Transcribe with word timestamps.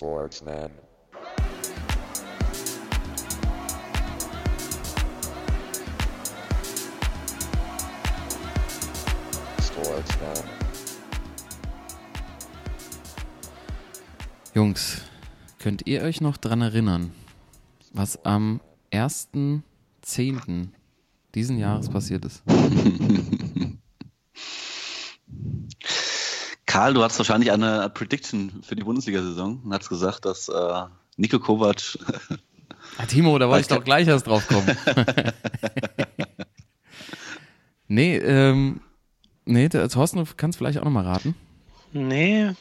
Sportsman. 0.00 0.70
Sportsman. 9.60 10.34
Jungs, 14.54 15.02
könnt 15.58 15.86
ihr 15.86 16.00
euch 16.00 16.22
noch 16.22 16.38
dran 16.38 16.62
erinnern, 16.62 17.12
was 17.92 18.24
am 18.24 18.62
1.10. 18.92 20.68
diesen 21.34 21.58
Jahres 21.58 21.90
passiert 21.90 22.24
ist? 22.24 22.42
Karl, 26.70 26.94
du 26.94 27.02
hast 27.02 27.18
wahrscheinlich 27.18 27.50
eine 27.50 27.90
Prediction 27.90 28.62
für 28.62 28.76
die 28.76 28.84
Bundesliga-Saison 28.84 29.60
und 29.64 29.74
hast 29.74 29.88
gesagt, 29.88 30.24
dass 30.24 30.48
äh, 30.48 30.82
Nico 31.16 31.40
Kovac. 31.40 31.98
Ah, 32.96 33.04
Timo, 33.04 33.38
da 33.38 33.48
wollte 33.48 33.60
ich 33.60 33.66
doch 33.68 33.84
gleich 33.84 34.08
erst 34.08 34.26
drauf 34.26 34.48
kommen. 34.48 34.66
nee, 37.88 38.16
ähm, 38.16 38.80
nee, 39.44 39.68
der, 39.68 39.88
Thorsten, 39.88 40.18
du 40.18 40.24
kannst 40.36 40.58
vielleicht 40.58 40.78
auch 40.78 40.84
nochmal 40.84 41.04
raten. 41.04 41.34
Nee, 41.92 42.52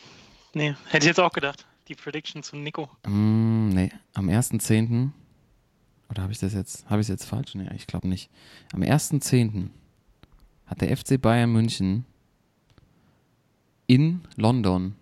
nee, 0.53 0.76
hätte 0.89 1.05
ich 1.05 1.08
jetzt 1.08 1.20
auch 1.20 1.31
gedacht. 1.31 1.66
Die 1.88 1.95
Prediction 1.95 2.44
zu 2.44 2.58
Nico. 2.58 2.89
Mm, 3.08 3.70
nee, 3.70 3.91
am 4.14 4.28
1.10. 4.28 5.12
Oder 6.09 6.23
habe 6.23 6.34
ich 6.34 6.39
das 6.39 6.53
jetzt, 6.53 6.86
habe 6.89 7.00
ich 7.00 7.05
es 7.05 7.09
jetzt 7.09 7.26
falsch? 7.26 7.55
Nee, 7.55 7.70
ich 7.76 7.88
glaube 7.88 8.08
nicht. 8.08 8.30
Am 8.73 8.81
1.10. 8.81 9.70
hat 10.66 10.81
der 10.81 10.95
FC 10.95 11.20
Bayern 11.20 11.52
München 11.52 12.05
in 13.90 14.22
London 14.36 14.96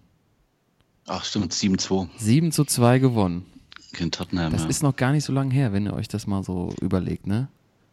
Ach, 1.07 1.23
stimmt, 1.23 1.53
7-2 1.53 2.07
7 2.17 2.51
zu 2.51 2.65
2 2.65 2.99
gewonnen. 2.99 3.45
gegen 3.93 4.11
Tottenham. 4.11 4.51
Das 4.51 4.63
ja. 4.63 4.69
ist 4.69 4.81
noch 4.81 4.95
gar 4.95 5.11
nicht 5.11 5.23
so 5.23 5.33
lange 5.33 5.53
her, 5.53 5.71
wenn 5.73 5.85
ihr 5.85 5.93
euch 5.93 6.07
das 6.07 6.25
mal 6.25 6.43
so 6.43 6.73
überlegt, 6.81 7.27
ne? 7.27 7.49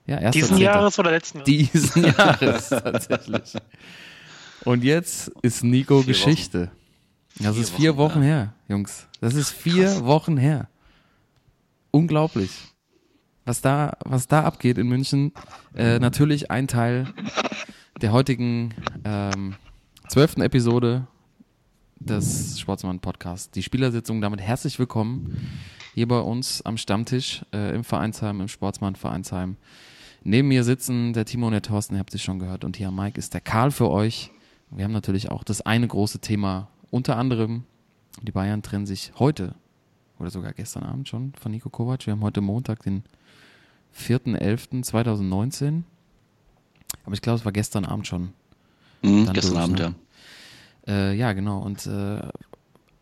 Ja, 0.06 0.18
erster 0.18 0.40
Diesen. 0.40 0.58
Jahres 0.58 0.98
oder 0.98 1.10
letzten 1.10 1.38
Jahres? 1.38 1.72
Diesen 1.72 2.04
Jahres 2.18 2.68
tatsächlich. 2.68 3.54
Und 4.64 4.84
jetzt 4.84 5.28
ist 5.42 5.64
Nico 5.64 5.98
Vier 5.98 6.06
Geschichte. 6.06 6.70
Das 7.38 7.54
Vier 7.54 7.62
ist 7.62 7.70
vier 7.70 7.96
Wochen, 7.96 8.14
Wochen 8.16 8.22
her, 8.22 8.54
Jungs. 8.68 9.06
Das 9.20 9.34
ist 9.34 9.50
vier 9.50 9.86
Krass. 9.86 10.04
Wochen 10.04 10.36
her. 10.36 10.68
Unglaublich. 11.90 12.50
Was 13.44 13.60
da, 13.60 13.96
was 14.04 14.28
da 14.28 14.42
abgeht 14.44 14.78
in 14.78 14.88
München. 14.88 15.32
Äh, 15.74 15.98
natürlich 15.98 16.50
ein 16.50 16.68
Teil 16.68 17.12
der 18.00 18.12
heutigen 18.12 18.74
ähm, 19.04 19.54
zwölften 20.14 20.42
Episode 20.42 21.08
des 21.96 22.60
Sportsmann 22.60 23.00
Podcasts. 23.00 23.50
Die 23.50 23.64
Spielersitzung 23.64 24.20
damit 24.20 24.40
herzlich 24.40 24.78
willkommen 24.78 25.36
hier 25.92 26.06
bei 26.06 26.20
uns 26.20 26.62
am 26.62 26.76
Stammtisch 26.76 27.44
äh, 27.52 27.74
im 27.74 27.82
Vereinsheim, 27.82 28.40
im 28.40 28.46
Sportsmann 28.46 28.94
Vereinsheim. 28.94 29.56
Neben 30.22 30.46
mir 30.46 30.62
sitzen 30.62 31.14
der 31.14 31.24
Timo 31.24 31.46
und 31.46 31.52
der 31.52 31.62
Thorsten, 31.62 31.96
ihr 31.96 31.98
habt 31.98 32.12
sie 32.12 32.20
schon 32.20 32.38
gehört. 32.38 32.64
Und 32.64 32.76
hier 32.76 32.86
am 32.86 32.94
Mike 32.94 33.18
ist 33.18 33.34
der 33.34 33.40
Karl 33.40 33.72
für 33.72 33.90
euch. 33.90 34.30
Wir 34.70 34.84
haben 34.84 34.92
natürlich 34.92 35.32
auch 35.32 35.42
das 35.42 35.62
eine 35.62 35.88
große 35.88 36.20
Thema, 36.20 36.68
unter 36.92 37.16
anderem, 37.16 37.64
die 38.22 38.30
Bayern 38.30 38.62
trennen 38.62 38.86
sich 38.86 39.10
heute 39.18 39.56
oder 40.20 40.30
sogar 40.30 40.52
gestern 40.52 40.84
Abend 40.84 41.08
schon 41.08 41.32
von 41.40 41.50
Nico 41.50 41.70
Kovac. 41.70 42.06
Wir 42.06 42.12
haben 42.12 42.22
heute 42.22 42.40
Montag, 42.40 42.84
den 42.84 43.02
4.11.2019. 43.98 45.82
Aber 47.04 47.14
ich 47.14 47.20
glaube, 47.20 47.40
es 47.40 47.44
war 47.44 47.50
gestern 47.50 47.84
Abend 47.84 48.06
schon. 48.06 48.32
Mhm, 49.02 49.32
gestern 49.32 49.54
durch, 49.54 49.64
Abend, 49.64 49.78
ne? 49.80 49.84
ja. 49.86 49.94
Äh, 50.86 51.14
ja, 51.16 51.32
genau. 51.32 51.60
Und 51.60 51.86
äh, 51.86 52.20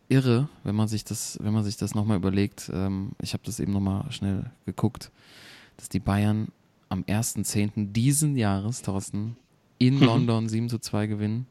irre, 0.08 0.48
wenn 0.64 0.74
man 0.74 0.88
sich 0.88 1.04
das, 1.04 1.38
wenn 1.42 1.52
man 1.52 1.64
sich 1.64 1.76
das 1.76 1.94
nochmal 1.94 2.16
überlegt. 2.16 2.70
Ähm, 2.72 3.12
ich 3.20 3.32
habe 3.32 3.42
das 3.44 3.60
eben 3.60 3.72
nochmal 3.72 4.10
schnell 4.12 4.50
geguckt, 4.66 5.10
dass 5.76 5.88
die 5.88 6.00
Bayern 6.00 6.48
am 6.88 7.02
1.10. 7.02 7.92
diesen 7.92 8.36
Jahres, 8.36 8.82
Thorsten, 8.82 9.36
in 9.78 9.96
Mhm. 9.96 10.02
London 10.02 10.48
7 10.48 10.68
zu 10.68 10.78
2 10.78 11.06
gewinnen. 11.06 11.46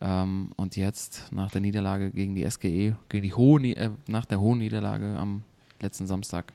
Ähm, 0.00 0.50
und 0.56 0.76
jetzt 0.76 1.28
nach 1.30 1.50
der 1.52 1.60
Niederlage 1.60 2.10
gegen 2.10 2.34
die 2.34 2.42
SGE, 2.50 2.96
gegen 3.08 3.22
die 3.22 3.32
hohe, 3.32 3.62
äh, 3.62 3.90
nach 4.08 4.24
der 4.24 4.40
hohen 4.40 4.58
Niederlage 4.58 5.16
am 5.16 5.44
letzten 5.80 6.06
Samstag, 6.08 6.52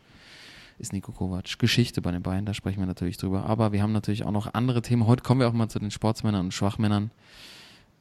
ist 0.79 0.93
Nico 0.93 1.11
Kovac 1.11 1.57
Geschichte 1.57 2.01
bei 2.01 2.11
den 2.11 2.21
Bayern. 2.21 2.45
Da 2.45 2.53
sprechen 2.53 2.79
wir 2.79 2.85
natürlich 2.85 3.17
drüber. 3.17 3.45
Aber 3.45 3.71
wir 3.71 3.81
haben 3.81 3.93
natürlich 3.93 4.25
auch 4.25 4.31
noch 4.31 4.53
andere 4.53 4.81
Themen. 4.81 5.07
Heute 5.07 5.23
kommen 5.23 5.39
wir 5.39 5.47
auch 5.47 5.53
mal 5.53 5.69
zu 5.69 5.79
den 5.79 5.89
Sportsmännern 5.89 6.47
und 6.47 6.53
Schwachmännern. 6.53 7.09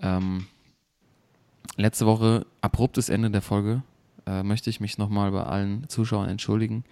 Ähm, 0.00 0.46
letzte 1.76 2.06
Woche, 2.06 2.46
abruptes 2.60 3.08
Ende 3.08 3.30
der 3.30 3.42
Folge, 3.42 3.82
äh, 4.26 4.42
möchte 4.42 4.70
ich 4.70 4.80
mich 4.80 4.98
nochmal 4.98 5.30
bei 5.30 5.44
allen 5.44 5.88
Zuschauern 5.88 6.28
entschuldigen. 6.28 6.84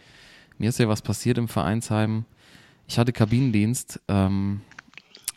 Mir 0.59 0.69
ist 0.69 0.79
ja 0.79 0.89
was 0.89 1.03
passiert 1.03 1.39
im 1.39 1.49
Vereinsheim. 1.49 2.25
Ich 2.87 2.99
hatte 2.99 3.13
Kabinendienst 3.13 4.01
ähm, 4.09 4.61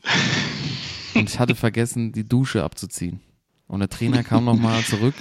und 1.15 1.29
ich 1.29 1.39
hatte 1.39 1.55
vergessen, 1.55 2.11
die 2.11 2.27
Dusche 2.27 2.63
abzuziehen. 2.63 3.21
Und 3.67 3.79
der 3.79 3.89
Trainer 3.89 4.23
kam 4.23 4.45
nochmal 4.45 4.83
zurück 4.83 5.15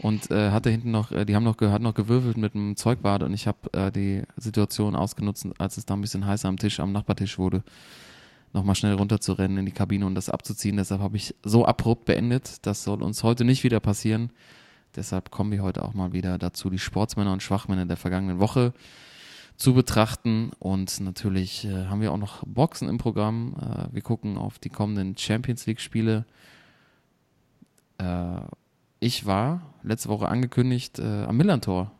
und 0.00 0.30
äh, 0.30 0.50
hatte 0.50 0.70
hinten 0.70 0.90
noch, 0.90 1.10
äh, 1.10 1.24
die 1.24 1.34
haben 1.34 1.44
noch, 1.44 1.60
hat 1.60 1.82
noch 1.82 1.94
gewürfelt 1.94 2.36
mit 2.36 2.54
einem 2.54 2.76
Zeugbad 2.76 3.22
und 3.22 3.32
ich 3.32 3.46
habe 3.46 3.58
äh, 3.72 3.90
die 3.90 4.22
Situation 4.36 4.94
ausgenutzt, 4.94 5.46
als 5.58 5.76
es 5.76 5.86
da 5.86 5.94
ein 5.94 6.00
bisschen 6.00 6.26
heißer 6.26 6.48
am 6.48 6.56
Tisch, 6.56 6.80
am 6.80 6.92
Nachbartisch 6.92 7.38
wurde, 7.38 7.62
nochmal 8.52 8.74
schnell 8.74 8.94
runterzurennen 8.94 9.58
in 9.58 9.66
die 9.66 9.72
Kabine 9.72 10.06
und 10.06 10.14
das 10.14 10.30
abzuziehen. 10.30 10.76
Deshalb 10.76 11.00
habe 11.00 11.16
ich 11.16 11.34
so 11.42 11.64
abrupt 11.66 12.04
beendet. 12.04 12.66
Das 12.66 12.84
soll 12.84 13.02
uns 13.02 13.22
heute 13.22 13.44
nicht 13.44 13.64
wieder 13.64 13.80
passieren. 13.80 14.30
Deshalb 14.96 15.30
kommen 15.30 15.52
wir 15.52 15.62
heute 15.62 15.84
auch 15.84 15.94
mal 15.94 16.12
wieder 16.12 16.38
dazu, 16.38 16.70
die 16.70 16.78
Sportsmänner 16.78 17.32
und 17.32 17.42
Schwachmänner 17.42 17.86
der 17.86 17.96
vergangenen 17.96 18.40
Woche 18.40 18.72
zu 19.56 19.74
betrachten. 19.74 20.50
Und 20.58 21.00
natürlich 21.00 21.64
äh, 21.64 21.86
haben 21.86 22.00
wir 22.00 22.12
auch 22.12 22.18
noch 22.18 22.42
Boxen 22.46 22.88
im 22.88 22.98
Programm. 22.98 23.54
Äh, 23.60 23.94
wir 23.94 24.02
gucken 24.02 24.38
auf 24.38 24.58
die 24.58 24.70
kommenden 24.70 25.16
Champions 25.16 25.66
League-Spiele. 25.66 26.24
Äh, 27.98 28.40
ich 29.00 29.26
war 29.26 29.74
letzte 29.82 30.08
Woche 30.08 30.28
angekündigt 30.28 30.98
äh, 30.98 31.24
am 31.24 31.36
Millantor. 31.36 31.92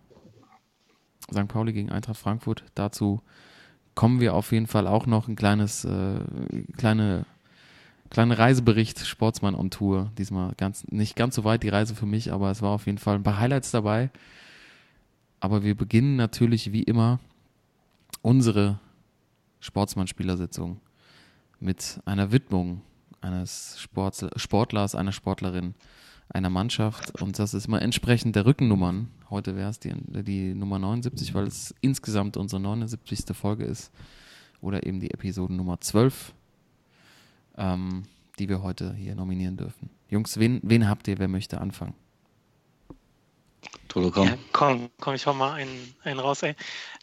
St. 1.30 1.46
Pauli 1.46 1.72
gegen 1.72 1.90
Eintracht 1.90 2.18
Frankfurt. 2.18 2.64
Dazu 2.74 3.20
kommen 3.98 4.20
wir 4.20 4.34
auf 4.34 4.52
jeden 4.52 4.68
Fall 4.68 4.86
auch 4.86 5.06
noch 5.06 5.26
ein 5.26 5.34
kleines, 5.34 5.84
äh, 5.84 6.20
kleine, 6.76 7.26
kleine 8.10 8.38
Reisebericht, 8.38 9.04
Sportsmann 9.04 9.56
on 9.56 9.70
Tour. 9.70 10.12
Diesmal 10.16 10.52
ganz, 10.56 10.86
nicht 10.86 11.16
ganz 11.16 11.34
so 11.34 11.42
weit 11.42 11.64
die 11.64 11.68
Reise 11.68 11.96
für 11.96 12.06
mich, 12.06 12.32
aber 12.32 12.52
es 12.52 12.62
war 12.62 12.70
auf 12.70 12.86
jeden 12.86 12.98
Fall 12.98 13.16
ein 13.16 13.24
paar 13.24 13.40
Highlights 13.40 13.72
dabei. 13.72 14.10
Aber 15.40 15.64
wir 15.64 15.74
beginnen 15.74 16.14
natürlich 16.14 16.70
wie 16.70 16.84
immer 16.84 17.18
unsere 18.22 18.78
Sportsmann-Spielersitzung 19.58 20.80
mit 21.58 21.98
einer 22.04 22.30
Widmung 22.30 22.82
eines 23.20 23.84
Sportlers, 24.36 24.94
einer 24.94 25.10
Sportlerin, 25.10 25.74
einer 26.30 26.50
Mannschaft. 26.50 27.20
Und 27.20 27.38
das 27.38 27.54
ist 27.54 27.68
mal 27.68 27.78
entsprechend 27.78 28.36
der 28.36 28.46
Rückennummern. 28.46 29.10
Heute 29.30 29.56
wäre 29.56 29.70
es 29.70 29.78
die, 29.78 29.92
die 30.22 30.54
Nummer 30.54 30.78
79, 30.78 31.34
weil 31.34 31.46
es 31.46 31.74
insgesamt 31.80 32.36
unsere 32.36 32.60
79. 32.60 33.36
Folge 33.36 33.64
ist. 33.64 33.90
Oder 34.60 34.84
eben 34.86 35.00
die 35.00 35.10
Episode 35.12 35.54
Nummer 35.54 35.80
12, 35.80 36.32
ähm, 37.56 38.04
die 38.38 38.48
wir 38.48 38.62
heute 38.62 38.94
hier 38.94 39.14
nominieren 39.14 39.56
dürfen. 39.56 39.90
Jungs, 40.10 40.38
wen, 40.38 40.60
wen 40.62 40.88
habt 40.88 41.06
ihr? 41.08 41.18
Wer 41.18 41.28
möchte 41.28 41.60
anfangen? 41.60 41.94
Toto, 43.88 44.10
komm. 44.10 44.28
Ja, 44.28 44.38
komm, 44.52 44.90
komm, 45.00 45.14
ich 45.14 45.26
hau 45.26 45.34
mal 45.34 45.54
einen, 45.54 45.94
einen 46.02 46.20
raus, 46.20 46.42
ey. 46.42 46.54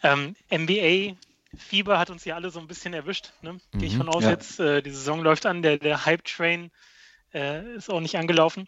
Ähm, 0.04 0.36
NBA 0.52 1.16
Fieber 1.58 2.00
hat 2.00 2.10
uns 2.10 2.26
ja 2.26 2.36
alle 2.36 2.50
so 2.50 2.60
ein 2.60 2.68
bisschen 2.68 2.94
erwischt, 2.94 3.32
ne? 3.42 3.58
Gehe 3.72 3.88
ich 3.88 3.94
Mhm, 3.94 4.00
von 4.00 4.10
aus 4.10 4.24
ja. 4.24 4.32
jetzt. 4.32 4.60
Äh, 4.60 4.82
die 4.82 4.92
Saison 4.92 5.22
läuft 5.22 5.46
an, 5.46 5.62
der, 5.62 5.78
der 5.78 6.06
Hype-Train 6.06 6.72
äh, 7.34 7.76
ist 7.76 7.90
auch 7.90 8.02
nicht 8.02 8.18
angelaufen. 8.18 8.68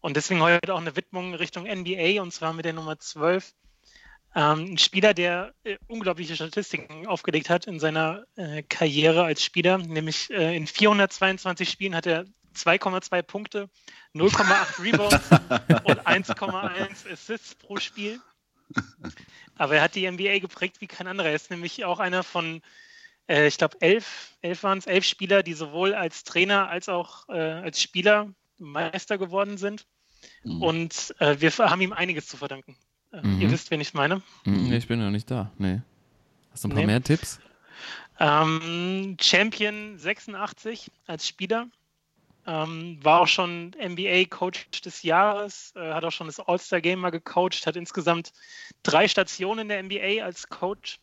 Und 0.00 0.16
deswegen 0.16 0.42
heute 0.42 0.74
auch 0.74 0.80
eine 0.80 0.96
Widmung 0.96 1.34
Richtung 1.34 1.64
NBA 1.64 2.22
und 2.22 2.32
zwar 2.32 2.52
mit 2.52 2.64
der 2.64 2.72
Nummer 2.72 2.98
12. 2.98 3.52
Ähm, 4.34 4.72
ein 4.72 4.78
Spieler, 4.78 5.14
der 5.14 5.54
äh, 5.64 5.78
unglaubliche 5.86 6.34
Statistiken 6.34 7.06
aufgelegt 7.06 7.48
hat 7.48 7.66
in 7.66 7.80
seiner 7.80 8.24
äh, 8.36 8.62
Karriere 8.62 9.24
als 9.24 9.42
Spieler, 9.42 9.78
nämlich 9.78 10.30
äh, 10.30 10.54
in 10.54 10.66
422 10.66 11.70
Spielen 11.70 11.94
hat 11.94 12.06
er 12.06 12.26
2,2 12.54 13.22
Punkte, 13.22 13.70
0,8 14.14 14.82
Rebounds 14.82 15.30
und 15.84 16.06
1,1 16.06 17.10
Assists 17.10 17.54
pro 17.54 17.76
Spiel. 17.76 18.20
Aber 19.56 19.76
er 19.76 19.82
hat 19.82 19.94
die 19.94 20.10
NBA 20.10 20.40
geprägt 20.40 20.80
wie 20.80 20.86
kein 20.86 21.06
anderer. 21.06 21.28
Er 21.28 21.34
ist 21.34 21.50
nämlich 21.50 21.84
auch 21.84 21.98
einer 21.98 22.22
von, 22.22 22.60
äh, 23.28 23.46
ich 23.46 23.58
glaube, 23.58 23.78
elf, 23.80 24.36
elf 24.42 24.62
waren 24.62 24.78
es, 24.78 24.86
elf 24.86 25.04
Spieler, 25.04 25.42
die 25.42 25.54
sowohl 25.54 25.94
als 25.94 26.24
Trainer 26.24 26.68
als 26.68 26.88
auch 26.88 27.28
äh, 27.28 27.32
als 27.32 27.80
Spieler 27.80 28.34
Meister 28.58 29.18
geworden 29.18 29.56
sind. 29.56 29.86
Mhm. 30.44 30.62
Und 30.62 31.14
äh, 31.18 31.40
wir 31.40 31.50
haben 31.58 31.80
ihm 31.80 31.92
einiges 31.92 32.26
zu 32.26 32.36
verdanken. 32.36 32.76
Äh, 33.12 33.22
Mhm. 33.26 33.40
Ihr 33.40 33.50
wisst, 33.50 33.70
wen 33.70 33.80
ich 33.80 33.94
meine. 33.94 34.22
Mhm, 34.44 34.72
ich 34.72 34.88
bin 34.88 34.98
noch 35.00 35.10
nicht 35.10 35.30
da. 35.30 35.52
Nee. 35.58 35.80
Hast 36.52 36.64
du 36.64 36.68
ein 36.68 36.70
paar 36.72 36.80
Nee. 36.80 36.86
mehr 36.86 37.02
Tipps? 37.02 37.38
Ähm, 38.18 39.16
Champion 39.20 39.98
86 39.98 40.90
als 41.06 41.28
Spieler. 41.28 41.68
Ähm, 42.48 42.98
war 43.02 43.20
auch 43.22 43.26
schon 43.26 43.72
NBA-Coach 43.76 44.80
des 44.82 45.02
Jahres, 45.02 45.72
äh, 45.74 45.92
hat 45.92 46.04
auch 46.04 46.12
schon 46.12 46.28
das 46.28 46.38
All-Star-Game 46.38 47.00
mal 47.00 47.10
gecoacht, 47.10 47.66
hat 47.66 47.74
insgesamt 47.74 48.32
drei 48.84 49.08
Stationen 49.08 49.60
in 49.62 49.68
der 49.68 49.82
NBA 49.82 50.24
als 50.24 50.48
Coach 50.48 51.00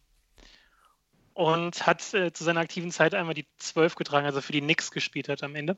und 1.34 1.86
hat 1.86 2.14
äh, 2.14 2.32
zu 2.32 2.46
seiner 2.46 2.62
aktiven 2.62 2.92
Zeit 2.92 3.14
einmal 3.14 3.34
die 3.34 3.46
12 3.58 3.96
getragen, 3.96 4.26
also 4.26 4.40
für 4.40 4.54
die 4.54 4.62
Knicks 4.62 4.90
gespielt 4.92 5.28
hat 5.28 5.44
am 5.44 5.56
Ende. 5.56 5.78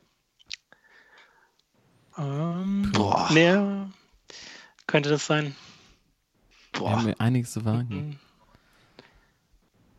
Ähm, 2.18 2.90
Boah. 2.92 3.30
Mehr 3.32 3.90
könnte 4.86 5.10
das 5.10 5.26
sein. 5.26 5.54
Wir 6.72 6.90
haben 6.90 7.02
Boah. 7.02 7.02
mir 7.02 7.20
einiges 7.20 7.52
zu 7.52 7.64
wagen. 7.64 8.18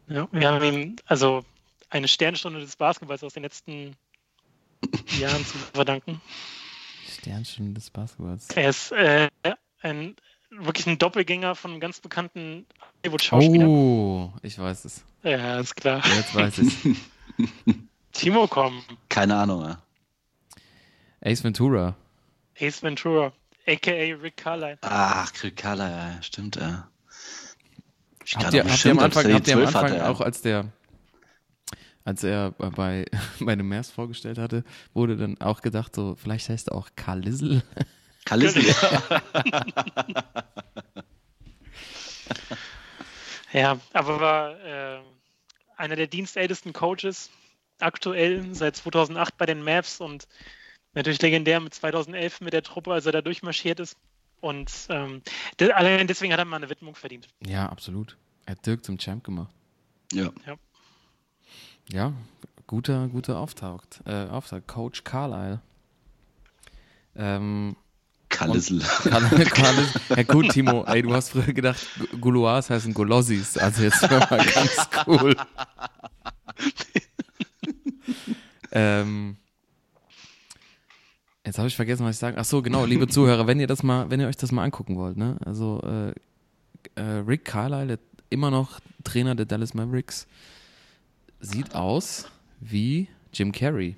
Mhm. 0.07 0.15
Ja, 0.15 0.27
wir 0.31 0.49
haben 0.49 0.63
ihm 0.63 0.95
also 1.05 1.43
eine 1.89 2.07
Sternstunde 2.07 2.59
des 2.59 2.75
Basketballs 2.75 3.23
aus 3.23 3.33
den 3.33 3.43
letzten 3.43 3.95
Jahren 5.19 5.45
zu 5.45 5.57
verdanken. 5.73 6.21
Sternchen 7.09 7.73
des 7.73 7.89
Basketballs. 7.89 8.47
Er 8.55 8.69
ist 8.69 8.91
äh, 8.91 9.29
ein, 9.81 10.15
wirklich 10.49 10.87
ein 10.87 10.97
Doppelgänger 10.97 11.55
von 11.55 11.71
einem 11.71 11.79
ganz 11.79 11.99
bekannten 11.99 12.65
Hollywood-Schauspieler. 13.03 13.67
Oh, 13.67 14.33
ich 14.41 14.57
weiß 14.57 14.85
es. 14.85 15.03
Ja, 15.23 15.59
ist 15.59 15.75
klar. 15.75 16.01
Jetzt 16.15 16.35
weiß 16.35 16.59
ich. 16.59 16.97
Timo, 18.13 18.47
komm. 18.47 18.81
Keine 19.09 19.35
Ahnung. 19.35 19.63
Ja. 19.63 19.81
Ace 21.21 21.43
Ventura. 21.43 21.95
Ace 22.59 22.83
Ventura, 22.83 23.33
a.k.a. 23.67 24.15
Rick 24.21 24.37
Carlisle. 24.37 24.77
Ach, 24.81 25.31
Krikala, 25.33 25.89
ja, 25.89 26.21
stimmt, 26.21 26.55
ja. 26.55 26.89
Ich 28.25 28.35
Habt 28.35 28.53
ihr, 28.53 28.63
habt 28.65 28.85
ihr 28.85 28.91
am 28.91 28.99
Anfang, 28.99 29.33
habt 29.33 29.47
ihr 29.47 29.53
am 29.55 29.61
12 29.61 29.75
Anfang 29.75 29.91
hatte, 29.91 30.09
auch 30.09 30.21
als 30.21 30.41
der 30.41 30.71
als 32.03 32.23
er 32.23 32.51
bei, 32.51 33.05
bei 33.41 33.55
den 33.55 33.67
Mavs 33.67 33.91
vorgestellt 33.91 34.37
hatte, 34.37 34.63
wurde 34.93 35.17
dann 35.17 35.41
auch 35.41 35.61
gedacht, 35.61 35.93
so, 35.93 36.15
vielleicht 36.15 36.47
heißt 36.47 36.69
er 36.69 36.75
auch 36.75 36.89
Lizzle. 37.19 37.63
Kalisi, 38.25 38.61
ja. 38.61 39.21
Ja, 43.53 43.79
aber 43.93 44.19
war 44.19 44.59
äh, 44.59 44.99
einer 45.77 45.95
der 45.95 46.07
dienstältesten 46.07 46.73
Coaches 46.73 47.29
aktuell 47.79 48.53
seit 48.53 48.75
2008 48.75 49.37
bei 49.37 49.45
den 49.45 49.63
Mavs 49.63 50.01
und 50.01 50.27
natürlich 50.93 51.21
legendär 51.21 51.59
mit 51.59 51.73
2011 51.73 52.41
mit 52.41 52.53
der 52.53 52.63
Truppe, 52.63 52.93
als 52.93 53.05
er 53.05 53.11
da 53.11 53.21
durchmarschiert 53.21 53.79
ist. 53.79 53.97
Und 54.39 54.71
ähm, 54.89 55.21
de 55.59 55.71
allein 55.71 56.07
deswegen 56.07 56.31
hat 56.31 56.39
er 56.39 56.45
mal 56.45 56.57
eine 56.57 56.69
Widmung 56.69 56.95
verdient. 56.95 57.27
Ja, 57.45 57.67
absolut. 57.69 58.17
Er 58.45 58.51
hat 58.51 58.65
Dirk 58.65 58.85
zum 58.85 58.97
Champ 58.97 59.23
gemacht. 59.23 59.53
ja. 60.11 60.31
Ja, 61.89 62.13
guter, 62.67 63.07
guter 63.07 63.39
Auftaucht. 63.39 64.01
Äh, 64.05 64.27
Auftakt. 64.27 64.67
Coach 64.67 65.03
Carlisle. 65.05 65.61
Ähm, 67.15 67.75
Karl 68.29 68.55
ist, 68.57 68.71
ja 70.09 70.23
gut, 70.23 70.49
Timo, 70.49 70.83
ey, 70.85 71.01
du 71.01 71.13
hast 71.13 71.29
früher 71.29 71.53
gedacht, 71.53 71.79
Gouloirs 72.19 72.69
heißen 72.69 72.93
Golossis. 72.93 73.57
Also 73.57 73.83
jetzt 73.83 74.01
mal 74.01 74.19
ganz 74.19 74.89
cool. 75.07 75.35
ähm, 78.71 79.37
jetzt 81.47 81.57
habe 81.57 81.67
ich 81.67 81.75
vergessen, 81.75 82.05
was 82.05 82.15
ich 82.15 82.19
sagen. 82.19 82.37
Ach 82.39 82.45
so, 82.45 82.61
genau, 82.61 82.85
liebe 82.85 83.07
Zuhörer, 83.07 83.47
wenn 83.47 83.59
ihr 83.59 83.67
das 83.67 83.81
mal, 83.83 84.09
wenn 84.11 84.19
ihr 84.19 84.27
euch 84.27 84.37
das 84.37 84.51
mal 84.51 84.63
angucken 84.63 84.95
wollt, 84.95 85.17
ne? 85.17 85.37
Also 85.45 85.81
äh, 85.83 86.13
äh, 86.99 87.19
Rick 87.25 87.45
Carlisle, 87.45 87.87
der 87.87 87.99
immer 88.29 88.51
noch 88.51 88.79
Trainer 89.03 89.35
der 89.35 89.45
Dallas 89.45 89.73
Mavericks, 89.73 90.27
sieht 91.39 91.73
aus 91.75 92.27
wie 92.59 93.07
Jim 93.33 93.51
Carrey. 93.51 93.95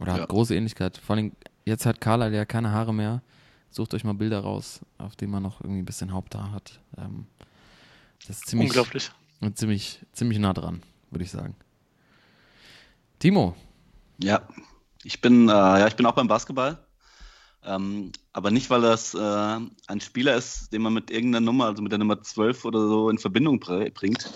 Oder 0.00 0.12
hat 0.12 0.20
Ja. 0.20 0.26
große 0.26 0.54
Ähnlichkeit. 0.54 0.98
Vor 0.98 1.16
allem, 1.16 1.32
jetzt 1.64 1.86
hat 1.86 2.00
Carlisle 2.00 2.36
ja 2.36 2.44
keine 2.44 2.70
Haare 2.72 2.92
mehr. 2.94 3.22
Sucht 3.70 3.92
euch 3.94 4.02
mal 4.04 4.14
Bilder 4.14 4.40
raus, 4.40 4.80
auf 4.96 5.14
denen 5.16 5.30
man 5.32 5.42
noch 5.42 5.60
irgendwie 5.60 5.82
ein 5.82 5.84
bisschen 5.84 6.12
Haupthaar 6.12 6.52
hat. 6.52 6.80
Ähm, 6.96 7.26
das 8.26 8.38
ist 8.38 8.46
ziemlich, 8.48 8.70
Unglaublich. 8.70 9.10
ziemlich, 9.54 10.00
ziemlich 10.12 10.38
nah 10.38 10.52
dran, 10.54 10.82
würde 11.10 11.24
ich 11.24 11.30
sagen. 11.30 11.54
Timo, 13.18 13.54
Ja, 14.22 14.42
ich 15.04 15.20
bin, 15.20 15.48
äh, 15.48 15.52
ja, 15.52 15.86
ich 15.86 15.96
bin 15.96 16.06
auch 16.06 16.14
beim 16.14 16.28
Basketball. 16.28 16.78
Ähm, 17.68 18.12
aber 18.32 18.50
nicht, 18.50 18.70
weil 18.70 18.80
das 18.80 19.12
äh, 19.12 19.18
ein 19.86 20.00
Spieler 20.00 20.36
ist, 20.36 20.72
den 20.72 20.80
man 20.80 20.94
mit 20.94 21.10
irgendeiner 21.10 21.44
Nummer, 21.44 21.66
also 21.66 21.82
mit 21.82 21.92
der 21.92 21.98
Nummer 21.98 22.22
12 22.22 22.64
oder 22.64 22.80
so 22.88 23.10
in 23.10 23.18
Verbindung 23.18 23.60
br- 23.60 23.90
bringt, 23.90 24.30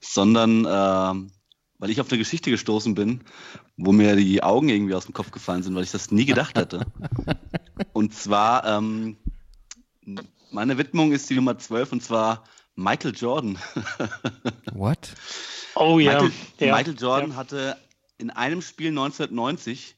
sondern 0.00 0.64
äh, 0.64 1.30
weil 1.78 1.90
ich 1.90 2.00
auf 2.00 2.08
eine 2.10 2.18
Geschichte 2.18 2.50
gestoßen 2.50 2.94
bin, 2.94 3.22
wo 3.76 3.90
mir 3.90 4.14
die 4.14 4.42
Augen 4.44 4.68
irgendwie 4.68 4.94
aus 4.94 5.06
dem 5.06 5.14
Kopf 5.14 5.32
gefallen 5.32 5.64
sind, 5.64 5.74
weil 5.74 5.82
ich 5.82 5.90
das 5.90 6.12
nie 6.12 6.26
gedacht 6.26 6.56
hätte. 6.56 6.86
und 7.92 8.14
zwar, 8.14 8.64
ähm, 8.64 9.16
meine 10.52 10.78
Widmung 10.78 11.10
ist 11.10 11.28
die 11.28 11.34
Nummer 11.34 11.58
12 11.58 11.92
und 11.92 12.02
zwar 12.04 12.44
Michael 12.76 13.14
Jordan. 13.16 13.58
what? 14.72 15.14
Oh 15.74 15.98
ja. 15.98 16.12
Michael, 16.12 16.32
ja. 16.60 16.76
Michael 16.76 16.96
Jordan 16.96 17.30
ja. 17.30 17.36
hatte 17.36 17.76
in 18.18 18.30
einem 18.30 18.62
Spiel 18.62 18.90
1990 18.90 19.96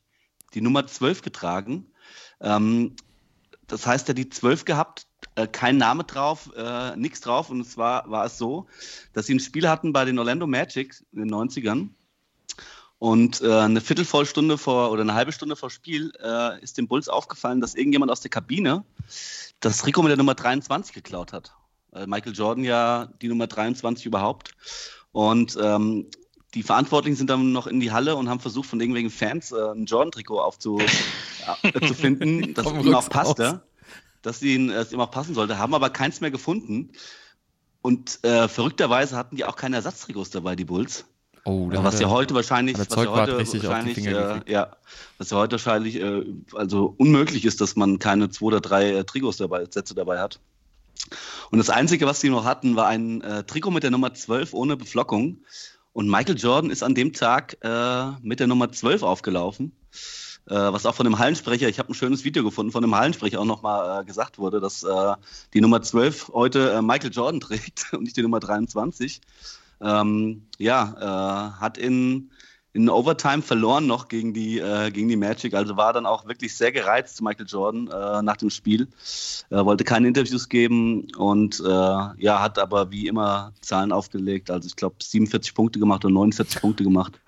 die 0.55 0.63
Nummer 0.63 0.87
12 0.87 1.21
getragen. 1.21 1.92
Ähm, 2.43 2.95
das 3.67 3.87
heißt, 3.87 4.09
er 4.09 4.13
hat 4.13 4.19
die 4.19 4.29
12 4.29 4.65
gehabt, 4.65 5.07
äh, 5.35 5.47
kein 5.47 5.79
Name 5.79 6.05
drauf, 6.05 6.51
äh, 6.57 6.95
nichts 6.97 7.21
drauf. 7.21 7.49
Und 7.49 7.65
zwar 7.65 8.11
war 8.11 8.27
es 8.27 8.37
so, 8.37 8.67
dass 9.13 9.27
sie 9.27 9.35
ein 9.35 9.41
Spiel 9.41 9.69
hatten 9.69 9.93
bei 9.93 10.05
den 10.05 10.19
Orlando 10.19 10.47
Magic 10.47 11.03
in 11.13 11.21
den 11.21 11.31
90ern. 11.31 11.89
Und 12.99 13.41
äh, 13.41 13.53
eine 13.53 13.81
Viertelvollstunde 13.81 14.59
vor 14.59 14.93
oder 14.93 15.03
eine 15.03 15.15
halbe 15.15 15.33
Stunde 15.33 15.57
vor 15.57 15.71
Spiel 15.71 16.13
äh, 16.23 16.63
ist 16.63 16.79
dem 16.79 16.87
Bulls 16.87 17.09
aufgefallen, 17.09 17.61
dass 17.61 17.75
irgendjemand 17.75 18.13
aus 18.13 18.21
der 18.21 18.31
Kabine 18.31 18.85
das 19.59 19.79
Trikot 19.79 20.03
mit 20.03 20.11
der 20.11 20.19
Nummer 20.19 20.35
23 20.35 20.95
geklaut 20.95 21.33
hat. 21.33 21.53
Äh, 21.93 22.07
Michael 22.07 22.35
Jordan 22.35 22.65
ja 22.65 23.07
die 23.21 23.29
Nummer 23.29 23.49
23 23.49 24.07
überhaupt. 24.07 24.55
Und 25.11 25.59
ähm, 25.61 26.07
die 26.55 26.63
Verantwortlichen 26.63 27.17
sind 27.17 27.31
dann 27.31 27.53
noch 27.53 27.67
in 27.67 27.81
die 27.81 27.93
Halle 27.93 28.17
und 28.17 28.29
haben 28.29 28.41
versucht, 28.41 28.69
von 28.69 28.81
irgendwelchen 28.81 29.11
Fans 29.11 29.53
äh, 29.53 29.57
ein 29.57 29.87
Jordan-Trikot 29.87 30.41
aufzu, 30.41 30.81
äh, 31.63 31.87
zu 31.87 31.95
finden, 31.95 32.55
das 32.55 32.67
ihm 32.67 32.95
auch 32.95 33.09
passte, 33.09 33.63
dass 34.23 34.43
ihnen, 34.43 34.71
äh, 34.71 34.75
es 34.75 34.93
ihm 34.93 35.01
auch 35.01 35.11
passen 35.11 35.35
sollte, 35.35 35.59
haben 35.59 35.75
aber 35.75 35.91
keins 35.91 36.21
mehr 36.21 36.31
gefunden. 36.31 36.91
Und 37.81 38.23
äh, 38.23 38.49
verrückterweise 38.49 39.17
hatten 39.17 39.37
die 39.37 39.45
auch 39.45 39.57
keine 39.57 39.77
Ersatztrikots 39.77 40.31
dabei, 40.31 40.55
die 40.55 40.65
Bulls. 40.65 41.05
Oh, 41.45 41.69
da 41.73 41.83
was 41.83 41.99
ja 41.99 42.09
heute 42.09 42.35
wahrscheinlich, 42.35 42.79
was 42.79 42.89
ja 42.91 43.11
heute 43.11 43.37
wahrscheinlich, 43.37 44.07
äh, 44.07 44.41
ja, 44.47 44.77
was 45.19 45.31
ja 45.31 45.39
heute 45.39 45.53
wahrscheinlich 45.53 45.97
äh, 45.97 46.25
also 46.55 46.95
unmöglich 46.99 47.45
ist, 47.45 47.61
dass 47.61 47.75
man 47.75 47.99
keine 47.99 48.31
zwei 48.31 48.47
oder 48.47 48.61
drei 48.61 48.93
äh, 48.93 49.05
Trikots 49.05 49.39
dabei, 49.39 49.67
Sätze 49.69 49.97
dabei 49.97 50.21
hat. 50.21 50.39
Und 51.51 51.59
das 51.59 51.69
Einzige, 51.69 52.07
was 52.07 52.21
sie 52.21 52.31
noch 52.31 52.45
hatten, 52.45 52.77
war 52.77 52.87
ein 52.87 53.23
äh, 53.23 53.43
Trikot 53.43 53.73
mit 53.73 53.83
der 53.83 53.91
Nummer 53.91 54.15
12 54.15 54.55
ohne 54.55 54.77
Beflockung. 54.77 55.39
Und 55.93 56.09
Michael 56.09 56.39
Jordan 56.39 56.71
ist 56.71 56.83
an 56.83 56.95
dem 56.95 57.13
Tag 57.13 57.59
äh, 57.63 58.11
mit 58.23 58.41
der 58.41 58.47
Nummer 58.47 58.73
12 58.73 59.03
aufgelaufen. 59.03 59.73
Äh, 60.47 60.55
was 60.55 60.87
auch 60.87 60.95
von 60.95 61.05
dem 61.05 61.19
Hallensprecher, 61.19 61.69
ich 61.69 61.79
habe 61.79 61.93
ein 61.93 61.95
schönes 61.95 62.25
Video 62.25 62.43
gefunden, 62.43 62.73
von 62.73 62.83
dem 62.83 62.95
Hallensprecher 62.95 63.41
auch 63.41 63.45
nochmal 63.45 64.01
äh, 64.01 64.05
gesagt 64.05 64.39
wurde, 64.39 64.61
dass 64.61 64.83
äh, 64.83 65.15
die 65.55 65.61
Nummer 65.61 65.83
12 65.83 66.31
heute 66.33 66.73
äh, 66.73 66.83
Michael 66.83 67.13
Jordan 67.13 67.41
trägt 67.41 67.93
und 67.93 68.05
nicht 68.05 68.17
die 68.17 68.23
Nummer 68.23 68.41
23. 68.41 69.21
Ähm, 69.81 70.47
ja, 70.59 71.53
äh, 71.57 71.61
hat 71.61 71.77
in, 71.79 72.31
in 72.75 72.89
Overtime 72.89 73.43
verloren 73.43 73.87
noch 73.87 74.09
gegen 74.09 74.33
die, 74.33 74.59
äh, 74.59 74.91
gegen 74.91 75.09
die 75.09 75.17
Magic. 75.17 75.55
Also 75.55 75.77
war 75.77 75.93
dann 75.93 76.07
auch 76.07 76.27
wirklich 76.27 76.57
sehr 76.57 76.73
gereizt, 76.73 77.21
Michael 77.21 77.47
Jordan, 77.47 77.89
äh, 77.89 78.23
nach 78.23 78.39
dem 78.39 78.51
Spiel. 78.51 78.89
Er 79.51 79.67
wollte 79.67 79.85
keine 79.85 80.09
Interviews 80.09 80.49
geben 80.49 81.07
und 81.17 81.61
äh, 81.61 81.65
ja, 81.67 82.41
hat 82.41 82.59
aber 82.59 82.91
wie 82.91 83.09
immer 83.09 83.53
Zahlen 83.61 83.93
aufgelegt. 83.93 84.51
Also 84.51 84.67
ich 84.67 84.77
glaube 84.77 84.97
47 85.03 85.55
Punkte 85.55 85.79
gemacht 85.79 86.05
oder 86.05 86.15
49 86.15 86.61
Punkte 86.63 86.85
gemacht. 86.85 87.21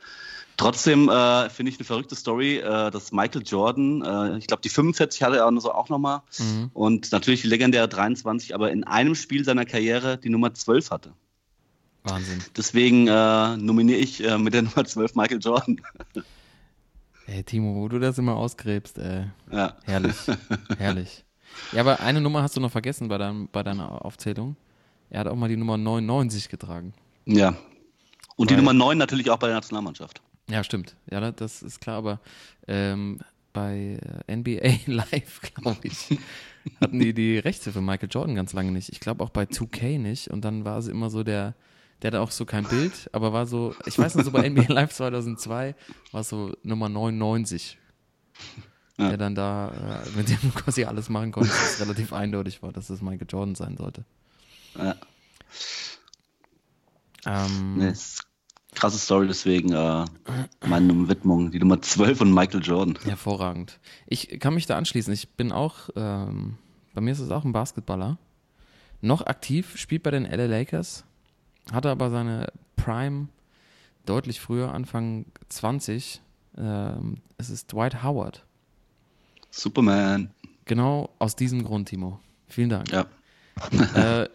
Trotzdem 0.56 1.08
äh, 1.08 1.50
finde 1.50 1.72
ich 1.72 1.78
eine 1.78 1.84
verrückte 1.84 2.14
Story, 2.14 2.58
äh, 2.58 2.90
dass 2.90 3.10
Michael 3.10 3.42
Jordan, 3.44 4.02
äh, 4.02 4.38
ich 4.38 4.46
glaube 4.46 4.62
die 4.62 4.68
45 4.68 5.22
hatte 5.24 5.38
er 5.38 5.46
auch, 5.48 5.60
so 5.60 5.72
auch 5.72 5.88
nochmal 5.88 6.22
Mhm. 6.38 6.70
und 6.72 7.12
natürlich 7.12 7.42
die 7.42 7.48
legendäre 7.48 7.88
23, 7.88 8.54
aber 8.54 8.70
in 8.70 8.84
einem 8.84 9.14
Spiel 9.16 9.44
seiner 9.44 9.64
Karriere 9.64 10.16
die 10.16 10.30
Nummer 10.30 10.54
12 10.54 10.90
hatte. 10.92 11.12
Wahnsinn. 12.04 12.42
Deswegen 12.56 13.08
äh, 13.08 13.56
nominiere 13.56 13.98
ich 13.98 14.22
äh, 14.24 14.38
mit 14.38 14.54
der 14.54 14.62
Nummer 14.62 14.84
12 14.84 15.14
Michael 15.14 15.40
Jordan. 15.42 15.80
Ey, 17.26 17.42
Timo, 17.42 17.74
wo 17.74 17.88
du 17.88 17.98
das 17.98 18.18
immer 18.18 18.36
ausgräbst, 18.36 18.98
ey. 18.98 19.24
Ja. 19.50 19.74
Herrlich. 19.84 20.16
Herrlich. 20.78 21.24
Ja, 21.72 21.80
aber 21.80 22.00
eine 22.00 22.20
Nummer 22.20 22.42
hast 22.42 22.56
du 22.56 22.60
noch 22.60 22.70
vergessen 22.72 23.08
bei, 23.08 23.16
deinem, 23.16 23.48
bei 23.50 23.62
deiner 23.62 24.04
Aufzählung. 24.04 24.56
Er 25.08 25.20
hat 25.20 25.28
auch 25.28 25.36
mal 25.36 25.48
die 25.48 25.56
Nummer 25.56 25.76
99 25.78 26.48
getragen. 26.48 26.92
ja. 27.26 27.56
Und 28.36 28.50
die 28.50 28.54
Weil- 28.54 28.62
Nummer 28.62 28.72
9 28.74 28.98
natürlich 28.98 29.30
auch 29.30 29.38
bei 29.38 29.46
der 29.46 29.54
Nationalmannschaft. 29.54 30.20
Ja, 30.50 30.64
stimmt. 30.64 30.96
Ja, 31.08 31.20
da- 31.20 31.30
das 31.30 31.62
ist 31.62 31.80
klar, 31.80 31.98
aber 31.98 32.18
ähm, 32.66 33.20
bei 33.52 34.00
äh, 34.26 34.36
NBA 34.36 34.80
Live, 34.86 35.40
glaube 35.54 35.78
ich, 35.86 36.18
hatten 36.80 36.98
die 36.98 37.14
die 37.14 37.38
Rechte 37.38 37.70
für 37.72 37.80
Michael 37.80 38.08
Jordan 38.10 38.34
ganz 38.34 38.52
lange 38.52 38.72
nicht. 38.72 38.88
Ich 38.88 38.98
glaube 38.98 39.22
auch 39.22 39.30
bei 39.30 39.44
2K 39.44 40.00
nicht. 40.00 40.28
Und 40.28 40.44
dann 40.44 40.64
war 40.64 40.78
es 40.78 40.88
immer 40.88 41.10
so 41.10 41.22
der, 41.22 41.54
der 42.02 42.08
hatte 42.08 42.20
auch 42.20 42.30
so 42.30 42.44
kein 42.44 42.64
Bild, 42.64 43.08
aber 43.12 43.32
war 43.32 43.46
so, 43.46 43.74
ich 43.86 43.98
weiß 43.98 44.14
noch 44.14 44.24
so 44.24 44.30
bei 44.30 44.48
NBA 44.50 44.72
Live 44.72 44.92
2002 44.92 45.74
war 46.12 46.20
es 46.20 46.28
so 46.28 46.54
Nummer 46.62 46.88
99. 46.88 47.78
Ja. 48.96 49.08
der 49.08 49.16
dann 49.16 49.34
da 49.34 50.02
äh, 50.04 50.16
mit 50.16 50.28
dem 50.28 50.54
quasi 50.54 50.84
alles 50.84 51.08
machen 51.08 51.32
konnte, 51.32 51.50
es 51.50 51.80
relativ 51.80 52.12
eindeutig 52.12 52.62
war, 52.62 52.72
dass 52.72 52.90
es 52.90 53.02
Michael 53.02 53.26
Jordan 53.28 53.56
sein 53.56 53.76
sollte. 53.76 54.04
Ja. 54.78 54.94
Ähm, 57.26 57.78
Nee, 57.78 57.88
ist 57.88 58.24
krasse 58.74 58.98
Story, 58.98 59.26
deswegen 59.26 59.72
äh, 59.72 60.04
meine 60.66 61.08
Widmung, 61.08 61.50
die 61.50 61.58
Nummer 61.58 61.80
12 61.80 62.18
von 62.18 62.32
Michael 62.32 62.62
Jordan. 62.62 62.98
Hervorragend. 63.04 63.78
Ich 64.06 64.38
kann 64.40 64.54
mich 64.54 64.66
da 64.66 64.76
anschließen. 64.76 65.12
Ich 65.12 65.30
bin 65.30 65.52
auch, 65.52 65.88
ähm, 65.96 66.58
bei 66.92 67.00
mir 67.00 67.12
ist 67.12 67.20
es 67.20 67.30
auch 67.30 67.44
ein 67.44 67.52
Basketballer. 67.52 68.18
Noch 69.00 69.26
aktiv, 69.26 69.76
spielt 69.76 70.02
bei 70.02 70.10
den 70.10 70.24
LA 70.24 70.46
Lakers, 70.46 71.04
hatte 71.72 71.90
aber 71.90 72.10
seine 72.10 72.52
Prime 72.76 73.28
deutlich 74.06 74.40
früher, 74.40 74.72
Anfang 74.72 75.26
20. 75.48 76.20
Ähm, 76.56 77.18
es 77.38 77.50
ist 77.50 77.72
Dwight 77.72 78.02
Howard. 78.02 78.44
Superman. 79.50 80.30
Genau 80.64 81.10
aus 81.18 81.36
diesem 81.36 81.64
Grund, 81.64 81.88
Timo. 81.88 82.20
Vielen 82.48 82.70
Dank. 82.70 82.90
Ja. 82.90 83.06
äh, 83.94 84.28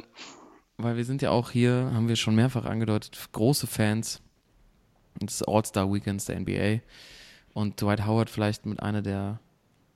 weil 0.77 0.95
wir 0.95 1.05
sind 1.05 1.21
ja 1.21 1.31
auch 1.31 1.51
hier, 1.51 1.91
haben 1.93 2.07
wir 2.07 2.15
schon 2.15 2.35
mehrfach 2.35 2.65
angedeutet, 2.65 3.29
große 3.31 3.67
Fans 3.67 4.21
des 5.21 5.43
All-Star-Weekends 5.43 6.25
der 6.25 6.39
NBA. 6.39 6.79
Und 7.53 7.81
Dwight 7.81 8.05
Howard 8.05 8.29
vielleicht 8.29 8.65
mit 8.65 8.81
einer 8.81 9.01
der, 9.01 9.39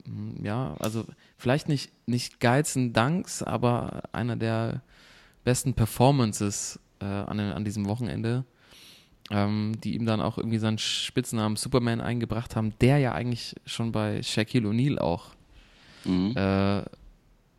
mm, 0.06 0.46
ja, 0.46 0.76
also 0.80 1.06
vielleicht 1.38 1.70
nicht, 1.70 1.92
nicht 2.06 2.40
geilsten 2.40 2.94
Danks, 2.94 3.42
aber 3.42 4.04
einer 4.12 4.36
der 4.36 4.82
besten 5.44 5.74
Performances 5.74 6.80
äh, 7.04 7.30
an, 7.30 7.40
an 7.40 7.66
diesem 7.66 7.88
Wochenende, 7.88 8.46
ähm, 9.30 9.74
die 9.84 9.96
ihm 9.96 10.06
dann 10.06 10.22
auch 10.22 10.38
irgendwie 10.38 10.58
seinen 10.58 10.78
Spitznamen 10.78 11.56
Superman 11.58 12.02
eingebracht 12.02 12.56
haben, 12.56 12.74
der 12.80 12.98
ja 13.00 13.12
eigentlich 13.14 13.56
schon 13.66 13.92
bei 13.92 14.24
Shaquille 14.24 14.70
O'Neal 14.70 14.98
auch 15.00 15.36
Mhm. 16.06 16.36
äh, 16.36 16.84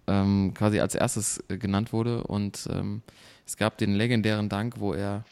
ähm, 0.07 0.53
quasi 0.55 0.79
als 0.81 0.95
erstes 0.95 1.43
äh, 1.49 1.57
genannt 1.57 1.93
wurde. 1.93 2.25
Und 2.25 2.69
ähm, 2.71 3.03
es 3.47 3.57
gab 3.57 3.79
den 3.79 3.95
legendären 3.95 4.49
Dank, 4.49 4.81
wo 4.81 4.93
er 4.93 5.25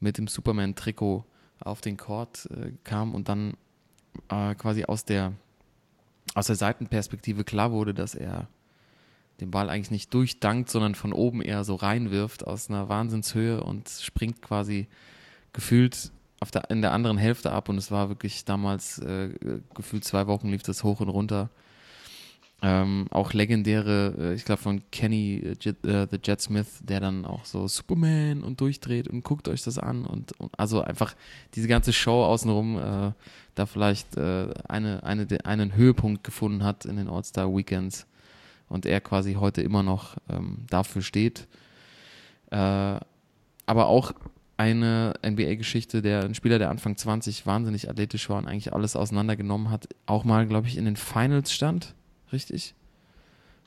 mit 0.00 0.18
dem 0.18 0.26
Superman-Trikot 0.26 1.24
auf 1.60 1.80
den 1.80 1.96
Court 1.96 2.48
äh, 2.50 2.72
kam 2.84 3.14
und 3.14 3.28
dann 3.28 3.54
äh, 4.28 4.54
quasi 4.56 4.84
aus 4.84 5.04
der, 5.04 5.32
aus 6.34 6.46
der 6.46 6.56
Seitenperspektive 6.56 7.44
klar 7.44 7.70
wurde, 7.70 7.94
dass 7.94 8.14
er 8.14 8.48
den 9.40 9.50
Ball 9.50 9.68
eigentlich 9.70 9.90
nicht 9.90 10.12
durchdankt, 10.14 10.70
sondern 10.70 10.94
von 10.94 11.12
oben 11.12 11.42
eher 11.42 11.64
so 11.64 11.74
reinwirft 11.74 12.46
aus 12.46 12.68
einer 12.68 12.88
Wahnsinnshöhe 12.88 13.62
und 13.62 13.88
springt 13.88 14.42
quasi 14.42 14.86
gefühlt 15.52 16.12
auf 16.40 16.50
der, 16.50 16.70
in 16.70 16.80
der 16.80 16.92
anderen 16.92 17.18
Hälfte 17.18 17.52
ab 17.52 17.68
und 17.68 17.76
es 17.76 17.90
war 17.90 18.08
wirklich 18.08 18.44
damals 18.44 18.98
äh, 18.98 19.30
gefühlt 19.74 20.04
zwei 20.04 20.26
Wochen 20.26 20.48
lief 20.48 20.62
das 20.62 20.84
hoch 20.84 21.00
und 21.00 21.08
runter. 21.08 21.50
Ähm, 22.62 23.06
auch 23.10 23.32
legendäre, 23.32 24.14
äh, 24.18 24.34
ich 24.34 24.44
glaube 24.44 24.60
von 24.60 24.82
Kenny 24.90 25.36
äh, 25.36 25.68
äh, 25.68 26.06
The 26.10 26.18
Jet 26.22 26.42
Smith, 26.42 26.80
der 26.82 27.00
dann 27.00 27.24
auch 27.24 27.46
so 27.46 27.66
Superman 27.68 28.42
und 28.42 28.60
durchdreht 28.60 29.08
und 29.08 29.22
guckt 29.24 29.48
euch 29.48 29.62
das 29.62 29.78
an 29.78 30.04
und, 30.04 30.38
und 30.38 30.50
also 30.58 30.82
einfach 30.82 31.14
diese 31.54 31.68
ganze 31.68 31.94
Show 31.94 32.22
außenrum 32.22 32.78
äh, 32.78 33.12
da 33.54 33.66
vielleicht 33.66 34.16
äh, 34.18 34.48
eine, 34.68 35.02
eine, 35.04 35.26
einen 35.44 35.74
Höhepunkt 35.74 36.22
gefunden 36.22 36.62
hat 36.62 36.84
in 36.84 36.96
den 36.96 37.08
All-Star 37.08 37.54
Weekends 37.54 38.06
und 38.70 38.86
er 38.86 39.02
quasi 39.02 39.34
heute 39.34 39.60
immer 39.60 39.82
noch 39.82 40.16
ähm, 40.30 40.64
dafür 40.70 41.02
steht. 41.02 41.46
Äh, 42.50 42.56
aber 43.66 43.86
auch 43.86 44.12
eine 44.56 45.14
NBA-Geschichte, 45.24 46.02
der 46.02 46.24
ein 46.24 46.34
Spieler, 46.34 46.58
der 46.58 46.70
Anfang 46.70 46.96
20 46.96 47.46
wahnsinnig 47.46 47.90
athletisch 47.90 48.28
war 48.30 48.38
und 48.38 48.46
eigentlich 48.46 48.72
alles 48.72 48.96
auseinandergenommen 48.96 49.70
hat, 49.70 49.88
auch 50.06 50.24
mal, 50.24 50.46
glaube 50.46 50.68
ich, 50.68 50.76
in 50.76 50.84
den 50.84 50.96
Finals 50.96 51.52
stand, 51.52 51.94
richtig? 52.32 52.74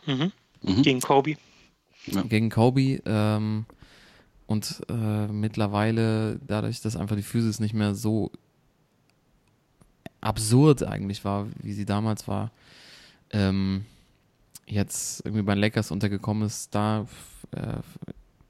Mhm. 0.05 0.31
Mhm. 0.61 0.81
Gegen 0.81 1.01
Kobe. 1.01 1.35
Gegen 2.29 2.49
Kobe. 2.49 3.01
Ähm, 3.05 3.65
und 4.45 4.81
äh, 4.89 5.27
mittlerweile, 5.27 6.39
dadurch, 6.45 6.81
dass 6.81 6.95
einfach 6.95 7.15
die 7.15 7.23
Physis 7.23 7.59
nicht 7.59 7.73
mehr 7.73 7.95
so 7.95 8.31
absurd 10.21 10.83
eigentlich 10.83 11.25
war, 11.25 11.47
wie 11.61 11.73
sie 11.73 11.85
damals 11.85 12.27
war, 12.27 12.51
ähm, 13.31 13.85
jetzt 14.65 15.25
irgendwie 15.25 15.43
bei 15.43 15.55
den 15.55 15.61
Lakers 15.61 15.91
untergekommen 15.91 16.45
ist, 16.45 16.73
da 16.73 17.05
äh, 17.51 17.77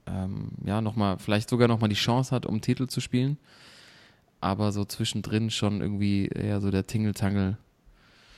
ähm, 0.06 0.50
ja 0.64 0.80
nochmal, 0.80 1.18
vielleicht 1.18 1.48
sogar 1.48 1.68
nochmal 1.68 1.88
die 1.88 1.94
Chance 1.94 2.34
hat, 2.34 2.46
um 2.46 2.60
Titel 2.60 2.86
zu 2.86 3.00
spielen. 3.00 3.38
Aber 4.40 4.72
so 4.72 4.84
zwischendrin 4.84 5.50
schon 5.50 5.80
irgendwie 5.80 6.26
eher 6.26 6.60
so 6.60 6.70
der 6.70 6.86
Tingeltangel, 6.86 7.56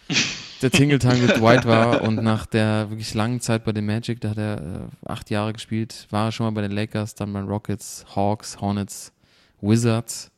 der 0.62 0.70
Tingeltangel 0.70 1.28
Dwight 1.28 1.64
war 1.64 2.02
und 2.02 2.22
nach 2.22 2.46
der 2.46 2.90
wirklich 2.90 3.12
langen 3.14 3.40
Zeit 3.40 3.64
bei 3.64 3.72
den 3.72 3.86
Magic, 3.86 4.20
da 4.20 4.30
hat 4.30 4.38
er 4.38 4.60
äh, 4.60 5.08
acht 5.08 5.30
Jahre 5.30 5.52
gespielt, 5.52 6.06
war 6.10 6.26
er 6.26 6.32
schon 6.32 6.46
mal 6.46 6.52
bei 6.52 6.62
den 6.62 6.70
Lakers, 6.70 7.16
dann 7.16 7.32
bei 7.32 7.40
den 7.40 7.48
Rockets, 7.48 8.06
Hawks, 8.14 8.60
Hornets, 8.60 9.12
Wizards 9.60 10.30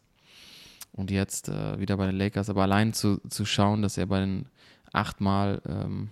und 0.93 1.11
jetzt 1.11 1.49
äh, 1.49 1.79
wieder 1.79 1.97
bei 1.99 2.07
den 2.07 2.17
Lakers. 2.17 2.49
Aber 2.49 2.63
allein 2.63 2.95
zu, 2.95 3.21
zu 3.29 3.45
schauen, 3.45 3.83
dass 3.83 3.99
er 3.99 4.07
bei 4.07 4.21
den 4.21 4.47
achtmal 4.93 5.61
ähm, 5.69 6.09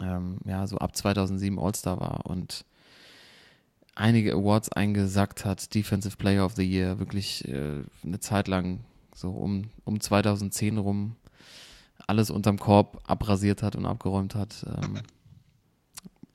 ähm, 0.00 0.38
ja, 0.44 0.66
so 0.66 0.78
ab 0.78 0.96
2007 0.96 1.58
All-Star 1.58 2.00
war 2.00 2.26
und 2.26 2.64
einige 3.94 4.34
Awards 4.34 4.70
eingesackt 4.70 5.44
hat, 5.44 5.74
Defensive 5.74 6.16
Player 6.16 6.44
of 6.44 6.54
the 6.54 6.64
Year, 6.64 6.98
wirklich 6.98 7.46
äh, 7.48 7.82
eine 8.04 8.20
Zeit 8.20 8.48
lang 8.48 8.80
so 9.14 9.30
um, 9.30 9.70
um 9.84 10.00
2010 10.00 10.78
rum 10.78 11.16
alles 12.06 12.30
unterm 12.30 12.58
Korb 12.58 13.00
abrasiert 13.06 13.62
hat 13.62 13.76
und 13.76 13.86
abgeräumt 13.86 14.34
hat. 14.34 14.66
Ähm, 14.66 15.00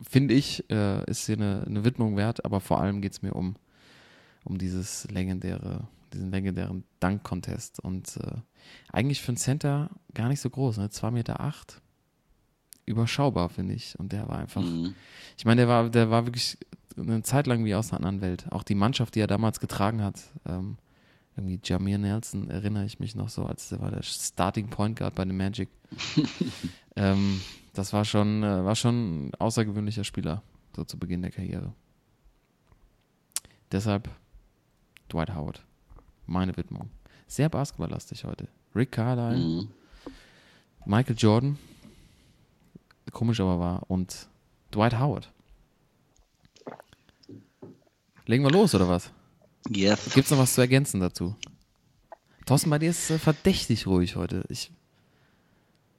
Finde 0.02 0.34
ich, 0.34 0.70
äh, 0.70 1.04
ist 1.10 1.26
hier 1.26 1.38
eine, 1.38 1.64
eine 1.66 1.84
Widmung 1.84 2.18
wert, 2.18 2.46
aber 2.46 2.62
vor 2.62 2.80
allem 2.80 3.02
geht 3.02 3.14
es 3.14 3.22
mir 3.22 3.34
um, 3.34 3.56
um 4.44 4.58
dieses 4.58 5.10
legendäre, 5.10 5.88
diesen 6.14 6.32
legendären 6.32 6.84
Dunk-Contest. 7.00 7.80
Und 7.80 8.18
äh, 8.18 8.38
eigentlich 8.92 9.22
für 9.22 9.30
einen 9.30 9.38
Center 9.38 9.90
gar 10.14 10.30
nicht 10.30 10.40
so 10.40 10.50
groß, 10.50 10.78
ne? 10.78 10.88
2,8 10.88 11.12
Meter. 11.12 11.42
Acht. 11.42 11.82
Überschaubar, 12.88 13.50
finde 13.50 13.76
ich. 13.76 14.00
Und 14.00 14.12
der 14.14 14.28
war 14.28 14.40
einfach. 14.40 14.62
Mhm. 14.64 14.96
Ich 15.38 15.46
meine, 15.46 15.62
der 15.62 15.68
war, 15.68 15.90
der 15.90 16.10
war 16.10 16.26
wirklich 16.26 16.58
eine 16.98 17.22
Zeit 17.22 17.46
lang 17.46 17.64
wie 17.66 17.76
aus 17.76 17.92
einer 17.92 17.98
anderen 17.98 18.22
Welt. 18.22 18.46
Auch 18.50 18.64
die 18.64 18.74
Mannschaft, 18.74 19.14
die 19.14 19.20
er 19.20 19.28
damals 19.28 19.60
getragen 19.60 20.02
hat, 20.02 20.20
ähm, 20.48 20.78
irgendwie 21.36 21.60
Jamir 21.64 22.00
Nelson, 22.00 22.50
erinnere 22.50 22.86
ich 22.86 23.00
mich 23.00 23.14
noch 23.14 23.30
so, 23.30 23.46
als 23.46 23.70
der 23.70 23.80
war 23.82 23.92
der 23.92 24.02
Starting 24.02 24.70
Point 24.70 24.98
Guard 24.98 25.14
bei 25.14 25.24
den 25.26 25.38
Magic. 25.38 25.70
ähm, 26.96 27.42
das 27.74 27.94
war 27.94 28.04
schon, 28.06 28.42
äh, 28.42 28.66
war 28.66 28.76
schon 28.76 29.28
ein 29.28 29.36
außergewöhnlicher 29.36 30.04
Spieler, 30.04 30.42
so 30.76 30.84
zu 30.84 30.98
Beginn 30.98 31.22
der 31.22 31.30
Karriere. 31.32 31.74
Deshalb 33.72 34.10
Dwight 35.12 35.36
Howard. 35.36 35.64
Meine 36.26 36.56
Widmung. 36.58 36.90
Sehr 37.28 37.50
basketballlastig 37.50 38.24
heute. 38.24 38.48
Rick 38.76 38.94
Carlisle, 38.94 39.38
Mhm. 39.38 39.68
Michael 40.86 41.16
Jordan, 41.18 41.58
komisch 43.12 43.40
aber 43.40 43.60
war, 43.60 43.84
und 43.90 44.28
Dwight 44.74 45.00
Howard. 45.00 45.32
Legen 48.26 48.44
wir 48.44 48.52
los, 48.52 48.76
oder 48.76 48.90
was? 48.90 49.12
Yes. 49.70 50.14
Gibt 50.14 50.26
es 50.26 50.32
noch 50.32 50.40
was 50.40 50.54
zu 50.54 50.62
ergänzen 50.62 51.00
dazu? 51.00 51.36
Thorsten, 52.46 52.70
bei 52.70 52.80
dir 52.80 52.90
ist 52.90 53.10
äh, 53.10 53.20
verdächtig 53.20 53.88
ruhig 53.88 54.16
heute. 54.16 54.44
Ich, 54.50 54.72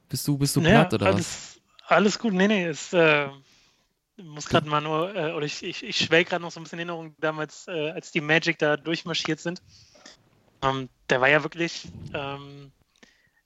bist 0.09 0.27
du, 0.27 0.38
bist 0.38 0.57
du 0.57 0.61
Naja, 0.61 0.85
platt 0.85 0.95
oder 0.95 1.07
was? 1.07 1.15
alles, 1.15 1.61
alles 1.87 2.19
gut. 2.19 2.33
Nee, 2.33 2.49
nee, 2.49 2.65
es 2.65 2.93
äh, 2.93 3.29
muss 4.17 4.49
gerade 4.49 4.69
mal 4.69 4.81
nur, 4.81 5.15
äh, 5.15 5.33
oder 5.33 5.45
ich, 5.47 5.62
ich, 5.62 5.83
ich 5.83 5.97
schwelge 5.97 6.31
gerade 6.31 6.43
noch 6.43 6.50
so 6.50 6.61
ein 6.61 6.65
bisschen 6.65 6.79
in 6.79 6.88
Erinnerung 6.88 7.15
damals, 7.21 7.67
äh, 7.69 7.91
als 7.91 8.12
die 8.12 8.21
Magic 8.21 8.59
da 8.59 8.77
durchmarschiert 8.77 9.41
sind. 9.41 9.62
Ähm, 10.62 10.88
der 11.09 11.21
war 11.21 11.29
ja 11.29 11.43
wirklich 11.43 11.88
ähm, 12.15 12.73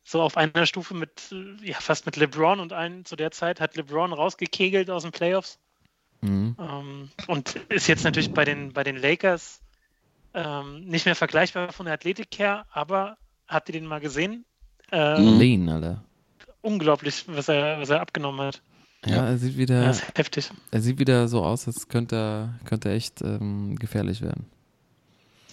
so 0.04 0.21
auf 0.21 0.37
einer 0.37 0.66
Stufe 0.66 0.94
mit, 0.94 1.32
äh, 1.32 1.66
ja, 1.68 1.76
fast 1.80 2.06
mit 2.06 2.16
LeBron 2.16 2.61
und 2.61 2.73
allen 2.73 3.04
zu 3.04 3.16
der 3.16 3.30
Zeit, 3.30 3.61
hat 3.61 3.76
LeBron 3.76 4.12
rausgekegelt 4.12 4.90
aus 4.90 5.02
den 5.02 5.12
Playoffs. 5.12 5.59
Mhm. 6.21 6.56
Ähm, 6.59 7.11
und 7.26 7.56
ist 7.68 7.87
jetzt 7.88 8.04
natürlich 8.04 8.32
bei 8.32 8.44
den, 8.44 8.73
bei 8.73 8.85
den 8.85 8.97
Lakers 8.97 9.61
ähm, 10.35 10.85
nicht 10.87 11.04
mehr 11.04 11.16
vergleichbar 11.16 11.73
von 11.73 11.87
der 11.87 11.94
Athletik 11.94 12.38
her, 12.38 12.66
aber 12.73 13.16
habt 13.49 13.68
ihr 13.68 13.73
den 13.75 13.87
mal 13.87 14.00
gesehen? 14.00 14.44
Äh, 14.90 15.21
Mhm. 15.21 15.38
Lean, 15.38 15.68
Alter. 15.68 16.04
Unglaublich, 16.61 17.25
was 17.28 17.49
er, 17.49 17.80
was 17.80 17.90
er 17.90 18.00
abgenommen 18.00 18.40
hat. 18.40 18.62
Ja, 19.04 19.26
er 19.26 19.37
sieht 19.37 19.56
wieder, 19.56 19.90
ist 19.90 20.16
heftig. 20.16 20.50
er 20.71 20.80
sieht 20.80 21.00
wieder 21.00 21.26
so 21.26 21.44
aus, 21.44 21.66
als 21.66 21.88
könnte 21.88 22.14
er, 22.14 22.54
könnte 22.66 22.88
er 22.90 22.94
echt 22.94 23.21
ähm, 23.21 23.75
gefährlich 23.76 24.23
werden. 24.23 24.47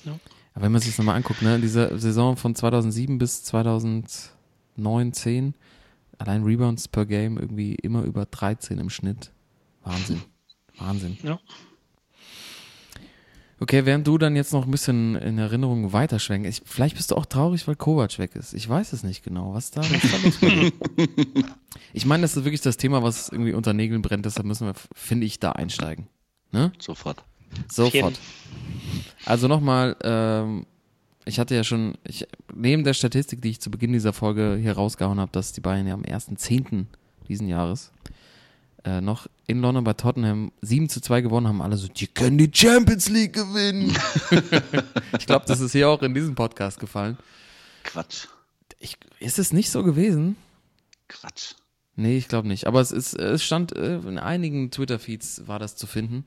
Ja. 0.06 0.12
Aber 0.54 0.66
wenn 0.66 0.72
man 0.72 0.82
sich 0.82 0.92
das 0.92 1.00
nochmal 1.00 1.16
anguckt, 1.16 1.42
ne, 1.42 1.60
diese 1.60 1.98
Saison 1.98 2.38
von 2.38 2.54
2007 2.54 3.18
bis 3.18 3.44
2009, 4.82 5.14
10, 5.14 5.54
allein 6.18 6.44
Rebounds 6.44 6.88
per 6.88 7.06
Game 7.06 7.38
irgendwie 7.38 7.76
immer 7.76 8.04
über 8.04 8.26
13 8.26 8.80
im 8.80 8.90
Schnitt. 8.90 9.32
Wahnsinn. 9.84 10.22
Wahnsinn. 10.78 11.18
Ja. 11.24 11.40
Okay, 13.62 13.86
während 13.86 14.08
du 14.08 14.18
dann 14.18 14.38
jetzt 14.38 14.54
noch 14.54 14.64
ein 14.64 14.72
bisschen 14.72 15.16
in 15.18 15.38
Erinnerung 15.38 15.92
weiterschwenken, 15.92 16.50
ich, 16.50 16.62
vielleicht 16.64 16.96
bist 16.96 17.12
du 17.12 17.16
auch 17.16 17.26
traurig, 17.26 17.68
weil 17.68 17.76
Kovac 17.76 18.18
weg 18.18 18.36
ist. 18.36 18.54
Ich 18.54 18.68
weiß 18.70 18.94
es 18.94 19.04
nicht 19.04 19.22
genau. 19.22 19.54
Was 19.54 19.72
da, 19.72 19.82
was 19.82 20.40
da? 20.40 20.48
Ich 21.94 22.06
meine, 22.06 22.22
das 22.22 22.38
ist 22.38 22.46
wirklich 22.46 22.62
das 22.62 22.78
Thema, 22.78 23.04
was 23.04 23.30
irgendwie 23.30 23.54
unter 23.54 23.74
Nägeln 23.74 24.02
brennt, 24.02 24.26
deshalb 24.26 24.46
müssen 24.46 24.68
wir, 24.68 24.74
finde 24.94 25.26
ich, 25.26 25.40
da 25.40 25.52
einsteigen. 25.54 26.08
Ne? 26.52 26.72
Sofort. 26.80 27.24
Sofort. 27.70 28.20
Also 29.26 29.48
nochmal, 29.48 29.96
ähm, 30.04 30.66
ich 31.30 31.40
hatte 31.40 31.56
ja 31.56 31.64
schon, 31.64 31.94
ich, 32.04 32.28
neben 32.54 32.84
der 32.84 32.94
Statistik, 32.94 33.42
die 33.42 33.52
ich 33.52 33.62
zu 33.62 33.72
Beginn 33.72 33.94
dieser 33.94 34.14
Folge 34.14 34.58
hier 34.62 34.74
rausgehauen 34.74 35.20
habe, 35.20 35.32
dass 35.32 35.54
die 35.54 35.62
Bayern 35.62 35.88
ja 35.88 35.94
am 35.94 36.02
1.10. 36.02 36.86
diesen 37.28 37.48
Jahres 37.48 37.92
äh, 38.84 39.02
noch 39.02 39.28
in 39.48 39.62
London 39.62 39.84
bei 39.84 39.94
Tottenham 39.94 40.52
7 40.62 40.90
zu 40.90 41.02
2 41.02 41.22
gewonnen 41.22 41.48
haben, 41.48 41.62
alle 41.62 41.78
so, 41.78 41.88
die 41.88 42.08
können 42.08 42.38
die 42.38 42.52
Champions 42.54 43.10
League 43.10 43.34
gewinnen. 43.34 43.96
ich 45.18 45.26
glaube, 45.26 45.46
das 45.48 45.60
ist 45.60 45.72
hier 45.72 45.90
auch 45.90 46.02
in 46.02 46.14
diesem 46.14 46.36
Podcast 46.36 46.80
gefallen. 46.80 47.18
Quatsch. 47.84 48.28
Ich, 48.80 48.98
ist 49.20 49.40
es 49.40 49.54
nicht 49.54 49.70
so 49.70 49.84
gewesen? 49.84 50.36
Quatsch. 51.08 51.56
Nee, 51.96 52.18
ich 52.18 52.28
glaube 52.28 52.48
nicht. 52.48 52.66
Aber 52.66 52.80
es, 52.80 52.92
ist, 52.92 53.14
es 53.14 53.44
stand 53.44 53.76
äh, 53.76 53.98
in 53.98 54.18
einigen 54.18 54.72
Twitter-Feeds 54.72 55.48
war 55.48 55.60
das 55.60 55.76
zu 55.76 55.86
finden. 55.86 56.26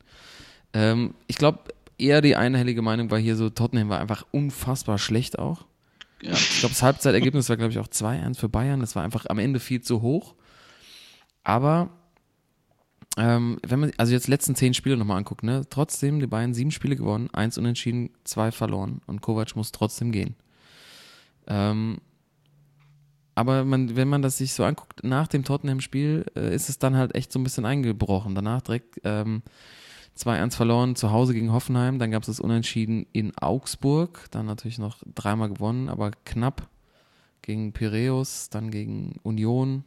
Ähm, 0.74 1.14
ich 1.26 1.36
glaube, 1.36 1.60
eher 1.98 2.20
die 2.20 2.36
einhellige 2.36 2.82
Meinung 2.82 3.10
war 3.10 3.18
hier 3.18 3.36
so, 3.36 3.50
Tottenham 3.50 3.88
war 3.88 4.00
einfach 4.00 4.24
unfassbar 4.30 4.98
schlecht 4.98 5.38
auch. 5.38 5.66
Ja. 6.22 6.32
Ich 6.32 6.60
glaube, 6.60 6.74
das 6.74 6.82
Halbzeitergebnis 6.82 7.48
war, 7.48 7.56
glaube 7.56 7.72
ich, 7.72 7.78
auch 7.78 7.88
2-1 7.88 8.38
für 8.38 8.48
Bayern. 8.48 8.80
Das 8.80 8.94
war 8.94 9.02
einfach 9.02 9.26
am 9.26 9.38
Ende 9.38 9.58
viel 9.58 9.80
zu 9.80 10.02
hoch. 10.02 10.34
Aber 11.42 11.90
ähm, 13.18 13.58
wenn 13.66 13.80
man 13.80 13.92
also 13.98 14.12
jetzt 14.12 14.26
die 14.26 14.30
letzten 14.30 14.54
zehn 14.54 14.72
Spiele 14.72 14.96
nochmal 14.96 15.18
anguckt, 15.18 15.42
ne, 15.42 15.62
trotzdem 15.68 16.20
die 16.20 16.26
Bayern 16.26 16.54
sieben 16.54 16.70
Spiele 16.70 16.96
gewonnen, 16.96 17.28
eins 17.32 17.58
unentschieden, 17.58 18.10
zwei 18.24 18.52
verloren 18.52 19.02
und 19.06 19.20
Kovac 19.20 19.54
muss 19.56 19.72
trotzdem 19.72 20.12
gehen. 20.12 20.34
Ähm, 21.46 21.98
aber 23.34 23.64
man, 23.64 23.96
wenn 23.96 24.08
man 24.08 24.22
das 24.22 24.38
sich 24.38 24.52
so 24.52 24.64
anguckt, 24.64 25.04
nach 25.04 25.26
dem 25.26 25.44
Tottenham-Spiel 25.44 26.26
äh, 26.36 26.54
ist 26.54 26.68
es 26.68 26.78
dann 26.78 26.96
halt 26.96 27.14
echt 27.14 27.32
so 27.32 27.38
ein 27.38 27.44
bisschen 27.44 27.64
eingebrochen. 27.64 28.34
Danach 28.34 28.62
direkt 28.62 29.00
ähm, 29.04 29.42
2-1 30.18 30.54
verloren 30.54 30.96
zu 30.96 31.10
Hause 31.10 31.34
gegen 31.34 31.52
Hoffenheim, 31.52 31.98
dann 31.98 32.10
gab 32.10 32.22
es 32.22 32.26
das 32.26 32.40
Unentschieden 32.40 33.06
in 33.12 33.36
Augsburg, 33.38 34.26
dann 34.30 34.46
natürlich 34.46 34.78
noch 34.78 34.98
dreimal 35.14 35.48
gewonnen, 35.48 35.88
aber 35.88 36.10
knapp 36.24 36.68
gegen 37.40 37.72
Piräus, 37.72 38.50
dann 38.50 38.70
gegen 38.70 39.16
Union 39.22 39.84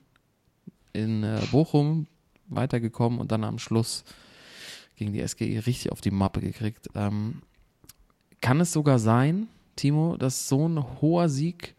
in 0.94 1.24
äh, 1.24 1.42
Bochum 1.52 2.08
weitergekommen 2.48 3.20
und 3.20 3.32
dann 3.32 3.44
am 3.44 3.60
Schluss 3.60 4.04
gegen 4.96 5.14
die 5.14 5.26
SGE 5.26 5.66
richtig 5.66 5.92
auf 5.92 6.02
die 6.02 6.12
Mappe 6.12 6.42
gekriegt. 6.42 6.90
Ähm, 6.96 7.42
kann 8.42 8.60
es 8.60 8.72
sogar 8.72 9.00
sein, 9.00 9.48
Timo, 9.76 10.18
dass 10.18 10.48
so 10.48 10.68
ein 10.68 11.02
hoher 11.02 11.30
Sieg 11.30 11.76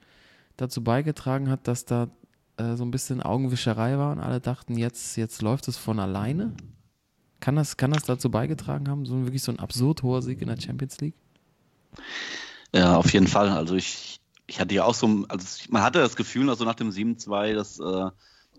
dazu 0.57 0.83
beigetragen 0.83 1.49
hat, 1.49 1.67
dass 1.69 1.85
da 1.85 2.09
äh, 2.57 2.77
so 2.77 2.85
ein 2.85 2.91
bisschen 2.91 3.23
Augenwischerei 3.23 3.99
war 3.99 4.13
und 4.13 4.21
alle 4.21 4.41
dachten, 4.41 4.77
jetzt, 4.77 5.17
jetzt 5.17 5.43
läuft 5.43 5.69
es 5.69 5.77
von 5.77 5.99
alleine? 5.99 6.53
Kann 7.41 7.57
das, 7.57 7.77
kann 7.77 7.93
das 7.93 8.05
dazu 8.05 8.31
beigetragen 8.31 8.89
haben, 8.89 9.07
so 9.07 9.15
ein, 9.15 9.25
wirklich 9.27 9.43
so 9.43 9.53
ein 9.53 9.59
absurd 9.59 10.03
hoher 10.03 10.23
Sieg 10.23 10.41
in 10.41 10.49
der 10.49 10.61
Champions 10.61 10.99
League? 11.01 11.15
Ja, 12.75 12.97
auf 12.97 13.13
jeden 13.13 13.27
Fall. 13.27 13.51
Also 13.51 13.75
ich, 13.75 14.21
ich 14.47 14.61
hatte 14.61 14.75
ja 14.75 14.85
auch 14.85 14.95
so, 14.95 15.25
also 15.29 15.47
man 15.71 15.83
hatte 15.83 16.01
das 16.01 16.17
Gefühl, 16.17 16.49
also 16.51 16.65
nach 16.65 16.75
dem 16.75 16.91
7-2, 16.91 17.55
dass 17.55 17.79
äh, 17.79 18.11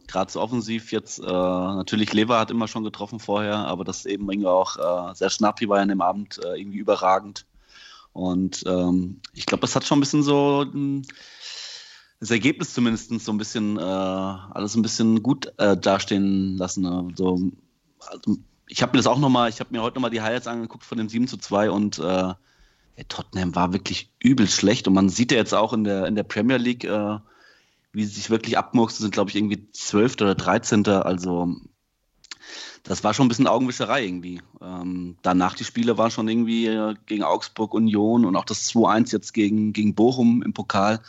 gerade 0.08 0.32
so 0.32 0.42
offensiv 0.42 0.92
jetzt, 0.92 1.20
äh, 1.20 1.24
natürlich 1.26 2.14
Lever 2.14 2.40
hat 2.40 2.52
immer 2.52 2.68
schon 2.68 2.84
getroffen 2.84 3.20
vorher, 3.20 3.58
aber 3.58 3.84
das 3.84 4.06
eben 4.06 4.30
irgendwie 4.32 4.48
auch 4.48 4.78
äh, 4.78 5.16
sehr 5.16 5.30
schnappi 5.30 5.68
war 5.70 5.78
ja 5.78 5.84
an 5.84 5.90
dem 5.90 6.02
Abend 6.02 6.40
äh, 6.44 6.60
irgendwie 6.60 6.80
überragend. 6.80 7.46
Und 8.14 8.64
ähm, 8.66 9.22
ich 9.34 9.46
glaube, 9.46 9.62
das 9.62 9.76
hat 9.76 9.84
schon 9.84 9.98
ein 9.98 10.02
bisschen 10.02 10.24
so 10.24 10.66
mh, 10.72 11.04
das 12.20 12.32
Ergebnis 12.32 12.74
zumindest 12.74 13.12
so 13.20 13.32
ein 13.32 13.38
bisschen 13.38 13.78
äh, 13.78 13.82
alles 13.82 14.76
ein 14.76 14.82
bisschen 14.82 15.22
gut 15.22 15.54
äh, 15.58 15.78
dastehen 15.78 16.58
lassen. 16.58 16.82
Ne? 16.82 17.10
So, 17.16 17.52
also, 18.00 18.38
ich 18.68 18.82
habe 18.82 18.92
mir 18.94 18.98
das 18.98 19.08
auch 19.08 19.18
nochmal, 19.18 19.50
ich 19.50 19.60
habe 19.60 19.74
mir 19.74 19.82
heute 19.82 19.96
nochmal 19.96 20.12
die 20.12 20.22
Highlights 20.22 20.48
angeguckt 20.48 20.84
von 20.84 20.98
dem 20.98 21.10
7 21.10 21.28
zu 21.28 21.38
2 21.38 21.72
und 21.72 22.00
äh, 22.00 22.34
Tottenham 23.08 23.56
war 23.56 23.74
wirklich 23.74 24.10
übel 24.22 24.48
schlecht 24.48 24.88
und 24.88 24.94
man 24.94 25.10
sieht 25.10 25.32
ja 25.32 25.38
jetzt 25.38 25.54
auch 25.54 25.74
in 25.74 25.84
der, 25.84 26.06
in 26.08 26.16
der 26.16 26.24
Premier 26.24 26.58
League, 26.58 26.84
äh, 26.84 27.18
wie 27.94 28.04
sie 28.04 28.16
sich 28.16 28.30
wirklich 28.30 28.58
abmurksen, 28.58 29.04
sind 29.04 29.12
glaube 29.14 29.30
ich 29.30 29.36
irgendwie 29.36 29.72
12. 29.72 30.16
oder 30.16 30.36
13. 30.36 30.88
Also 30.88 31.56
das 32.84 33.04
war 33.04 33.14
schon 33.14 33.26
ein 33.26 33.30
bisschen 33.30 33.48
Augenwischerei 33.48 34.06
irgendwie. 34.06 34.42
Ähm, 34.62 35.18
danach 35.22 35.56
die 35.56 35.64
Spiele 35.64 35.98
waren 35.98 36.12
schon 36.12 36.28
irgendwie 36.28 36.68
äh, 36.68 36.96
gegen 37.06 37.24
Augsburg, 37.24 37.74
Union 37.74 38.26
und 38.26 38.36
auch 38.36 38.46
das 38.46 38.70
2-1 38.72 39.12
jetzt 39.12 39.34
gegen, 39.34 39.74
gegen 39.74 39.94
Bochum 39.94 40.42
im 40.42 40.54
Pokal. 40.54 41.02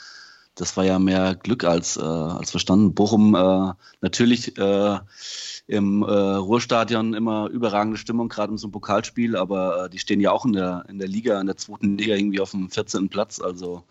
Das 0.55 0.77
war 0.77 0.85
ja 0.85 0.99
mehr 0.99 1.37
Glück 1.37 1.63
als, 1.63 1.97
äh, 1.97 2.01
als 2.01 2.51
verstanden. 2.51 2.95
Bochum 2.95 3.35
äh, 3.35 3.73
natürlich 4.01 4.59
äh, 4.59 4.99
im 5.69 6.03
äh, 6.03 6.07
Ruhrstadion 6.07 7.13
immer 7.13 7.49
überragende 7.51 7.99
Stimmung, 7.99 8.31
gerade 8.31 8.53
in 8.53 8.59
so 8.59 8.67
einem 8.67 8.73
Pokalspiel, 8.73 9.37
aber 9.37 9.85
äh, 9.85 9.91
die 9.91 9.99
stehen 9.99 10.19
ja 10.19 10.33
auch 10.33 10.47
in 10.47 10.55
der, 10.55 10.87
in 10.89 10.99
der 10.99 11.09
Liga, 11.09 11.39
in 11.41 11.47
der 11.47 11.59
zweiten 11.59 11.99
Liga 11.99 12.17
irgendwie 12.17 12.41
auf 12.41 12.53
dem 12.53 12.71
14. 12.71 13.11
Platz. 13.11 13.39
Also 13.39 13.85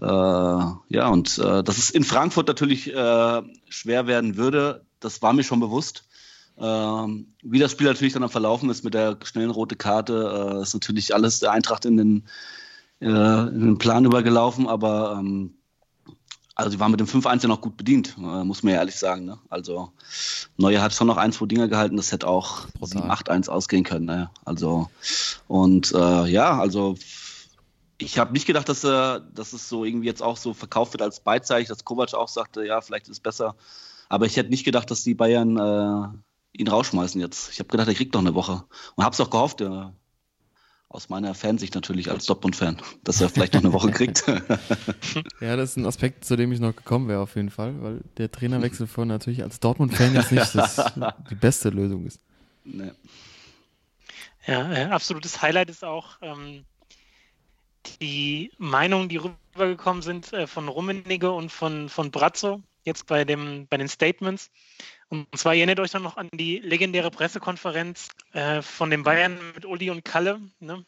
äh, 0.00 0.04
ja, 0.04 1.08
und 1.08 1.36
äh, 1.38 1.64
dass 1.64 1.78
es 1.78 1.90
in 1.90 2.04
Frankfurt 2.04 2.46
natürlich 2.46 2.94
äh, 2.94 3.42
schwer 3.68 4.06
werden 4.06 4.36
würde, 4.36 4.86
das 5.00 5.20
war 5.20 5.32
mir 5.32 5.42
schon 5.42 5.58
bewusst. 5.58 6.04
Ähm, 6.56 7.34
wie 7.42 7.58
das 7.58 7.72
Spiel 7.72 7.88
natürlich 7.88 8.12
dann 8.12 8.22
am 8.22 8.30
Verlaufen 8.30 8.70
ist 8.70 8.84
mit 8.84 8.94
der 8.94 9.18
schnellen 9.24 9.50
roten 9.50 9.76
Karte, 9.76 10.54
äh, 10.58 10.62
ist 10.62 10.74
natürlich 10.74 11.12
alles 11.12 11.40
der 11.40 11.50
Eintracht 11.50 11.86
in 11.86 11.96
den, 11.96 12.28
in 13.00 13.10
den 13.10 13.78
Plan 13.78 14.04
übergelaufen, 14.04 14.68
aber 14.68 15.16
ähm, 15.18 15.56
also 16.54 16.70
sie 16.70 16.80
waren 16.80 16.90
mit 16.90 17.00
dem 17.00 17.06
5-1 17.06 17.42
ja 17.42 17.48
noch 17.48 17.60
gut 17.60 17.76
bedient, 17.76 18.16
äh, 18.18 18.44
muss 18.44 18.62
man 18.62 18.74
ja 18.74 18.78
ehrlich 18.78 18.96
sagen. 18.96 19.24
Ne? 19.24 19.38
Also 19.48 19.92
Neuer 20.56 20.82
hat 20.82 20.92
schon 20.92 21.06
noch 21.06 21.16
ein, 21.16 21.32
zwei 21.32 21.46
Dinger 21.46 21.68
gehalten, 21.68 21.96
das 21.96 22.12
hätte 22.12 22.28
auch 22.28 22.66
7-8-1 22.80 23.48
ausgehen 23.48 23.84
können. 23.84 24.06
Ne? 24.06 24.30
Also 24.44 24.88
und 25.48 25.92
äh, 25.92 26.26
ja, 26.26 26.58
also 26.58 26.96
ich 27.98 28.18
habe 28.18 28.32
nicht 28.32 28.46
gedacht, 28.46 28.68
dass, 28.68 28.84
äh, 28.84 29.20
dass 29.34 29.52
es 29.52 29.68
so 29.68 29.84
irgendwie 29.84 30.06
jetzt 30.06 30.22
auch 30.22 30.36
so 30.36 30.54
verkauft 30.54 30.92
wird 30.92 31.02
als 31.02 31.20
Beizeig, 31.20 31.66
dass 31.68 31.84
Kovac 31.84 32.14
auch 32.14 32.28
sagte, 32.28 32.64
ja, 32.64 32.80
vielleicht 32.80 33.06
ist 33.06 33.12
es 33.12 33.20
besser. 33.20 33.56
Aber 34.08 34.26
ich 34.26 34.36
hätte 34.36 34.50
nicht 34.50 34.64
gedacht, 34.64 34.90
dass 34.90 35.02
die 35.02 35.14
Bayern 35.14 35.56
äh, 35.56 36.58
ihn 36.58 36.68
rausschmeißen 36.68 37.20
jetzt. 37.20 37.50
Ich 37.50 37.58
habe 37.58 37.68
gedacht, 37.68 37.88
er 37.88 37.94
kriegt 37.94 38.14
noch 38.14 38.20
eine 38.20 38.34
Woche. 38.34 38.64
Und 38.94 39.04
habe 39.04 39.12
es 39.14 39.20
auch 39.20 39.30
gehofft, 39.30 39.60
ja, 39.60 39.92
aus 40.94 41.08
meiner 41.08 41.34
Fansicht 41.34 41.74
natürlich 41.74 42.10
als 42.10 42.24
Dortmund-Fan, 42.26 42.76
dass 43.02 43.20
er 43.20 43.28
vielleicht 43.28 43.54
noch 43.54 43.62
eine 43.62 43.72
Woche 43.72 43.90
kriegt. 43.90 44.24
ja, 45.40 45.56
das 45.56 45.70
ist 45.70 45.76
ein 45.76 45.86
Aspekt, 45.86 46.24
zu 46.24 46.36
dem 46.36 46.52
ich 46.52 46.60
noch 46.60 46.74
gekommen 46.74 47.08
wäre 47.08 47.20
auf 47.20 47.34
jeden 47.34 47.50
Fall, 47.50 47.74
weil 47.82 48.00
der 48.16 48.30
Trainerwechsel 48.30 48.86
von 48.86 49.08
natürlich 49.08 49.42
als 49.42 49.58
Dortmund-Fan 49.58 50.14
jetzt 50.14 50.30
nicht 50.30 50.54
das, 50.54 50.92
die 51.30 51.34
beste 51.34 51.70
Lösung 51.70 52.06
ist. 52.06 52.20
Nee. 52.64 52.92
Ja, 54.46 54.72
äh, 54.72 54.84
absolutes 54.84 55.42
Highlight 55.42 55.68
ist 55.68 55.84
auch 55.84 56.18
ähm, 56.22 56.64
die 58.00 58.52
Meinungen, 58.58 59.08
die 59.08 59.16
rübergekommen 59.16 60.02
sind 60.02 60.32
äh, 60.32 60.46
von 60.46 60.68
Rummenigge 60.68 61.32
und 61.32 61.50
von, 61.50 61.88
von 61.88 62.12
Brazzo, 62.12 62.62
jetzt 62.84 63.06
bei, 63.06 63.24
dem, 63.24 63.66
bei 63.68 63.76
den 63.76 63.88
Statements. 63.88 64.50
Und 65.08 65.26
zwar 65.36 65.54
erinnert 65.54 65.80
euch 65.80 65.90
dann 65.90 66.02
noch 66.02 66.16
an 66.16 66.28
die 66.32 66.58
legendäre 66.58 67.10
Pressekonferenz 67.10 68.08
äh, 68.32 68.62
von 68.62 68.90
den 68.90 69.02
Bayern 69.02 69.38
mit 69.54 69.64
Uli 69.64 69.90
und 69.90 70.04
Kalle, 70.04 70.40
ne? 70.60 70.84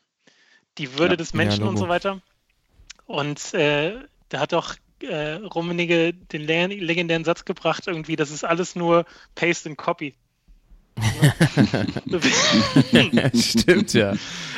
die 0.79 0.99
Würde 0.99 1.13
ja, 1.13 1.17
des 1.17 1.35
Menschen 1.35 1.65
ja, 1.65 1.69
und 1.69 1.77
so 1.77 1.89
weiter. 1.89 2.21
Und 3.07 3.55
äh, 3.55 3.99
da 4.29 4.41
hat 4.41 4.55
auch 4.55 4.75
äh, 5.01 5.35
Rummenigge 5.35 6.13
den 6.13 6.43
legendären 6.43 7.25
Satz 7.25 7.45
gebracht, 7.45 7.87
irgendwie, 7.87 8.17
das 8.17 8.31
ist 8.31 8.45
alles 8.45 8.75
nur 8.75 9.05
Paste 9.35 9.69
and 9.69 9.79
Copy. 9.79 10.15
Stimmt, 13.35 13.93
ja. 13.93 14.15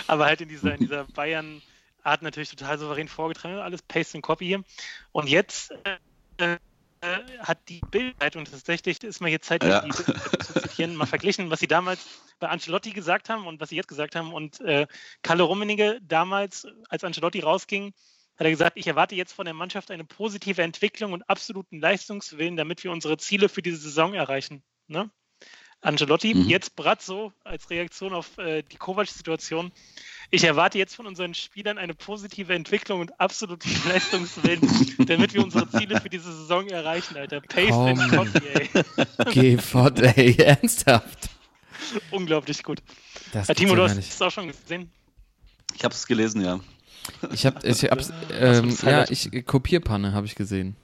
Aber 0.07 0.27
halt 0.27 0.41
in 0.41 0.49
dieser, 0.49 0.75
in 0.75 0.81
dieser 0.81 1.05
Bayern- 1.05 1.61
Art 2.09 2.23
natürlich 2.23 2.51
total 2.51 2.79
souverän 2.79 3.09
vorgetragen, 3.09 3.59
alles 3.59 3.83
Paste 3.83 4.17
and 4.17 4.25
Copy 4.25 4.47
hier. 4.47 4.65
Und 5.13 5.29
jetzt 5.29 5.73
äh, 6.39 6.57
hat 7.41 7.59
die 7.69 7.81
Bildzeitung 7.91 8.45
tatsächlich, 8.45 9.03
ist 9.03 9.21
mal 9.21 9.29
jetzt 9.29 9.47
Zeit, 9.47 9.65
ja. 9.65 9.81
die 9.81 9.91
zu 9.91 10.05
zitieren, 10.61 10.97
mal 10.97 11.07
verglichen, 11.07 11.51
was 11.51 11.61
sie 11.61 11.67
damals 11.67 12.07
bei 12.39 12.49
Ancelotti 12.49 12.93
gesagt 12.93 13.29
haben 13.29 13.47
und 13.47 13.61
was 13.61 13.71
sie 13.71 13.77
jetzt 13.77 13.89
gesagt 13.89 14.17
haben. 14.17 14.33
Und 14.33 14.61
äh, 14.61 14.87
Kalle 15.23 15.43
Rummenigge 15.43 16.01
damals, 16.03 16.67
als 16.89 17.05
Ancelotti 17.05 17.41
rausging, 17.41 17.93
hat 18.39 18.45
er 18.47 18.51
gesagt, 18.51 18.77
ich 18.77 18.87
erwarte 18.87 19.15
jetzt 19.15 19.33
von 19.33 19.45
der 19.45 19.55
Mannschaft 19.55 19.91
eine 19.91 20.05
positive 20.05 20.63
Entwicklung 20.63 21.13
und 21.13 21.29
absoluten 21.29 21.81
Leistungswillen, 21.81 22.57
damit 22.57 22.85
wir 22.85 22.93
unsere 22.93 23.17
Ziele 23.17 23.49
für 23.49 23.63
diese 23.63 23.79
Saison 23.79 24.15
erreichen. 24.15 24.63
Ne? 24.87 25.11
Ancelotti, 25.81 26.35
mhm. 26.35 26.49
jetzt 26.49 26.77
Brazzo 26.77 27.33
als 27.45 27.71
Reaktion 27.71 28.13
auf 28.13 28.37
äh, 28.39 28.63
die 28.63 28.77
Kovac-Situation. 28.77 29.71
Ich 30.31 30.45
erwarte 30.45 30.77
jetzt 30.77 30.95
von 30.95 31.07
unseren 31.07 31.35
Spielern 31.35 31.79
eine 31.79 31.95
positive 31.95 32.53
Entwicklung 32.53 33.01
und 33.01 33.19
absoluten 33.21 33.71
Leistungswillen, 33.89 34.61
damit 35.07 35.35
wir 35.35 35.43
unsere 35.43 35.69
Ziele 35.71 36.01
für 36.01 36.11
diese 36.11 36.33
Saison 36.33 36.67
erreichen, 36.69 37.17
Alter. 37.17 37.41
Pace 37.41 37.71
Komm. 37.71 37.99
and 37.99 38.13
Coffee, 38.13 38.49
ey. 38.55 38.69
Geh 39.33 39.59
fort, 39.59 40.01
ey. 40.01 40.37
Ernsthaft. 40.39 41.31
Unglaublich 42.11 42.63
gut. 42.63 42.83
Das 43.33 43.47
Timo, 43.49 43.75
du 43.75 43.83
hast 43.83 43.99
es 43.99 44.21
auch 44.21 44.31
schon 44.31 44.49
gesehen. 44.49 44.91
Ich 45.75 45.85
habe 45.85 45.95
es 45.95 46.07
gelesen, 46.07 46.43
ja. 46.43 46.61
Ich 47.33 47.47
habe, 47.47 47.67
ich 47.67 47.85
hab's, 47.85 48.13
ähm, 48.33 48.77
ja, 48.83 49.09
ich 49.09 49.31
Kopierpanne 49.47 50.13
habe 50.13 50.27
ich 50.27 50.35
gesehen. 50.35 50.77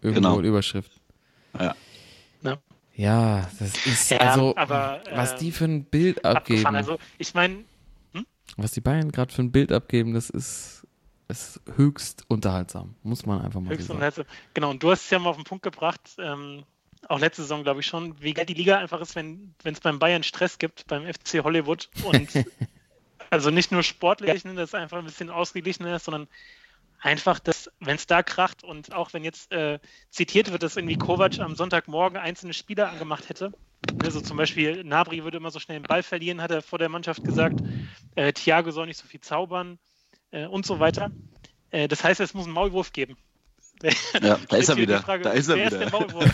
Irgendwo 0.00 0.36
Genau. 0.36 0.40
Überschrift. 0.40 0.90
Ja. 1.58 1.74
Ja. 3.02 3.50
Das 3.58 3.86
ist 3.86 4.10
Ja, 4.10 4.18
also, 4.18 4.56
aber, 4.56 5.02
was 5.12 5.32
äh, 5.32 5.38
die 5.38 5.52
für 5.52 5.64
ein 5.64 5.84
Bild 5.84 6.24
abgeben. 6.24 6.76
Also 6.76 6.98
ich 7.18 7.34
meine, 7.34 7.64
was 8.56 8.72
die 8.72 8.80
Bayern 8.80 9.10
gerade 9.10 9.32
für 9.32 9.42
ein 9.42 9.50
Bild 9.50 9.72
abgeben, 9.72 10.14
das 10.14 10.30
ist, 10.30 10.86
ist 11.28 11.60
höchst 11.76 12.24
unterhaltsam, 12.28 12.94
muss 13.02 13.26
man 13.26 13.40
einfach 13.40 13.60
mal 13.60 13.74
höchst 13.74 13.88
sagen. 13.88 14.00
letzte. 14.00 14.26
Genau, 14.54 14.70
und 14.70 14.82
du 14.82 14.90
hast 14.90 15.04
es 15.04 15.10
ja 15.10 15.18
mal 15.18 15.30
auf 15.30 15.36
den 15.36 15.44
Punkt 15.44 15.64
gebracht, 15.64 16.00
ähm, 16.18 16.64
auch 17.08 17.18
letzte 17.18 17.42
Saison, 17.42 17.64
glaube 17.64 17.80
ich 17.80 17.86
schon, 17.86 18.20
wie 18.20 18.34
geil 18.34 18.46
die 18.46 18.54
Liga 18.54 18.78
einfach 18.78 19.00
ist, 19.00 19.16
wenn 19.16 19.54
es 19.64 19.80
beim 19.80 19.98
Bayern 19.98 20.22
Stress 20.22 20.58
gibt, 20.58 20.86
beim 20.86 21.04
FC 21.04 21.42
Hollywood. 21.42 21.88
Und 22.04 22.28
also 23.30 23.50
nicht 23.50 23.72
nur 23.72 23.82
sportlich, 23.82 24.44
dass 24.44 24.56
es 24.56 24.74
einfach 24.74 24.98
ein 24.98 25.04
bisschen 25.06 25.28
ausgeglichener 25.28 25.96
ist, 25.96 26.04
sondern 26.04 26.28
einfach, 27.02 27.38
dass, 27.40 27.70
wenn 27.80 27.96
es 27.96 28.06
da 28.06 28.22
kracht 28.22 28.64
und 28.64 28.94
auch 28.94 29.12
wenn 29.12 29.24
jetzt 29.24 29.52
äh, 29.52 29.78
zitiert 30.10 30.50
wird, 30.52 30.62
dass 30.62 30.76
irgendwie 30.76 30.96
Kovac 30.96 31.38
am 31.40 31.54
Sonntagmorgen 31.56 32.16
einzelne 32.18 32.54
Spieler 32.54 32.88
angemacht 32.90 33.28
hätte. 33.28 33.52
Also 34.02 34.20
zum 34.20 34.36
Beispiel 34.36 34.84
Nabri 34.84 35.24
würde 35.24 35.38
immer 35.38 35.50
so 35.50 35.58
schnell 35.58 35.80
den 35.80 35.86
Ball 35.88 36.02
verlieren, 36.04 36.40
hat 36.40 36.52
er 36.52 36.62
vor 36.62 36.78
der 36.78 36.88
Mannschaft 36.88 37.24
gesagt. 37.24 37.60
Äh, 38.14 38.32
Thiago 38.32 38.70
soll 38.70 38.86
nicht 38.86 38.98
so 38.98 39.06
viel 39.06 39.20
zaubern 39.20 39.78
äh, 40.30 40.46
und 40.46 40.64
so 40.64 40.78
weiter. 40.78 41.10
Äh, 41.70 41.88
das 41.88 42.04
heißt, 42.04 42.20
es 42.20 42.32
muss 42.34 42.44
einen 42.46 42.54
Maulwurf 42.54 42.92
geben. 42.92 43.16
Ja, 44.22 44.38
da 44.48 44.56
ist 44.58 44.68
er 44.68 44.76
wieder. 44.76 45.00
Frage, 45.02 45.24
da 45.24 45.30
ist 45.32 45.48
er 45.48 45.56
wer 45.56 45.66
wieder. 45.66 45.82
Ist 45.82 45.92
der 45.92 46.00
Maulwurf? 46.00 46.30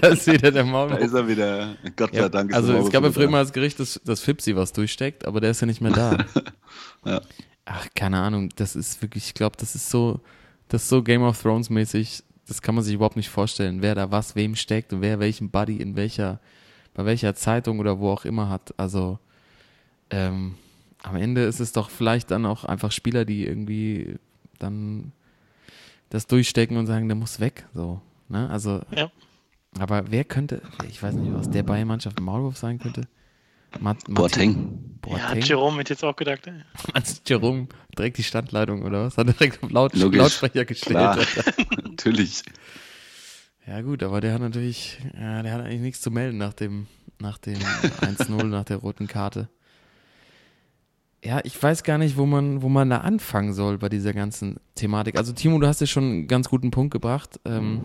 da 0.00 0.08
ist 0.08 0.26
wieder 0.26 0.50
der 0.50 0.62
da 0.62 0.64
Maulwurf. 0.64 1.00
ist 1.00 1.12
er 1.12 1.28
wieder. 1.28 1.76
Gott 1.94 2.12
sei 2.14 2.20
Ja, 2.20 2.28
Dank. 2.30 2.54
also 2.54 2.72
es 2.78 2.90
gab 2.90 3.04
ja 3.04 3.12
früher 3.12 3.28
mal 3.28 3.42
das 3.42 3.52
Gericht, 3.52 3.78
dass, 3.80 4.00
dass 4.02 4.20
Fipsi 4.22 4.56
was 4.56 4.72
durchsteckt, 4.72 5.26
aber 5.26 5.42
der 5.42 5.50
ist 5.50 5.60
ja 5.60 5.66
nicht 5.66 5.82
mehr 5.82 5.92
da. 5.92 6.16
Ja. 7.04 7.20
Ach, 7.64 7.86
keine 7.94 8.18
Ahnung, 8.20 8.48
das 8.56 8.74
ist 8.74 9.00
wirklich, 9.02 9.26
ich 9.26 9.34
glaube, 9.34 9.56
das 9.58 9.74
ist 9.74 9.88
so, 9.90 10.20
das 10.68 10.82
ist 10.84 10.88
so 10.88 11.02
Game 11.02 11.22
of 11.22 11.40
Thrones 11.40 11.70
mäßig, 11.70 12.22
das 12.48 12.60
kann 12.60 12.74
man 12.74 12.82
sich 12.82 12.94
überhaupt 12.94 13.16
nicht 13.16 13.28
vorstellen, 13.28 13.82
wer 13.82 13.94
da 13.94 14.10
was 14.10 14.34
wem 14.34 14.56
steckt 14.56 14.92
und 14.92 15.00
wer 15.00 15.20
welchen 15.20 15.50
Buddy 15.50 15.76
in 15.76 15.94
welcher, 15.94 16.40
bei 16.94 17.04
welcher 17.04 17.34
Zeitung 17.34 17.78
oder 17.78 17.98
wo 18.00 18.10
auch 18.10 18.24
immer 18.24 18.48
hat. 18.48 18.74
Also 18.78 19.18
ähm, 20.10 20.56
am 21.02 21.16
Ende 21.16 21.44
ist 21.44 21.60
es 21.60 21.72
doch 21.72 21.88
vielleicht 21.88 22.30
dann 22.30 22.46
auch 22.46 22.64
einfach 22.64 22.90
Spieler, 22.92 23.24
die 23.24 23.46
irgendwie 23.46 24.16
dann 24.58 25.12
das 26.10 26.26
durchstecken 26.26 26.76
und 26.76 26.86
sagen, 26.86 27.08
der 27.08 27.16
muss 27.16 27.40
weg. 27.40 27.66
So, 27.74 28.00
ne? 28.28 28.50
Also, 28.50 28.82
Ja. 28.94 29.10
aber 29.78 30.10
wer 30.10 30.24
könnte, 30.24 30.62
ich 30.88 31.02
weiß 31.02 31.16
nicht, 31.16 31.32
was 31.32 31.48
der 31.48 31.62
Bayern-Mannschaft 31.62 32.18
Maulwurf 32.20 32.58
sein 32.58 32.78
könnte? 32.78 33.02
Mat 33.80 33.98
Boateng. 34.08 34.98
Ja, 35.06 35.16
Boateng? 35.16 35.42
Jerome 35.42 35.78
hätte 35.78 35.94
jetzt 35.94 36.04
auch 36.04 36.16
gedacht. 36.16 36.46
ey. 36.46 36.54
Als 36.92 37.22
Jerome 37.26 37.68
direkt 37.96 38.18
die 38.18 38.22
Standleitung 38.22 38.82
oder 38.82 39.06
was? 39.06 39.16
Hat 39.16 39.26
er 39.26 39.32
direkt 39.32 39.62
auf 39.62 39.70
Laut 39.70 39.94
Logisch. 39.94 40.18
Lautsprecher 40.18 40.64
gestellt. 40.64 41.26
Natürlich. 41.84 42.42
Ja 43.66 43.80
gut, 43.80 44.02
aber 44.02 44.20
der 44.20 44.34
hat 44.34 44.40
natürlich, 44.40 44.98
ja, 45.14 45.40
der 45.42 45.52
hat 45.52 45.60
eigentlich 45.60 45.80
nichts 45.80 46.00
zu 46.00 46.10
melden 46.10 46.36
nach 46.36 46.52
dem, 46.52 46.88
nach 47.20 47.38
dem 47.38 47.54
1-0, 47.54 48.42
nach 48.44 48.64
der 48.64 48.78
roten 48.78 49.06
Karte. 49.06 49.48
Ja, 51.24 51.40
ich 51.44 51.62
weiß 51.62 51.84
gar 51.84 51.98
nicht, 51.98 52.16
wo 52.16 52.26
man, 52.26 52.62
wo 52.62 52.68
man 52.68 52.90
da 52.90 52.98
anfangen 52.98 53.52
soll 53.52 53.78
bei 53.78 53.88
dieser 53.88 54.12
ganzen 54.12 54.58
Thematik. 54.74 55.16
Also 55.16 55.32
Timo, 55.32 55.60
du 55.60 55.68
hast 55.68 55.80
ja 55.80 55.86
schon 55.86 56.02
einen 56.02 56.26
ganz 56.26 56.48
guten 56.48 56.72
Punkt 56.72 56.92
gebracht. 56.92 57.38
Ähm, 57.44 57.82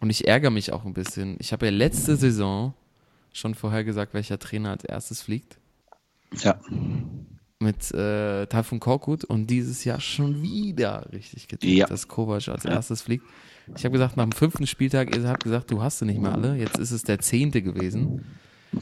und 0.00 0.08
ich 0.08 0.26
ärgere 0.26 0.50
mich 0.50 0.72
auch 0.72 0.86
ein 0.86 0.94
bisschen. 0.94 1.36
Ich 1.38 1.52
habe 1.52 1.66
ja 1.66 1.72
letzte 1.72 2.16
Saison 2.16 2.72
schon 3.34 3.54
vorher 3.54 3.84
gesagt, 3.84 4.14
welcher 4.14 4.38
Trainer 4.38 4.70
als 4.70 4.84
erstes 4.84 5.20
fliegt. 5.20 5.58
Ja. 6.42 6.58
mit 7.60 7.92
äh, 7.92 8.46
Taifun 8.46 8.80
Korkut 8.80 9.24
und 9.24 9.46
dieses 9.48 9.84
Jahr 9.84 10.00
schon 10.00 10.42
wieder 10.42 11.06
richtig 11.12 11.46
getippt, 11.48 11.72
Ja. 11.72 11.86
dass 11.86 12.08
Kovac 12.08 12.48
als 12.48 12.64
erstes 12.64 13.02
fliegt. 13.02 13.24
Ich 13.76 13.84
habe 13.84 13.92
gesagt, 13.92 14.16
nach 14.16 14.24
dem 14.24 14.32
fünften 14.32 14.66
Spieltag, 14.66 15.14
ihr 15.16 15.26
habt 15.28 15.44
gesagt, 15.44 15.70
du 15.70 15.80
hast 15.82 15.98
sie 16.00 16.04
nicht 16.06 16.20
mehr 16.20 16.32
alle. 16.32 16.56
Jetzt 16.56 16.76
ist 16.78 16.90
es 16.90 17.02
der 17.04 17.20
zehnte 17.20 17.62
gewesen. 17.62 18.24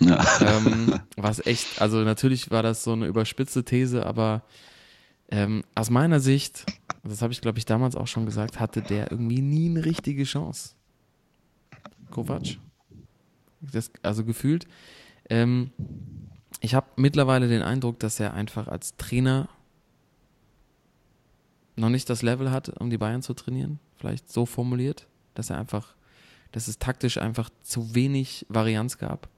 ja. 0.00 0.24
Ähm, 0.40 0.98
was 1.16 1.44
echt, 1.46 1.80
also 1.80 1.98
natürlich 2.02 2.50
war 2.50 2.62
das 2.62 2.82
so 2.82 2.92
eine 2.92 3.06
überspitzte 3.06 3.64
These, 3.64 4.04
aber 4.06 4.42
ähm, 5.30 5.62
aus 5.74 5.90
meiner 5.90 6.18
Sicht, 6.18 6.64
das 7.04 7.22
habe 7.22 7.32
ich 7.32 7.40
glaube 7.42 7.58
ich 7.58 7.66
damals 7.66 7.94
auch 7.94 8.08
schon 8.08 8.26
gesagt, 8.26 8.58
hatte 8.58 8.80
der 8.82 9.10
irgendwie 9.12 9.42
nie 9.42 9.68
eine 9.68 9.84
richtige 9.84 10.24
Chance. 10.24 10.70
Kovac. 12.10 12.56
Das, 13.62 13.90
also 14.02 14.24
gefühlt. 14.24 14.66
Ähm, 15.30 15.70
ich 16.60 16.74
habe 16.74 16.86
mittlerweile 16.96 17.48
den 17.48 17.62
Eindruck, 17.62 17.98
dass 18.00 18.20
er 18.20 18.34
einfach 18.34 18.68
als 18.68 18.96
Trainer 18.96 19.48
noch 21.76 21.88
nicht 21.88 22.10
das 22.10 22.22
Level 22.22 22.50
hat, 22.50 22.68
um 22.68 22.90
die 22.90 22.98
Bayern 22.98 23.22
zu 23.22 23.34
trainieren. 23.34 23.78
Vielleicht 23.96 24.30
so 24.30 24.46
formuliert, 24.46 25.06
dass 25.34 25.50
er 25.50 25.58
einfach, 25.58 25.94
dass 26.52 26.68
es 26.68 26.78
taktisch 26.78 27.18
einfach 27.18 27.50
zu 27.62 27.94
wenig 27.94 28.46
Varianz 28.48 28.98
gab. 28.98 29.28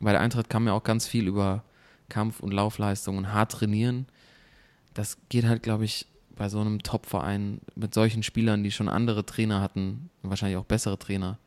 Bei 0.00 0.12
der 0.12 0.20
Eintracht 0.20 0.48
kam 0.48 0.66
ja 0.66 0.72
auch 0.72 0.84
ganz 0.84 1.06
viel 1.06 1.26
über 1.26 1.64
Kampf- 2.08 2.40
und 2.40 2.52
Laufleistung 2.52 3.18
und 3.18 3.32
hart 3.32 3.52
trainieren. 3.52 4.06
Das 4.94 5.18
geht 5.28 5.44
halt, 5.44 5.62
glaube 5.62 5.84
ich, 5.84 6.06
bei 6.34 6.48
so 6.48 6.60
einem 6.60 6.82
Top-Verein 6.82 7.60
mit 7.74 7.92
solchen 7.92 8.22
Spielern, 8.22 8.62
die 8.62 8.70
schon 8.70 8.88
andere 8.88 9.26
Trainer 9.26 9.60
hatten, 9.60 10.08
wahrscheinlich 10.22 10.56
auch 10.56 10.64
bessere 10.64 10.98
Trainer, 10.98 11.38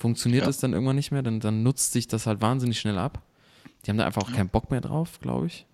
funktioniert 0.00 0.44
Ja. 0.44 0.50
es 0.50 0.58
dann 0.58 0.72
irgendwann 0.72 0.96
nicht 0.96 1.10
mehr, 1.12 1.22
dann, 1.22 1.40
dann 1.40 1.62
nutzt 1.62 1.92
sich 1.92 2.08
das 2.08 2.26
halt 2.26 2.40
wahnsinnig 2.40 2.80
schnell 2.80 2.98
ab. 2.98 3.22
Die 3.84 3.90
haben 3.90 3.98
da 3.98 4.06
einfach 4.06 4.22
auch 4.22 4.32
keinen 4.32 4.48
Bock 4.48 4.70
mehr 4.70 4.80
drauf, 4.80 5.20
glaube 5.20 5.46
ich. 5.46 5.66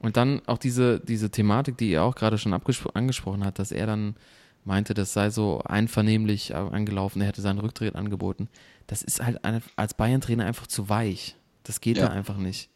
Und 0.00 0.16
dann 0.16 0.42
auch 0.46 0.58
diese, 0.58 1.00
diese 1.00 1.30
Thematik, 1.30 1.78
die 1.78 1.90
ihr 1.90 2.02
auch 2.02 2.14
gerade 2.14 2.36
schon 2.38 2.52
angesprochen 2.52 3.44
hat, 3.44 3.58
dass 3.58 3.72
er 3.72 3.86
dann 3.86 4.16
meinte, 4.64 4.94
das 4.94 5.12
sei 5.12 5.30
so 5.30 5.60
einvernehmlich 5.64 6.54
angelaufen, 6.54 7.20
er 7.22 7.28
hätte 7.28 7.42
seinen 7.42 7.58
Rücktritt 7.58 7.94
angeboten. 7.96 8.48
Das 8.86 9.02
ist 9.02 9.22
halt 9.24 9.44
eine, 9.44 9.62
als 9.76 9.94
Bayern-Trainer 9.94 10.44
einfach 10.44 10.66
zu 10.66 10.88
weich. 10.88 11.36
Das 11.62 11.80
geht 11.80 11.96
Ja. 11.98 12.06
da 12.08 12.12
einfach 12.12 12.36
nicht. 12.36 12.70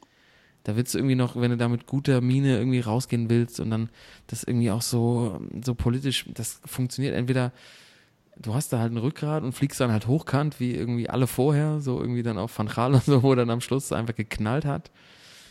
Da 0.65 0.77
willst 0.77 0.93
du 0.95 0.99
irgendwie 0.99 1.15
noch, 1.15 1.37
wenn 1.37 1.51
du 1.51 1.57
da 1.57 1.69
mit 1.69 1.87
guter 1.87 2.21
Miene 2.21 2.57
irgendwie 2.59 2.81
rausgehen 2.81 3.31
willst 3.31 3.61
und 3.61 3.71
dann 3.71 3.91
das 4.27 4.43
irgendwie 4.45 4.71
auch 4.71 4.83
so, 4.83 5.41
so 5.65 5.75
politisch, 5.75 6.27
das 6.35 6.61
funktioniert 6.67 7.15
entweder, 7.15 7.53
du 8.41 8.55
hast 8.55 8.73
da 8.73 8.79
halt 8.79 8.93
ein 8.93 8.99
Rückgrat 8.99 9.43
und 9.43 9.53
fliegst 9.53 9.81
dann 9.81 9.93
halt 9.93 10.07
hochkant, 10.07 10.61
wie 10.61 10.75
irgendwie 10.75 11.09
alle 11.11 11.27
vorher, 11.27 11.81
so 11.81 12.01
irgendwie 12.01 12.23
dann 12.23 12.39
auch 12.39 12.51
Van 12.55 12.69
Gaal 12.69 12.95
und 12.95 13.05
so, 13.05 13.23
wo 13.23 13.35
dann 13.35 13.51
am 13.51 13.61
Schluss 13.61 13.93
einfach 13.93 14.15
geknallt 14.15 14.65
hat. 14.65 14.91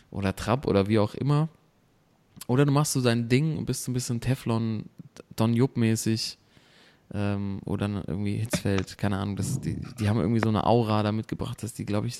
Oder 0.10 0.36
Trapp 0.36 0.65
oder 0.67 0.88
wie 0.88 1.00
auch 1.00 1.15
immer. 1.15 1.50
Oder 2.47 2.65
du 2.65 2.71
machst 2.71 2.93
so 2.93 3.02
dein 3.02 3.28
Ding 3.28 3.58
und 3.58 3.65
bist 3.65 3.84
so 3.84 3.91
ein 3.91 3.93
bisschen 3.93 4.21
Teflon, 4.21 4.86
Don 5.36 5.54
Jupp-mäßig. 5.54 6.38
Ähm, 7.13 7.62
oder 7.63 8.04
irgendwie 8.06 8.36
Hitzfeld, 8.36 8.97
keine 8.97 9.17
Ahnung. 9.17 9.38
Das, 9.38 9.62
die, 9.62 9.78
die 10.00 10.10
haben 10.10 10.19
irgendwie 10.19 10.41
so 10.41 10.50
eine 10.50 10.65
Aura 10.65 11.04
da 11.04 11.13
mitgebracht, 11.13 11.63
dass 11.63 11.73
die, 11.73 11.86
glaube 11.86 12.08
ich, 12.08 12.19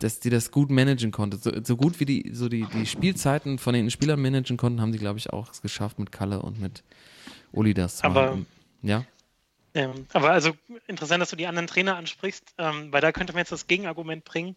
dass 0.00 0.20
die 0.20 0.28
das 0.28 0.50
gut 0.50 0.70
managen 0.70 1.10
konnte. 1.10 1.38
So, 1.38 1.50
so 1.62 1.76
gut 1.76 1.98
wie 1.98 2.04
die, 2.04 2.30
so 2.32 2.48
die, 2.50 2.66
die 2.74 2.84
Spielzeiten 2.84 3.58
von 3.58 3.72
den 3.72 3.90
Spielern 3.90 4.20
managen 4.20 4.58
konnten, 4.58 4.82
haben 4.82 4.92
die, 4.92 4.98
glaube 4.98 5.18
ich, 5.18 5.32
auch 5.32 5.50
es 5.50 5.62
geschafft 5.62 5.98
mit 5.98 6.12
Kalle 6.12 6.42
und 6.42 6.60
mit 6.60 6.84
Uli 7.52 7.72
das 7.72 8.02
Aber-. 8.04 8.38
Ja, 8.82 9.04
Ähm, 9.78 10.06
aber 10.12 10.30
also 10.30 10.52
interessant, 10.86 11.20
dass 11.22 11.30
du 11.30 11.36
die 11.36 11.46
anderen 11.46 11.66
Trainer 11.68 11.96
ansprichst, 11.96 12.54
ähm, 12.58 12.92
weil 12.92 13.00
da 13.00 13.12
könnte 13.12 13.32
man 13.32 13.40
jetzt 13.40 13.52
das 13.52 13.66
Gegenargument 13.66 14.24
bringen. 14.24 14.56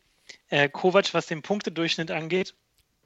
Äh, 0.49 0.67
Kovac, 0.69 1.13
was 1.13 1.27
den 1.27 1.41
Punktedurchschnitt 1.41 2.09
angeht, 2.11 2.55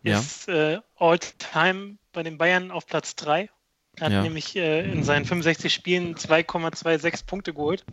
Ja. 0.04 0.20
ist 0.20 0.48
äh, 0.48 0.80
all-time 0.98 1.98
bei 2.14 2.24
den 2.24 2.38
Bayern 2.38 2.72
auf 2.72 2.86
Platz 2.88 3.16
3. 3.16 3.50
Er 3.98 4.06
hat 4.06 4.14
Ja. 4.14 4.22
nämlich 4.24 4.56
äh, 4.56 4.90
in 4.92 5.04
seinen 5.04 5.26
65 5.26 5.74
Spielen 5.74 6.16
2,26 6.16 7.26
Punkte 7.26 7.54
geholt. 7.54 7.84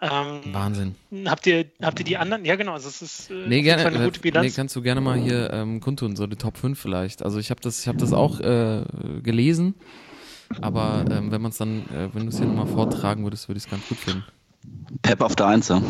Ähm, 0.00 0.40
Wahnsinn. 0.52 0.96
habt, 1.24 1.46
ihr, 1.46 1.70
habt 1.80 1.98
ihr 2.00 2.04
die 2.04 2.16
anderen? 2.16 2.44
Ja, 2.44 2.56
genau. 2.56 2.72
Also 2.74 2.88
es 2.88 3.00
ist 3.00 3.30
äh, 3.30 3.48
Nee, 3.48 3.62
gerne. 3.62 3.86
Eine 3.86 4.04
gute 4.04 4.18
Nee, 4.18 4.22
Bilanz. 4.22 4.54
kannst 4.54 4.76
du 4.76 4.82
gerne 4.82 5.00
mal 5.00 5.18
hier 5.18 5.50
ähm, 5.52 5.80
kundtun, 5.80 6.14
so 6.16 6.26
die 6.26 6.36
Top 6.36 6.56
5 6.58 6.78
vielleicht. 6.78 7.22
Also 7.22 7.38
ich 7.38 7.50
habe 7.50 7.60
das, 7.62 7.80
ich 7.80 7.88
hab 7.88 7.96
das 7.98 8.12
auch 8.12 8.40
äh, 8.40 8.84
gelesen, 9.22 9.74
aber 10.60 11.04
ähm, 11.10 11.30
wenn 11.30 11.42
man 11.42 11.50
es 11.50 11.58
dann, 11.58 11.88
äh, 11.90 12.08
wenn 12.12 12.22
du 12.22 12.28
es 12.28 12.38
hier 12.38 12.46
nochmal 12.46 12.66
vortragen 12.66 13.22
würdest, 13.24 13.48
würde 13.48 13.58
ich 13.58 13.64
es 13.64 13.70
ganz 13.70 13.86
gut 13.88 13.98
finden. 13.98 14.24
Pep 15.02 15.20
auf 15.20 15.36
der 15.36 15.46
Einser. 15.46 15.82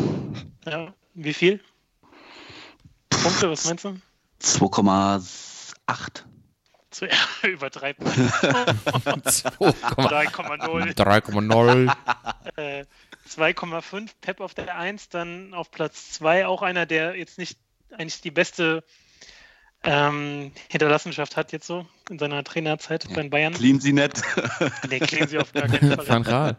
ja. 0.65 0.93
Wie 1.13 1.33
viel? 1.33 1.61
Punkte, 3.09 3.49
was 3.49 3.65
meinst 3.65 3.85
du? 3.85 3.95
2,8. 4.41 6.23
Zu, 6.91 7.05
ja, 7.05 7.15
über 7.47 7.69
drei 7.69 7.93
Punkte. 7.93 8.21
3,0. 8.21 10.93
3,0. 10.93 11.95
Äh, 12.57 12.85
2,5 13.29 14.09
Pep 14.21 14.39
auf 14.39 14.53
der 14.53 14.77
1, 14.77 15.09
dann 15.09 15.53
auf 15.53 15.71
Platz 15.71 16.11
2 16.13 16.47
auch 16.47 16.61
einer, 16.61 16.85
der 16.85 17.15
jetzt 17.15 17.37
nicht 17.37 17.59
eigentlich 17.91 18.21
die 18.21 18.31
beste 18.31 18.83
ähm, 19.85 20.51
Hinterlassenschaft 20.69 21.37
hat 21.37 21.51
jetzt 21.51 21.67
so 21.67 21.85
in 22.09 22.19
seiner 22.19 22.43
Trainerzeit 22.43 23.07
bei 23.13 23.21
den 23.21 23.29
Bayern. 23.29 23.53
Clean 23.53 23.79
sie 23.79 23.93
nicht. 23.93 24.21
Nee, 24.89 24.99
klingen 24.99 25.27
sie 25.27 25.37
auf 25.39 25.51
gar 25.53 25.67
keinen 25.67 25.91
Fall. 25.95 26.07
Van 26.07 26.23
Gaal. 26.23 26.57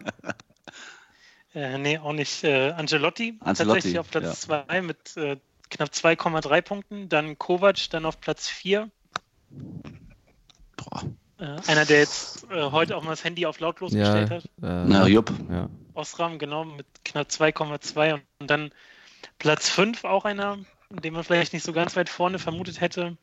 Äh, 1.54 1.78
nee, 1.78 1.98
auch 1.98 2.12
nicht. 2.12 2.44
Äh, 2.44 2.70
Angelotti, 2.72 3.38
Ancelotti, 3.40 3.74
tatsächlich 3.80 3.98
auf 3.98 4.10
Platz 4.10 4.40
2 4.42 4.82
mit 4.82 5.16
äh, 5.16 5.36
knapp 5.70 5.88
2,3 5.90 6.62
Punkten. 6.62 7.08
Dann 7.08 7.38
Kovac, 7.38 7.90
dann 7.90 8.04
auf 8.04 8.20
Platz 8.20 8.48
4. 8.48 8.90
Äh, 11.38 11.44
einer, 11.66 11.84
der 11.84 11.98
jetzt 11.98 12.50
äh, 12.50 12.70
heute 12.70 12.96
auch 12.96 13.02
mal 13.02 13.10
das 13.10 13.24
Handy 13.24 13.46
auf 13.46 13.60
lautlos 13.60 13.92
gestellt 13.92 14.30
hat. 14.30 14.44
äh, 14.44 14.48
Na, 14.86 15.06
Jupp. 15.06 15.32
ja. 15.50 15.68
Osram, 15.94 16.38
genau, 16.38 16.64
mit 16.64 16.86
knapp 17.04 17.28
2,2 17.28 18.20
und 18.40 18.50
dann 18.50 18.70
Platz 19.38 19.68
5 19.68 20.04
auch 20.04 20.24
einer, 20.24 20.58
den 20.90 21.12
man 21.14 21.24
vielleicht 21.24 21.52
nicht 21.52 21.64
so 21.64 21.72
ganz 21.72 21.96
weit 21.96 22.08
vorne 22.08 22.38
vermutet 22.38 22.80
hätte, 22.80 23.16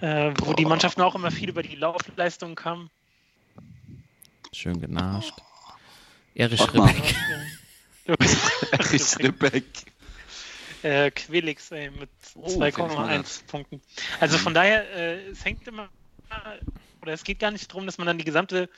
äh, 0.00 0.32
wo 0.40 0.52
die 0.54 0.64
Mannschaften 0.64 1.02
auch 1.02 1.14
immer 1.14 1.30
viel 1.30 1.48
über 1.48 1.62
die 1.62 1.76
Laufleistung 1.76 2.54
kamen. 2.54 2.90
Schön 4.52 4.80
genascht. 4.80 5.34
Erich. 6.34 6.60
Ribbeck. 6.72 7.14
Erich 8.72 9.18
Ribbeck. 9.18 9.64
äh, 10.82 11.10
Quelix 11.10 11.70
ey, 11.72 11.90
mit 11.90 12.08
Oh, 12.34 12.42
auf 12.42 12.50
jeden 12.52 12.72
Fall 12.72 12.86
2,1 12.88 13.22
das. 13.22 13.38
Punkten. 13.40 13.82
Also 14.20 14.38
von 14.38 14.54
daher, 14.54 14.88
äh, 14.94 15.28
es 15.30 15.44
hängt 15.44 15.66
immer, 15.66 15.88
oder 17.02 17.12
es 17.12 17.24
geht 17.24 17.40
gar 17.40 17.50
nicht 17.50 17.70
darum, 17.70 17.86
dass 17.86 17.98
man 17.98 18.06
dann 18.06 18.18
die 18.18 18.24
gesamte 18.24 18.68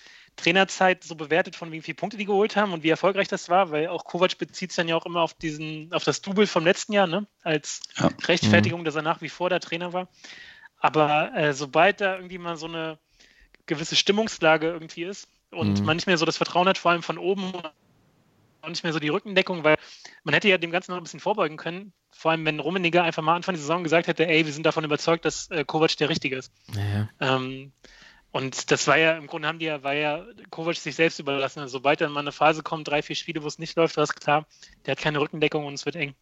Trainerzeit 0.41 1.05
so 1.05 1.15
bewertet, 1.15 1.57
von 1.57 1.71
wie 1.73 1.83
viele 1.83 1.95
Punkte 1.97 2.17
die 2.17 2.25
geholt 2.25 2.57
haben 2.57 2.73
und 2.73 2.83
wie 2.83 2.89
erfolgreich 2.89 3.29
das 3.29 3.49
war, 3.49 3.71
weil 3.71 3.89
auch 3.89 4.05
Kovac 4.05 4.39
bezieht 4.39 4.71
es 4.71 4.77
dann 4.77 4.89
ja 4.89 4.97
auch 4.97 5.07
immer 5.07 5.21
auf 5.21 5.35
diesen, 5.35 5.93
auf 5.93 6.05
das 6.05 6.23
Double 6.23 6.47
vom 6.47 6.65
letzten 6.65 6.93
Jahr, 6.93 7.07
ne? 7.07 7.27
Als 7.43 7.81
Ja. 7.97 8.11
Rechtfertigung, 8.27 8.85
dass 8.85 8.95
er 8.95 9.03
nach 9.03 9.21
wie 9.21 9.29
vor 9.29 9.51
der 9.51 9.61
Trainer 9.61 9.93
war. 9.93 10.09
Aber 10.79 11.35
äh, 11.35 11.53
sobald 11.53 12.01
da 12.01 12.17
irgendwie 12.17 12.39
mal 12.39 12.57
so 12.57 12.67
eine 12.67 12.99
gewisse 13.67 13.97
Stimmungslage 13.97 14.67
irgendwie 14.67 15.05
ist 15.05 15.29
und 15.51 15.81
Mhm. 15.81 15.87
man 15.87 15.97
nicht 15.97 16.07
mehr 16.07 16.19
so 16.19 16.25
das 16.25 16.39
Vertrauen 16.39 16.69
hat, 16.69 16.79
vor 16.79 16.91
allem 16.91 17.03
von 17.03 17.19
oben 17.19 17.53
und 18.63 18.71
nicht 18.71 18.83
mehr 18.83 18.93
so 18.93 18.99
die 18.99 19.09
Rückendeckung, 19.09 19.65
weil 19.65 19.77
man 20.25 20.35
hätte 20.35 20.49
ja 20.49 20.59
dem 20.59 20.71
Ganzen 20.71 20.93
noch 20.93 20.99
ein 20.99 21.03
bisschen 21.03 21.21
vorbeugen 21.21 21.57
können. 21.57 21.93
Vor 22.11 22.31
allem, 22.31 22.45
wenn 22.45 22.61
Rummenigge 22.61 23.03
einfach 23.03 23.23
mal 23.23 23.37
Anfang 23.37 23.55
der 23.55 23.61
Saison 23.61 23.85
gesagt 23.85 24.07
hätte, 24.07 24.27
ey, 24.27 24.45
wir 24.45 24.53
sind 24.53 24.67
davon 24.67 24.85
überzeugt, 24.85 25.25
dass 25.25 25.51
äh, 25.51 25.65
Kovac 25.65 25.97
der 25.97 26.09
Richtige 26.09 26.37
ist. 26.37 26.53
Naja. 26.69 27.09
Ähm, 27.21 27.73
und 28.33 28.71
das 28.71 28.87
war 28.87 28.97
ja, 28.97 29.17
im 29.17 29.27
Grunde 29.27 29.49
haben 29.49 29.59
die 29.59 29.67
ja, 29.67 29.83
war 29.83 29.95
ja 29.95 30.25
Kovac 30.51 30.77
sich 30.77 30.95
selbst 30.95 31.19
überlassen. 31.19 31.61
Also, 31.61 31.79
sobald 31.79 32.01
dann 32.01 32.13
mal 32.13 32.21
eine 32.21 32.33
Phase 32.33 32.63
kommt, 32.63 32.87
drei, 32.87 33.03
vier 33.03 33.17
Spiele, 33.17 33.43
wo 33.43 33.47
es 33.47 33.59
nicht 33.59 33.77
läuft, 33.77 33.97
war 33.97 34.05
es 34.05 34.15
klar, 34.15 34.47
der 34.87 34.93
hat 34.93 35.01
keine 35.01 35.21
Rückendeckung 35.21 35.67
und 35.67 35.75
es 35.75 35.85
wird 35.85 35.97
eng. 35.97 36.15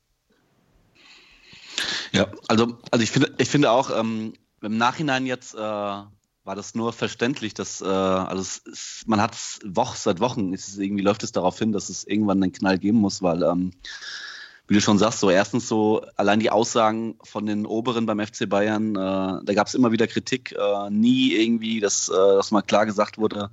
Ja, 2.12 2.26
also, 2.48 2.78
also 2.90 3.02
ich 3.02 3.10
finde, 3.10 3.34
ich 3.38 3.48
finde 3.48 3.70
auch, 3.70 3.90
ähm, 3.90 4.32
im 4.62 4.76
Nachhinein 4.76 5.26
jetzt 5.26 5.54
äh, 5.54 5.58
war 5.58 6.54
das 6.54 6.74
nur 6.74 6.92
verständlich, 6.92 7.52
dass 7.52 7.82
äh, 7.82 7.84
also 7.84 8.40
ist, 8.40 9.04
man 9.06 9.20
hat 9.20 9.34
es 9.34 9.60
Woch, 9.64 9.94
seit 9.94 10.18
Wochen 10.20 10.54
ist 10.54 10.78
irgendwie 10.78 11.02
läuft 11.02 11.22
es 11.22 11.32
darauf 11.32 11.58
hin, 11.58 11.72
dass 11.72 11.90
es 11.90 12.04
irgendwann 12.04 12.42
einen 12.42 12.52
Knall 12.52 12.78
geben 12.78 12.98
muss, 12.98 13.22
weil 13.22 13.42
ähm, 13.42 13.72
wie 14.68 14.74
du 14.74 14.80
schon 14.82 14.98
sagst, 14.98 15.20
so 15.20 15.30
erstens 15.30 15.66
so 15.66 16.04
allein 16.16 16.40
die 16.40 16.50
Aussagen 16.50 17.18
von 17.24 17.46
den 17.46 17.64
Oberen 17.64 18.04
beim 18.04 18.20
FC 18.20 18.48
Bayern, 18.48 18.94
äh, 18.94 19.44
da 19.44 19.54
gab 19.54 19.66
es 19.66 19.74
immer 19.74 19.92
wieder 19.92 20.06
Kritik, 20.06 20.52
äh, 20.52 20.90
nie 20.90 21.32
irgendwie, 21.32 21.80
dass, 21.80 22.08
äh, 22.10 22.12
dass 22.12 22.50
mal 22.50 22.62
klar 22.62 22.84
gesagt 22.84 23.16
wurde 23.16 23.50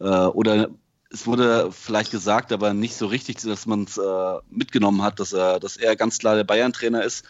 äh, 0.00 0.04
oder 0.04 0.68
es 1.10 1.28
wurde 1.28 1.70
vielleicht 1.70 2.10
gesagt, 2.10 2.50
aber 2.50 2.74
nicht 2.74 2.96
so 2.96 3.06
richtig, 3.06 3.36
dass 3.36 3.66
man 3.66 3.84
es 3.84 3.96
äh, 3.96 4.38
mitgenommen 4.50 5.02
hat, 5.02 5.20
dass 5.20 5.32
er, 5.32 5.60
dass 5.60 5.76
er 5.76 5.94
ganz 5.94 6.18
klar 6.18 6.34
der 6.34 6.42
Bayern-Trainer 6.42 7.04
ist. 7.04 7.24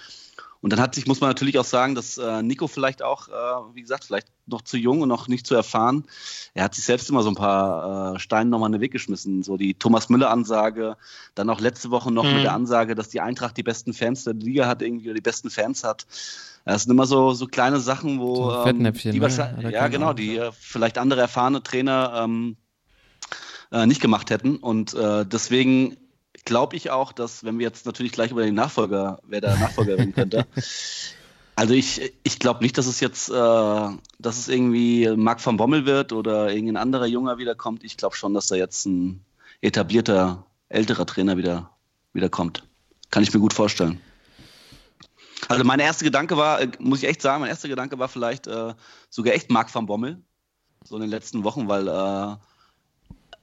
Und 0.64 0.72
dann 0.72 0.80
hat 0.80 0.94
sich, 0.94 1.06
muss 1.06 1.20
man 1.20 1.28
natürlich 1.28 1.58
auch 1.58 1.64
sagen, 1.66 1.94
dass 1.94 2.16
äh, 2.16 2.42
Nico 2.42 2.68
vielleicht 2.68 3.02
auch, 3.02 3.28
äh, 3.28 3.32
wie 3.74 3.82
gesagt, 3.82 4.04
vielleicht 4.04 4.28
noch 4.46 4.62
zu 4.62 4.78
jung 4.78 5.02
und 5.02 5.10
noch 5.10 5.28
nicht 5.28 5.46
zu 5.46 5.54
erfahren. 5.54 6.06
Er 6.54 6.64
hat 6.64 6.74
sich 6.74 6.86
selbst 6.86 7.10
immer 7.10 7.22
so 7.22 7.28
ein 7.28 7.34
paar 7.34 8.14
äh, 8.14 8.18
Steine 8.18 8.48
nochmal 8.48 8.68
in 8.68 8.72
den 8.72 8.80
Weg 8.80 8.92
geschmissen. 8.92 9.42
So 9.42 9.58
die 9.58 9.74
Thomas 9.74 10.08
Müller-Ansage, 10.08 10.96
dann 11.34 11.50
auch 11.50 11.60
letzte 11.60 11.90
Woche 11.90 12.10
noch 12.10 12.24
Mhm. 12.24 12.32
mit 12.32 12.44
der 12.44 12.54
Ansage, 12.54 12.94
dass 12.94 13.10
die 13.10 13.20
Eintracht 13.20 13.58
die 13.58 13.62
besten 13.62 13.92
Fans 13.92 14.24
der 14.24 14.32
Liga 14.32 14.66
hat, 14.66 14.80
irgendwie 14.80 15.08
oder 15.08 15.16
die 15.16 15.20
besten 15.20 15.50
Fans 15.50 15.84
hat. 15.84 16.06
Das 16.64 16.84
sind 16.84 16.92
immer 16.92 17.04
so, 17.04 17.34
so 17.34 17.46
kleine 17.46 17.78
Sachen, 17.78 18.18
wo 18.18 18.50
So 18.50 18.64
ähm, 18.66 18.90
die 18.94 19.12
ne? 19.12 19.20
wahrscheinlich, 19.20 19.70
ja 19.70 19.88
genau, 19.88 20.14
die 20.14 20.38
äh, 20.38 20.50
vielleicht 20.58 20.96
andere 20.96 21.20
erfahrene 21.20 21.62
Trainer 21.62 22.22
ähm, 22.24 22.56
äh, 23.70 23.84
nicht 23.84 24.00
gemacht 24.00 24.30
hätten. 24.30 24.56
Und 24.56 24.94
äh, 24.94 25.26
deswegen 25.26 25.98
glaube 26.44 26.76
ich 26.76 26.90
auch, 26.90 27.12
dass, 27.12 27.44
wenn 27.44 27.58
wir 27.58 27.66
jetzt 27.66 27.86
natürlich 27.86 28.12
gleich 28.12 28.30
über 28.30 28.44
den 28.44 28.54
Nachfolger, 28.54 29.20
wer 29.24 29.40
der 29.40 29.56
Nachfolger 29.56 29.96
werden 29.98 30.14
könnte, 30.14 30.46
also 31.56 31.74
ich, 31.74 32.12
ich 32.22 32.38
glaube 32.38 32.62
nicht, 32.62 32.76
dass 32.78 32.86
es 32.86 33.00
jetzt, 33.00 33.28
äh, 33.28 33.32
dass 33.32 34.38
es 34.38 34.48
irgendwie 34.48 35.08
Marc 35.16 35.44
van 35.44 35.56
Bommel 35.56 35.86
wird 35.86 36.12
oder 36.12 36.52
irgendein 36.52 36.76
anderer 36.76 37.06
Junger 37.06 37.38
wiederkommt. 37.38 37.84
Ich 37.84 37.96
glaube 37.96 38.16
schon, 38.16 38.34
dass 38.34 38.48
da 38.48 38.56
jetzt 38.56 38.86
ein 38.86 39.24
etablierter, 39.60 40.44
älterer 40.68 41.06
Trainer 41.06 41.36
wieder, 41.36 41.70
wieder 42.12 42.28
kommt. 42.28 42.64
Kann 43.10 43.22
ich 43.22 43.32
mir 43.32 43.40
gut 43.40 43.54
vorstellen. 43.54 44.00
Also 45.48 45.64
mein 45.64 45.80
erster 45.80 46.04
Gedanke 46.04 46.36
war, 46.36 46.60
äh, 46.60 46.68
muss 46.78 47.02
ich 47.02 47.08
echt 47.08 47.22
sagen, 47.22 47.40
mein 47.40 47.50
erster 47.50 47.68
Gedanke 47.68 47.98
war 47.98 48.08
vielleicht 48.08 48.46
äh, 48.46 48.74
sogar 49.10 49.34
echt 49.34 49.50
Marc 49.50 49.74
van 49.74 49.86
Bommel, 49.86 50.22
so 50.84 50.96
in 50.96 51.02
den 51.02 51.10
letzten 51.10 51.44
Wochen, 51.44 51.68
weil 51.68 51.88
äh, 51.88 52.36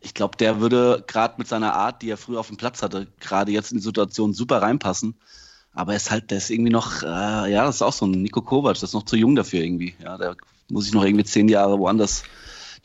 ich 0.02 0.14
glaube, 0.14 0.36
der 0.38 0.60
würde 0.60 1.04
gerade 1.08 1.36
mit 1.38 1.48
seiner 1.48 1.74
Art, 1.74 2.02
die 2.02 2.10
er 2.10 2.18
früher 2.18 2.40
auf 2.40 2.48
dem 2.48 2.58
Platz 2.58 2.82
hatte, 2.82 3.08
gerade 3.20 3.52
jetzt 3.52 3.72
in 3.72 3.78
die 3.78 3.84
Situation 3.84 4.34
super 4.34 4.62
reinpassen. 4.62 5.16
Aber 5.74 5.94
er 5.94 5.98
ist 5.98 6.12
halt, 6.12 6.32
der 6.32 6.40
ist 6.40 6.50
irgendwie 6.50 6.72
noch, 6.72 7.02
äh, 7.04 7.06
ja, 7.52 7.64
das 7.66 7.76
ist 7.76 7.82
auch 7.82 7.94
so 7.94 8.06
ein 8.06 8.12
Nico 8.12 8.42
Kovac, 8.42 8.74
das 8.74 8.84
ist 8.84 8.94
noch 8.94 9.06
zu 9.06 9.16
jung 9.16 9.36
dafür 9.36 9.62
irgendwie. 9.62 9.94
Ja, 10.04 10.18
da 10.18 10.36
muss 10.70 10.88
ich 10.88 10.94
noch 10.94 11.06
irgendwie 11.06 11.24
zehn 11.24 11.48
Jahre 11.48 11.80
woanders 11.80 12.24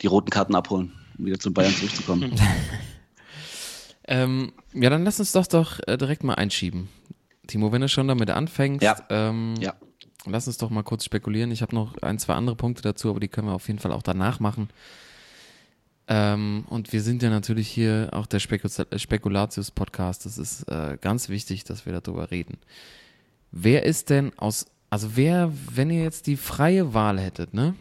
die 0.01 0.07
roten 0.07 0.29
Karten 0.29 0.55
abholen, 0.55 0.93
um 1.17 1.25
wieder 1.25 1.39
zu 1.39 1.51
Bayern 1.51 1.73
zurückzukommen. 1.73 2.33
Ähm, 4.09 4.53
ja, 4.73 4.89
dann 4.89 5.03
lass 5.03 5.19
uns 5.19 5.33
das 5.33 5.49
doch 5.49 5.79
äh, 5.85 5.97
direkt 5.97 6.23
mal 6.23 6.35
einschieben. 6.35 6.87
Timo, 7.47 7.71
wenn 7.71 7.81
du 7.81 7.89
schon 7.89 8.07
damit 8.07 8.29
anfängst, 8.29 8.83
Ja. 8.83 8.95
ähm, 9.09 9.55
Ja. 9.59 9.73
lass 10.25 10.47
uns 10.47 10.57
doch 10.57 10.69
mal 10.69 10.83
kurz 10.83 11.03
spekulieren. 11.03 11.51
Ich 11.51 11.61
habe 11.61 11.75
noch 11.75 11.97
ein, 12.01 12.17
zwei 12.19 12.33
andere 12.35 12.55
Punkte 12.55 12.81
dazu, 12.81 13.09
aber 13.09 13.19
die 13.19 13.27
können 13.27 13.47
wir 13.47 13.53
auf 13.53 13.67
jeden 13.67 13.79
Fall 13.79 13.91
auch 13.91 14.03
danach 14.03 14.39
machen. 14.39 14.69
Ähm, 16.09 16.63
und 16.69 16.93
wir 16.93 17.01
sind 17.01 17.21
ja 17.21 17.29
natürlich 17.29 17.67
hier 17.67 18.09
auch 18.13 18.25
der 18.27 18.39
Spekul 18.39 18.69
Spekulatius-Podcast. 18.95 20.25
Das 20.25 20.37
ist 20.37 20.63
äh, 20.69 20.97
ganz 21.01 21.27
wichtig, 21.29 21.63
dass 21.65 21.85
wir 21.85 21.99
darüber 21.99 22.31
reden. 22.31 22.57
Wer 23.51 23.83
ist 23.83 24.09
denn 24.09 24.31
aus, 24.37 24.67
also 24.89 25.15
wer, 25.15 25.51
wenn 25.73 25.89
ihr 25.89 26.03
jetzt 26.03 26.27
die 26.27 26.37
freie 26.37 26.93
Wahl 26.93 27.19
hättet, 27.19 27.53
ne? 27.53 27.75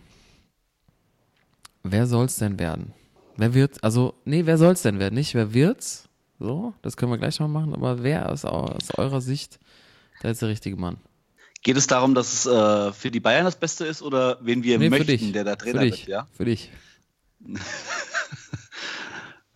Wer 1.82 2.06
soll's 2.06 2.36
denn 2.36 2.58
werden? 2.58 2.92
Wer 3.36 3.54
wird, 3.54 3.82
also, 3.84 4.14
nee, 4.24 4.46
wer 4.46 4.58
soll's 4.58 4.82
denn 4.82 4.98
werden? 4.98 5.14
Nicht 5.14 5.34
wer 5.34 5.54
wird's? 5.54 6.08
So, 6.38 6.74
das 6.82 6.96
können 6.96 7.12
wir 7.12 7.18
gleich 7.18 7.38
noch 7.38 7.48
machen, 7.48 7.74
aber 7.74 8.02
wer 8.02 8.30
aus, 8.30 8.44
aus 8.44 8.90
eurer 8.96 9.20
Sicht 9.20 9.58
da 10.20 10.30
ist 10.30 10.42
der 10.42 10.48
richtige 10.48 10.76
Mann? 10.76 10.96
Geht 11.62 11.76
es 11.76 11.86
darum, 11.86 12.14
dass 12.14 12.32
es 12.32 12.46
äh, 12.46 12.92
für 12.92 13.10
die 13.10 13.20
Bayern 13.20 13.44
das 13.44 13.56
Beste 13.56 13.84
ist 13.86 14.02
oder 14.02 14.38
wen 14.40 14.62
wir 14.62 14.78
Nee, 14.78 14.88
möchten, 14.90 15.06
dich. 15.06 15.32
der 15.32 15.44
da 15.44 15.56
Trainer 15.56 15.80
für 15.80 15.90
dich. 15.90 16.00
wird? 16.00 16.08
Ja? 16.08 16.28
Für 16.32 16.44
dich. 16.44 16.70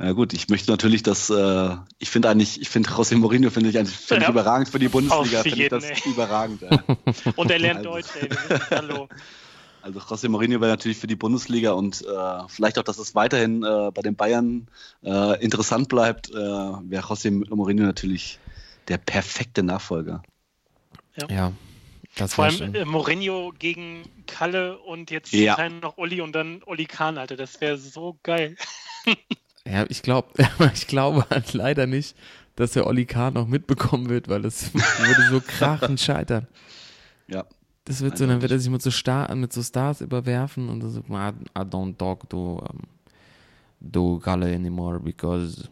Ja 0.02 0.12
gut, 0.12 0.32
ich 0.32 0.48
möchte 0.48 0.70
natürlich, 0.70 1.02
dass 1.02 1.28
äh, 1.28 1.76
ich 1.98 2.08
finde 2.08 2.30
eigentlich, 2.30 2.58
ich 2.58 2.70
finde 2.70 2.88
José 2.88 3.16
Mourinho 3.18 3.50
finde 3.50 3.68
ich 3.68 3.76
eigentlich 3.76 3.98
völlig 3.98 4.24
Ja. 4.24 4.30
überragend 4.30 4.70
für 4.70 4.78
die 4.78 4.88
Bundesliga, 4.88 5.20
Auf 5.40 5.42
finde 5.42 5.48
ich 5.50 5.56
jeden, 5.56 5.78
das 5.80 5.84
ey. 5.90 6.10
überragend. 6.10 6.62
Ey. 6.62 6.78
Und 7.36 7.50
er 7.50 7.58
lernt 7.58 7.80
Also. 7.80 7.90
Deutsch, 7.90 8.08
ey. 8.18 8.28
Hallo. 8.70 9.08
Also 9.82 10.00
José 10.00 10.30
Mourinho 10.30 10.58
wäre 10.62 10.70
natürlich 10.70 10.96
für 10.96 11.06
die 11.06 11.16
Bundesliga 11.16 11.72
und 11.72 12.02
äh, 12.02 12.42
vielleicht 12.48 12.78
auch, 12.78 12.82
dass 12.82 12.98
es 12.98 13.14
weiterhin 13.14 13.62
äh, 13.62 13.90
bei 13.92 14.00
den 14.02 14.14
Bayern 14.16 14.68
äh, 15.02 15.42
interessant 15.42 15.88
bleibt, 15.88 16.30
äh, 16.30 16.34
wäre 16.34 17.06
José 17.06 17.30
Mourinho 17.54 17.84
natürlich 17.84 18.38
der 18.88 18.96
perfekte 18.98 19.62
Nachfolger. 19.62 20.22
Ja. 21.28 21.52
Das 22.16 22.34
Vor 22.34 22.44
allem 22.44 22.56
schon. 22.56 22.74
äh, 22.74 22.84
Mourinho 22.84 23.52
gegen 23.58 24.02
Kalle 24.26 24.78
und 24.78 25.10
jetzt 25.10 25.32
Ja. 25.32 25.56
ja. 25.56 25.68
noch 25.68 25.96
Olli 25.98 26.20
und 26.20 26.32
dann 26.32 26.62
Olli 26.66 26.86
Kahn, 26.86 27.18
Alter. 27.18 27.36
Das 27.36 27.60
wäre 27.60 27.78
so 27.78 28.18
geil. 28.22 28.56
Ja, 29.66 29.84
ich 29.90 30.00
glaube, 30.02 30.28
ich 30.74 30.86
glaube 30.86 31.26
halt 31.28 31.52
leider 31.52 31.86
nicht, 31.86 32.16
dass 32.56 32.72
der 32.72 32.86
Olli 32.86 33.04
Kahn 33.04 33.34
noch 33.34 33.46
mitbekommen 33.46 34.08
wird, 34.08 34.28
weil 34.28 34.40
das 34.40 34.72
würde 34.74 35.28
so 35.30 35.40
krachend 35.40 36.00
scheitern. 36.00 36.46
Ja. 37.28 37.44
Das 37.84 38.00
wird 38.00 38.16
so, 38.16 38.26
dann 38.26 38.40
wird 38.40 38.50
er 38.52 38.58
sich 38.58 38.70
mit 38.70 38.80
so, 38.80 38.90
Star, 38.90 39.32
mit 39.34 39.52
so 39.52 39.62
Stars 39.62 40.00
überwerfen 40.00 40.70
und 40.70 40.80
so, 40.80 41.00
I, 41.10 41.32
I 41.56 41.60
don't 41.62 41.96
talk 41.98 42.28
to, 42.30 42.58
um, 42.70 42.80
to 43.92 44.18
Kalle 44.20 44.46
anymore 44.52 44.98
because 44.98 45.68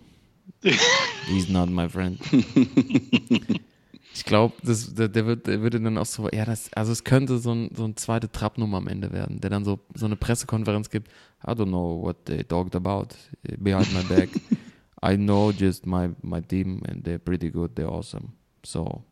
he's 0.63 1.49
not 1.49 1.71
my 1.71 1.89
friend. 1.89 2.21
Ich 4.19 4.25
glaube, 4.25 4.55
der, 4.63 5.09
der, 5.09 5.27
wird, 5.27 5.47
der 5.47 5.61
würde 5.61 5.81
dann 5.81 5.97
auch 5.97 6.05
so, 6.05 6.29
ja, 6.33 6.45
das, 6.45 6.73
also 6.73 6.91
es 6.91 7.05
könnte 7.05 7.39
so 7.39 7.55
ein, 7.55 7.71
so 7.73 7.85
ein 7.85 7.97
zweite 7.97 8.29
Trappnummer 8.29 8.79
am 8.79 8.89
Ende 8.89 9.13
werden, 9.13 9.41
der 9.41 9.49
dann 9.49 9.65
so, 9.65 9.79
so 9.95 10.07
eine 10.07 10.17
Pressekonferenz 10.17 10.91
gibt. 10.91 11.07
I 11.47 11.53
don't 11.53 11.67
know 11.67 12.03
what 12.03 12.25
they 12.25 12.43
talked 12.43 12.75
about 12.75 13.15
behind 13.59 13.93
my 13.95 14.03
back. 14.03 14.29
I 15.01 15.17
know 15.17 15.53
just 15.53 15.87
my, 15.87 16.11
my 16.21 16.43
team 16.43 16.83
and 16.89 17.07
they're 17.07 17.21
pretty 17.21 17.49
good, 17.49 17.77
they're 17.77 17.89
awesome. 17.89 18.33
So, 18.67 19.05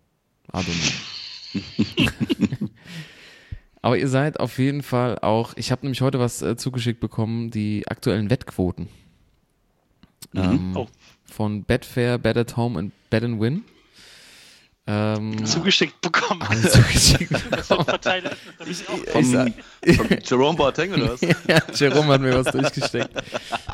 I 0.53 0.63
don't 0.63 0.75
know. 0.75 2.69
Aber 3.83 3.97
ihr 3.97 4.09
seid 4.09 4.41
auf 4.41 4.59
jeden 4.59 4.83
Fall 4.83 5.21
auch, 5.21 5.55
ich 5.57 5.71
habe 5.71 5.83
nämlich 5.83 6.01
heute 6.01 6.19
was 6.19 6.43
äh, 6.43 6.57
zugeschickt 6.57 6.99
bekommen, 6.99 7.53
die 7.53 7.87
aktuellen 7.87 8.29
Wettquoten. 8.29 8.89
Ähm, 10.35 10.73
Oh. 10.77 10.89
Von 11.27 11.63
Betfair, 11.63 12.19
Bet 12.19 12.37
at 12.37 12.57
Home 12.57 12.77
und 12.77 12.93
Bet 13.09 13.23
and 13.23 13.41
Win. 13.41 13.63
Ähm, 14.89 15.45
Zugeschickt 15.45 16.01
bekommen. 16.01 16.49
hab 16.49 16.55
ich 16.65 16.71
zugeschickt 16.71 17.51
bekommen. 17.51 17.85
Verteiler 17.85 18.31
ist 18.31 18.41
das 18.59 18.85
nämlich 18.85 18.89
auch. 18.89 19.13
Von, 19.13 19.55
Ich 19.85 19.97
von 19.97 20.19
Jerome 20.23 20.57
Boateng 20.57 20.93
oder 20.93 21.13
was? 21.13 21.21
ja, 21.49 21.61
Jerome 21.75 22.13
hat 22.13 22.21
mir 22.21 22.45
was 22.45 22.53
durchgesteckt. 22.53 23.11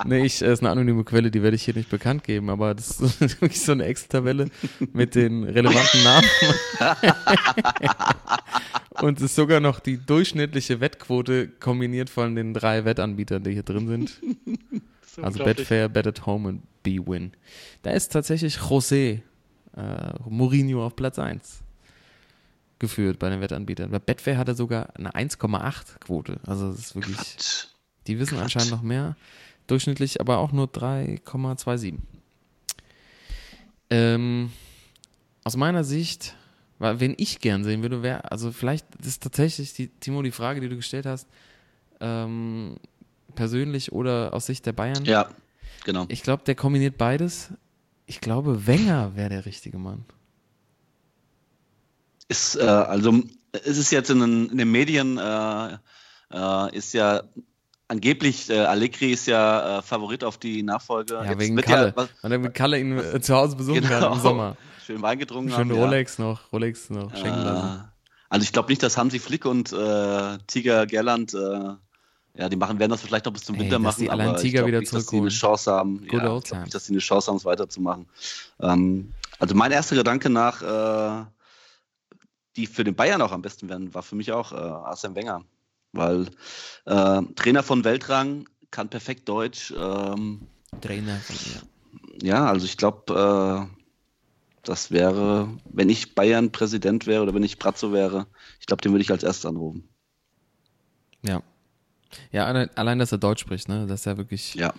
Nee, 0.07 0.25
ich, 0.25 0.41
äh, 0.41 0.51
ist 0.51 0.61
eine 0.61 0.71
anonyme 0.71 1.05
Quelle, 1.05 1.31
die 1.31 1.43
werde 1.43 1.57
ich 1.57 1.65
hier 1.65 1.75
nicht 1.75 1.91
bekannt 1.91 2.25
geben, 2.25 2.49
aber 2.49 2.75
das 2.75 2.99
ist 2.99 3.21
wirklich 3.43 3.61
so 3.61 3.73
eine 3.73 3.85
Excel-Tabelle 3.85 4.49
mit 4.95 5.15
den 5.15 5.45
relevanten 5.45 6.03
Namen. 6.03 6.27
Und 9.03 9.19
es 9.19 9.25
ist 9.25 9.35
sogar 9.35 9.61
noch 9.61 9.81
die 9.81 9.99
durchschnittliche 9.99 10.81
Wettquote 10.81 11.49
kombiniert 11.49 12.09
von 12.09 12.35
den 12.35 12.55
drei 12.55 12.87
Wettanbietern, 12.87 13.43
die 13.43 13.53
hier 13.53 13.65
drin 13.65 13.87
sind. 13.87 14.21
Also. 15.21 15.45
Betfair, 15.45 15.91
Bet 15.91 16.07
at 16.07 16.25
Home 16.25 16.49
und 16.49 16.63
B-Win. 16.83 17.33
Da 17.83 17.91
ist 17.91 18.13
tatsächlich 18.13 18.57
José 18.57 19.21
äh, 19.77 20.13
Mourinho 20.29 20.85
auf 20.85 20.97
Platz 20.97 21.19
1 21.19 21.63
geführt 22.79 23.19
bei 23.19 23.31
den 23.31 23.41
Wettanbietern. 23.41 23.91
Bei 23.91 23.99
Betfair 24.01 24.39
hat 24.39 24.49
er 24.49 24.55
sogar 24.55 24.89
eine 24.97 25.13
1,8 25.13 26.01
Quote. 26.01 26.41
Also 26.47 26.71
das 26.71 26.79
ist 26.81 26.95
wirklich, 26.97 27.17
die 28.07 28.19
wissen 28.19 28.39
anscheinend 28.39 28.71
noch 28.73 28.83
mehr. 28.83 29.17
Durchschnittlich 29.69 30.21
aber 30.21 30.39
auch 30.39 30.51
nur 30.53 30.67
3,27. 30.67 31.95
Ähm, 33.91 34.51
aus 35.45 35.57
meiner 35.57 35.85
Sicht, 35.85 36.35
wa- 36.79 36.99
wen 36.99 37.15
ich 37.19 37.41
gern 37.41 37.63
sehen 37.65 37.83
würde, 37.83 38.03
wäre, 38.03 38.31
also 38.31 38.53
vielleicht 38.53 38.87
ist 39.05 39.23
tatsächlich, 39.23 39.75
die, 39.75 39.89
Timo, 39.89 40.23
die 40.23 40.31
Frage, 40.31 40.61
die 40.61 40.69
du 40.69 40.77
gestellt 40.77 41.07
hast, 41.07 41.29
ähm, 42.01 42.77
persönlich 43.35 43.93
oder 43.93 44.33
aus 44.35 44.47
Sicht 44.47 44.67
der 44.67 44.73
Bayern. 44.73 45.05
Ja, 45.05 45.29
genau. 45.85 46.07
Ich 46.09 46.23
glaube, 46.23 46.43
der 46.45 46.55
kombiniert 46.55 46.97
beides. 46.99 47.51
Ich 48.07 48.21
glaube, 48.21 48.67
Wenger 48.67 49.13
wäre 49.17 49.29
der 49.31 49.47
richtige 49.47 49.79
Mann. 49.79 50.05
Ist, 52.29 52.57
äh, 52.57 52.63
also, 52.63 53.23
es 53.53 53.79
ist 53.79 53.91
jetzt 53.91 54.11
in 54.11 54.21
den, 54.21 54.49
in 54.51 54.59
den 54.59 54.71
Medien, 54.71 55.19
äh, 55.19 55.77
äh, 56.33 56.77
ist 56.77 56.95
ja 56.95 57.23
angeblich, 57.89 58.49
äh, 58.49 58.59
Allegri 58.61 59.13
ist 59.13 59.27
ja 59.27 59.79
äh, 59.79 59.83
Favorit 59.83 60.25
auf 60.25 60.39
die 60.39 60.63
Nachfolge. 60.63 61.15
Ja, 61.15 61.25
Jetzt 61.25 61.39
wegen 61.41 61.57
Kalle. 61.57 61.93
was- 61.95 62.09
Und 62.23 62.31
damit 62.31 62.55
Kalle 62.55 62.79
ihn 62.81 62.99
äh, 62.99 63.21
zu 63.21 63.35
Hause 63.35 63.57
besuchen 63.57 63.83
kann 63.83 64.01
Genau. 64.03 64.15
im 64.15 64.21
Sommer. 64.21 64.57
Schön 64.87 65.03
Wein 65.03 65.19
getrunken 65.19 65.51
Schön 65.51 65.71
haben. 65.71 65.73
Rolex 65.73 66.19
noch, 66.19 66.51
Rolex 66.53 66.91
noch 66.91 67.15
schenken 67.15 67.43
lassen. 67.45 67.85
Also 68.31 68.45
ich 68.45 68.53
glaube 68.53 68.71
nicht, 68.71 68.83
dass 68.83 68.97
Hansi 68.97 69.19
Flick 69.19 69.45
und 69.45 69.69
Tiger 70.47 70.87
Gerland, 70.87 71.37
ja, 72.35 72.49
die 72.49 72.57
machen, 72.57 72.79
werden 72.79 72.91
das 72.91 73.03
vielleicht 73.03 73.27
noch 73.27 73.33
bis 73.33 73.45
zum 73.45 73.57
Ey, 73.57 73.63
Winter 73.63 73.79
dass 73.79 73.99
machen, 73.99 74.11
aber 74.11 74.37
ich 74.37 74.43
Tiger 74.43 74.61
glaub 74.61 74.69
wieder 74.69 74.81
nicht, 74.81 74.93
dass 74.93 75.01
die 75.01 75.07
zurückholen. 75.07 75.25
eine 75.25 75.31
Chance 75.31 75.73
haben. 75.73 75.99
Good 75.99 76.13
ja, 76.13 76.19
ich 76.19 76.23
glaub 76.23 76.45
times. 76.45 76.63
nicht, 76.65 76.75
dass 76.75 76.85
die 76.85 76.93
eine 76.93 77.01
Chance 77.01 77.31
haben, 77.31 77.37
es 77.37 77.45
weiterzumachen. 77.45 78.07
Ähm, 78.61 79.13
also 79.39 79.55
mein 79.55 79.73
erster 79.73 79.97
Gedanke 79.97 80.31
nach, 80.31 80.63
äh, 80.63 81.25
die 82.57 82.67
für 82.67 82.85
den 82.85 82.95
Bayern 82.95 83.21
auch 83.23 83.33
am 83.33 83.43
besten 83.43 83.69
wären, 83.69 83.93
war 83.93 84.03
für 84.03 84.15
mich 84.15 84.33
auch 84.33 84.53
äh, 84.53 84.57
Arsene 84.57 85.15
Wenger, 85.15 85.45
weil 85.93 86.29
äh, 86.87 87.23
Trainer 87.35 87.63
von 87.63 87.85
Weltrang 87.85 88.49
kann 88.71 88.89
perfekt 88.89 89.29
Deutsch. 89.29 89.73
Ähm, 89.77 90.47
Trainer 90.81 91.19
von 91.19 91.37
ihr. 91.37 92.27
ja, 92.27 92.47
also 92.47 92.65
ich 92.65 92.79
glaube, 92.79 93.69
äh, 93.71 93.79
das 94.63 94.91
wäre, 94.91 95.49
wenn 95.65 95.91
ich 95.91 96.15
Bayern-Präsident 96.15 97.07
wäre 97.07 97.23
oder 97.23 97.35
wenn 97.35 97.43
ich 97.43 97.59
Brazzo 97.59 97.93
wäre, 97.93 98.27
ich 98.61 98.67
glaube, 98.67 98.81
den 98.81 98.93
würde 98.93 99.03
ich 99.03 99.11
als 99.11 99.23
erstes 99.23 99.45
anrufen. 99.45 99.89
Ja. 101.23 101.43
Ja, 102.31 102.47
allein, 102.47 102.99
dass 102.99 103.13
er 103.13 103.19
Deutsch 103.19 103.41
spricht, 103.41 103.69
ne? 103.69 103.87
Das 103.87 104.01
ist 104.01 104.07
ja 104.07 104.17
wirklich. 104.17 104.55
Ja, 104.55 104.73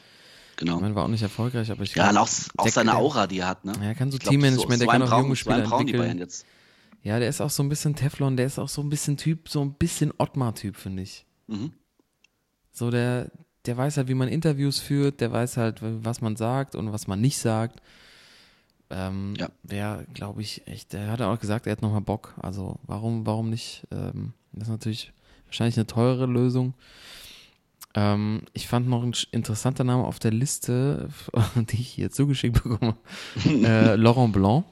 genau. 0.58 0.76
Ich 0.76 0.82
meine, 0.82 0.96
war 0.96 1.04
auch 1.06 1.10
nicht 1.10 1.22
erfolgreich, 1.24 1.72
aber 1.72 1.84
ich 1.84 1.96
Ja, 1.96 2.10
und 2.10 2.18
auch, 2.18 2.30
auch 2.58 2.68
seine 2.70 2.92
der- 2.92 3.00
Aura, 3.00 3.28
die 3.28 3.40
er 3.40 3.48
hat, 3.48 3.66
ne? 3.66 3.74
Ja, 3.80 3.88
er 3.88 3.96
kann 3.96 4.12
so 4.12 4.18
Teammanagement, 4.18 4.82
der 4.82 4.88
kann 4.88 5.02
auch 5.04 5.12
junge 5.18 5.30
so 5.30 5.36
Spieler 5.36 5.64
entwickeln. 5.64 6.18
Jetzt. 6.20 6.46
Ja, 7.02 7.20
der 7.20 7.28
ist 7.28 7.42
auch 7.42 7.50
so 7.50 7.62
ein 7.64 7.70
bisschen 7.70 7.96
Teflon, 7.96 8.38
der 8.38 8.46
ist 8.46 8.60
auch 8.60 8.70
so 8.70 8.82
ein 8.82 8.90
bisschen 8.90 9.18
Typ, 9.18 9.50
so 9.50 9.62
ein 9.62 9.74
bisschen 9.74 10.14
Ottmar-Typ, 10.18 10.78
finde 10.78 11.04
ich. 11.04 11.26
Mhm. 11.48 11.74
So, 12.72 12.90
der, 12.92 13.30
der 13.66 13.76
weiß 13.78 13.98
halt, 13.98 14.08
wie 14.08 14.14
man 14.14 14.30
Interviews 14.30 14.80
führt, 14.80 15.20
der 15.20 15.32
weiß 15.32 15.58
halt, 15.58 15.80
was 15.82 16.22
man 16.22 16.36
sagt 16.38 16.76
und 16.76 16.94
was 16.94 17.08
man 17.08 17.20
nicht 17.20 17.38
sagt. 17.38 17.82
Ähm, 18.90 19.34
Ja. 19.38 19.50
Wäre, 19.64 20.06
glaube 20.14 20.42
ich, 20.42 20.66
echt, 20.68 20.94
der 20.94 21.08
hat 21.12 21.22
auch 21.22 21.40
gesagt, 21.40 21.66
er 21.68 21.72
hat 21.74 21.82
nochmal 21.82 22.02
Bock. 22.02 22.34
Also, 22.42 22.80
warum, 22.84 23.26
warum 23.26 23.50
nicht? 23.50 23.84
Ähm, 23.92 24.34
das 24.52 24.68
ist 24.68 24.72
natürlich 24.72 25.12
wahrscheinlich 25.48 25.78
eine 25.78 25.88
teure 25.88 26.26
Lösung. 26.26 26.74
Ähm, 27.96 28.42
ich 28.54 28.68
fand 28.68 28.88
noch 28.88 29.04
ein 29.04 29.14
interessanter 29.32 29.84
Name 29.84 30.04
auf 30.04 30.20
der 30.20 30.32
Liste, 30.32 31.10
die 31.56 31.80
ich 31.80 31.90
hier 31.90 32.10
zugeschickt 32.12 32.64
bekomme. 32.64 32.96
äh, 33.46 33.96
Laurent 33.96 34.34
Blanc. 34.34 34.66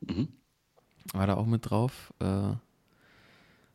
Mhm. 0.00 0.28
War 1.12 1.26
da 1.26 1.34
auch 1.34 1.46
mit 1.46 1.68
drauf. 1.68 2.12
Äh, 2.20 2.54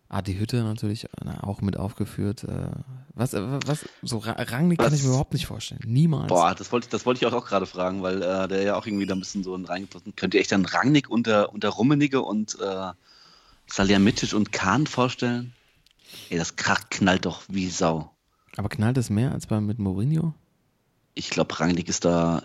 ah, 0.08 0.22
die 0.22 0.40
Hütte 0.40 0.64
natürlich 0.64 1.08
na, 1.24 1.44
auch 1.44 1.62
mit 1.62 1.78
aufgeführt. 1.78 2.46
Äh, 2.46 2.70
was, 3.14 3.34
äh, 3.34 3.60
was, 3.66 3.86
so 4.02 4.20
Ra- 4.20 4.38
Rangnick 4.38 4.80
kann 4.80 4.94
ich 4.94 5.04
mir 5.04 5.10
überhaupt 5.10 5.34
nicht 5.34 5.48
vorstellen. 5.48 5.82
Niemals. 5.86 6.30
Boah, 6.30 6.56
das 6.56 6.72
wollte 6.72 6.86
ich, 6.86 6.92
das 6.92 7.06
wollte 7.06 7.20
ich 7.20 7.26
auch, 7.28 7.34
auch 7.38 7.46
gerade 7.46 7.66
fragen, 7.66 8.04
weil 8.04 8.22
äh, 8.22 8.48
der 8.48 8.64
ja 8.64 8.78
auch 8.78 8.86
irgendwie 8.86 9.06
da 9.06 9.16
ein 9.16 9.20
bisschen 9.20 9.44
so 9.44 9.56
reingepasst 9.56 10.06
Könnt 10.16 10.34
ihr 10.34 10.40
echt 10.40 10.54
dann 10.54 10.66
Rangnick 10.66 11.10
unter, 11.10 11.52
unter 11.52 11.70
Rummenigge 11.70 12.22
und 12.22 12.58
äh, 12.62 12.92
Salihamidzic 13.68 14.34
und 14.34 14.54
Kahn 14.54 14.88
vorstellen? 14.88 15.54
Ey, 16.30 16.38
das 16.38 16.56
kracht, 16.56 16.90
knallt 16.92 17.26
doch 17.26 17.44
wie 17.50 17.70
Sau. 17.70 18.15
Aber 18.58 18.70
knallt 18.70 18.98
es 18.98 19.10
mehr 19.10 19.32
als 19.32 19.48
bei 19.48 19.60
mit 19.60 19.80
Mourinho? 19.80 20.34
Ich 21.14 21.30
glaube, 21.30 21.60
Rangnick 21.60 21.90
ist 21.90 22.06
da, 22.06 22.44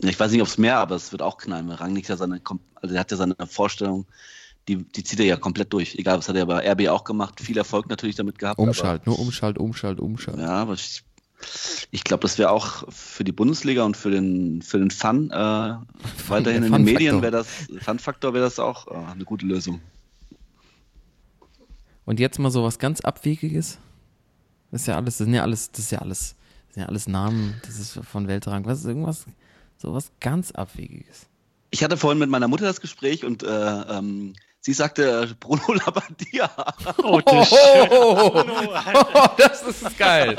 ich 0.00 0.18
weiß 0.18 0.32
nicht, 0.32 0.42
ob 0.42 0.48
es 0.48 0.58
mehr, 0.58 0.78
aber 0.78 0.94
es 0.94 1.12
wird 1.12 1.22
auch 1.22 1.38
knallen, 1.38 1.68
weil 1.68 1.76
Rangnick 1.76 2.08
ja 2.08 2.16
seine, 2.16 2.40
also 2.74 2.94
er 2.94 3.00
hat 3.00 3.10
ja 3.10 3.16
seine 3.16 3.34
Vorstellung, 3.46 4.06
die, 4.68 4.76
die 4.76 5.04
zieht 5.04 5.20
er 5.20 5.26
ja 5.26 5.36
komplett 5.36 5.72
durch. 5.72 5.94
Egal, 5.96 6.18
was 6.18 6.28
hat 6.28 6.36
er 6.36 6.46
bei 6.46 6.70
RB 6.70 6.88
auch 6.88 7.04
gemacht, 7.04 7.40
viel 7.40 7.58
Erfolg 7.58 7.88
natürlich 7.88 8.16
damit 8.16 8.38
gehabt. 8.38 8.58
Umschalt, 8.58 9.06
nur 9.06 9.18
Umschalt, 9.18 9.58
Umschalt, 9.58 10.00
Umschalt. 10.00 10.38
Aber, 10.38 10.46
ja, 10.46 10.54
aber 10.54 10.74
ich, 10.74 11.02
ich 11.90 12.04
glaube, 12.04 12.22
das 12.22 12.38
wäre 12.38 12.50
auch 12.50 12.90
für 12.90 13.24
die 13.24 13.32
Bundesliga 13.32 13.84
und 13.84 13.96
für 13.96 14.10
den, 14.10 14.62
für 14.62 14.78
den 14.78 14.90
Fun, 14.90 15.30
äh, 15.30 15.34
weiterhin 16.28 16.62
der 16.62 16.66
in 16.66 16.72
den 16.72 16.84
Medien 16.84 17.22
wäre 17.22 17.32
das, 17.32 17.48
Fun-Faktor 17.80 18.32
wäre 18.32 18.44
das 18.44 18.58
auch 18.58 18.88
äh, 18.88 19.12
eine 19.12 19.24
gute 19.24 19.44
Lösung. 19.44 19.80
Und 22.06 22.20
jetzt 22.20 22.38
mal 22.38 22.50
so 22.50 22.62
was 22.62 22.78
ganz 22.78 23.00
Abwegiges. 23.00 23.78
Das 24.74 24.80
ist 24.82 24.86
ja 24.88 24.96
alles, 24.96 25.18
das 25.18 25.24
sind 25.24 25.34
ja 25.34 25.42
alles, 25.42 25.70
das 25.70 25.78
ist 25.84 25.90
ja 25.92 25.98
alles, 26.00 26.34
das 26.66 26.74
sind 26.74 26.82
ja 26.82 26.88
alles 26.88 27.06
Namen, 27.06 27.54
das 27.64 27.78
ist 27.78 28.00
von 28.10 28.26
Weltrang. 28.26 28.66
Was 28.66 28.80
ist 28.80 28.86
irgendwas, 28.86 29.24
so 29.78 29.94
was 29.94 30.10
ganz 30.18 30.50
Abwegiges? 30.50 31.26
Ich 31.70 31.84
hatte 31.84 31.96
vorhin 31.96 32.18
mit 32.18 32.28
meiner 32.28 32.48
Mutter 32.48 32.64
das 32.64 32.80
Gespräch 32.80 33.24
und 33.24 33.44
äh, 33.44 33.46
ähm, 33.46 34.34
sie 34.58 34.72
sagte 34.72 35.36
Bruno 35.38 35.74
Labbadia. 35.86 36.50
Oh, 37.04 37.20
das 37.20 37.52
Oh, 37.52 38.30
Bruno, 38.30 38.72
Alter. 38.72 39.08
oh, 39.14 39.28
das 39.38 39.62
ist 39.62 39.96
geil. 39.96 40.36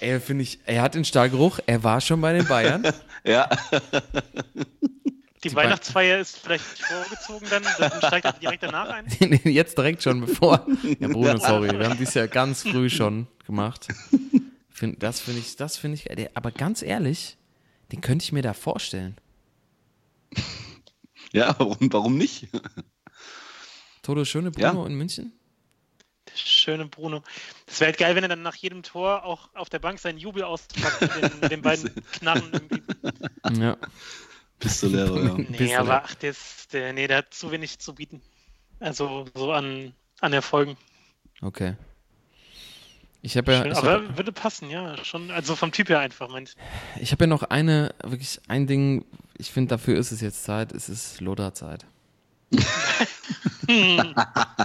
Ey, 0.00 0.18
finde 0.18 0.44
ich, 0.44 0.60
er 0.64 0.80
hat 0.80 0.94
den 0.94 1.04
Stahlgeruch, 1.04 1.58
er 1.66 1.84
war 1.84 2.00
schon 2.00 2.22
bei 2.22 2.32
den 2.32 2.46
Bayern. 2.46 2.84
ja, 3.24 3.50
Die, 5.44 5.50
Die 5.50 5.56
Weihnachtsfeier 5.56 6.20
ist 6.20 6.38
vielleicht 6.38 6.64
vorgezogen, 6.64 7.46
dann, 7.50 7.62
dann 7.78 7.98
steigt 7.98 8.24
er 8.24 8.32
direkt 8.32 8.62
danach 8.62 8.88
ein. 8.88 9.06
Jetzt 9.44 9.76
direkt 9.76 10.02
schon 10.02 10.22
bevor. 10.22 10.66
Ja, 10.98 11.08
Bruno, 11.08 11.36
sorry, 11.36 11.78
wir 11.78 11.86
haben 11.86 11.98
dies 11.98 12.14
ja 12.14 12.26
ganz 12.26 12.62
früh 12.62 12.88
schon 12.88 13.26
gemacht. 13.46 13.88
Find, 14.70 15.02
das 15.02 15.20
finde 15.20 15.40
ich, 15.40 15.56
das 15.56 15.76
finde 15.76 15.98
ich, 15.98 16.36
aber 16.36 16.50
ganz 16.50 16.80
ehrlich, 16.80 17.36
den 17.92 18.00
könnte 18.00 18.24
ich 18.24 18.32
mir 18.32 18.42
da 18.42 18.54
vorstellen. 18.54 19.16
ja, 21.32 21.54
warum, 21.58 21.92
warum 21.92 22.16
nicht? 22.16 22.48
Toto 24.02 24.24
Schöne 24.24 24.50
Bruno 24.50 24.86
in 24.86 24.94
München? 24.94 25.32
Der 26.26 26.36
schöne 26.36 26.86
Bruno. 26.86 27.22
Das 27.66 27.80
wäre 27.80 27.90
halt 27.90 27.98
geil, 27.98 28.16
wenn 28.16 28.24
er 28.24 28.28
dann 28.28 28.42
nach 28.42 28.56
jedem 28.56 28.82
Tor 28.82 29.24
auch 29.24 29.50
auf 29.54 29.68
der 29.68 29.78
Bank 29.78 29.98
seinen 29.98 30.18
Jubel 30.18 30.42
auspackt 30.42 31.00
mit 31.02 31.14
den, 31.14 31.40
mit 31.40 31.50
den 31.52 31.62
beiden 31.62 31.94
Knarren 32.12 32.50
irgendwie. 32.50 32.82
Ja. 33.60 33.76
Pistolero, 34.64 35.18
ja. 35.22 35.34
Nee, 35.36 35.76
aber 35.76 36.04
ach, 36.04 36.14
der, 36.14 36.30
ist, 36.30 36.72
der, 36.72 36.92
nee, 36.92 37.06
der 37.06 37.18
hat 37.18 37.34
zu 37.34 37.50
wenig 37.50 37.78
zu 37.78 37.94
bieten. 37.94 38.22
Also 38.80 39.26
so 39.34 39.52
an, 39.52 39.92
an 40.20 40.32
Erfolgen. 40.32 40.76
Okay. 41.42 41.74
Ich 43.20 43.36
habe 43.36 43.52
ja, 43.52 43.62
Schön, 43.62 43.72
ich 43.72 43.78
aber 43.78 43.92
hab, 43.92 44.16
würde 44.16 44.32
passen, 44.32 44.70
ja. 44.70 45.02
Schon, 45.04 45.30
also 45.30 45.54
vom 45.56 45.70
Typ 45.72 45.88
her 45.88 46.00
einfach, 46.00 46.28
meinst 46.28 46.56
ich 47.00 47.12
hab 47.12 47.20
ja 47.20 47.26
noch 47.26 47.42
eine, 47.42 47.94
wirklich 48.02 48.40
ein 48.48 48.66
Ding, 48.66 49.04
ich 49.38 49.50
finde, 49.50 49.70
dafür 49.70 49.96
ist 49.96 50.12
es 50.12 50.20
jetzt 50.20 50.44
Zeit, 50.44 50.72
es 50.72 50.88
ist 50.88 51.20
Lodder-Zeit. 51.20 51.86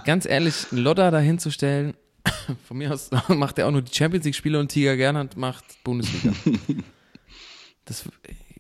Ganz 0.06 0.26
ehrlich, 0.26 0.72
Lodder 0.72 1.12
dahinzustellen, 1.12 1.94
von 2.68 2.78
mir 2.78 2.94
aus 2.94 3.12
macht 3.30 3.58
er 3.60 3.68
auch 3.68 3.72
nur 3.72 3.82
die 3.82 3.94
Champions 3.94 4.26
League-Spiele 4.26 4.60
und 4.60 4.70
Tiger 4.70 4.98
Gernand 4.98 5.38
macht 5.38 5.66
Bundesliga. 5.84 6.34
Das, 7.86 8.08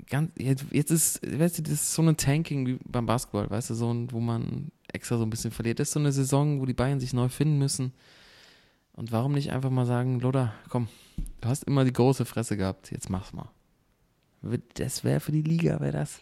ganz, 0.09 0.31
jetzt, 0.37 0.65
jetzt 0.71 0.91
ist, 0.91 1.21
weißt 1.23 1.59
du, 1.59 1.61
das 1.63 1.73
ist 1.73 1.93
so 1.93 2.01
ein 2.01 2.17
Tanking 2.17 2.67
wie 2.67 2.79
beim 2.85 3.05
Basketball, 3.05 3.49
weißt 3.49 3.69
du, 3.69 3.73
so 3.75 3.93
ein, 3.93 4.11
wo 4.11 4.19
man 4.19 4.71
extra 4.91 5.17
so 5.17 5.23
ein 5.23 5.29
bisschen 5.29 5.51
verliert. 5.51 5.79
Das 5.79 5.89
ist 5.89 5.93
so 5.93 5.99
eine 5.99 6.11
Saison, 6.11 6.59
wo 6.59 6.65
die 6.65 6.73
Bayern 6.73 6.99
sich 6.99 7.13
neu 7.13 7.29
finden 7.29 7.57
müssen. 7.57 7.93
Und 8.93 9.11
warum 9.11 9.33
nicht 9.33 9.51
einfach 9.51 9.69
mal 9.69 9.85
sagen, 9.85 10.19
Loda, 10.19 10.53
komm, 10.69 10.87
du 11.41 11.47
hast 11.47 11.63
immer 11.63 11.85
die 11.85 11.93
große 11.93 12.25
Fresse 12.25 12.57
gehabt, 12.57 12.91
jetzt 12.91 13.09
mach's 13.09 13.31
mal. 13.33 13.49
Das 14.73 15.03
wäre 15.03 15.19
für 15.19 15.31
die 15.31 15.41
Liga, 15.41 15.79
wäre 15.79 15.93
das. 15.93 16.19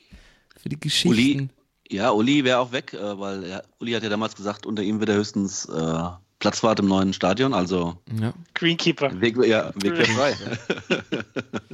Für 0.57 0.69
die 0.69 0.79
Geschichten. 0.79 1.49
Ja, 1.89 2.11
Uli 2.11 2.43
wäre 2.43 2.59
auch 2.59 2.71
weg, 2.71 2.93
äh, 2.93 3.19
weil 3.19 3.47
ja, 3.47 3.61
Uli 3.79 3.93
hat 3.93 4.03
ja 4.03 4.09
damals 4.09 4.35
gesagt, 4.35 4.65
unter 4.65 4.83
ihm 4.83 4.99
wird 4.99 5.09
er 5.09 5.15
höchstens 5.15 5.65
äh, 5.65 6.03
Platzwart 6.39 6.79
im 6.79 6.88
neuen 6.88 7.13
Stadion, 7.13 7.53
also 7.53 7.97
Ja. 8.19 8.33
Greenkeeper. 8.53 9.21
Weg, 9.21 9.38
ja, 9.45 9.73
Weg 9.75 9.93
wäre 9.93 10.05
frei. 10.05 10.35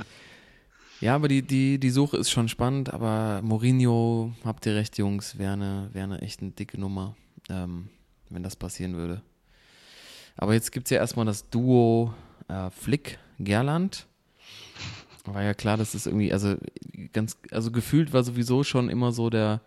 Ja, 1.04 1.16
aber 1.16 1.28
die, 1.28 1.42
die, 1.42 1.80
die 1.80 1.90
Suche 1.90 2.16
ist 2.16 2.32
schon 2.32 2.48
spannend, 2.48 2.94
aber 2.94 3.42
Mourinho, 3.44 4.32
habt 4.46 4.66
ihr 4.66 4.76
recht, 4.76 4.98
Jungs, 4.98 5.38
wäre 5.38 5.52
eine, 5.54 5.90
wäre 5.92 6.06
eine 6.06 6.22
echt 6.22 6.42
eine 6.42 6.52
dicke 6.52 6.80
Nummer, 6.80 7.16
ähm, 7.50 7.90
wenn 8.30 8.42
das 8.42 8.56
passieren 8.56 8.96
würde. 8.96 9.22
Aber 10.38 10.54
jetzt 10.54 10.72
gibt 10.72 10.88
es 10.88 10.92
ja 10.92 10.98
erstmal 11.00 11.26
das 11.26 11.50
Duo 11.50 12.14
äh, 12.48 12.70
Flick-Gerland. 12.70 14.08
War 15.26 15.44
ja 15.44 15.54
klar, 15.54 15.76
dass 15.76 15.94
es 15.94 16.06
irgendwie, 16.06 16.32
also 16.32 16.56
ganz, 17.12 17.38
also 17.52 17.70
gefühlt 17.72 18.14
war 18.14 18.24
sowieso 18.24 18.64
schon 18.64 18.88
immer 18.90 19.12
so 19.12 19.30
der, 19.30 19.60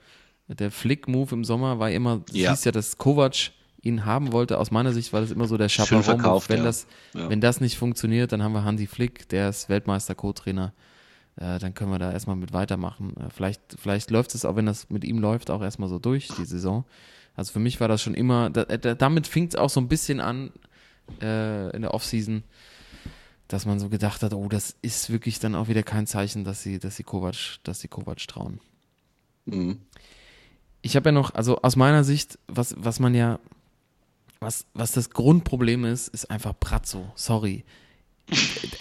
der 0.49 0.71
Flick-Move 0.71 1.35
im 1.35 1.45
Sommer, 1.45 1.79
war 1.79 1.91
immer, 1.91 2.23
Ja. 2.33 2.51
hieß 2.53 2.65
ja, 2.65 2.73
dass 2.73 2.97
Kovac 2.97 3.53
ihn 3.83 4.07
haben 4.07 4.33
wollte. 4.33 4.59
Aus 4.59 4.71
meiner 4.71 4.93
Sicht 4.95 5.13
war 5.13 5.21
das 5.21 5.31
immer 5.31 5.47
so 5.47 5.59
der 5.59 5.69
verkauft, 5.69 6.49
Wenn, 6.49 6.59
ja. 6.59 6.65
das, 6.65 6.87
Ja. 7.13 7.29
wenn 7.29 7.43
das 7.43 7.61
nicht 7.61 7.77
funktioniert, 7.77 8.33
dann 8.33 8.43
haben 8.43 8.53
wir 8.53 8.65
Hansi 8.65 8.87
Flick, 8.87 9.29
der 9.29 9.51
ist 9.51 9.69
Weltmeister-Co-Trainer. 9.69 10.73
Äh, 11.37 11.59
dann 11.59 11.75
können 11.75 11.91
wir 11.91 11.99
da 11.99 12.13
erstmal 12.13 12.37
mit 12.37 12.53
weitermachen. 12.53 13.15
Äh, 13.17 13.31
vielleicht, 13.31 13.61
vielleicht 13.79 14.11
läuft 14.11 14.35
es 14.35 14.45
auch, 14.45 14.57
wenn 14.57 14.67
das 14.67 14.89
mit 14.91 15.05
ihm 15.05 15.19
läuft, 15.19 15.51
auch 15.51 15.63
erstmal 15.63 15.89
so 15.89 15.99
durch, 15.99 16.29
die 16.29 16.45
Saison. 16.45 16.85
Also 17.35 17.53
für 17.53 17.59
mich 17.59 17.81
war 17.81 17.89
das 17.89 18.03
schon 18.03 18.15
immer, 18.15 18.49
da, 18.51 18.65
da, 18.65 18.95
damit 18.95 19.27
fing 19.27 19.47
es 19.47 19.57
auch 19.57 19.69
so 19.69 19.81
ein 19.81 19.89
bisschen 19.89 20.21
an 20.21 20.51
äh, 21.21 21.71
in 21.77 21.83
der 21.83 21.93
Offseason, 21.93 22.43
dass 23.49 23.67
man 23.67 23.79
so 23.79 23.91
gedacht 23.91 24.23
hat, 24.23 24.33
oh, 24.33 24.49
das 24.49 24.77
ist 24.81 25.11
wirklich 25.11 25.39
dann 25.39 25.55
auch 25.55 25.69
wieder 25.69 25.83
kein 25.83 26.07
Zeichen, 26.07 26.45
dass 26.45 26.63
sie, 26.63 26.79
dass 26.79 26.97
sie 26.97 27.05
Kovac, 27.05 27.59
dass 27.63 27.81
sie 27.81 27.89
Kovac 27.89 28.27
trauen. 28.27 28.61
Mhm. 29.45 29.81
Ich 30.81 30.97
habe 30.97 31.11
ja 31.11 31.13
noch, 31.13 31.35
also 31.35 31.61
aus 31.63 31.77
meiner 31.77 32.05
Sicht, 32.05 32.39
was, 32.49 32.75
was 32.79 32.99
man 32.99 33.15
ja, 33.15 33.39
was, 34.41 34.67
was 34.73 34.93
das 34.93 35.11
Grundproblem 35.11 35.85
ist, 35.85 36.09
ist 36.09 36.31
einfach 36.31 36.55
Brazzo. 36.59 37.13
Sorry. 37.15 37.65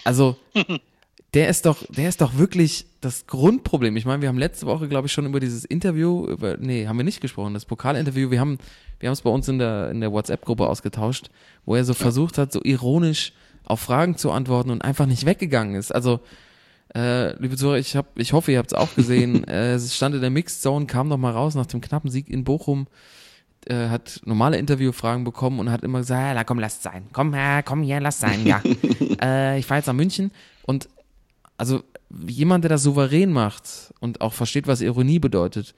Also, 0.04 0.36
der 1.34 1.48
ist 1.48 1.66
doch, 1.66 1.84
der 1.88 2.08
ist 2.08 2.20
doch 2.20 2.38
wirklich 2.38 2.86
das 3.00 3.26
Grundproblem. 3.26 3.96
Ich 3.96 4.04
meine, 4.04 4.22
wir 4.22 4.28
haben 4.28 4.38
letzte 4.38 4.66
Woche, 4.66 4.88
glaube 4.88 5.06
ich, 5.06 5.12
schon 5.12 5.26
über 5.26 5.40
dieses 5.40 5.64
Interview, 5.64 6.26
über, 6.26 6.56
nee, 6.56 6.86
haben 6.86 6.96
wir 6.96 7.04
nicht 7.04 7.20
gesprochen, 7.20 7.54
das 7.54 7.64
Pokalinterview, 7.64 8.30
wir 8.30 8.40
haben, 8.40 8.58
wir 9.00 9.08
haben 9.08 9.14
es 9.14 9.22
bei 9.22 9.30
uns 9.30 9.48
in 9.48 9.58
der, 9.58 9.90
in 9.90 10.00
der 10.00 10.12
WhatsApp-Gruppe 10.12 10.66
ausgetauscht, 10.66 11.30
wo 11.64 11.74
er 11.74 11.84
so 11.84 11.94
versucht 11.94 12.38
hat, 12.38 12.52
so 12.52 12.60
ironisch 12.62 13.32
auf 13.64 13.80
Fragen 13.80 14.16
zu 14.16 14.30
antworten 14.30 14.70
und 14.70 14.82
einfach 14.82 15.06
nicht 15.06 15.26
weggegangen 15.26 15.74
ist. 15.74 15.92
Also, 15.92 16.20
äh, 16.94 17.32
liebe 17.40 17.56
Zuhörer, 17.56 17.78
ich, 17.78 17.96
hab, 17.96 18.18
ich 18.18 18.32
hoffe, 18.32 18.52
ihr 18.52 18.58
habt 18.58 18.72
es 18.72 18.78
auch 18.78 18.94
gesehen. 18.94 19.44
äh, 19.48 19.74
es 19.74 19.94
stand 19.94 20.14
in 20.14 20.20
der 20.20 20.30
Mixed 20.30 20.62
Zone, 20.62 20.86
kam 20.86 21.08
noch 21.08 21.18
mal 21.18 21.32
raus 21.32 21.54
nach 21.54 21.66
dem 21.66 21.80
knappen 21.80 22.10
Sieg 22.10 22.30
in 22.30 22.44
Bochum, 22.44 22.86
äh, 23.66 23.88
hat 23.88 24.20
normale 24.24 24.56
Interviewfragen 24.56 25.24
bekommen 25.24 25.58
und 25.58 25.70
hat 25.70 25.82
immer 25.82 25.98
gesagt, 25.98 26.20
ja, 26.20 26.34
na 26.34 26.44
komm, 26.44 26.60
lasst 26.60 26.82
sein. 26.82 27.08
Komm, 27.12 27.34
äh, 27.34 27.62
komm 27.64 27.82
hier, 27.82 28.00
lass 28.00 28.20
sein, 28.20 28.46
ja. 28.46 28.62
äh, 29.20 29.58
ich 29.58 29.66
fahre 29.66 29.80
jetzt 29.80 29.86
nach 29.86 29.94
München 29.94 30.30
und 30.64 30.88
also 31.56 31.82
jemand, 32.10 32.64
der 32.64 32.70
das 32.70 32.82
souverän 32.82 33.32
macht 33.32 33.92
und 34.00 34.20
auch 34.20 34.32
versteht, 34.32 34.66
was 34.66 34.80
Ironie 34.80 35.18
bedeutet, 35.18 35.74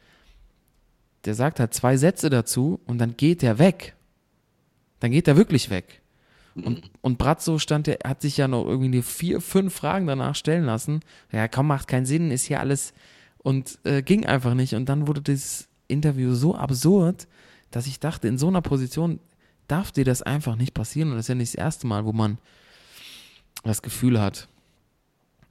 der 1.24 1.34
sagt 1.34 1.60
halt 1.60 1.74
zwei 1.74 1.96
Sätze 1.96 2.30
dazu 2.30 2.80
und 2.86 2.98
dann 2.98 3.16
geht 3.16 3.42
er 3.42 3.58
weg. 3.58 3.94
Dann 5.00 5.10
geht 5.10 5.28
er 5.28 5.36
wirklich 5.36 5.70
weg. 5.70 6.02
Und, 6.54 6.90
und 7.02 7.18
Brazzo 7.18 7.58
stand, 7.58 7.86
der 7.86 7.98
hat 8.04 8.20
sich 8.20 8.36
ja 8.36 8.48
noch 8.48 8.66
irgendwie 8.66 9.02
vier, 9.02 9.40
fünf 9.40 9.74
Fragen 9.74 10.06
danach 10.06 10.34
stellen 10.34 10.64
lassen. 10.64 11.00
Ja, 11.30 11.46
komm, 11.46 11.68
macht 11.68 11.88
keinen 11.88 12.06
Sinn, 12.06 12.30
ist 12.30 12.44
hier 12.44 12.60
alles. 12.60 12.92
Und 13.38 13.78
äh, 13.84 14.02
ging 14.02 14.26
einfach 14.26 14.54
nicht. 14.54 14.74
Und 14.74 14.88
dann 14.88 15.06
wurde 15.06 15.22
dieses 15.22 15.68
Interview 15.86 16.34
so 16.34 16.56
absurd, 16.56 17.28
dass 17.70 17.86
ich 17.86 18.00
dachte, 18.00 18.26
in 18.26 18.38
so 18.38 18.48
einer 18.48 18.62
Position 18.62 19.20
darf 19.68 19.92
dir 19.92 20.04
das 20.04 20.22
einfach 20.22 20.56
nicht 20.56 20.74
passieren. 20.74 21.10
Und 21.10 21.16
das 21.16 21.26
ist 21.26 21.28
ja 21.28 21.34
nicht 21.36 21.54
das 21.54 21.60
erste 21.60 21.86
Mal, 21.86 22.04
wo 22.04 22.12
man 22.12 22.38
das 23.62 23.82
Gefühl 23.82 24.20
hat, 24.20 24.48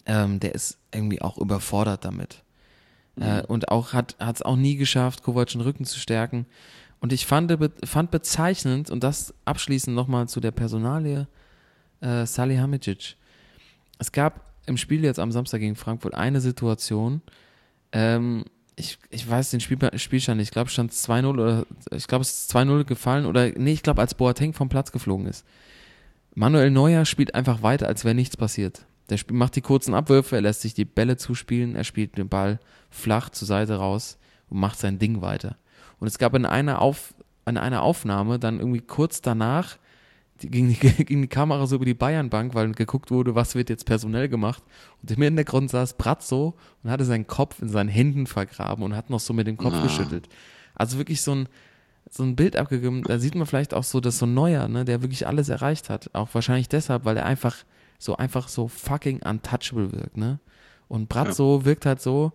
ähm, 0.08 0.40
der 0.40 0.56
ist 0.56 0.80
irgendwie 0.92 1.22
auch 1.22 1.38
überfordert 1.38 2.04
damit. 2.04 2.44
Äh, 3.20 3.42
und 3.44 3.70
auch 3.70 3.94
hat 3.94 4.16
es 4.20 4.42
auch 4.42 4.56
nie 4.56 4.76
geschafft, 4.76 5.24
Kovac 5.24 5.50
den 5.50 5.62
Rücken 5.62 5.86
zu 5.86 6.00
stärken. 6.00 6.46
Und 7.00 7.14
ich 7.14 7.26
fand, 7.26 7.56
fand 7.84 8.12
bezeichnend, 8.12 8.90
und 8.90 9.04
das 9.04 9.34
abschließend 9.46 9.96
nochmal 9.96 10.28
zu 10.28 10.40
der 10.40 10.52
Personalie 10.52 11.28
äh, 12.02 12.26
Salihamidzic. 12.26 13.16
Es 14.00 14.12
gab 14.12 14.54
im 14.66 14.78
Spiel 14.78 15.04
jetzt 15.04 15.20
am 15.20 15.32
Samstag 15.32 15.60
gegen 15.60 15.76
Frankfurt 15.76 16.14
eine 16.14 16.42
Situation, 16.42 17.22
ähm, 17.92 18.46
ich, 18.76 19.00
ich 19.10 19.28
weiß 19.28 19.50
den 19.50 19.60
Spiel, 19.60 19.78
Spielstand 19.96 20.38
nicht, 20.38 20.50
ich 20.50 20.52
glaube, 20.52 20.68
es 20.68 20.74
stand 20.74 20.92
2-0 20.92 21.28
oder 21.28 21.66
ich 21.92 22.08
glaube, 22.08 22.22
es 22.22 22.30
ist 22.30 22.56
2-0 22.56 22.84
gefallen 22.84 23.26
oder 23.26 23.50
nee, 23.50 23.74
ich 23.74 23.82
glaube, 23.82 24.02
als 24.02 24.14
Boateng 24.14 24.54
vom 24.54 24.70
Platz 24.70 24.92
geflogen 24.92 25.26
ist. 25.26 25.46
Manuel 26.36 26.70
Neuer 26.70 27.06
spielt 27.06 27.34
einfach 27.34 27.64
weiter, 27.64 27.88
als 27.88 28.06
wäre 28.06 28.14
nichts 28.14 28.38
passiert. 28.38 28.86
Der 29.10 29.18
macht 29.32 29.56
die 29.56 29.62
kurzen 29.62 29.94
Abwürfe, 29.94 30.36
er 30.36 30.42
lässt 30.42 30.62
sich 30.62 30.74
die 30.74 30.86
Bälle 30.86 31.18
zuspielen, 31.18 31.76
er 31.76 31.84
spielt 31.84 32.18
den 32.18 32.28
Ball 32.30 32.60
flach 32.90 33.30
zur 33.30 33.48
Seite 33.48 33.76
raus 33.76 34.18
und 34.50 34.60
macht 34.60 34.80
sein 34.80 35.00
Ding 35.00 35.22
weiter. 35.22 35.58
Und 36.00 36.08
es 36.08 36.18
gab 36.18 36.34
in 36.36 36.46
einer, 36.46 36.82
Auf, 36.82 37.14
in 37.46 37.58
einer 37.58 37.82
Aufnahme 37.84 38.38
dann 38.40 38.60
irgendwie 38.60 38.82
kurz 38.82 39.22
danach, 39.22 39.78
die, 40.42 40.50
ging, 40.50 40.68
die, 40.68 40.76
ging 41.06 41.22
die 41.22 41.28
Kamera 41.28 41.66
so 41.66 41.78
über 41.78 41.86
die 41.86 41.94
Bayernbank, 41.94 42.54
weil 42.54 42.72
geguckt 42.74 43.10
wurde, 43.10 43.34
was 43.34 43.56
wird 43.56 43.70
jetzt 43.70 43.86
personell 43.86 44.28
gemacht. 44.30 44.62
Und 45.02 45.10
im 45.10 45.22
Hintergrund 45.22 45.72
saß 45.72 45.94
Brazzo 45.94 46.56
und 46.84 46.92
hatte 46.92 47.06
seinen 47.06 47.28
Kopf 47.28 47.62
in 47.62 47.70
seinen 47.70 47.90
Händen 47.90 48.28
vergraben 48.28 48.84
und 48.84 48.96
hat 48.96 49.10
noch 49.10 49.20
so 49.22 49.34
mit 49.34 49.48
dem 49.48 49.58
Kopf 49.58 49.74
Ah. 49.76 49.84
geschüttelt. 49.84 50.28
Also 50.76 50.98
wirklich 50.98 51.22
so 51.22 51.34
ein, 51.34 51.50
so 52.12 52.24
ein 52.24 52.36
Bild 52.36 52.56
abgegeben. 52.58 53.04
Da 53.04 53.18
sieht 53.20 53.36
man 53.36 53.48
vielleicht 53.48 53.74
auch 53.74 53.84
so, 53.84 54.00
dass 54.00 54.20
so 54.20 54.26
ein 54.28 54.34
Neuer, 54.34 54.68
ne, 54.68 54.86
der 54.86 55.02
wirklich 55.02 55.26
alles 55.26 55.50
erreicht 55.50 55.90
hat. 55.90 56.10
Auch 56.14 56.30
wahrscheinlich 56.34 56.70
deshalb, 56.70 57.06
weil 57.06 57.18
er 57.18 57.26
einfach 57.26 57.56
so 58.00 58.16
einfach 58.18 58.48
so 58.48 58.68
fucking 58.68 59.22
untouchable 59.24 59.92
wirkt, 59.92 60.18
ne? 60.18 60.40
Und 60.88 61.10
Brazzo 61.10 61.66
wirkt 61.66 61.86
halt 61.86 62.02
so, 62.02 62.32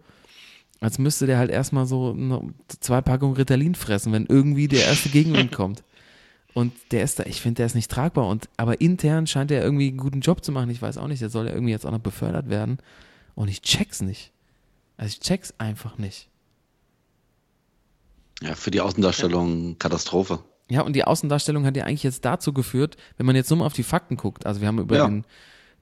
als 0.81 0.99
müsste 0.99 1.27
der 1.27 1.39
halt 1.39 1.51
erstmal 1.51 1.87
so 1.87 2.17
zwei 2.81 3.01
Packungen 3.01 3.37
Ritalin 3.37 3.75
fressen, 3.75 4.13
wenn 4.13 4.27
irgendwie 4.27 4.69
der 4.69 4.85
erste 4.85 5.09
Gegenwind 5.09 5.53
kommt. 5.57 5.85
Und 6.55 6.73
der 6.91 7.03
ist 7.03 7.19
da, 7.19 7.25
ich 7.25 7.41
finde, 7.41 7.59
der 7.59 7.67
ist 7.67 7.75
nicht 7.75 7.91
tragbar. 7.91 8.29
Und, 8.29 8.49
aber 8.59 8.81
intern 8.83 9.27
scheint 9.27 9.51
er 9.51 9.63
irgendwie 9.63 9.89
einen 9.89 9.97
guten 9.97 10.21
Job 10.21 10.45
zu 10.45 10.53
machen. 10.53 10.69
Ich 10.69 10.83
weiß 10.83 10.99
auch 10.99 11.07
nicht, 11.09 11.23
der 11.23 11.31
soll 11.31 11.47
ja 11.47 11.53
irgendwie 11.55 11.73
jetzt 11.73 11.87
auch 11.87 11.93
noch 11.93 11.99
befördert 12.01 12.51
werden. 12.51 12.77
Und 13.35 13.49
ich 13.49 13.63
check's 13.63 14.03
nicht. 14.03 14.33
Also 14.99 15.09
ich 15.13 15.21
check's 15.21 15.55
einfach 15.57 15.97
nicht. 15.97 16.29
Ja, 18.43 18.55
für 18.55 18.71
die 18.71 18.81
Außendarstellung 18.81 19.79
Katastrophe. 19.79 20.41
Ja, 20.69 20.83
und 20.83 20.95
die 20.95 21.05
Außendarstellung 21.05 21.65
hat 21.65 21.77
ja 21.77 21.85
eigentlich 21.85 22.03
jetzt 22.03 22.25
dazu 22.25 22.53
geführt, 22.53 22.97
wenn 23.17 23.27
man 23.27 23.37
jetzt 23.37 23.51
nur 23.51 23.61
mal 23.61 23.67
auf 23.67 23.73
die 23.73 23.83
Fakten 23.83 24.17
guckt. 24.17 24.45
Also 24.47 24.61
wir 24.61 24.69
haben 24.69 24.79
über 24.79 24.97
Ja. 24.97 25.07
den, 25.07 25.25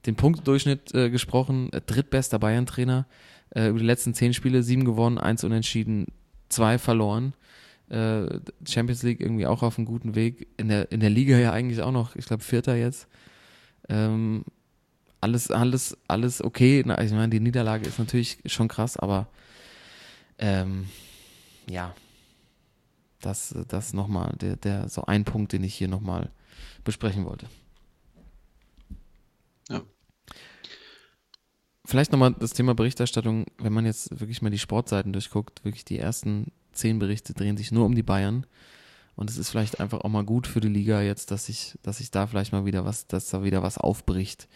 den 0.05 0.15
Punktdurchschnitt 0.15 0.93
äh, 0.93 1.09
gesprochen, 1.09 1.71
äh, 1.73 1.81
drittbester 1.81 2.39
Bayern-Trainer, 2.39 3.05
äh, 3.51 3.67
über 3.67 3.79
die 3.79 3.85
letzten 3.85 4.13
zehn 4.13 4.33
Spiele, 4.33 4.63
sieben 4.63 4.85
gewonnen, 4.85 5.17
eins 5.17 5.43
unentschieden, 5.43 6.07
zwei 6.49 6.77
verloren. 6.77 7.33
Äh, 7.89 8.39
Champions 8.65 9.03
League 9.03 9.19
irgendwie 9.19 9.45
auch 9.45 9.63
auf 9.63 9.77
einem 9.77 9.85
guten 9.85 10.15
Weg. 10.15 10.47
In 10.57 10.69
der, 10.69 10.91
in 10.91 11.01
der 11.01 11.09
Liga 11.09 11.37
ja 11.37 11.51
eigentlich 11.51 11.81
auch 11.81 11.91
noch, 11.91 12.15
ich 12.15 12.25
glaube, 12.25 12.43
Vierter 12.43 12.75
jetzt. 12.75 13.07
Ähm, 13.89 14.43
alles, 15.19 15.51
alles, 15.51 15.97
alles 16.07 16.41
okay. 16.41 16.83
Na, 16.85 17.01
ich 17.01 17.11
meine, 17.11 17.29
die 17.29 17.39
Niederlage 17.39 17.87
ist 17.87 17.99
natürlich 17.99 18.39
schon 18.45 18.67
krass, 18.67 18.97
aber 18.97 19.27
ähm, 20.39 20.87
ja, 21.69 21.93
das, 23.21 23.55
das 23.67 23.93
nochmal, 23.93 24.35
der, 24.41 24.55
der, 24.55 24.89
so 24.89 25.03
ein 25.05 25.23
Punkt, 25.25 25.53
den 25.53 25.63
ich 25.63 25.75
hier 25.75 25.87
nochmal 25.87 26.29
besprechen 26.83 27.25
wollte. 27.25 27.47
Vielleicht 31.85 32.11
nochmal 32.11 32.35
das 32.37 32.51
Thema 32.51 32.75
Berichterstattung, 32.75 33.45
wenn 33.57 33.73
man 33.73 33.85
jetzt 33.85 34.19
wirklich 34.19 34.41
mal 34.41 34.51
die 34.51 34.59
Sportseiten 34.59 35.13
durchguckt, 35.13 35.63
wirklich 35.65 35.83
die 35.83 35.97
ersten 35.97 36.51
zehn 36.73 36.99
Berichte 36.99 37.33
drehen 37.33 37.57
sich 37.57 37.71
nur 37.71 37.85
um 37.85 37.95
die 37.95 38.03
Bayern. 38.03 38.45
Und 39.15 39.29
es 39.29 39.37
ist 39.37 39.49
vielleicht 39.49 39.79
einfach 39.79 40.01
auch 40.01 40.09
mal 40.09 40.23
gut 40.23 40.47
für 40.47 40.61
die 40.61 40.67
Liga 40.67 41.01
jetzt, 41.01 41.31
dass 41.31 41.47
sich, 41.47 41.77
dass 41.83 41.97
sich 41.97 42.11
da 42.11 42.27
vielleicht 42.27 42.53
mal 42.53 42.65
wieder 42.65 42.85
was, 42.85 43.07
dass 43.07 43.29
da 43.29 43.43
wieder 43.43 43.61
was 43.61 43.77
aufbricht. 43.77 44.47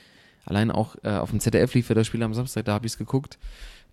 Allein 0.45 0.71
auch 0.71 0.95
äh, 1.03 1.09
auf 1.09 1.31
dem 1.31 1.39
ZDF 1.39 1.73
lief 1.73 1.89
ja 1.89 1.95
das 1.95 2.07
Spiel 2.07 2.23
am 2.23 2.33
Samstag, 2.33 2.65
da 2.65 2.73
habe 2.73 2.85
ich 2.85 2.93
es 2.93 2.97
geguckt. 2.97 3.37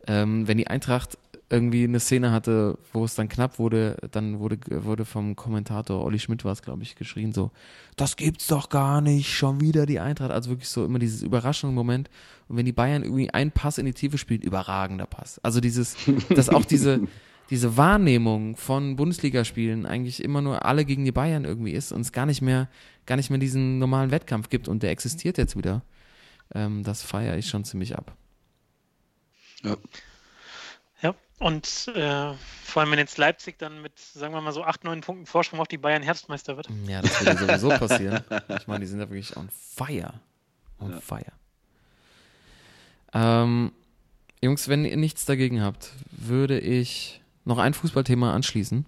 Ähm, 0.07 0.47
wenn 0.47 0.59
die 0.59 0.67
Eintracht 0.67 1.19
irgendwie 1.53 1.85
eine 1.85 2.01
Szene 2.01 2.33
hatte, 2.33 2.79
wo 2.95 3.05
es 3.05 3.15
dann 3.15 3.29
knapp 3.29 3.59
wurde, 3.59 3.99
dann 4.11 4.39
wurde, 4.39 4.59
wurde 4.85 5.05
vom 5.05 5.37
Kommentator, 5.37 6.03
Olli 6.03 6.19
Schmidt 6.19 6.47
war 6.47 6.53
es, 6.53 6.63
glaube 6.63 6.83
ich, 6.83 6.97
geschrien 6.97 7.35
so, 7.35 7.51
das 7.95 8.17
gibt's 8.17 8.47
doch 8.47 8.71
gar 8.71 9.03
nicht, 9.03 9.31
schon 9.31 9.61
wieder 9.61 9.85
die 9.85 10.01
Eintracht. 10.01 10.31
Also 10.31 10.49
wirklich 10.49 10.71
so 10.71 10.83
immer 10.83 10.99
dieses 10.99 11.23
Überraschungsmoment. 11.23 12.09
Und 12.49 12.57
wenn 12.57 12.65
die 12.65 12.73
Bayern 12.73 13.03
irgendwie 13.03 13.29
einen 13.31 13.53
Pass 13.53 13.77
in 13.77 13.85
die 13.85 13.93
Tiefe 13.93 14.17
spielen, 14.17 14.41
überragender 14.41 15.05
Pass. 15.05 15.41
Also 15.41 15.61
dieses, 15.61 15.95
dass 16.31 16.49
auch 16.49 16.65
diese, 16.65 17.03
diese 17.51 17.77
Wahrnehmung 17.77 18.57
von 18.57 18.97
Bundesligaspielen 18.97 19.85
eigentlich 19.85 20.25
immer 20.25 20.41
nur 20.41 20.65
alle 20.65 20.87
gegen 20.87 21.05
die 21.05 21.13
Bayern 21.13 21.45
irgendwie 21.45 21.73
ist 21.73 21.93
und 21.93 22.01
es 22.01 22.13
gar 22.13 22.25
nicht 22.25 22.41
mehr, 22.41 22.71
gar 23.05 23.17
nicht 23.17 23.29
mehr 23.29 23.39
diesen 23.39 23.79
normalen 23.79 24.11
Wettkampf 24.11 24.49
gibt 24.49 24.69
und 24.69 24.83
der 24.83 24.91
existiert 24.91 25.37
jetzt 25.37 25.55
wieder. 25.55 25.83
Ähm, 26.55 26.83
das 26.83 27.03
feiere 27.03 27.37
ich 27.37 27.49
schon 27.49 27.65
ziemlich 27.65 27.95
ab. 27.95 28.17
Ja. 29.63 29.77
Ja, 31.03 31.15
und 31.39 31.89
äh, 31.95 32.33
vor 32.65 32.83
allem 32.83 32.93
wenn 32.93 32.99
jetzt 32.99 33.19
Leipzig 33.19 33.59
dann 33.59 33.83
mit, 33.83 33.99
sagen 33.99 34.33
wir 34.35 34.41
mal 34.41 34.53
so, 34.53 34.63
acht, 34.65 34.85
neun 34.85 35.01
Punkten 35.01 35.27
Vorsprung 35.27 35.61
auf 35.61 35.69
die 35.69 35.79
Bayern 35.79 36.03
Herbstmeister 36.03 36.57
wird. 36.57 36.69
Ja, 36.87 37.03
das 37.03 37.25
würde 37.25 37.39
sowieso 37.47 37.69
passieren. 37.71 38.23
Ich 38.59 38.67
meine, 38.67 38.81
die 38.81 38.87
sind 38.87 39.01
ja 39.01 39.09
wirklich 39.11 39.37
on 39.37 39.49
fire. 39.51 40.15
On 40.81 40.93
Ja. 40.93 41.01
fire. 41.01 41.33
Ähm, 43.15 43.73
Jungs, 44.41 44.69
wenn 44.69 44.85
ihr 44.85 44.97
nichts 44.97 45.25
dagegen 45.25 45.63
habt, 45.63 45.91
würde 46.11 46.59
ich 46.59 47.21
noch 47.45 47.59
ein 47.59 47.75
Fußballthema 47.75 48.33
anschließen. 48.33 48.87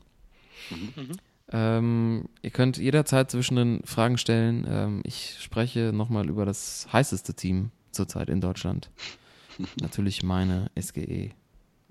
Mhm. 0.71 1.13
Ähm, 1.53 2.29
ihr 2.43 2.51
könnt 2.51 2.79
jederzeit 2.79 3.31
zwischen 3.31 3.57
den 3.57 3.83
Fragen 3.85 4.17
stellen. 4.19 4.67
Ähm, 4.69 5.03
ich 5.05 5.37
spreche 5.41 5.93
nochmal 5.93 6.29
über 6.29 6.47
das 6.47 6.89
heißeste 6.93 7.35
Team 7.35 7.71
zurzeit 7.93 8.29
in 8.31 8.41
Deutschland. 8.41 8.91
Natürlich 9.81 10.23
meine 10.23 10.71
SGE. 10.81 11.31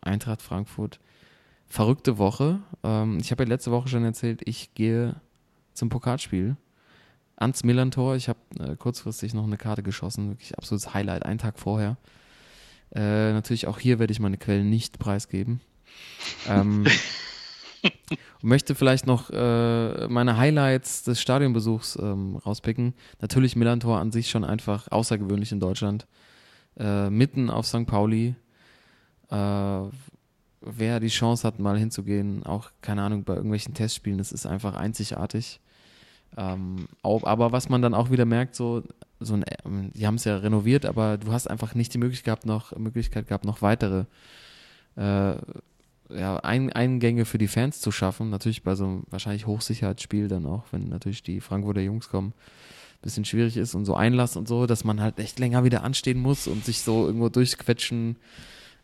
Eintracht 0.03 0.41
Frankfurt. 0.41 0.99
Verrückte 1.67 2.17
Woche. 2.17 2.59
Ähm, 2.83 3.17
ich 3.19 3.31
habe 3.31 3.43
ja 3.43 3.49
letzte 3.49 3.71
Woche 3.71 3.89
schon 3.89 4.03
erzählt, 4.03 4.41
ich 4.45 4.73
gehe 4.73 5.15
zum 5.73 5.89
Pokalspiel 5.89 6.55
ans 7.35 7.63
Millantor. 7.63 8.15
Ich 8.15 8.29
habe 8.29 8.39
äh, 8.59 8.75
kurzfristig 8.75 9.33
noch 9.33 9.45
eine 9.45 9.57
Karte 9.57 9.83
geschossen. 9.83 10.29
Wirklich 10.29 10.57
absolutes 10.57 10.93
Highlight, 10.93 11.25
einen 11.25 11.39
Tag 11.39 11.59
vorher. 11.59 11.97
Äh, 12.95 13.33
natürlich 13.33 13.67
auch 13.67 13.79
hier 13.79 13.99
werde 13.99 14.11
ich 14.11 14.19
meine 14.19 14.37
Quellen 14.37 14.69
nicht 14.69 14.99
preisgeben. 14.99 15.61
Ähm, 16.47 16.85
möchte 18.41 18.75
vielleicht 18.75 19.07
noch 19.07 19.29
äh, 19.31 20.07
meine 20.07 20.37
Highlights 20.37 21.03
des 21.03 21.21
Stadionbesuchs 21.21 21.97
ähm, 22.01 22.35
rauspicken. 22.37 22.93
Natürlich 23.19 23.55
Millantor 23.55 23.99
an 23.99 24.11
sich 24.11 24.29
schon 24.29 24.43
einfach 24.43 24.91
außergewöhnlich 24.91 25.51
in 25.51 25.59
Deutschland. 25.59 26.07
Äh, 26.77 27.09
mitten 27.09 27.49
auf 27.49 27.65
St. 27.65 27.85
Pauli. 27.85 28.35
Äh, 29.33 29.89
wer 30.61 30.99
die 30.99 31.07
Chance 31.07 31.45
hat, 31.45 31.59
mal 31.59 31.77
hinzugehen, 31.77 32.43
auch 32.43 32.71
keine 32.81 33.01
Ahnung, 33.01 33.23
bei 33.23 33.35
irgendwelchen 33.35 33.73
Testspielen, 33.73 34.17
das 34.17 34.31
ist 34.31 34.45
einfach 34.45 34.75
einzigartig. 34.75 35.59
Ähm, 36.37 36.87
aber 37.03 37.51
was 37.51 37.69
man 37.69 37.81
dann 37.81 37.93
auch 37.93 38.09
wieder 38.11 38.25
merkt, 38.25 38.55
so, 38.55 38.83
so 39.19 39.33
ein, 39.33 39.43
ähm, 39.65 39.91
die 39.93 40.07
haben 40.07 40.15
es 40.15 40.23
ja 40.23 40.37
renoviert, 40.37 40.85
aber 40.85 41.17
du 41.17 41.31
hast 41.31 41.47
einfach 41.49 41.75
nicht 41.75 41.93
die 41.93 41.97
Möglichkeit 41.99 42.25
gehabt, 42.25 42.45
noch, 42.45 42.75
Möglichkeit 42.77 43.27
gehabt, 43.27 43.45
noch 43.45 43.61
weitere 43.61 44.05
äh, 44.95 45.35
ja, 46.09 46.37
Ein 46.37 46.71
Eingänge 46.71 47.25
für 47.25 47.37
die 47.37 47.47
Fans 47.47 47.81
zu 47.81 47.91
schaffen. 47.91 48.29
Natürlich 48.29 48.63
bei 48.63 48.75
so 48.75 48.85
einem 48.85 49.03
wahrscheinlich 49.09 49.47
Hochsicherheitsspiel 49.47 50.27
dann 50.27 50.45
auch, 50.45 50.65
wenn 50.71 50.89
natürlich 50.89 51.23
die 51.23 51.41
Frankfurter 51.41 51.81
Jungs 51.81 52.09
kommen, 52.09 52.33
bisschen 53.01 53.25
schwierig 53.25 53.57
ist 53.57 53.75
und 53.75 53.85
so 53.85 53.95
Einlass 53.95 54.37
und 54.37 54.47
so, 54.47 54.65
dass 54.65 54.83
man 54.83 55.01
halt 55.01 55.19
echt 55.19 55.39
länger 55.39 55.63
wieder 55.63 55.83
anstehen 55.83 56.19
muss 56.19 56.47
und 56.47 56.63
sich 56.63 56.81
so 56.81 57.05
irgendwo 57.05 57.29
durchquetschen, 57.29 58.15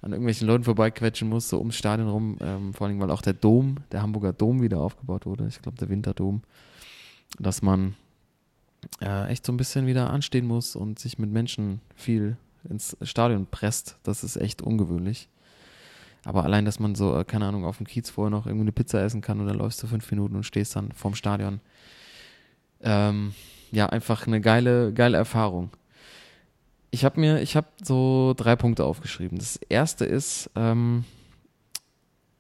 an 0.02 0.12
irgendwelchen 0.12 0.48
Leuten 0.48 0.64
vorbeiquetschen 0.64 1.28
muss, 1.28 1.50
so 1.50 1.60
ums 1.60 1.76
Stadion 1.76 2.10
rum. 2.10 2.38
Ähm, 2.40 2.74
vor 2.74 2.88
allem, 2.88 3.00
weil 3.00 3.12
auch 3.12 3.22
der 3.22 3.34
Dom, 3.34 3.78
der 3.92 4.02
Hamburger 4.02 4.34
Dom 4.34 4.62
wieder 4.62 4.80
aufgebaut 4.80 5.26
wurde. 5.26 5.48
Ich 5.48 5.62
glaube, 5.62 5.78
der 5.78 5.90
Winterdom. 5.90 6.42
Dass 7.38 7.62
man 7.62 7.96
äh, 9.02 9.28
echt 9.28 9.46
so 9.46 9.52
ein 9.52 9.58
bisschen 9.58 9.88
wieder 9.88 10.10
anstehen 10.10 10.48
muss 10.48 10.76
und 10.76 11.00
sich 11.00 11.20
mit 11.20 11.30
Menschen 11.30 11.82
viel 11.96 12.38
ins 12.70 12.98
Stadion 13.02 13.48
presst. 13.50 13.98
Das 14.04 14.24
ist 14.24 14.38
echt 14.38 14.62
ungewöhnlich. 14.62 15.30
Aber 16.26 16.44
allein, 16.44 16.66
dass 16.66 16.80
man 16.80 16.96
so, 16.96 17.18
äh, 17.18 17.24
keine 17.24 17.46
Ahnung, 17.46 17.66
auf 17.66 17.78
dem 17.78 17.88
Kiez 17.88 18.10
vorher 18.10 18.30
noch 18.30 18.46
irgendwie 18.46 18.64
eine 18.64 18.72
Pizza 18.72 19.02
essen 19.02 19.22
kann 19.22 19.40
und 19.40 19.48
dann 19.48 19.58
läufst 19.58 19.82
du 19.84 19.88
fünf 19.88 20.10
Minuten 20.12 20.36
und 20.36 20.44
stehst 20.44 20.76
dann 20.76 20.92
vorm 20.92 21.16
Stadion. 21.16 21.60
Ähm, 22.82 23.34
ja, 23.72 23.88
einfach 23.88 24.28
eine 24.28 24.42
geile, 24.42 24.94
geile 24.94 25.18
Erfahrung. 25.18 25.70
Ich 26.92 27.06
habe 27.06 27.20
mir, 27.20 27.42
ich 27.42 27.56
habe 27.56 27.68
so 27.84 28.34
drei 28.36 28.56
Punkte 28.56 28.84
aufgeschrieben. 28.84 29.38
Das 29.38 29.58
erste 29.58 30.06
ist, 30.06 30.50
ähm, 30.56 31.06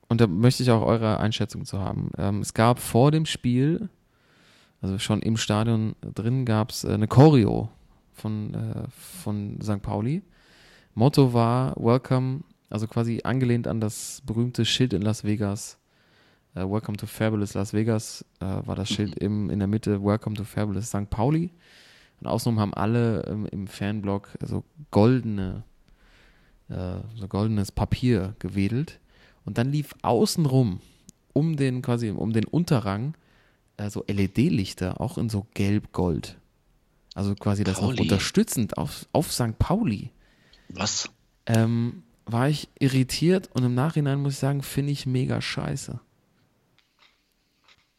und 0.08 0.20
da 0.22 0.28
möchte 0.28 0.64
ich 0.64 0.72
auch 0.72 0.82
eure 0.82 1.20
Einschätzung 1.20 1.66
zu 1.66 1.80
haben. 1.80 2.12
Ähm, 2.18 2.41
es 2.41 2.54
gab 2.54 2.80
vor 2.80 3.12
dem 3.12 3.26
Spiel, 3.26 3.89
also 4.82 4.97
schon 4.97 5.22
im 5.22 5.38
Stadion 5.38 5.95
drin, 6.02 6.45
gab 6.45 6.72
es 6.72 6.84
äh, 6.84 6.93
eine 6.93 7.08
Choreo 7.08 7.70
von, 8.14 8.54
äh, 8.56 8.88
von 8.89 9.60
St. 9.62 9.82
Pauli. 9.84 10.24
Motto 10.95 11.34
war 11.34 11.76
Welcome, 11.78 12.41
also 12.72 12.88
quasi 12.88 13.22
angelehnt 13.24 13.68
an 13.68 13.80
das 13.80 14.22
berühmte 14.26 14.66
Schild 14.66 14.93
in 14.93 15.04
Las 15.04 15.24
Vegas. 15.24 15.78
Äh, 16.56 16.62
Welcome 16.62 16.97
to 16.97 17.06
Fabulous 17.06 17.54
Las 17.54 17.74
Vegas 17.74 18.26
äh, 18.39 18.45
war 18.45 18.76
das 18.76 18.89
Schild 18.89 19.16
im, 19.20 19.52
in 19.52 19.60
der 19.60 19.68
Mitte. 19.68 20.04
Welcome 20.04 20.36
to 20.36 20.43
Fabulous 20.43 20.88
St. 20.88 21.10
Pauli. 21.12 21.52
Und 22.20 22.28
außenrum 22.28 22.59
haben 22.59 22.74
alle 22.74 23.26
ähm, 23.28 23.45
im 23.45 23.67
Fanblock 23.67 24.38
so 24.41 24.63
goldene, 24.91 25.63
äh, 26.70 26.97
so 27.15 27.28
goldenes 27.28 27.72
Papier 27.72 28.36
gewedelt. 28.39 28.99
Und 29.45 29.57
dann 29.57 29.72
lief 29.72 29.95
außenrum 30.01 30.82
um 31.34 31.55
den 31.55 31.82
quasi 31.82 32.09
um 32.09 32.34
den 32.34 32.45
Unterrang 32.45 33.15
äh, 33.78 33.89
so 33.89 34.03
LED-Lichter, 34.07 34.99
auch 34.99 35.17
in 35.17 35.30
so 35.30 35.47
gelb-gold. 35.53 36.38
Also 37.15 37.36
quasi 37.36 37.63
das 37.63 37.82
noch 37.82 37.89
Pauli. 37.89 38.01
unterstützend 38.01 38.78
auf, 38.78 39.07
auf 39.13 39.32
St. 39.32 39.57
Pauli. 39.57 40.11
Was? 40.70 41.09
Ähm, 41.45 42.03
war 42.26 42.49
ich 42.49 42.70
irritiert 42.80 43.49
und 43.53 43.63
im 43.63 43.74
Nachhinein 43.74 44.22
muss 44.22 44.34
ich 44.34 44.39
sagen, 44.39 44.61
finde 44.61 44.91
ich 44.91 45.05
mega 45.05 45.41
scheiße. 45.41 45.99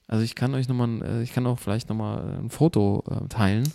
Also 0.07 0.25
ich 0.25 0.35
kann 0.35 0.55
euch 0.55 0.69
nochmal, 0.69 1.03
äh, 1.03 1.23
ich 1.23 1.33
kann 1.33 1.47
auch 1.47 1.59
vielleicht 1.59 1.89
nochmal 1.89 2.39
ein 2.39 2.51
Foto 2.51 3.05
äh, 3.11 3.29
teilen, 3.29 3.73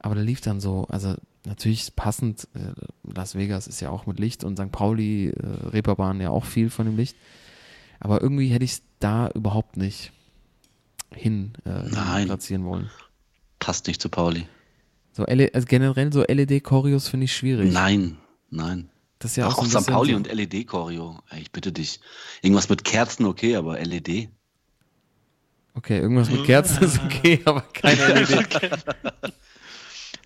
aber 0.00 0.14
da 0.14 0.22
lief 0.22 0.40
dann 0.40 0.60
so, 0.60 0.86
also 0.88 1.14
natürlich 1.46 1.94
passend, 1.94 2.48
äh, 2.54 2.72
Las 3.14 3.34
Vegas 3.34 3.66
ist 3.66 3.80
ja 3.80 3.90
auch 3.90 4.06
mit 4.06 4.18
Licht 4.18 4.44
und 4.44 4.58
St. 4.58 4.72
Pauli, 4.72 5.28
äh, 5.28 5.68
Reeperbahn 5.68 6.20
ja 6.20 6.30
auch 6.30 6.44
viel 6.44 6.70
von 6.70 6.86
dem 6.86 6.96
Licht, 6.96 7.16
aber 8.00 8.20
irgendwie 8.20 8.48
hätte 8.48 8.64
ich 8.64 8.72
es 8.72 8.82
da 8.98 9.30
überhaupt 9.34 9.76
nicht 9.76 10.12
hin 11.14 11.52
äh, 11.64 11.82
Nein. 11.90 12.26
platzieren 12.26 12.64
wollen. 12.64 12.90
Passt 13.58 13.86
nicht 13.86 14.00
zu 14.00 14.08
Pauli. 14.08 14.46
So 15.12 15.26
L 15.26 15.50
also 15.52 15.66
generell 15.66 16.12
so 16.12 16.22
LED-Choreos 16.22 17.08
finde 17.08 17.24
ich 17.24 17.36
schwierig. 17.36 17.72
Nein, 17.72 18.16
nein. 18.48 18.88
Das 19.18 19.32
ist 19.32 19.36
ja 19.36 19.48
auch, 19.48 19.58
auch 19.58 19.66
so 19.66 19.78
ein 19.78 19.82
St. 19.82 19.90
Pauli 19.90 20.12
so, 20.12 20.16
und 20.16 20.32
LED-Choreo. 20.32 21.18
Ich 21.38 21.50
bitte 21.52 21.72
dich. 21.72 22.00
Irgendwas 22.40 22.70
mit 22.70 22.84
Kerzen, 22.84 23.26
okay, 23.26 23.56
aber 23.56 23.78
E 23.78 23.84
LED? 23.84 24.30
Okay, 25.74 25.98
irgendwas 25.98 26.30
mit 26.30 26.44
Kerzen 26.44 26.82
ist 26.84 27.00
okay, 27.04 27.40
aber 27.44 27.60
keine 27.60 28.22
LED. 28.22 28.48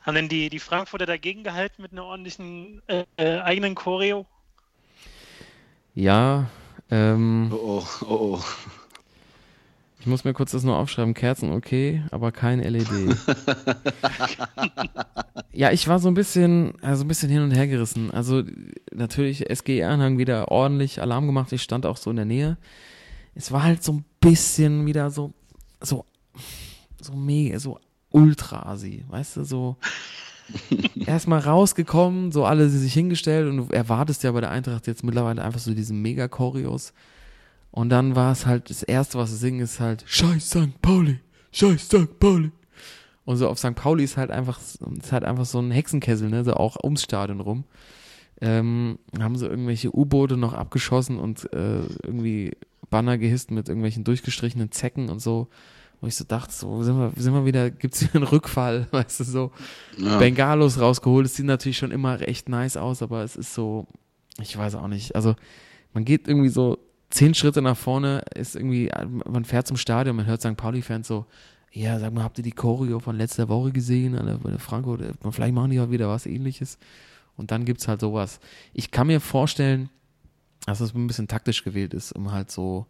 Haben 0.05 0.15
denn 0.17 0.29
die, 0.29 0.51
die 0.51 0.59
Frankfurter 0.59 1.07
dagegen 1.07 1.45
gehalten 1.45 1.81
mit 1.81 1.93
einer 1.93 2.05
ordentlichen 2.05 2.83
äh, 2.89 3.05
äh, 3.17 3.41
eigenen 3.41 3.75
Choreo? 3.75 4.27
Ja, 5.95 6.51
ähm, 6.91 7.51
Oh, 7.51 7.83
oh, 8.03 8.05
oh, 8.07 8.15
oh. 8.37 8.45
ich 10.01 10.07
muss 10.07 10.25
mir 10.25 10.35
kurz 10.35 10.51
das 10.51 10.63
nur 10.63 10.77
aufschreiben. 10.77 11.15
Kerzen 11.15 11.53
okay, 11.53 12.03
aber 12.11 12.33
kein 12.33 12.61
LED. 12.61 12.87
ja, 15.53 15.71
ich 15.71 15.89
war 15.89 15.99
so 15.99 16.09
ein 16.09 16.15
bisschen, 16.15 16.75
also 16.83 17.05
ein 17.05 17.09
bisschen 17.09 17.31
hin 17.31 17.41
und 17.41 17.53
her 17.53 17.67
gerissen. 17.67 18.11
Also 18.11 18.43
natürlich 18.93 19.47
SGE-Anhang 19.51 20.19
wieder 20.19 20.51
ordentlich 20.51 21.01
Alarm 21.01 21.27
gemacht. 21.27 21.51
Ich 21.53 21.63
stand 21.63 21.87
auch 21.87 21.97
so 21.97 22.11
in 22.11 22.17
der 22.17 22.27
Nähe. 22.27 22.59
Es 23.35 23.53
war 23.53 23.63
halt 23.63 23.83
so 23.83 23.93
ein 23.93 24.05
bisschen 24.21 24.85
wieder 24.85 25.11
so, 25.11 25.33
so, 25.81 26.05
so 27.01 27.15
mega, 27.15 27.59
so 27.59 27.79
ultra-asi, 28.15 29.05
weißt 29.09 29.39
du, 29.39 29.45
so 29.45 29.77
erstmal 31.07 31.41
rausgekommen, 31.41 32.33
so 32.33 32.45
alle 32.45 32.69
sie 32.69 32.79
sich 32.79 32.95
hingestellt 32.95 33.49
und 33.49 33.57
du 33.57 33.75
erwartest 33.75 34.23
ja 34.23 34.33
bei 34.33 34.41
der 34.41 34.51
Eintracht 34.51 34.87
jetzt 34.87 35.03
mittlerweile 35.03 35.43
einfach 35.43 35.61
so 35.61 35.75
diesen 35.75 36.01
Mega-Choreos. 36.01 36.95
Und 37.73 37.89
dann 37.89 38.15
war 38.15 38.31
es 38.31 38.47
halt, 38.47 38.71
das 38.71 38.85
erste, 38.85 39.19
was 39.19 39.31
sie 39.31 39.37
singen, 39.37 39.61
ist 39.61 39.81
halt 39.81 40.05
Scheiß 40.07 40.49
St. 40.49 40.81
Pauli, 40.81 41.19
Scheiß 41.51 41.87
St. 41.87 42.21
Pauli. 42.21 42.53
Und 43.25 43.37
so 43.37 43.49
auf 43.49 43.59
St. 43.59 43.75
Pauli 43.75 44.05
ist 44.05 44.17
halt 44.17 44.31
einfach, 44.31 44.61
ist 44.61 45.13
halt 45.13 45.25
einfach 45.25 45.47
so 45.47 45.59
ein 45.59 45.73
Hexenkessel, 45.73 46.29
ne, 46.29 46.45
so 46.45 46.55
auch 46.55 46.77
ums 46.85 47.03
Stadion 47.03 47.41
rum. 47.41 47.65
Ähm, 48.41 48.99
haben 49.19 49.37
sie 49.37 49.47
irgendwelche 49.47 49.95
U-Boote 49.95 50.37
noch 50.37 50.53
abgeschossen 50.53 51.19
und 51.19 51.53
äh, 51.53 51.81
irgendwie 52.03 52.53
Banner 52.91 53.19
gehisst 53.19 53.51
mit 53.51 53.69
irgendwelchen 53.69 54.05
durchgestrichenen 54.05 54.71
Zecken 54.71 55.09
und 55.09 55.21
so. 55.21 55.49
Wo 56.05 56.09
ich 56.09 56.17
so 56.17 56.25
dachte, 56.25 56.53
so 56.53 56.83
sind 56.83 56.99
wir, 56.99 57.13
sind 57.17 57.33
wir 57.33 57.47
wieder, 57.47 57.71
gibt's 57.71 58.01
hier 58.01 58.15
einen 58.15 58.25
Rückfall, 58.25 58.87
weißt 58.91 59.21
du, 59.21 59.25
so. 59.25 59.53
Ja. 59.97 60.19
Bengalos 60.19 60.79
rausgeholt. 60.79 61.25
Es 61.25 61.35
sieht 61.37 61.47
natürlich 61.47 61.79
schon 61.79 61.93
immer 61.93 62.21
echt 62.21 62.47
nice 62.51 62.77
aus, 62.77 63.01
aber 63.01 63.25
es 63.25 63.37
ist 63.37 63.55
so, 63.55 63.87
ich 64.39 64.55
weiß 64.55 64.75
auch 64.75 64.87
nicht. 64.87 65.15
Also 65.17 65.35
man 65.95 66.05
geht 66.05 66.29
irgendwie 66.29 66.51
so 66.51 66.77
zehn 67.09 67.33
Schritte 67.33 67.63
nach 67.63 67.79
vorne, 67.79 68.23
ist 68.35 68.55
irgendwie, 68.55 68.91
man 69.25 69.47
fährt 69.47 69.67
zum 69.67 69.79
Stadion, 69.79 70.15
man 70.15 70.27
hört 70.27 70.43
St. 70.43 70.59
Pauli-Fans 70.59 71.09
so, 71.09 71.25
ja, 71.73 71.99
sag 71.99 72.13
mal, 72.13 72.23
habt 72.23 72.37
ihr 72.37 72.45
die 72.45 72.53
Choreo 72.53 73.01
von 73.01 73.17
letzter 73.17 73.49
Woche 73.49 73.73
gesehen? 73.73 74.15
Alter, 74.19 74.37
der 74.47 74.59
Franco, 74.59 74.99
der- 74.99 75.15
vielleicht 75.31 75.55
machen 75.55 75.71
die 75.71 75.81
auch 75.81 75.91
wieder 75.91 76.11
was 76.11 76.27
ähnliches. 76.27 76.77
Und 77.39 77.51
dann 77.51 77.65
gibt's 77.65 77.89
halt 77.89 78.01
sowas. 78.03 78.41
Ich 78.75 78.91
kann 78.91 79.07
mir 79.07 79.21
vorstellen, 79.21 79.89
dass 80.67 80.81
das 80.81 80.95
ein 80.95 81.07
bisschen 81.07 81.29
taktisch 81.29 81.65
gewählt 81.65 81.95
ist, 81.95 82.13
um 82.13 82.31
halt 82.31 82.51
so, 82.51 82.85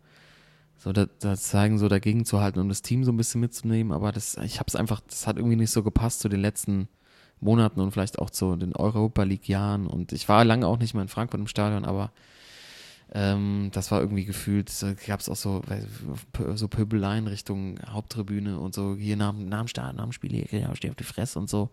so 0.78 0.92
das, 0.92 1.08
das 1.20 1.42
zeigen, 1.44 1.78
so 1.78 1.88
dagegen 1.88 2.24
zu 2.24 2.40
halten, 2.40 2.60
um 2.60 2.68
das 2.68 2.82
Team 2.82 3.04
so 3.04 3.12
ein 3.12 3.16
bisschen 3.16 3.40
mitzunehmen. 3.40 3.92
Aber 3.92 4.12
das, 4.12 4.36
ich 4.38 4.58
habe 4.58 4.68
es 4.68 4.76
einfach, 4.76 5.00
das 5.00 5.26
hat 5.26 5.36
irgendwie 5.36 5.56
nicht 5.56 5.70
so 5.70 5.82
gepasst 5.82 6.20
zu 6.20 6.28
den 6.28 6.40
letzten 6.40 6.88
Monaten 7.40 7.80
und 7.80 7.92
vielleicht 7.92 8.18
auch 8.18 8.30
zu 8.30 8.56
den 8.56 8.74
Europa 8.74 9.22
League 9.22 9.48
Jahren. 9.48 9.86
Und 9.86 10.12
ich 10.12 10.28
war 10.28 10.44
lange 10.44 10.66
auch 10.66 10.78
nicht 10.78 10.94
mehr 10.94 11.02
in 11.02 11.08
Frankfurt 11.08 11.40
im 11.40 11.46
Stadion, 11.46 11.84
aber 11.84 12.12
Ähm, 13.12 13.68
das 13.72 13.90
war 13.90 14.00
irgendwie 14.00 14.24
gefühlt, 14.24 14.72
gab 15.06 15.20
es 15.20 15.28
auch 15.28 15.36
so, 15.36 15.62
so 16.54 16.68
Pöbeleien 16.68 17.28
Richtung 17.28 17.78
Haupttribüne 17.86 18.58
und 18.58 18.74
so, 18.74 18.96
hier 18.96 19.16
nach, 19.16 19.34
nach 19.34 19.60
dem 19.60 19.68
Start, 19.68 19.94
nach 19.94 20.04
dem 20.04 20.12
Spiel, 20.12 20.32
hier, 20.48 20.70
steh 20.74 20.90
auf 20.90 20.96
die 20.96 21.04
Fresse 21.04 21.38
und 21.38 21.48
so. 21.48 21.70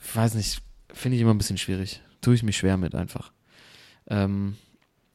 Ich 0.00 0.16
weiß 0.16 0.34
nicht, 0.34 0.62
finde 0.94 1.16
ich 1.16 1.22
immer 1.22 1.34
ein 1.34 1.38
bisschen 1.38 1.58
schwierig. 1.58 2.00
Tue 2.22 2.34
ich 2.34 2.42
mich 2.42 2.56
schwer 2.56 2.76
mit 2.76 2.94
einfach. 2.94 3.32
Ähm, 4.06 4.56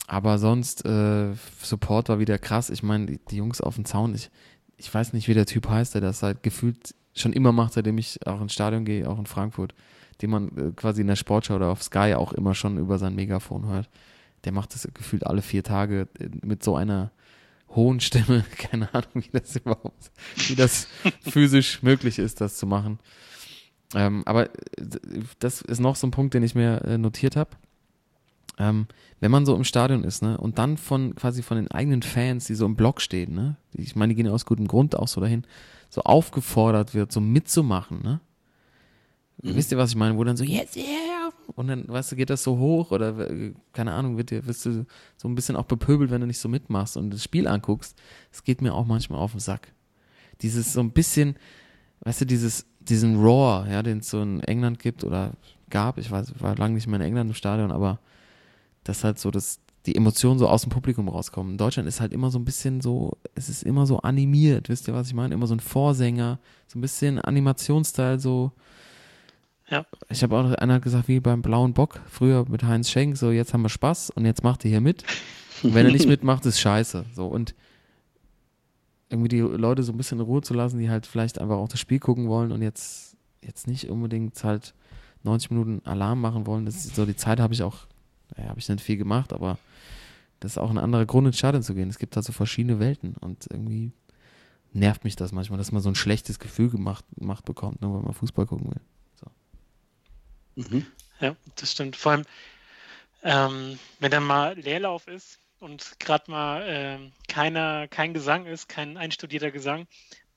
aber 0.07 0.37
sonst, 0.37 0.85
äh, 0.85 1.33
Support 1.61 2.09
war 2.09 2.19
wieder 2.19 2.37
krass. 2.37 2.69
Ich 2.69 2.83
meine, 2.83 3.05
die, 3.07 3.19
die, 3.29 3.37
Jungs 3.37 3.61
auf 3.61 3.75
dem 3.75 3.85
Zaun, 3.85 4.13
ich, 4.13 4.29
ich 4.77 4.93
weiß 4.93 5.13
nicht, 5.13 5.27
wie 5.27 5.33
der 5.33 5.45
Typ 5.45 5.67
heißt, 5.67 5.95
der 5.95 6.01
das 6.01 6.21
halt 6.21 6.43
gefühlt 6.43 6.93
schon 7.13 7.33
immer 7.33 7.51
macht, 7.51 7.73
seitdem 7.73 7.97
ich 7.97 8.25
auch 8.27 8.41
ins 8.41 8.53
Stadion 8.53 8.85
gehe, 8.85 9.09
auch 9.09 9.17
in 9.17 9.25
Frankfurt, 9.25 9.73
den 10.21 10.29
man 10.29 10.49
äh, 10.57 10.71
quasi 10.75 11.01
in 11.01 11.07
der 11.07 11.15
Sportschau 11.15 11.55
oder 11.55 11.69
auf 11.69 11.81
Sky 11.81 12.13
auch 12.15 12.33
immer 12.33 12.53
schon 12.53 12.77
über 12.77 12.97
sein 12.97 13.15
Megafon 13.15 13.67
hört. 13.67 13.89
Der 14.43 14.51
macht 14.51 14.75
das 14.75 14.87
gefühlt 14.93 15.25
alle 15.25 15.41
vier 15.41 15.63
Tage 15.63 16.07
äh, 16.19 16.29
mit 16.43 16.63
so 16.63 16.75
einer 16.75 17.11
hohen 17.69 17.99
Stimme. 17.99 18.45
Keine 18.57 18.93
Ahnung, 18.93 19.09
wie 19.13 19.29
das 19.31 19.55
überhaupt, 19.55 20.11
wie 20.47 20.55
das 20.55 20.87
physisch 21.21 21.81
möglich 21.81 22.19
ist, 22.19 22.41
das 22.41 22.57
zu 22.57 22.67
machen. 22.67 22.99
Ähm, 23.95 24.23
aber 24.25 24.53
äh, 24.53 24.83
das 25.39 25.61
ist 25.61 25.79
noch 25.79 25.95
so 25.95 26.05
ein 26.05 26.11
Punkt, 26.11 26.33
den 26.33 26.43
ich 26.43 26.53
mir 26.53 26.83
äh, 26.83 26.97
notiert 26.97 27.35
habe. 27.35 27.51
Ähm, 28.57 28.87
wenn 29.19 29.31
man 29.31 29.45
so 29.45 29.55
im 29.55 29.63
Stadion 29.63 30.03
ist, 30.03 30.21
ne, 30.21 30.37
und 30.37 30.57
dann 30.57 30.77
von 30.77 31.15
quasi 31.15 31.41
von 31.41 31.57
den 31.57 31.69
eigenen 31.71 32.01
Fans, 32.01 32.45
die 32.45 32.55
so 32.55 32.65
im 32.65 32.75
Block 32.75 33.01
stehen, 33.01 33.33
ne, 33.33 33.57
ich 33.73 33.95
meine, 33.95 34.13
die 34.13 34.15
gehen 34.15 34.27
ja 34.27 34.31
aus 34.31 34.45
gutem 34.45 34.67
Grund 34.67 34.97
auch 34.97 35.07
so 35.07 35.19
dahin, 35.19 35.43
so 35.89 36.01
aufgefordert 36.01 36.93
wird, 36.93 37.11
so 37.11 37.19
mitzumachen, 37.19 38.01
ne? 38.01 38.21
Mhm. 39.41 39.55
Wisst 39.55 39.71
ihr, 39.71 39.77
was 39.77 39.89
ich 39.89 39.95
meine? 39.95 40.17
Wo 40.17 40.23
dann 40.23 40.37
so, 40.37 40.43
yes, 40.43 40.75
yeah! 40.75 41.31
Und 41.55 41.67
dann, 41.67 41.87
weißt 41.87 42.11
du, 42.11 42.15
geht 42.15 42.29
das 42.29 42.43
so 42.43 42.57
hoch 42.57 42.91
oder, 42.91 43.29
keine 43.73 43.93
Ahnung, 43.93 44.17
wird 44.17 44.31
dir, 44.31 44.45
wirst 44.47 44.65
du 44.65 44.85
so 45.17 45.27
ein 45.27 45.35
bisschen 45.35 45.55
auch 45.55 45.65
bepöbelt, 45.65 46.11
wenn 46.11 46.21
du 46.21 46.27
nicht 46.27 46.39
so 46.39 46.49
mitmachst 46.49 46.97
und 46.97 47.11
das 47.11 47.23
Spiel 47.23 47.47
anguckst. 47.47 47.97
Es 48.31 48.43
geht 48.43 48.61
mir 48.61 48.73
auch 48.73 48.85
manchmal 48.85 49.19
auf 49.19 49.31
den 49.31 49.39
Sack. 49.39 49.71
Dieses 50.41 50.73
so 50.73 50.79
ein 50.79 50.91
bisschen, 50.91 51.35
weißt 52.01 52.21
du, 52.21 52.25
dieses, 52.25 52.65
diesen 52.79 53.17
Roar, 53.17 53.69
ja, 53.69 53.83
den 53.83 53.99
es 53.99 54.09
so 54.09 54.21
in 54.21 54.41
England 54.41 54.79
gibt 54.79 55.03
oder 55.03 55.33
gab, 55.69 55.97
ich 55.97 56.09
weiß, 56.09 56.39
war 56.41 56.55
lange 56.55 56.75
nicht 56.75 56.87
mehr 56.87 56.99
in 56.99 57.05
England 57.05 57.29
im 57.29 57.35
Stadion, 57.35 57.71
aber 57.71 57.99
dass 58.85 59.03
halt 59.03 59.19
so 59.19 59.31
das, 59.31 59.59
die 59.85 59.95
Emotionen 59.95 60.39
so 60.39 60.47
aus 60.47 60.61
dem 60.61 60.71
Publikum 60.71 61.09
rauskommen. 61.09 61.53
In 61.53 61.57
Deutschland 61.57 61.89
ist 61.89 61.99
halt 61.99 62.13
immer 62.13 62.31
so 62.31 62.39
ein 62.39 62.45
bisschen 62.45 62.79
so, 62.79 63.17
es 63.33 63.49
ist 63.49 63.63
immer 63.63 63.85
so 63.85 63.99
animiert, 63.99 64.69
wisst 64.69 64.87
ihr, 64.87 64.93
was 64.93 65.07
ich 65.07 65.13
meine? 65.13 65.33
Immer 65.33 65.47
so 65.47 65.55
ein 65.55 65.59
Vorsänger, 65.59 66.39
so 66.67 66.79
ein 66.79 66.81
bisschen 66.81 67.19
Animationsstyle, 67.19 68.19
so. 68.19 68.53
Ja. 69.67 69.83
Ich 70.09 70.21
habe 70.21 70.37
auch 70.37 70.51
einer 70.53 70.79
gesagt, 70.79 71.07
wie 71.07 71.19
beim 71.19 71.41
Blauen 71.41 71.73
Bock, 71.73 71.99
früher 72.07 72.45
mit 72.47 72.63
Heinz 72.63 72.89
Schenk, 72.89 73.17
so 73.17 73.31
jetzt 73.31 73.53
haben 73.53 73.63
wir 73.63 73.69
Spaß 73.69 74.11
und 74.11 74.25
jetzt 74.25 74.43
macht 74.43 74.63
ihr 74.63 74.69
hier 74.69 74.81
mit. 74.81 75.03
Und 75.63 75.73
wenn 75.73 75.87
er 75.87 75.91
nicht 75.91 76.07
mitmacht, 76.07 76.45
ist 76.45 76.59
scheiße. 76.59 77.05
So 77.15 77.25
und 77.25 77.55
irgendwie 79.09 79.29
die 79.29 79.39
Leute 79.39 79.81
so 79.81 79.91
ein 79.91 79.97
bisschen 79.97 80.19
in 80.19 80.25
Ruhe 80.25 80.41
zu 80.41 80.53
lassen, 80.53 80.77
die 80.77 80.89
halt 80.89 81.07
vielleicht 81.07 81.39
einfach 81.39 81.57
auch 81.57 81.67
das 81.67 81.79
Spiel 81.79 81.99
gucken 81.99 82.27
wollen 82.27 82.51
und 82.51 82.61
jetzt, 82.61 83.17
jetzt 83.43 83.67
nicht 83.67 83.89
unbedingt 83.89 84.43
halt 84.43 84.75
90 85.23 85.49
Minuten 85.49 85.81
Alarm 85.85 86.21
machen 86.21 86.45
wollen. 86.45 86.65
Das 86.65 86.75
ist 86.75 86.95
so 86.95 87.05
die 87.05 87.15
Zeit 87.15 87.39
habe 87.39 87.53
ich 87.53 87.63
auch 87.63 87.87
naja, 88.37 88.49
habe 88.49 88.59
ich 88.59 88.67
nicht 88.69 88.81
viel 88.81 88.97
gemacht, 88.97 89.33
aber 89.33 89.57
das 90.39 90.53
ist 90.53 90.57
auch 90.57 90.69
ein 90.69 90.77
anderer 90.77 91.05
Grund, 91.05 91.27
ins 91.27 91.37
Stadion 91.37 91.63
zu 91.63 91.73
gehen. 91.73 91.89
Es 91.89 91.99
gibt 91.99 92.15
halt 92.15 92.25
so 92.25 92.33
verschiedene 92.33 92.79
Welten 92.79 93.15
und 93.19 93.47
irgendwie 93.49 93.91
nervt 94.73 95.03
mich 95.03 95.15
das 95.15 95.31
manchmal, 95.31 95.57
dass 95.57 95.71
man 95.71 95.81
so 95.81 95.89
ein 95.89 95.95
schlechtes 95.95 96.39
Gefühl 96.39 96.69
gemacht, 96.69 97.05
gemacht 97.17 97.45
bekommt, 97.45 97.81
nur 97.81 97.95
weil 97.95 98.01
man 98.01 98.13
Fußball 98.13 98.45
gucken 98.45 98.71
will. 98.71 98.81
So. 99.15 99.27
Mhm. 100.55 100.85
Ja, 101.21 101.35
das 101.55 101.71
stimmt. 101.71 101.95
Vor 101.95 102.11
allem, 102.11 102.23
ähm, 103.23 103.79
wenn 103.99 104.11
dann 104.11 104.25
mal 104.25 104.57
Leerlauf 104.59 105.07
ist 105.07 105.39
und 105.59 105.97
gerade 105.99 106.29
mal 106.29 106.61
äh, 106.61 107.11
keiner, 107.27 107.87
kein 107.87 108.13
Gesang 108.13 108.45
ist, 108.45 108.67
kein 108.67 108.97
einstudierter 108.97 109.51
Gesang, 109.51 109.87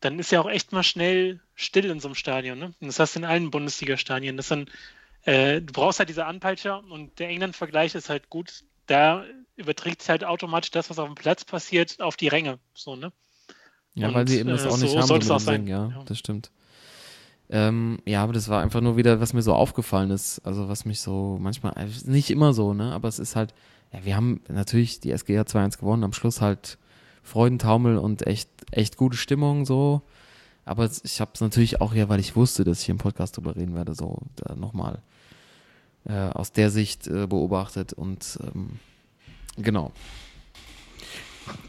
dann 0.00 0.18
ist 0.20 0.30
ja 0.30 0.40
auch 0.40 0.48
echt 0.48 0.72
mal 0.72 0.84
schnell 0.84 1.40
still 1.56 1.86
in 1.86 1.98
so 1.98 2.08
einem 2.08 2.14
Stadion. 2.14 2.58
Ne? 2.58 2.74
Und 2.80 2.86
das 2.86 3.00
hast 3.00 3.16
du 3.16 3.20
in 3.20 3.24
allen 3.24 3.50
Bundesliga-Stadien, 3.50 4.36
dass 4.36 4.48
dann 4.48 4.70
äh, 5.28 5.60
du 5.60 5.72
brauchst 5.74 5.98
halt 5.98 6.08
diese 6.08 6.24
Anpeitscher 6.24 6.82
und 6.90 7.18
der 7.18 7.28
England-Vergleich 7.28 7.94
ist 7.94 8.08
halt 8.08 8.30
gut. 8.30 8.64
Da 8.86 9.24
überträgt 9.56 10.00
sich 10.00 10.08
halt 10.08 10.24
automatisch 10.24 10.70
das, 10.70 10.88
was 10.88 10.98
auf 10.98 11.06
dem 11.06 11.16
Platz 11.16 11.44
passiert, 11.44 12.00
auf 12.00 12.16
die 12.16 12.28
Ränge. 12.28 12.58
So, 12.72 12.96
ne? 12.96 13.12
Ja, 13.94 14.08
und, 14.08 14.14
weil 14.14 14.26
sie 14.26 14.38
eben 14.38 14.48
das 14.48 14.64
äh, 14.64 14.68
auch 14.68 14.78
nicht 14.78 14.90
so 14.90 14.98
haben. 14.98 15.06
Sollte 15.06 15.26
es 15.26 15.30
auch 15.30 15.40
sein. 15.40 15.66
Ja, 15.66 15.88
ja, 15.88 16.02
das 16.06 16.18
stimmt. 16.18 16.50
Ähm, 17.50 17.98
ja, 18.06 18.22
aber 18.22 18.32
das 18.32 18.48
war 18.48 18.62
einfach 18.62 18.80
nur 18.80 18.96
wieder, 18.96 19.20
was 19.20 19.34
mir 19.34 19.42
so 19.42 19.52
aufgefallen 19.52 20.10
ist. 20.10 20.40
Also 20.46 20.70
was 20.70 20.86
mich 20.86 21.00
so 21.00 21.36
manchmal, 21.38 21.74
äh, 21.76 21.88
nicht 22.04 22.30
immer 22.30 22.54
so, 22.54 22.72
ne? 22.72 22.92
Aber 22.94 23.08
es 23.08 23.18
ist 23.18 23.36
halt, 23.36 23.52
ja, 23.92 24.04
wir 24.06 24.16
haben 24.16 24.40
natürlich 24.48 25.00
die 25.00 25.10
SGR 25.10 25.44
2-1 25.44 25.78
gewonnen, 25.78 26.04
am 26.04 26.14
Schluss 26.14 26.40
halt 26.40 26.78
Freudentaumel 27.22 27.98
und 27.98 28.26
echt, 28.26 28.48
echt 28.70 28.96
gute 28.96 29.18
Stimmung 29.18 29.66
so. 29.66 30.00
Aber 30.64 30.88
ich 31.02 31.20
habe 31.20 31.32
es 31.34 31.40
natürlich 31.42 31.82
auch 31.82 31.92
ja, 31.92 32.08
weil 32.08 32.20
ich 32.20 32.34
wusste, 32.34 32.64
dass 32.64 32.80
ich 32.80 32.88
im 32.88 32.98
Podcast 32.98 33.36
drüber 33.36 33.56
reden 33.56 33.74
werde, 33.74 33.94
so 33.94 34.22
nochmal 34.54 35.02
äh, 36.06 36.12
aus 36.12 36.52
der 36.52 36.70
Sicht 36.70 37.06
äh, 37.06 37.26
beobachtet 37.26 37.92
und 37.92 38.38
ähm, 38.42 38.78
genau. 39.56 39.92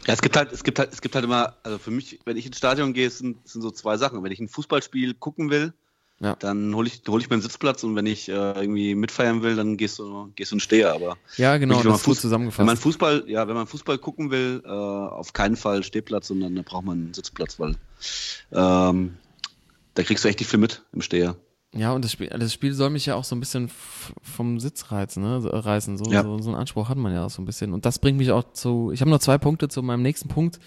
Ja, 0.06 0.14
es 0.14 0.22
gibt 0.22 0.36
halt, 0.36 0.52
es 0.52 0.64
gibt 0.64 0.78
halt, 0.78 0.92
es 0.92 1.00
gibt 1.00 1.14
halt 1.14 1.24
immer, 1.24 1.56
also 1.62 1.78
für 1.78 1.90
mich, 1.90 2.20
wenn 2.24 2.36
ich 2.36 2.46
ins 2.46 2.58
Stadion 2.58 2.92
gehe, 2.92 3.08
sind, 3.10 3.46
sind 3.48 3.62
so 3.62 3.70
zwei 3.70 3.96
Sachen. 3.96 4.22
Wenn 4.22 4.32
ich 4.32 4.40
ein 4.40 4.48
Fußballspiel 4.48 5.14
gucken 5.14 5.50
will, 5.50 5.72
ja. 6.20 6.36
dann 6.36 6.74
hole 6.74 6.86
ich, 6.86 7.02
hol 7.08 7.20
ich 7.20 7.30
meinen 7.30 7.40
Sitzplatz 7.40 7.82
und 7.82 7.96
wenn 7.96 8.06
ich 8.06 8.28
äh, 8.28 8.32
irgendwie 8.32 8.94
mitfeiern 8.94 9.42
will, 9.42 9.56
dann 9.56 9.76
gehst 9.76 9.98
du, 9.98 10.30
gehst 10.36 10.52
du 10.52 10.56
und 10.56 10.60
stehe. 10.60 10.92
Aber 10.92 11.16
ja, 11.36 11.56
genau, 11.56 11.78
ich, 11.78 11.84
wenn 11.84 11.92
das 11.92 12.00
man 12.00 12.04
Fuß, 12.04 12.20
zusammengefasst. 12.20 12.58
Wenn 12.58 12.66
man 12.66 12.76
Fußball, 12.76 13.24
ja, 13.26 13.48
wenn 13.48 13.54
man 13.54 13.66
Fußball 13.66 13.98
gucken 13.98 14.30
will, 14.30 14.62
äh, 14.64 14.68
auf 14.68 15.32
keinen 15.32 15.56
Fall 15.56 15.82
Stehplatz, 15.82 16.28
sondern 16.28 16.54
da 16.54 16.62
braucht 16.62 16.84
man 16.84 16.98
einen 16.98 17.14
Sitzplatz, 17.14 17.58
weil 17.58 17.76
ähm, 18.52 19.16
da 19.94 20.02
kriegst 20.02 20.24
du 20.24 20.28
echt 20.28 20.40
nicht 20.40 20.48
viel 20.48 20.60
mit 20.60 20.82
im 20.92 21.02
Steher. 21.02 21.36
Ja, 21.74 21.92
und 21.92 22.04
das 22.04 22.12
Spiel, 22.12 22.28
das 22.28 22.52
Spiel 22.52 22.72
soll 22.72 22.90
mich 22.90 23.06
ja 23.06 23.14
auch 23.14 23.22
so 23.22 23.36
ein 23.36 23.40
bisschen 23.40 23.70
vom 24.22 24.58
Sitz 24.58 24.90
reizen, 24.90 25.22
ne? 25.22 25.40
reißen. 25.42 25.98
So, 25.98 26.10
ja. 26.10 26.22
so, 26.22 26.38
so 26.38 26.50
einen 26.50 26.58
Anspruch 26.58 26.88
hat 26.88 26.96
man 26.96 27.12
ja 27.12 27.24
auch 27.24 27.30
so 27.30 27.40
ein 27.40 27.44
bisschen. 27.44 27.72
Und 27.72 27.86
das 27.86 28.00
bringt 28.00 28.18
mich 28.18 28.32
auch 28.32 28.52
zu. 28.52 28.90
Ich 28.92 29.00
habe 29.00 29.10
noch 29.10 29.20
zwei 29.20 29.38
Punkte 29.38 29.68
zu 29.68 29.82
meinem 29.82 30.02
nächsten 30.02 30.28
Punkt. 30.28 30.58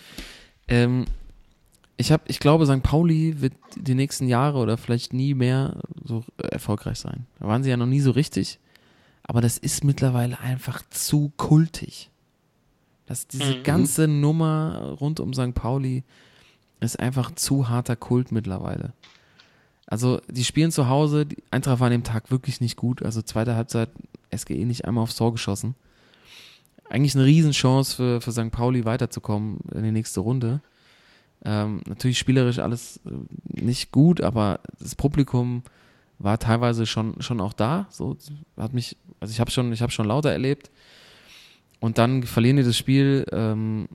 Ähm, 0.70 1.06
ich 1.98 2.12
habe, 2.12 2.24
ich 2.28 2.40
glaube, 2.40 2.66
St. 2.66 2.82
Pauli 2.82 3.42
wird 3.42 3.54
die 3.76 3.96
nächsten 3.96 4.28
Jahre 4.28 4.60
oder 4.60 4.78
vielleicht 4.78 5.14
nie 5.14 5.34
mehr 5.34 5.82
so 6.04 6.24
erfolgreich 6.38 7.00
sein. 7.00 7.28
Da 7.40 7.48
waren 7.48 7.64
sie 7.64 7.70
ja 7.70 7.78
noch 7.78 7.86
nie 7.86 8.00
so 8.00 8.12
richtig. 8.12 8.60
Aber 9.24 9.42
das 9.42 9.58
ist 9.58 9.84
mittlerweile 9.84 10.40
einfach 10.40 10.82
zu 10.90 11.32
kultig. 11.38 12.10
Das, 13.06 13.28
diese 13.28 13.58
mhm. 13.58 13.64
ganze 13.64 14.08
Nummer 14.08 14.96
rund 15.00 15.20
um 15.20 15.34
St. 15.34 15.54
Pauli 15.54 16.04
ist 16.80 17.00
einfach 17.00 17.32
zu 17.36 17.70
harter 17.70 17.96
Kult 17.96 18.32
mittlerweile. 18.32 18.94
Also, 19.94 20.22
die 20.28 20.44
spielen 20.44 20.72
zu 20.72 20.90
Hause, 20.90 21.28
die 21.28 21.38
Eintracht 21.52 21.80
war 21.80 21.86
an 21.86 21.92
dem 21.92 22.04
Tag 22.04 22.32
wirklich 22.32 22.60
nicht 22.60 22.78
gut. 22.78 23.04
Also, 23.04 23.22
zweite 23.22 23.56
Halbzeit, 23.56 23.92
SGE 24.36 24.66
nicht 24.66 24.86
einmal 24.86 25.04
aufs 25.04 25.16
Tor 25.16 25.32
geschossen. 25.32 25.76
Eigentlich 26.90 27.14
eine 27.14 27.26
Riesenchance 27.26 27.96
für, 27.96 28.20
für 28.20 28.32
St. 28.32 28.50
Pauli 28.50 28.86
weiterzukommen 28.86 29.60
in 29.72 29.84
die 29.84 29.92
nächste 29.92 30.22
Runde. 30.22 30.62
Ähm, 31.46 31.82
natürlich 31.88 32.18
spielerisch 32.18 32.58
alles 32.58 33.02
äh, 33.06 33.12
nicht 33.62 33.92
gut, 33.92 34.20
aber 34.20 34.62
das 34.80 34.96
Publikum 34.96 35.62
war 36.18 36.40
teilweise 36.40 36.88
schon, 36.88 37.22
schon 37.22 37.40
auch 37.40 37.54
da. 37.54 37.86
So 37.92 38.18
hat 38.58 38.74
mich, 38.74 38.98
also 39.20 39.32
ich 39.32 39.40
habe 39.40 39.52
schon, 39.52 39.72
ich 39.72 39.94
schon 39.94 40.08
lauter 40.08 40.32
erlebt. 40.32 40.72
Und 41.80 42.00
dann 42.00 42.24
verlieren 42.24 42.58
die 42.58 42.64
das 42.64 42.78
Spiel 42.78 43.28
ähm, 43.32 43.88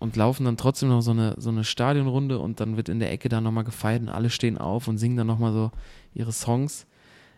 und 0.00 0.16
laufen 0.16 0.46
dann 0.46 0.56
trotzdem 0.56 0.88
noch 0.88 1.02
so 1.02 1.12
eine, 1.12 1.34
so 1.36 1.50
eine 1.50 1.62
Stadionrunde 1.62 2.38
und 2.38 2.58
dann 2.58 2.76
wird 2.76 2.88
in 2.88 2.98
der 2.98 3.12
Ecke 3.12 3.28
da 3.28 3.40
nochmal 3.40 3.64
gefeiert 3.64 4.02
und 4.02 4.08
alle 4.08 4.30
stehen 4.30 4.58
auf 4.58 4.88
und 4.88 4.98
singen 4.98 5.16
dann 5.16 5.26
nochmal 5.26 5.52
so 5.52 5.70
ihre 6.14 6.32
Songs. 6.32 6.86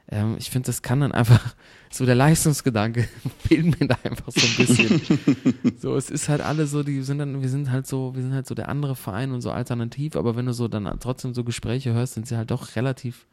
Ähm, 0.09 0.37
ich 0.39 0.49
finde, 0.49 0.67
das 0.67 0.81
kann 0.81 1.01
dann 1.01 1.11
einfach, 1.11 1.55
so 1.91 2.07
der 2.07 2.15
Leistungsgedanke 2.15 3.09
fehlt 3.41 3.81
mir 3.81 3.89
da 3.89 3.99
einfach 4.05 4.31
so 4.31 4.47
ein 4.47 4.57
bisschen. 4.57 5.77
so, 5.79 5.97
es 5.97 6.09
ist 6.09 6.29
halt 6.29 6.41
alle 6.41 6.69
so, 6.69 6.85
die 6.85 7.03
sind 7.03 7.19
dann, 7.19 7.43
wir 7.43 7.49
sind 7.49 7.73
halt 7.73 7.89
so, 7.89 8.15
wir 8.15 8.23
sind 8.23 8.33
halt 8.33 8.47
so 8.47 8.55
der 8.55 8.69
andere 8.69 8.95
Verein 8.95 9.33
und 9.33 9.41
so 9.41 9.51
alternativ, 9.51 10.15
aber 10.15 10.37
wenn 10.37 10.47
du 10.47 10.55
so 10.55 10.69
dann 10.69 10.89
trotzdem 11.01 11.35
so 11.35 11.43
Gespräche 11.43 11.93
hörst, 11.93 12.15
sind 12.15 12.29
sie 12.29 12.37
halt 12.37 12.53
doch 12.53 12.77
relativ, 12.77 13.27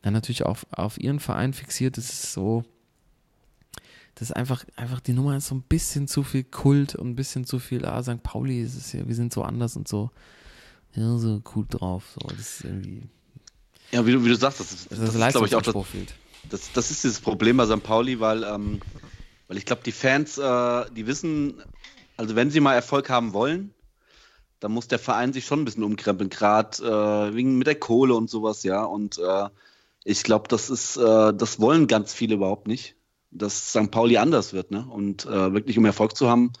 dann 0.00 0.14
natürlich 0.14 0.44
auf, 0.46 0.66
auf 0.70 0.98
ihren 0.98 1.20
Verein 1.20 1.52
fixiert. 1.52 1.98
Das 1.98 2.08
ist 2.08 2.32
so, 2.32 2.64
das 4.14 4.30
ist 4.30 4.36
einfach, 4.36 4.64
einfach, 4.76 5.00
die 5.00 5.14
Nummer 5.14 5.36
ist 5.36 5.48
so 5.48 5.54
ein 5.54 5.62
bisschen 5.62 6.06
zu 6.06 6.22
viel 6.22 6.44
Kult 6.44 6.94
und 6.94 7.10
ein 7.10 7.16
bisschen 7.16 7.44
zu 7.44 7.58
viel, 7.58 7.86
ah, 7.86 8.02
St. 8.02 8.22
Pauli 8.22 8.62
ist 8.62 8.76
es 8.76 8.92
ja, 8.92 9.06
wir 9.06 9.14
sind 9.14 9.32
so 9.32 9.42
anders 9.42 9.76
und 9.76 9.88
so, 9.88 10.10
ja, 10.94 11.16
so 11.16 11.40
cool 11.54 11.64
drauf, 11.68 12.04
so, 12.14 12.28
das 12.28 12.38
ist 12.38 12.64
irgendwie. 12.64 13.08
Ja, 13.90 14.06
wie 14.06 14.12
du, 14.12 14.24
wie 14.24 14.28
du 14.28 14.36
sagst, 14.36 14.60
das 14.60 14.72
ist, 14.72 14.92
das, 14.92 14.98
das 14.98 15.14
ist 15.14 15.28
glaube 15.32 15.46
ich, 15.46 15.54
auch 15.54 15.62
das, 15.62 15.74
das, 16.50 16.72
das 16.72 16.90
ist 16.90 17.04
dieses 17.04 17.20
Problem 17.20 17.56
bei 17.56 17.66
St. 17.66 17.82
Pauli, 17.82 18.20
weil, 18.20 18.44
ähm, 18.44 18.80
weil 19.48 19.56
ich 19.56 19.64
glaube, 19.64 19.82
die 19.84 19.92
Fans, 19.92 20.36
äh, 20.36 20.84
die 20.94 21.06
wissen, 21.06 21.62
also 22.16 22.36
wenn 22.36 22.50
sie 22.50 22.60
mal 22.60 22.74
Erfolg 22.74 23.08
haben 23.08 23.32
wollen, 23.32 23.72
dann 24.60 24.72
muss 24.72 24.88
der 24.88 24.98
Verein 24.98 25.32
sich 25.32 25.46
schon 25.46 25.62
ein 25.62 25.64
bisschen 25.64 25.82
umkrempeln, 25.82 26.30
gerade 26.30 26.78
äh, 26.82 27.34
wegen 27.34 27.58
mit 27.58 27.66
der 27.66 27.74
Kohle 27.74 28.14
und 28.14 28.30
sowas, 28.30 28.62
ja. 28.62 28.84
Und 28.84 29.18
äh, 29.18 29.48
ich 30.04 30.22
glaube, 30.22 30.48
das 30.48 30.70
ist, 30.70 30.96
äh, 30.98 31.34
das 31.34 31.58
wollen 31.60 31.86
ganz 31.86 32.12
viele 32.12 32.34
überhaupt 32.34 32.68
nicht 32.68 32.94
dass 33.32 33.70
St. 33.70 33.90
Pauli 33.90 34.16
anders 34.18 34.52
wird. 34.52 34.70
Ne? 34.70 34.86
Und 34.88 35.26
äh, 35.26 35.52
wirklich, 35.52 35.78
um 35.78 35.84
Erfolg 35.84 36.16
zu 36.16 36.28
haben, 36.28 36.52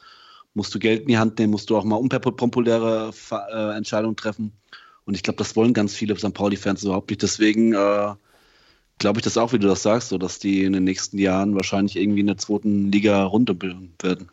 musst 0.54 0.74
du 0.74 0.78
Geld 0.78 1.02
in 1.02 1.08
die 1.08 1.18
Hand 1.18 1.38
nehmen, 1.38 1.52
musst 1.52 1.70
du 1.70 1.76
auch 1.76 1.84
mal 1.84 1.96
unpopuläre 1.96 3.12
äh, 3.30 3.76
Entscheidungen 3.76 4.16
treffen. 4.16 4.52
Und 5.04 5.14
ich 5.14 5.22
glaube, 5.22 5.38
das 5.38 5.56
wollen 5.56 5.74
ganz 5.74 5.94
viele 5.94 6.16
St. 6.16 6.34
Pauli-Fans 6.34 6.84
überhaupt 6.84 7.10
nicht. 7.10 7.22
Deswegen 7.22 7.72
äh, 7.72 8.14
glaube 8.98 9.18
ich 9.18 9.24
das 9.24 9.38
auch, 9.38 9.52
wie 9.52 9.58
du 9.58 9.66
das 9.66 9.82
sagst, 9.82 10.10
so 10.10 10.18
dass 10.18 10.38
die 10.38 10.64
in 10.64 10.72
den 10.72 10.84
nächsten 10.84 11.18
Jahren 11.18 11.54
wahrscheinlich 11.54 11.96
irgendwie 11.96 12.20
in 12.20 12.26
der 12.26 12.38
zweiten 12.38 12.90
Liga 12.92 13.24
runterbilden 13.24 13.94
werden. 14.00 14.30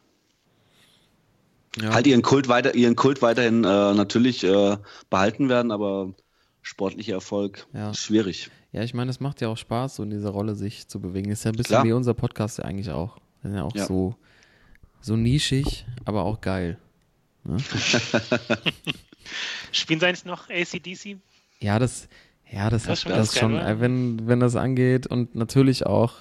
Ja. 1.82 1.94
Halt 1.94 2.08
ihren 2.08 2.22
Kult 2.22 2.48
weiter, 2.48 2.76
ihren 2.76 2.96
Kult 2.96 3.22
weiterhin 3.22 3.64
äh, 3.64 3.94
natürlich 3.94 4.44
äh, 4.44 4.78
behalten 5.10 5.50
werden, 5.50 5.72
aber 5.72 6.14
sportlicher 6.62 7.14
Erfolg 7.14 7.68
ja. 7.74 7.94
schwierig. 7.94 8.50
Ja, 8.72 8.84
ich 8.84 8.94
meine, 8.94 9.10
es 9.10 9.20
macht 9.20 9.42
ja 9.42 9.48
auch 9.48 9.58
Spaß, 9.58 9.96
so 9.96 10.04
in 10.04 10.12
dieser 10.12 10.30
Rolle 10.30 10.56
sich 10.56 10.88
zu 10.88 11.00
bewegen. 11.00 11.32
Ist 11.32 11.44
ja 11.44 11.52
ein 11.52 11.58
bisschen 11.58 11.76
Klar. 11.76 11.86
wie 11.86 11.94
unser 11.94 12.14
Podcast 12.14 12.60
ja 12.60 12.66
eigentlich 12.66 12.92
auch. 12.92 13.18
Sind 13.42 13.56
ja 13.56 13.64
auch 13.64 13.76
ja. 13.76 13.86
so 13.86 14.16
so 15.02 15.16
nischig, 15.16 15.86
aber 16.06 16.24
auch 16.24 16.42
geil. 16.42 16.78
Ne? 17.44 17.58
Spielen 19.72 20.00
sie 20.00 20.08
eigentlich 20.08 20.26
noch 20.26 20.50
ACDC? 20.50 21.18
Ja, 21.60 21.80
das, 21.80 22.08
ja, 22.52 22.70
das, 22.70 22.84
das, 22.84 23.06
hat, 23.06 23.12
das 23.12 23.38
schon, 23.38 23.54
geil, 23.54 23.80
wenn, 23.80 24.28
wenn 24.28 24.40
das 24.40 24.56
angeht 24.56 25.08
und 25.08 25.36
natürlich 25.36 25.86
auch 25.86 26.14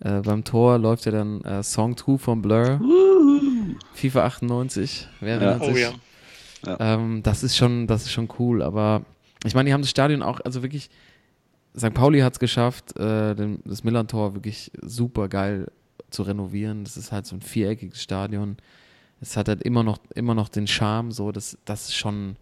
äh, 0.00 0.20
beim 0.20 0.44
Tor 0.44 0.78
läuft 0.78 1.06
ja 1.06 1.12
dann 1.12 1.42
äh, 1.42 1.62
Song 1.62 1.96
2 1.96 2.18
von 2.18 2.42
Blur. 2.42 2.80
FIFA 3.94 4.24
98, 4.24 5.08
wer 5.20 5.40
erinnert 5.40 5.62
ja. 5.62 5.74
sich? 5.74 5.86
Oh, 5.86 6.68
ja. 6.68 6.76
Ähm, 6.80 7.22
das 7.22 7.42
ist 7.42 7.56
schon, 7.56 7.86
das 7.86 8.02
ist 8.02 8.12
schon 8.12 8.28
cool, 8.38 8.62
aber 8.62 9.02
ich 9.44 9.54
meine, 9.54 9.68
die 9.68 9.72
haben 9.72 9.80
das 9.80 9.90
Stadion 9.90 10.22
auch, 10.22 10.40
also 10.40 10.62
wirklich, 10.62 10.90
St. 11.76 11.94
Pauli 11.94 12.20
hat 12.20 12.34
es 12.34 12.38
geschafft, 12.38 12.96
äh, 12.98 13.34
den, 13.34 13.60
das 13.64 13.84
Millantor 13.84 14.34
wirklich 14.34 14.72
super 14.82 15.28
geil 15.28 15.70
zu 16.10 16.22
renovieren. 16.22 16.84
Das 16.84 16.96
ist 16.96 17.12
halt 17.12 17.26
so 17.26 17.36
ein 17.36 17.42
viereckiges 17.42 18.02
Stadion. 18.02 18.56
Es 19.20 19.36
hat 19.36 19.48
halt 19.48 19.62
immer 19.62 19.82
noch, 19.82 19.98
immer 20.14 20.34
noch 20.34 20.48
den 20.48 20.66
Charme, 20.66 21.12
so, 21.12 21.30
das, 21.30 21.58
das 21.64 21.88
ist 21.88 21.94
schon, 21.94 22.36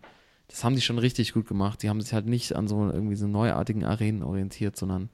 das 0.47 0.65
haben 0.65 0.75
die 0.75 0.81
schon 0.81 0.99
richtig 0.99 1.33
gut 1.33 1.47
gemacht. 1.47 1.83
Die 1.83 1.89
haben 1.89 2.01
sich 2.01 2.13
halt 2.15 2.27
nicht 2.27 2.55
an 2.55 2.69
so 2.69 2.89
irgendwie 2.89 3.17
so 3.17 3.27
neuartigen 3.27 3.85
Arenen 3.85 4.23
orientiert, 4.23 4.77
sondern 4.77 5.11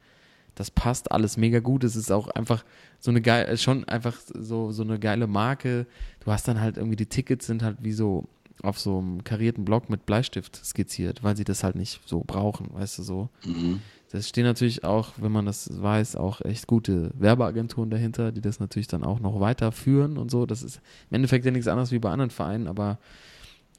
das 0.55 0.71
passt 0.71 1.11
alles 1.11 1.37
mega 1.37 1.59
gut. 1.61 1.83
Es 1.83 1.97
ist 1.97 2.13
auch 2.13 2.29
einfach 2.29 2.65
so 3.01 3.11
eine 3.11 3.21
geile, 3.21 3.57
schon 3.59 3.85
einfach 3.85 4.17
so, 4.33 4.71
so 4.71 4.83
eine 4.83 4.99
geile 5.01 5.27
Marke. 5.27 5.87
Du 6.21 6.31
hast 6.31 6.47
dann 6.47 6.61
halt 6.61 6.77
irgendwie, 6.77 6.97
die 6.97 7.07
Tickets 7.07 7.47
sind 7.47 7.63
halt 7.63 7.79
wie 7.81 7.93
so 7.93 8.29
auf 8.63 8.79
so 8.79 8.99
einem 8.99 9.25
karierten 9.25 9.65
Block 9.65 9.91
mit 9.91 10.07
Bleistift 10.07 10.65
skizziert, 10.65 11.23
weil 11.23 11.37
sie 11.37 11.45
das 11.45 11.65
halt 11.65 11.77
nicht 11.77 12.01
so 12.07 12.23
brauchen, 12.27 12.73
weißt 12.73 12.99
du 12.99 13.03
so. 13.03 13.29
Mhm. 13.45 13.81
Das 14.11 14.29
stehen 14.29 14.45
natürlich 14.45 14.85
auch, 14.85 15.13
wenn 15.17 15.33
man 15.33 15.45
das 15.45 15.83
weiß, 15.83 16.17
auch 16.17 16.41
echt 16.41 16.69
gute 16.69 17.11
Werbeagenturen 17.15 17.91
dahinter, 17.91 18.31
die 18.31 18.41
das 18.41 18.61
natürlich 18.61 18.87
dann 18.87 19.03
auch 19.03 19.19
noch 19.19 19.41
weiterführen 19.41 20.19
und 20.19 20.31
so. 20.31 20.47
Das 20.47 20.63
ist 20.63 20.81
im 21.11 21.17
Endeffekt 21.17 21.45
ja 21.45 21.51
nichts 21.51 21.67
anderes 21.67 21.91
wie 21.91 21.99
bei 21.99 22.11
anderen 22.11 22.31
Vereinen, 22.31 22.69
aber 22.69 22.99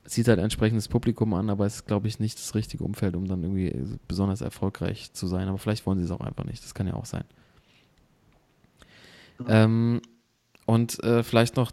es 0.03 0.13
sieht 0.13 0.27
halt 0.27 0.39
entsprechendes 0.39 0.87
Publikum 0.87 1.33
an, 1.33 1.49
aber 1.49 1.65
es 1.65 1.77
ist, 1.77 1.87
glaube 1.87 2.07
ich, 2.07 2.19
nicht 2.19 2.37
das 2.37 2.53
richtige 2.53 2.83
Umfeld, 2.83 3.15
um 3.15 3.27
dann 3.27 3.43
irgendwie 3.43 3.97
besonders 4.07 4.41
erfolgreich 4.41 5.13
zu 5.13 5.25
sein. 5.25 5.47
Aber 5.47 5.57
vielleicht 5.57 5.85
wollen 5.85 5.97
sie 5.97 6.05
es 6.05 6.11
auch 6.11 6.19
einfach 6.19 6.43
nicht. 6.43 6.63
Das 6.63 6.75
kann 6.75 6.85
ja 6.85 6.93
auch 6.93 7.05
sein. 7.05 7.23
Ähm, 9.47 10.01
und 10.65 11.03
äh, 11.03 11.23
vielleicht 11.23 11.55
noch 11.55 11.71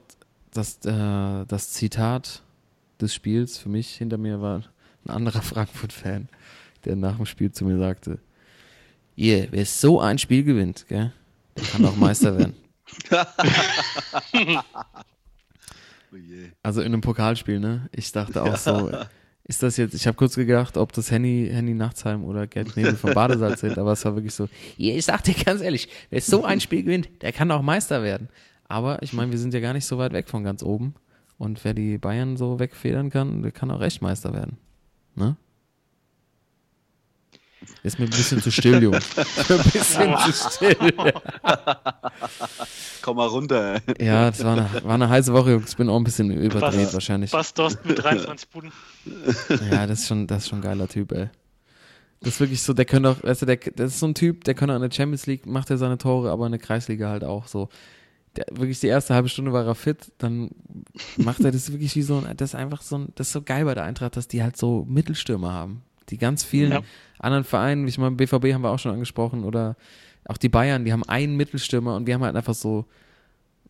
das, 0.53 0.85
äh, 0.85 1.45
das 1.47 1.71
Zitat 1.73 2.43
des 3.03 3.15
Spiels 3.15 3.59
für 3.59 3.69
mich 3.69 3.95
hinter 3.95 4.19
mir 4.19 4.41
war 4.41 4.63
ein 5.05 5.11
anderer 5.11 5.43
Frankfurt-Fan, 5.43 6.29
der 6.85 6.97
nach 6.97 7.17
dem 7.17 7.27
Spiel 7.27 7.53
zu 7.53 7.65
mir 7.65 7.79
sagte, 7.79 8.19
ihr, 9.17 9.49
wer 9.51 9.67
so 9.67 10.01
ein 10.01 10.19
Spiel 10.19 10.45
gewinnt, 10.45 10.87
gell, 10.89 11.13
der 11.57 11.65
kann 11.65 11.85
auch 11.85 11.97
Meister 11.97 12.39
werden. 12.39 12.55
oh 13.11 13.17
also 16.63 16.81
in 16.81 16.87
einem 16.87 17.01
Pokalspiel, 17.01 17.61
ne? 17.61 17.89
Ich 17.93 18.13
dachte 18.13 18.43
auch 18.43 18.57
so, 18.57 18.91
ist 19.45 19.63
das 19.63 19.77
jetzt, 19.77 19.95
ich 19.95 20.07
habe 20.07 20.17
kurz 20.17 20.35
gedacht, 20.35 20.77
ob 20.77 20.93
das 20.93 21.11
Henny, 21.11 21.49
Henny 21.53 21.75
Nachtsheim 21.75 22.25
oder 22.25 22.47
Gerd 22.47 22.73
Knebel 22.73 22.97
vom 22.97 23.13
Badesalz 23.13 23.61
sind, 23.61 23.77
aber 23.77 23.93
es 23.93 24.05
war 24.05 24.15
wirklich 24.15 24.35
so, 24.35 24.49
ich 24.77 25.05
sag 25.05 25.25
dir 25.25 25.35
ganz 25.35 25.61
ehrlich, 25.61 25.89
wer 26.11 26.21
so 26.21 26.45
ein 26.45 26.61
Spiel 26.61 26.85
gewinnt, 26.85 27.09
der 27.23 27.33
kann 27.33 27.51
auch 27.51 27.63
Meister 27.63 28.03
werden. 28.03 28.29
Aber 28.65 29.03
ich 29.03 29.13
meine, 29.13 29.33
wir 29.33 29.39
sind 29.39 29.53
ja 29.53 29.61
gar 29.61 29.75
nicht 29.75 29.85
so 29.85 29.99
weit 29.99 30.13
weg 30.13 30.29
von 30.29 30.45
ganz 30.45 30.63
oben. 30.63 30.95
Und 31.39 31.65
wer 31.65 31.75
die 31.75 31.99
Bayern 31.99 32.37
so 32.37 32.59
wegfedern 32.59 33.11
kann, 33.11 33.43
der 33.43 33.53
kann 33.53 33.71
auch 33.71 33.81
echt 33.81 34.03
Meister 34.03 34.33
werden. 34.33 34.59
Ne? 35.15 35.37
Ist 37.83 37.99
mir 37.99 38.05
ein 38.05 38.11
bisschen 38.11 38.41
zu 38.41 38.51
still, 38.51 38.83
Junge. 38.83 38.99
ein 39.17 39.71
bisschen 39.73 40.17
zu 40.19 40.33
still. 40.33 40.77
Komm 43.03 43.17
mal 43.17 43.27
runter. 43.27 43.81
Ey. 43.99 44.07
Ja, 44.07 44.31
das 44.31 44.45
war 44.45 44.53
eine, 44.53 44.85
war 44.85 44.95
eine 44.95 45.09
heiße 45.09 45.33
Woche, 45.33 45.53
Jungs. 45.53 45.71
Ich 45.71 45.77
bin 45.77 45.89
auch 45.89 45.97
ein 45.97 46.05
bisschen 46.05 46.31
überdreht 46.31 46.87
was, 46.87 46.95
wahrscheinlich. 46.95 47.33
Was 47.33 47.55
Dost 47.55 47.85
mit 47.85 48.03
23 48.03 48.49
Buden. 48.49 48.73
Ja, 49.71 49.87
das 49.87 50.01
ist 50.01 50.09
schon, 50.09 50.27
das 50.27 50.45
ist 50.45 50.49
schon 50.49 50.61
ein 50.61 50.63
geiler 50.63 50.89
Typ, 50.89 51.13
ey. 51.13 51.29
Das 52.21 52.35
ist 52.35 52.41
wirklich 52.41 52.63
so, 52.63 52.73
der 52.73 52.85
könnte 52.85 53.11
auch, 53.11 53.23
weißt 53.23 53.43
du, 53.43 53.47
der, 53.47 53.57
das 53.57 53.95
ist 53.95 54.01
so 54.01 54.07
ein 54.07 54.15
Typ, 54.15 54.45
der 54.45 54.55
könnte 54.55 54.75
an 54.75 54.83
der 54.83 54.93
Champions 54.93 55.27
League, 55.27 55.45
macht 55.45 55.71
er 55.71 55.79
seine 55.79 55.99
Tore, 55.99 56.31
aber 56.31 56.47
in 56.47 56.53
der 56.53 56.61
Kreisliga 56.61 57.09
halt 57.09 57.25
auch 57.25 57.49
so. 57.49 57.69
Der, 58.37 58.47
wirklich 58.51 58.81
die 58.81 58.87
erste 58.87 59.15
halbe 59.15 59.29
Stunde 59.29 59.53
war 59.53 59.67
er 59.67 59.75
fit, 59.75 60.13
dann 60.19 60.51
macht 61.17 61.41
er 61.41 61.53
das 61.53 61.71
wirklich 61.71 61.95
wie 61.97 62.03
so 62.03 62.19
ein, 62.19 62.37
das 62.37 62.51
ist 62.51 62.55
einfach 62.55 62.81
so 62.81 62.97
ein, 62.97 63.09
das 63.15 63.29
ist 63.29 63.33
so 63.35 63.43
geil 63.43 63.65
bei 63.65 63.75
der 63.75 63.85
Eintracht, 63.85 64.17
dass 64.17 64.29
die 64.29 64.43
halt 64.43 64.57
so 64.57 64.87
Mittelstürmer 64.89 65.53
haben. 65.53 65.83
Die 66.09 66.19
ganz 66.19 66.43
vielen 66.43 66.73
ja. 66.73 66.81
anderen 67.19 67.45
Vereinen, 67.45 67.85
wie 67.85 67.91
ich 67.91 67.99
meine, 67.99 68.17
BVB 68.17 68.53
haben 68.53 68.63
wir 68.63 68.71
auch 68.71 68.79
schon 68.79 68.93
angesprochen 68.93 69.45
oder 69.45 69.77
auch 70.25 70.37
die 70.37 70.49
Bayern, 70.49 70.85
die 70.85 70.93
haben 70.93 71.05
einen 71.05 71.37
Mittelstürmer 71.37 71.97
und 71.97 72.07
wir 72.07 72.15
haben 72.15 72.25
halt 72.25 72.37
einfach 72.37 72.55
so 72.55 72.87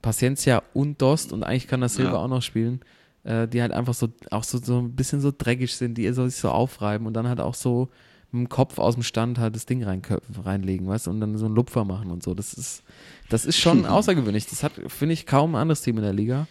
Paciencia 0.01 0.63
und 0.75 1.01
Dost 1.01 1.33
und 1.33 1.45
eigentlich 1.45 1.69
kann 1.69 1.81
das 1.81 1.95
Silva 1.95 2.13
ja. 2.13 2.19
auch 2.19 2.29
noch 2.29 2.43
spielen, 2.43 2.81
äh, 3.25 3.49
die 3.49 3.63
halt 3.63 3.73
einfach 3.73 3.95
so 3.95 4.09
auch 4.31 4.45
so, 4.45 4.59
so 4.59 4.81
ein 4.81 4.95
bisschen 4.95 5.21
so 5.21 5.33
dreckig 5.37 5.75
sind, 5.75 5.97
die 5.97 6.13
so 6.13 6.27
sich 6.27 6.41
so 6.41 6.51
aufreiben 6.51 7.07
und 7.07 7.15
dann 7.15 7.29
halt 7.29 7.41
auch 7.41 7.55
so 7.55 7.89
mit 8.33 8.49
dem 8.49 8.49
Kopf 8.49 8.79
aus 8.79 8.95
dem 8.95 9.03
Stand 9.03 9.39
halt 9.39 9.55
das 9.55 9.67
Ding 9.67 9.85
rein, 9.85 10.03
reinlegen, 10.43 10.89
weißt 10.89 11.07
du, 11.07 11.11
und 11.11 11.21
dann 11.21 11.37
so 11.37 11.47
einen 11.47 11.55
Lupfer 11.55 11.85
machen 11.85 12.11
und 12.11 12.23
so. 12.23 12.35
Das 12.35 12.55
ist, 12.55 12.83
das 13.29 13.45
ist 13.45 13.59
schon 13.59 13.87
außergewöhnlich. 13.87 14.47
Das 14.47 14.63
hat, 14.63 14.73
finde 14.89 15.13
ich, 15.13 15.27
kaum 15.27 15.55
ein 15.55 15.63
anderes 15.63 15.83
Team 15.83 15.99
in 15.99 16.03
der 16.03 16.13
Liga. 16.13 16.49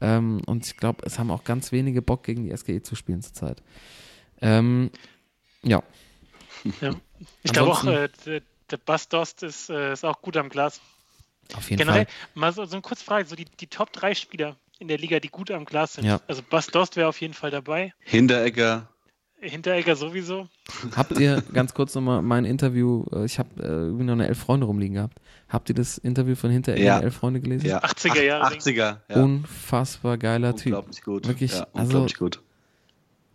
Ähm, 0.00 0.42
und 0.46 0.66
ich 0.66 0.76
glaube, 0.76 1.06
es 1.06 1.18
haben 1.18 1.30
auch 1.30 1.44
ganz 1.44 1.70
wenige 1.70 2.02
Bock, 2.02 2.24
gegen 2.24 2.44
die 2.44 2.56
SGE 2.56 2.82
zu 2.82 2.96
spielen 2.96 3.22
zurzeit. 3.22 3.62
Ähm, 4.40 4.90
ja. 5.62 5.82
ja. 6.80 6.94
Ich 7.42 7.52
glaube 7.52 7.70
auch, 7.70 7.84
äh, 7.84 8.08
der, 8.26 8.42
der 8.70 8.76
Bastost 8.76 9.42
ist, 9.44 9.70
äh, 9.70 9.92
ist 9.92 10.04
auch 10.04 10.20
gut 10.20 10.36
am 10.36 10.48
Glas. 10.48 10.80
Auf 11.54 11.70
jeden 11.70 11.78
Generell, 11.78 12.06
Fall. 12.06 12.14
Mal 12.34 12.52
so, 12.52 12.64
so 12.64 12.72
eine 12.72 12.82
kurze 12.82 13.04
Frage: 13.04 13.28
so 13.28 13.36
die, 13.36 13.44
die 13.44 13.66
Top 13.68 13.92
3 13.92 14.14
Spieler 14.14 14.56
in 14.78 14.88
der 14.88 14.98
Liga, 14.98 15.20
die 15.20 15.28
gut 15.28 15.50
am 15.50 15.64
Glas 15.64 15.94
sind. 15.94 16.04
Ja. 16.04 16.20
Also 16.26 16.42
Bastost 16.42 16.96
wäre 16.96 17.08
auf 17.08 17.20
jeden 17.20 17.34
Fall 17.34 17.50
dabei. 17.50 17.94
Hinteregger. 18.00 18.88
Hinteregger 19.48 19.96
sowieso. 19.96 20.48
Habt 20.96 21.18
ihr 21.18 21.42
ganz 21.52 21.74
kurz 21.74 21.94
nochmal 21.94 22.22
mein 22.22 22.44
Interview, 22.44 23.04
äh, 23.12 23.24
ich 23.24 23.38
habe 23.38 23.48
äh, 23.62 23.66
irgendwie 23.66 24.04
noch 24.04 24.14
eine 24.14 24.26
Elf 24.26 24.38
Freunde 24.38 24.66
rumliegen 24.66 24.94
gehabt. 24.94 25.20
Habt 25.48 25.68
ihr 25.68 25.74
das 25.74 25.98
Interview 25.98 26.34
von 26.34 26.50
Hinteregger, 26.50 26.84
ja. 26.84 27.00
Elf 27.00 27.14
Freunde 27.16 27.40
gelesen? 27.40 27.66
Ja. 27.66 27.82
80er 27.82 28.22
Jahre. 28.22 28.54
80er, 28.54 28.98
ja. 29.08 29.22
Unfassbar 29.22 30.18
geiler 30.18 30.54
unglaublich 30.54 30.62
Typ. 30.62 30.72
Unglaublich 30.72 31.02
gut. 31.02 31.28
Wirklich, 31.28 31.52
ja, 31.52 31.66
unglaublich 31.72 32.14
also, 32.14 32.24
gut 32.24 32.40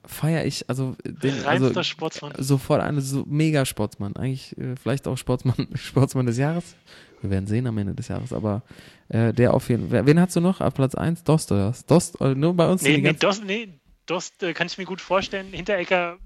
feiere 0.09 0.45
ich, 0.45 0.67
also 0.67 0.95
den 1.05 1.45
also, 1.45 1.83
Sportsmann. 1.83 2.33
sofort 2.37 2.81
eine 2.81 3.01
so 3.01 3.23
mega 3.27 3.65
Sportsmann. 3.65 4.15
Eigentlich 4.15 4.57
äh, 4.57 4.75
vielleicht 4.75 5.07
auch 5.07 5.17
Sportsmann, 5.17 5.67
Sportsmann 5.75 6.25
des 6.25 6.37
Jahres. 6.37 6.75
Wir 7.21 7.29
werden 7.29 7.47
sehen 7.47 7.67
am 7.67 7.77
Ende 7.77 7.93
des 7.93 8.07
Jahres, 8.07 8.33
aber 8.33 8.63
äh, 9.09 9.33
der 9.33 9.53
auf 9.53 9.69
jeden 9.69 9.89
Fall. 9.89 10.05
Wen 10.05 10.19
hast 10.19 10.35
du 10.35 10.41
noch 10.41 10.61
auf 10.61 10.73
Platz 10.73 10.95
1? 10.95 11.23
Dost 11.23 11.51
oder 11.51 11.69
was? 11.69 11.85
Dost, 11.85 12.19
nur 12.19 12.53
bei 12.53 12.69
uns? 12.69 12.81
Nee, 12.81 12.97
nee, 12.97 13.13
Dost, 13.13 13.43
nee, 13.45 13.79
Dost 14.09 14.41
äh, 14.43 14.53
kann 14.53 14.67
ich 14.67 14.77
mir 14.77 14.85
gut 14.85 15.01
vorstellen. 15.01 15.53
Hinterecker 15.53 16.17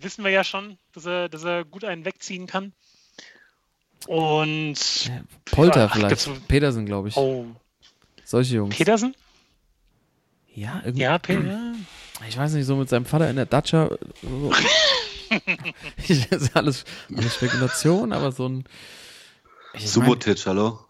wissen 0.00 0.24
wir 0.24 0.30
ja 0.30 0.42
schon, 0.42 0.78
dass 0.92 1.06
er, 1.06 1.28
dass 1.28 1.44
er 1.44 1.64
gut 1.64 1.84
einen 1.84 2.04
wegziehen 2.04 2.46
kann. 2.46 2.72
Und 4.06 4.76
Polter 5.44 5.82
ja, 5.82 5.88
vielleicht. 5.88 6.48
Petersen, 6.48 6.86
glaube 6.86 7.08
ich. 7.08 7.16
Oh. 7.16 7.46
Solche 8.24 8.56
Jungs. 8.56 8.76
Petersen? 8.76 9.14
Ja, 10.54 10.82
irgendwie. 10.84 11.02
Ja, 11.02 11.18
Peter 11.18 11.74
ich 12.28 12.36
weiß 12.36 12.52
nicht, 12.54 12.66
so 12.66 12.76
mit 12.76 12.88
seinem 12.88 13.04
Vater 13.04 13.30
in 13.30 13.36
der 13.36 13.46
Datscha. 13.46 13.90
So. 14.22 14.52
das 16.08 16.42
ist 16.42 16.56
alles, 16.56 16.84
alles 17.14 17.34
Spekulation, 17.34 18.12
aber 18.12 18.32
so 18.32 18.48
ein. 18.48 18.64
Subotic, 19.76 20.46
hallo? 20.46 20.87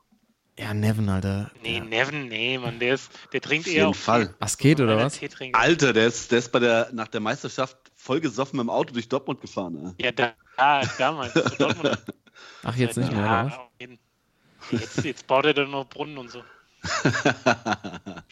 Ja, 0.59 0.74
Nevin, 0.74 1.09
Alter. 1.09 1.50
Nee, 1.62 1.78
ja. 1.78 1.84
Nevin, 1.84 2.28
nee, 2.28 2.59
Mann, 2.59 2.80
der, 2.80 2.94
ist, 2.94 3.11
der 3.32 3.40
trinkt 3.40 3.68
auf 3.68 3.74
eher 3.74 3.88
auf 3.88 3.96
Fall. 3.96 4.34
Asket 4.40 4.80
oder 4.80 4.96
was? 4.96 5.20
Alter, 5.52 5.92
der 5.92 6.09
ist, 6.09 6.32
der 6.32 6.40
ist 6.40 6.50
bei 6.50 6.59
der, 6.59 6.90
nach 6.92 7.06
der 7.06 7.20
Meisterschaft 7.20 7.76
voll 7.94 8.20
gesoffen 8.20 8.56
mit 8.56 8.64
dem 8.64 8.70
Auto 8.70 8.92
durch 8.92 9.09
Dortmund 9.09 9.40
gefahren. 9.40 9.74
Ne? 9.74 9.94
Ja, 10.00 10.11
da, 10.11 10.32
ah, 10.56 10.84
damals. 10.98 11.32
Dortmund. 11.32 11.98
Ach, 12.64 12.76
jetzt 12.76 12.96
nicht 12.96 13.12
mehr, 13.12 13.20
ja, 13.20 13.44
oder 13.46 13.68
was? 13.78 14.80
Jetzt, 14.80 15.04
jetzt 15.04 15.26
baut 15.28 15.46
er 15.46 15.54
dann 15.54 15.70
noch 15.70 15.88
Brunnen 15.88 16.18
und 16.18 16.30
so. 16.30 16.42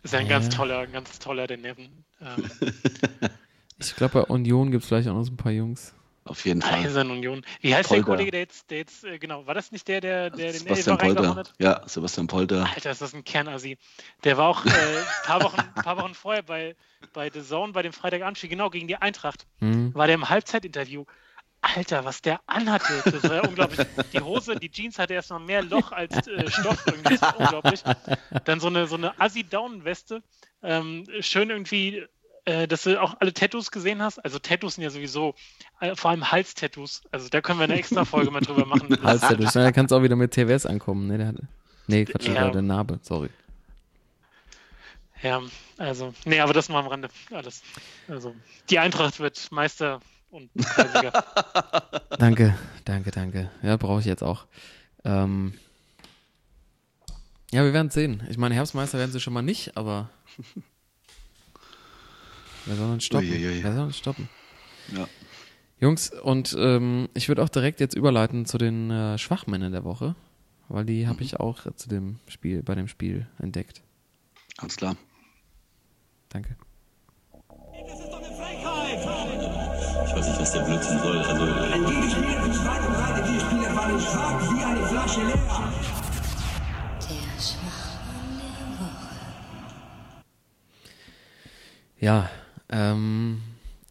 ist 0.03 0.13
ja 0.13 0.19
ein 0.19 0.29
ganz 0.29 0.49
toller, 0.49 0.87
ganz 0.87 1.19
toller, 1.19 1.47
der 1.47 1.59
Nevin. 1.59 2.05
Ähm. 2.21 2.51
Ich 3.79 3.95
glaube, 3.95 4.23
bei 4.23 4.23
Union 4.23 4.71
gibt 4.71 4.85
es 4.85 4.89
vielleicht 4.89 5.07
auch 5.07 5.13
noch 5.13 5.25
so 5.25 5.33
ein 5.33 5.37
paar 5.37 5.53
Jungs. 5.53 5.93
Auf 6.27 6.45
jeden 6.45 6.61
Fall. 6.61 6.85
Eisenunion. 6.85 7.45
Wie 7.61 7.75
heißt 7.75 7.89
Polter. 7.89 8.05
der 8.05 8.15
Kollege, 8.15 8.31
der 8.33 8.41
jetzt, 8.41 8.71
der 8.71 8.79
jetzt, 8.79 9.05
äh, 9.05 9.19
genau, 9.19 9.47
war 9.47 9.55
das 9.55 9.71
nicht 9.73 9.87
der, 9.87 10.01
der, 10.01 10.31
der 10.31 10.53
den 10.53 10.61
Sebastian 10.61 10.99
Elfer 10.99 11.15
Polter. 11.15 11.37
hat? 11.37 11.53
Ja, 11.59 11.83
Sebastian 11.87 12.27
Polter. 12.27 12.69
Alter, 12.75 12.91
ist 12.91 13.01
das 13.01 13.15
ein 13.15 13.25
Kernasi. 13.25 13.79
Der 14.25 14.37
war 14.37 14.49
auch 14.49 14.65
äh, 14.67 14.69
ein 14.69 15.05
paar 15.25 15.43
Wochen, 15.43 15.57
paar 15.83 15.97
Wochen 15.99 16.15
vorher 16.15 16.43
bei, 16.43 16.75
bei 17.13 17.31
The 17.31 17.43
Zone, 17.43 17.73
bei 17.73 17.83
dem 17.83 17.93
Freitagabendspiel, 17.93 18.51
genau, 18.51 18.71
gegen 18.71 18.89
die 18.89 18.97
Eintracht. 18.97 19.47
Mhm. 19.61 19.95
War 19.95 20.07
der 20.07 20.17
im 20.17 20.29
Halbzeitinterview. 20.29 21.05
Alter, 21.63 22.05
was 22.05 22.23
der 22.23 22.41
anhatte, 22.47 23.03
das 23.05 23.25
war 23.25 23.37
ja 23.37 23.43
unglaublich. 23.43 23.81
Die 24.13 24.21
Hose, 24.21 24.57
die 24.57 24.71
Jeans 24.71 24.99
hatte 24.99 25.15
erstmal 25.15 25.41
mehr 25.41 25.63
Loch 25.63 25.91
als 25.91 26.27
äh, 26.29 26.49
Stoff, 26.49 26.85
irgendwie, 26.87 27.17
das 27.17 27.23
war 27.23 27.41
unglaublich. 27.41 27.83
Dann 28.45 28.61
so 28.61 28.69
eine, 28.69 28.87
so 28.87 28.97
eine 28.97 29.19
Assi-Down-Weste, 29.19 30.23
ähm, 30.63 31.07
schön 31.21 31.51
irgendwie, 31.51 32.07
äh, 32.47 32.67
dass 32.67 32.85
du 32.85 33.01
auch 33.01 33.17
alle 33.21 33.33
Tattoos 33.35 33.71
gesehen 33.71 34.01
hast. 34.01 34.19
Also 34.25 34.39
Tattoos 34.39 34.77
sind 34.77 34.85
ja 34.85 34.91
sowieso, 34.91 35.35
äh, 35.81 35.95
vor 35.95 36.11
allem 36.11 36.31
Hals-Tattoos. 36.33 37.03
Also 37.11 37.29
da 37.29 37.41
können 37.41 37.59
wir 37.59 37.65
eine 37.65 37.75
extra 37.77 38.05
Folge 38.05 38.31
mal 38.31 38.41
drüber 38.41 38.65
machen. 38.65 38.97
Hals 39.03 39.21
Tattoo. 39.21 39.45
Da 39.53 39.73
kannst 39.73 39.93
du 39.93 39.97
auch 39.97 40.03
wieder 40.03 40.17
mit 40.17 40.33
TWS 40.33 40.65
ankommen. 40.67 41.07
Ne, 41.09 41.19
der 41.19 41.27
hat, 41.29 41.37
nee, 41.87 42.05
Quatsch, 42.05 42.29
Ja. 42.29 42.51
der 42.51 42.63
Narbe, 42.63 42.99
sorry. 43.03 43.29
Ja, 45.23 45.43
also, 45.79 46.15
nee, 46.25 46.41
aber 46.41 46.53
das 46.53 46.69
mal 46.69 46.81
am 46.81 46.87
Rande. 46.89 47.09
Alles. 47.33 47.63
Also, 48.09 48.35
die 48.71 48.79
Eintracht 48.79 49.19
wird 49.19 49.51
Meister 49.51 50.01
und. 50.31 50.51
Danke, 52.19 52.57
danke, 52.85 53.11
danke. 53.11 53.51
Ja, 53.63 53.77
brauche 53.77 54.01
ich 54.01 54.07
jetzt 54.07 54.23
auch. 54.23 54.45
Ähm, 55.05 55.55
ja, 57.51 57.65
wir 57.65 57.73
werden 57.73 57.91
sehen. 57.91 58.23
Ich 58.29 58.37
meine, 58.39 58.55
Herbstmeister 58.55 58.99
werden 58.99 59.13
sie 59.13 59.21
schon 59.21 59.33
mal 59.33 59.43
nicht, 59.43 59.77
aber 59.77 60.11
wer 62.67 62.77
soll 62.77 62.91
uns 62.93 63.05
stoppen? 63.05 63.31
Uiuiui. 63.31 63.63
Wer 63.63 63.75
soll 63.75 63.87
uns 63.87 63.99
stoppen? 63.99 64.29
Ja. 64.95 65.09
Jungs, 65.79 66.11
und 66.11 66.57
ähm, 66.59 67.09
ich 67.15 67.29
würde 67.29 67.43
auch 67.43 67.49
direkt 67.49 67.81
jetzt 67.81 67.95
überleiten 67.95 68.47
zu 68.47 68.57
den 68.59 68.91
äh, 68.91 69.19
Schwachmännern 69.19 69.73
der 69.73 69.85
Woche, 69.85 70.15
weil 70.69 70.85
die 70.85 71.07
habe 71.07 71.23
ich 71.23 71.39
auch 71.39 71.67
zu 71.75 71.89
dem 71.89 72.19
Spiel, 72.29 72.63
bei 72.63 72.75
dem 72.75 72.89
Spiel 72.89 73.27
entdeckt. 73.39 73.83
Ganz 74.57 74.77
klar. 74.77 74.97
Danke. 76.31 76.57
Das 77.89 78.01
ist 78.01 78.09
doch 78.09 78.19
eine 78.19 78.35
Frechheit! 78.37 79.01
Ich 80.07 80.13
weiß 80.15 80.29
nicht, 80.29 80.41
was 80.41 80.53
der 80.53 80.61
Blödsinn 80.61 80.99
soll. 80.99 81.19
Also, 81.19 81.45
Ein 81.45 81.85
Gegenspieler 81.85 82.43
für 82.43 82.53
zweite 82.53 82.87
Breite, 82.89 83.33
die 83.33 83.41
Spieler 83.41 83.77
waren 83.77 84.01
schwach 84.01 84.41
wie 84.51 84.65
eine 84.65 84.87
Flasche 84.87 85.21
leer. 85.21 85.73
Der 87.01 87.41
Schwachmann 87.43 88.41
der 88.41 88.81
Woche. 88.81 89.15
Ja, 92.01 92.31
ähm, 92.69 93.41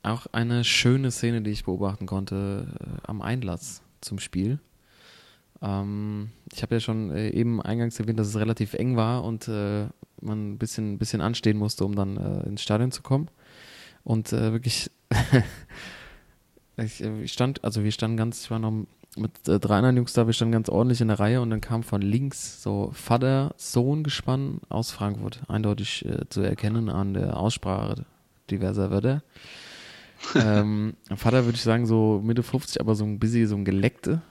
auch 0.03 0.27
eine 0.31 0.63
schöne 0.63 1.11
Szene, 1.11 1.41
die 1.41 1.51
ich 1.51 1.65
beobachten 1.65 2.05
konnte 2.05 2.67
äh, 2.79 3.07
am 3.07 3.21
Einlass 3.21 3.81
zum 4.01 4.19
Spiel. 4.19 4.59
Ähm, 5.61 6.29
ich 6.53 6.61
habe 6.61 6.75
ja 6.75 6.79
schon 6.79 7.11
äh, 7.11 7.29
eben 7.29 7.61
eingangs 7.61 7.99
erwähnt, 7.99 8.19
dass 8.19 8.27
es 8.27 8.37
relativ 8.37 8.73
eng 8.73 8.95
war 8.95 9.23
und 9.23 9.47
äh, 9.47 9.87
man 10.21 10.53
ein 10.53 10.57
bisschen, 10.57 10.97
bisschen 10.97 11.21
anstehen 11.21 11.57
musste, 11.57 11.85
um 11.85 11.95
dann 11.95 12.17
äh, 12.17 12.47
ins 12.47 12.61
Stadion 12.61 12.91
zu 12.91 13.01
kommen. 13.01 13.29
Und 14.03 14.31
äh, 14.33 14.51
wirklich, 14.51 14.91
ich, 16.77 17.03
äh, 17.03 17.21
ich 17.23 17.33
stand, 17.33 17.63
also 17.63 17.83
wir 17.83 17.91
standen 17.91 18.17
ganz, 18.17 18.43
ich 18.43 18.51
war 18.51 18.59
noch 18.59 18.85
mit 19.17 19.47
äh, 19.47 19.59
drei 19.59 19.77
anderen 19.77 19.97
Jungs 19.97 20.13
da, 20.13 20.27
wir 20.27 20.33
standen 20.33 20.51
ganz 20.51 20.69
ordentlich 20.69 21.01
in 21.01 21.07
der 21.07 21.19
Reihe 21.19 21.41
und 21.41 21.49
dann 21.49 21.61
kam 21.61 21.83
von 21.83 22.01
links 22.01 22.61
so 22.61 22.91
Vater-Sohn-Gespann 22.93 24.59
aus 24.69 24.91
Frankfurt, 24.91 25.41
eindeutig 25.47 26.05
äh, 26.05 26.27
zu 26.29 26.41
erkennen 26.41 26.89
an 26.89 27.13
der 27.13 27.37
Aussprache 27.37 28.05
diverser 28.49 28.91
Wörter. 28.91 29.23
ähm, 30.35 30.93
Vater 31.15 31.45
würde 31.45 31.55
ich 31.55 31.63
sagen 31.63 31.85
so 31.85 32.21
Mitte 32.23 32.43
50, 32.43 32.81
aber 32.81 32.95
so 32.95 33.03
ein 33.03 33.19
bisschen 33.19 33.47
so 33.47 33.55
ein 33.55 33.65
Geleckte. 33.65 34.21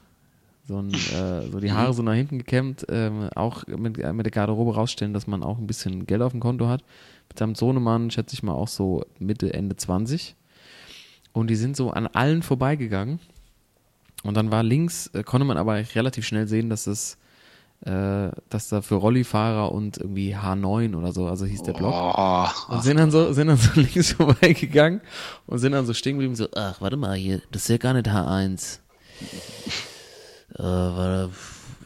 So, 0.66 0.78
ein, 0.80 0.94
äh, 0.94 1.50
so 1.50 1.60
die 1.60 1.72
Haare 1.72 1.92
so 1.92 2.02
nach 2.02 2.14
hinten 2.14 2.38
gekämmt, 2.38 2.86
ähm, 2.88 3.28
auch 3.34 3.66
mit, 3.66 3.98
äh, 3.98 4.14
mit 4.14 4.24
der 4.24 4.30
Garderobe 4.30 4.74
rausstellen, 4.74 5.12
dass 5.12 5.26
man 5.26 5.42
auch 5.42 5.58
ein 5.58 5.66
bisschen 5.66 6.06
Geld 6.06 6.22
auf 6.22 6.32
dem 6.32 6.40
Konto 6.40 6.68
hat. 6.68 6.82
Mit 7.28 7.38
seinem 7.38 7.54
Sohnemann 7.54 8.10
schätze 8.10 8.34
ich 8.34 8.42
mal 8.42 8.54
auch 8.54 8.68
so 8.68 9.04
Mitte, 9.18 9.52
Ende 9.52 9.76
20. 9.76 10.34
Und 11.32 11.48
die 11.48 11.56
sind 11.56 11.76
so 11.76 11.90
an 11.90 12.06
allen 12.06 12.42
vorbeigegangen. 12.42 13.18
Und 14.22 14.38
dann 14.38 14.50
war 14.50 14.62
links, 14.62 15.08
äh, 15.08 15.22
konnte 15.22 15.44
man 15.44 15.58
aber 15.58 15.82
relativ 15.94 16.26
schnell 16.26 16.48
sehen, 16.48 16.70
dass 16.70 16.86
es, 16.86 17.18
äh, 17.84 18.30
dass 18.48 18.68
da 18.68 18.80
für 18.80 18.94
Rollifahrer 18.94 19.72
und 19.72 19.98
irgendwie 19.98 20.34
H9 20.34 20.96
oder 20.96 21.12
so, 21.12 21.26
also 21.26 21.44
hieß 21.44 21.62
der 21.62 21.74
Block. 21.74 21.92
Oh, 21.94 22.46
Und 22.68 22.82
sind 22.82 22.98
dann 22.98 23.10
so, 23.10 23.32
sind 23.32 23.48
dann 23.48 23.58
so 23.58 23.70
links 23.80 24.12
vorbeigegangen 24.12 25.00
und 25.46 25.58
sind 25.58 25.72
dann 25.72 25.84
so 25.86 25.92
stehen 25.92 26.14
geblieben, 26.14 26.34
so, 26.34 26.48
ach, 26.54 26.80
warte 26.80 26.96
mal 26.96 27.14
hier, 27.14 27.42
das 27.52 27.62
ist 27.62 27.68
ja 27.68 27.76
gar 27.76 27.92
nicht 27.92 28.08
H1. 28.08 28.78
Äh, 30.56 30.62
warte, 30.62 31.30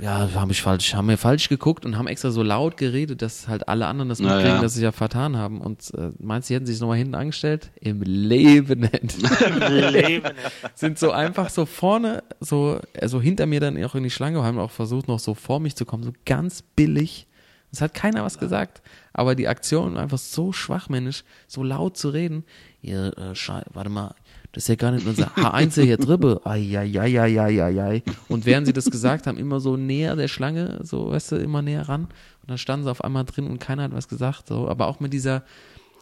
ja, 0.00 0.28
haben 0.34 0.50
ich 0.50 0.62
falsch, 0.62 0.94
haben 0.94 1.08
wir 1.08 1.18
falsch 1.18 1.48
geguckt 1.48 1.84
und 1.84 1.98
haben 1.98 2.06
extra 2.06 2.30
so 2.30 2.42
laut 2.42 2.76
geredet, 2.76 3.20
dass 3.20 3.48
halt 3.48 3.68
alle 3.68 3.86
anderen 3.86 4.08
das 4.08 4.20
mitkriegen, 4.20 4.46
ja. 4.46 4.62
dass 4.62 4.74
sie 4.74 4.82
ja 4.82 4.92
vertan 4.92 5.36
haben. 5.36 5.60
Und 5.60 5.92
äh, 5.94 6.10
meinst 6.18 6.48
du, 6.48 6.52
die 6.52 6.56
hätten 6.56 6.66
sich 6.66 6.80
nochmal 6.80 6.98
hinten 6.98 7.16
angestellt? 7.16 7.70
Im 7.80 8.02
Leben 8.02 8.80
nicht. 8.80 9.22
Leben. 9.68 10.30
sind 10.74 10.98
so 10.98 11.10
einfach 11.10 11.50
so 11.50 11.66
vorne, 11.66 12.22
so, 12.38 12.80
also 13.00 13.20
hinter 13.20 13.46
mir 13.46 13.60
dann 13.60 13.82
auch 13.84 13.96
in 13.96 14.04
die 14.04 14.10
Schlange, 14.10 14.42
haben 14.42 14.58
auch 14.58 14.70
versucht, 14.70 15.08
noch 15.08 15.18
so 15.18 15.34
vor 15.34 15.58
mich 15.58 15.74
zu 15.74 15.84
kommen, 15.84 16.04
so 16.04 16.12
ganz 16.24 16.62
billig. 16.62 17.26
Es 17.72 17.80
hat 17.80 17.92
keiner 17.92 18.24
was 18.24 18.38
gesagt, 18.38 18.82
aber 19.12 19.34
die 19.34 19.48
Aktion 19.48 19.96
einfach 19.96 20.18
so 20.18 20.52
schwachmännisch, 20.52 21.24
so 21.48 21.62
laut 21.62 21.96
zu 21.96 22.10
reden. 22.10 22.44
Ja, 22.80 23.08
äh, 23.08 23.34
warte 23.72 23.90
mal, 23.90 24.14
das 24.58 24.64
ist 24.64 24.70
ja 24.70 24.74
gar 24.74 24.90
nicht 24.90 25.06
unser 25.06 25.28
H1 25.36 25.80
hier 25.80 25.98
drüber. 25.98 26.40
Eieieiei. 26.44 28.02
Und 28.28 28.44
während 28.44 28.66
sie 28.66 28.72
das 28.72 28.90
gesagt 28.90 29.28
haben, 29.28 29.38
immer 29.38 29.60
so 29.60 29.76
näher 29.76 30.16
der 30.16 30.26
Schlange, 30.26 30.80
so, 30.82 31.12
weißt 31.12 31.30
du, 31.30 31.36
immer 31.36 31.62
näher 31.62 31.88
ran. 31.88 32.06
Und 32.06 32.48
dann 32.48 32.58
standen 32.58 32.82
sie 32.82 32.90
auf 32.90 33.04
einmal 33.04 33.24
drin 33.24 33.46
und 33.46 33.60
keiner 33.60 33.84
hat 33.84 33.92
was 33.94 34.08
gesagt. 34.08 34.48
So. 34.48 34.68
Aber 34.68 34.88
auch 34.88 34.98
mit 34.98 35.12
dieser, 35.12 35.44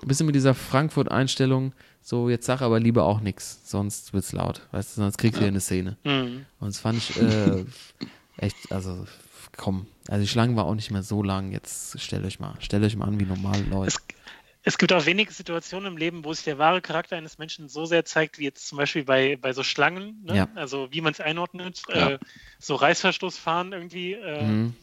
ein 0.01 0.09
bisschen 0.09 0.25
mit 0.25 0.37
dieser 0.37 0.55
Frankfurt-Einstellung, 0.55 1.75
so, 2.01 2.31
jetzt 2.31 2.47
sag 2.47 2.63
aber 2.63 2.81
lieber 2.81 3.05
auch 3.05 3.21
nichts, 3.21 3.61
sonst 3.67 4.15
wird's 4.15 4.33
laut. 4.33 4.63
Weißt 4.73 4.97
du, 4.97 5.03
sonst 5.03 5.19
kriegst 5.19 5.39
du 5.39 5.43
ja 5.45 5.49
eine 5.49 5.61
Szene. 5.61 5.99
Mhm. 6.05 6.47
Und 6.59 6.69
das 6.69 6.79
fand 6.79 6.97
ich 6.97 7.21
äh, 7.21 7.63
echt, 8.39 8.73
also 8.73 9.05
komm, 9.55 9.87
also 10.09 10.23
die 10.23 10.29
Schlange 10.29 10.57
war 10.57 10.65
auch 10.65 10.75
nicht 10.75 10.91
mehr 10.91 11.03
so 11.03 11.23
lang. 11.23 11.53
Jetzt 11.53 12.01
stellt 12.01 12.25
euch 12.25 12.41
mal, 12.41 12.55
stellt 12.61 12.85
euch 12.85 12.97
mal 12.97 13.05
an, 13.05 13.21
wie 13.21 13.27
normal 13.27 13.63
Leute. 13.69 13.89
Es, 13.89 13.99
es 14.67 14.79
gibt 14.79 14.93
auch 14.93 15.07
wenige 15.07 15.33
Situationen 15.33 15.93
im 15.93 15.97
Leben, 15.97 16.25
wo 16.25 16.33
sich 16.35 16.45
der 16.45 16.59
wahre 16.59 16.81
Charakter 16.81 17.17
eines 17.17 17.39
Menschen 17.39 17.69
so 17.69 17.85
sehr 17.87 18.05
zeigt, 18.05 18.39
wie 18.41 18.45
jetzt 18.45 18.67
zum 18.67 18.79
Beispiel 18.79 19.05
bei, 19.05 19.37
bei 19.37 19.53
so 19.53 19.63
Schlangen, 19.63 20.21
ne? 20.25 20.35
Ja. 20.35 20.49
also 20.57 20.89
wie 20.91 21.01
man 21.01 21.13
es 21.13 21.21
einordnet, 21.21 21.85
Ja. 21.89 22.11
äh, 22.11 22.19
so 22.59 22.75
Reißverschluss 22.75 23.39
fahren 23.39 23.73
irgendwie, 23.73 24.15
äh, 24.15 24.43
Mhm, 24.43 24.75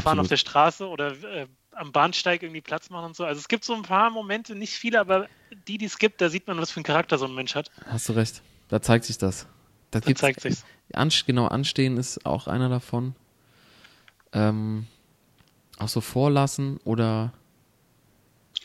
fahren 0.00 0.20
auf 0.20 0.28
der 0.28 0.36
Straße 0.36 0.88
oder 0.88 1.10
äh, 1.24 1.48
am 1.72 1.90
Bahnsteig 1.90 2.44
irgendwie 2.44 2.60
Platz 2.60 2.88
machen 2.88 3.06
und 3.06 3.16
so. 3.16 3.24
Also 3.24 3.40
es 3.40 3.48
gibt 3.48 3.64
so 3.64 3.74
ein 3.74 3.82
paar 3.82 4.10
Momente, 4.10 4.54
nicht 4.54 4.74
viele, 4.74 5.00
aber 5.00 5.28
die, 5.66 5.76
die 5.76 5.86
es 5.86 5.98
gibt, 5.98 6.20
da 6.20 6.28
sieht 6.28 6.46
man, 6.46 6.58
was 6.58 6.70
für 6.70 6.76
einen 6.76 6.84
Charakter 6.84 7.18
so 7.18 7.24
ein 7.26 7.34
Mensch 7.34 7.56
hat. 7.56 7.68
Hast 7.86 8.08
du 8.08 8.12
recht. 8.12 8.42
Da 8.68 8.80
zeigt 8.80 9.06
sich 9.06 9.18
das. 9.18 9.48
Da 9.90 9.98
Da 9.98 10.14
zeigt 10.14 10.40
sich's. 10.40 10.64
Anst 10.92 11.26
genau, 11.26 11.46
Anstehen 11.48 11.96
ist 11.96 12.24
auch 12.24 12.46
einer 12.46 12.68
davon. 12.68 13.16
Ähm, 14.32 14.86
auch 15.78 15.88
so 15.88 16.00
vorlassen 16.00 16.78
oder 16.84 17.32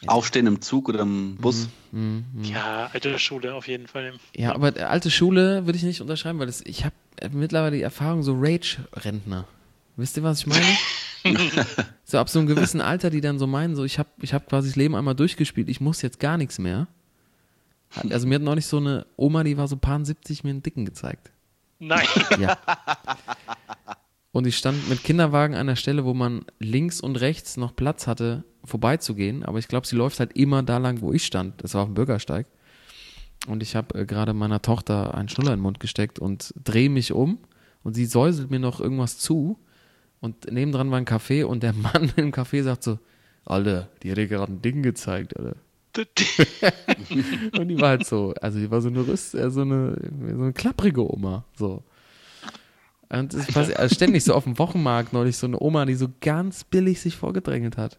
Aufstehen 0.06 0.45
im 0.45 0.62
Zug 0.62 0.89
oder 0.89 1.00
im 1.00 1.38
Bus. 1.38 1.70
Mhm. 1.91 2.26
Ja, 2.43 2.89
alte 2.93 3.18
Schule 3.18 3.56
auf 3.56 3.68
jeden 3.68 3.88
Fall. 3.88 4.14
Ja, 4.36 4.54
aber 4.54 4.74
alte 4.88 5.10
Schule 5.10 5.66
würde 5.66 5.78
ich 5.78 5.84
nicht 5.84 6.02
unterschreiben, 6.02 6.38
weil 6.38 6.45
das, 6.45 6.62
ich 6.62 6.86
habe 6.86 6.95
mittlerweile 7.32 7.78
die 7.78 7.82
Erfahrung 7.82 8.22
so 8.22 8.36
Rage-Rentner. 8.38 9.48
Wisst 9.95 10.18
ihr, 10.18 10.24
was 10.24 10.41
ich 10.41 10.48
meine? 10.48 10.66
so 12.06 12.20
ab 12.20 12.30
so 12.30 12.38
einem 12.39 12.48
gewissen 12.48 12.80
Alter, 12.80 13.10
die 13.10 13.22
dann 13.22 13.39
so 13.39 13.48
meinen, 13.48 13.76
so 13.76 13.84
ich 13.84 13.98
habe 13.98 14.10
ich 14.22 14.34
hab 14.34 14.48
quasi 14.48 14.70
das 14.70 14.76
Leben 14.76 14.95
einmal 14.95 15.16
durchgespielt, 15.16 15.68
ich 15.68 15.82
muss 15.82 16.04
jetzt 16.04 16.20
gar 16.20 16.38
nichts 16.38 16.60
mehr. 16.60 16.88
Also 18.10 18.28
mir 18.28 18.36
hat 18.36 18.43
neulich 18.43 18.68
so 18.68 18.78
eine 18.78 19.08
Oma, 19.16 19.43
die 19.43 19.58
war 19.58 19.68
so 19.68 19.78
paar 19.78 20.04
70, 20.04 20.43
mir 20.43 20.52
einen 20.52 20.62
Dicken 20.62 20.86
gezeigt. 20.86 21.32
Nein. 21.80 22.06
Ja. 22.39 22.58
Und 24.32 24.45
ich 24.45 24.58
stand 24.58 24.88
mit 24.89 25.04
Kinderwagen 25.04 25.56
an 25.56 25.68
der 25.68 25.76
Stelle, 25.76 26.06
wo 26.06 26.14
man 26.14 26.45
links 26.60 27.02
und 27.02 27.16
rechts 27.16 27.58
noch 27.58 27.76
Platz 27.76 28.06
hatte, 28.06 28.43
vorbeizugehen. 28.68 29.43
Aber 29.43 29.59
ich 29.59 29.68
glaube, 29.68 29.88
sie 29.88 29.95
läuft 29.95 30.20
halt 30.20 30.34
immer 30.34 30.63
da 30.63 30.78
lang, 30.78 31.01
wo 31.01 31.13
ich 31.13 31.26
stand. 31.26 31.63
Das 31.63 31.74
war 31.74 31.82
auf 31.82 31.89
dem 31.89 31.95
Bürgersteig. 31.95 32.45
Und 33.47 33.63
ich 33.63 33.76
habe 33.76 33.99
äh, 33.99 34.05
gerade 34.05 34.34
meiner 34.34 34.61
Tochter 34.61 35.13
einen 35.13 35.30
Schnuller 35.30 35.53
in 35.53 35.59
den 35.59 35.63
Mund 35.63 35.80
gesteckt 35.80 36.20
und 36.20 36.53
drehe 36.63 36.89
mich 36.89 37.11
um. 37.13 37.39
Und 37.84 37.95
sie 37.95 38.05
säuselt 38.05 38.51
mir 38.51 38.59
noch 38.59 38.80
irgendwas 38.82 39.18
zu. 39.18 39.57
Und 40.20 40.51
nebendran 40.51 40.91
war 40.91 40.97
ein 40.97 41.05
Café 41.05 41.45
und 41.45 41.63
der 41.63 41.74
Mann 41.74 42.11
im 42.15 42.32
Café 42.32 42.63
sagt 42.63 42.84
so, 42.84 42.99
Alter, 43.45 43.89
die 44.03 44.11
hat 44.11 44.18
dir 44.18 44.28
gerade 44.28 44.51
ein 44.51 44.61
Ding 44.61 44.84
gezeigt, 44.84 45.38
Alter. 45.38 45.55
Und 47.57 47.70
die 47.70 47.82
war 47.82 47.89
halt 47.89 48.05
so, 48.05 48.36
also 48.39 48.59
die 48.59 48.70
war 48.70 48.82
so 48.82 48.89
eine 48.89 49.07
Rüst, 49.07 49.34
äh, 49.34 49.49
so 49.49 49.61
eine, 49.61 49.97
so 50.36 50.43
eine 50.43 50.53
klapprige 50.53 51.11
Oma, 51.11 51.43
so. 51.55 51.84
Und 53.09 53.34
es 53.34 53.47
passiert 53.47 53.80
also 53.80 53.95
ständig 53.95 54.24
so 54.24 54.34
auf 54.34 54.43
dem 54.43 54.59
Wochenmarkt 54.59 55.13
neulich 55.13 55.38
so 55.38 55.47
eine 55.47 55.59
Oma, 55.59 55.86
die 55.86 55.95
so 55.95 56.09
ganz 56.20 56.65
billig 56.65 56.99
sich 56.99 57.15
vorgedrängelt 57.15 57.78
hat. 57.78 57.97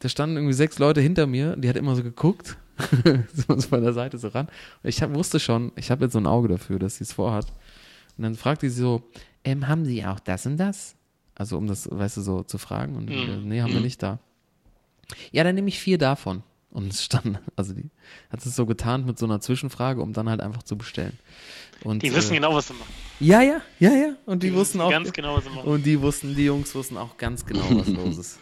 Da 0.00 0.08
standen 0.08 0.36
irgendwie 0.36 0.54
sechs 0.54 0.78
Leute 0.78 1.00
hinter 1.00 1.26
mir, 1.26 1.56
die 1.56 1.68
hat 1.68 1.76
immer 1.76 1.94
so 1.94 2.02
geguckt, 2.02 2.56
so 3.34 3.56
von 3.60 3.82
der 3.82 3.92
Seite 3.92 4.18
so 4.18 4.28
ran. 4.28 4.48
Und 4.82 4.88
ich 4.88 5.02
hab, 5.02 5.14
wusste 5.14 5.38
schon, 5.38 5.72
ich 5.76 5.90
habe 5.90 6.04
jetzt 6.04 6.12
so 6.14 6.18
ein 6.18 6.26
Auge 6.26 6.48
dafür, 6.48 6.78
dass 6.78 6.96
sie 6.96 7.04
es 7.04 7.12
vorhat. 7.12 7.46
Und 8.16 8.24
dann 8.24 8.34
fragte 8.34 8.68
sie 8.68 8.80
so, 8.80 9.02
ähm, 9.44 9.68
haben 9.68 9.84
Sie 9.84 10.04
auch 10.04 10.20
das 10.20 10.44
und 10.46 10.56
das? 10.58 10.94
Also 11.34 11.56
um 11.56 11.66
das, 11.66 11.88
weißt 11.90 12.18
du, 12.18 12.20
so 12.20 12.42
zu 12.42 12.58
fragen. 12.58 12.96
Und 12.96 13.10
äh, 13.10 13.36
nee, 13.42 13.62
haben 13.62 13.72
wir 13.72 13.80
nicht 13.80 14.02
da. 14.02 14.18
Ja, 15.32 15.44
dann 15.44 15.54
nehme 15.54 15.68
ich 15.68 15.78
vier 15.78 15.96
davon. 15.96 16.42
Und 16.70 16.92
es 16.92 17.04
stand, 17.04 17.40
also 17.56 17.74
die 17.74 17.90
hat 18.30 18.44
es 18.46 18.54
so 18.54 18.64
getarnt 18.64 19.04
mit 19.04 19.18
so 19.18 19.26
einer 19.26 19.40
Zwischenfrage, 19.40 20.00
um 20.02 20.12
dann 20.12 20.28
halt 20.28 20.40
einfach 20.40 20.62
zu 20.62 20.78
bestellen. 20.78 21.18
Und, 21.82 22.02
Die 22.02 22.14
wissen 22.14 22.32
äh, 22.32 22.36
genau, 22.36 22.54
was 22.54 22.68
sie 22.68 22.74
machen. 22.74 22.92
Ja, 23.18 23.40
ja, 23.40 23.60
ja, 23.80 23.90
ja. 23.92 24.14
Und 24.26 24.42
die, 24.42 24.50
Die 24.50 24.54
wussten 24.54 24.80
auch. 24.80 24.90
ganz 24.90 25.12
genau, 25.12 25.36
was 25.36 25.44
sie 25.44 25.50
machen. 25.50 25.68
Und 25.68 25.84
die 25.84 26.00
wussten, 26.00 26.34
die 26.36 26.44
Jungs 26.44 26.74
wussten 26.74 26.96
auch 26.96 27.16
ganz 27.16 27.44
genau, 27.44 27.64
was 27.70 27.88
los 27.88 28.18
ist. 28.18 28.38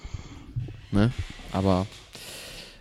Ne? 0.90 1.10
Aber 1.52 1.86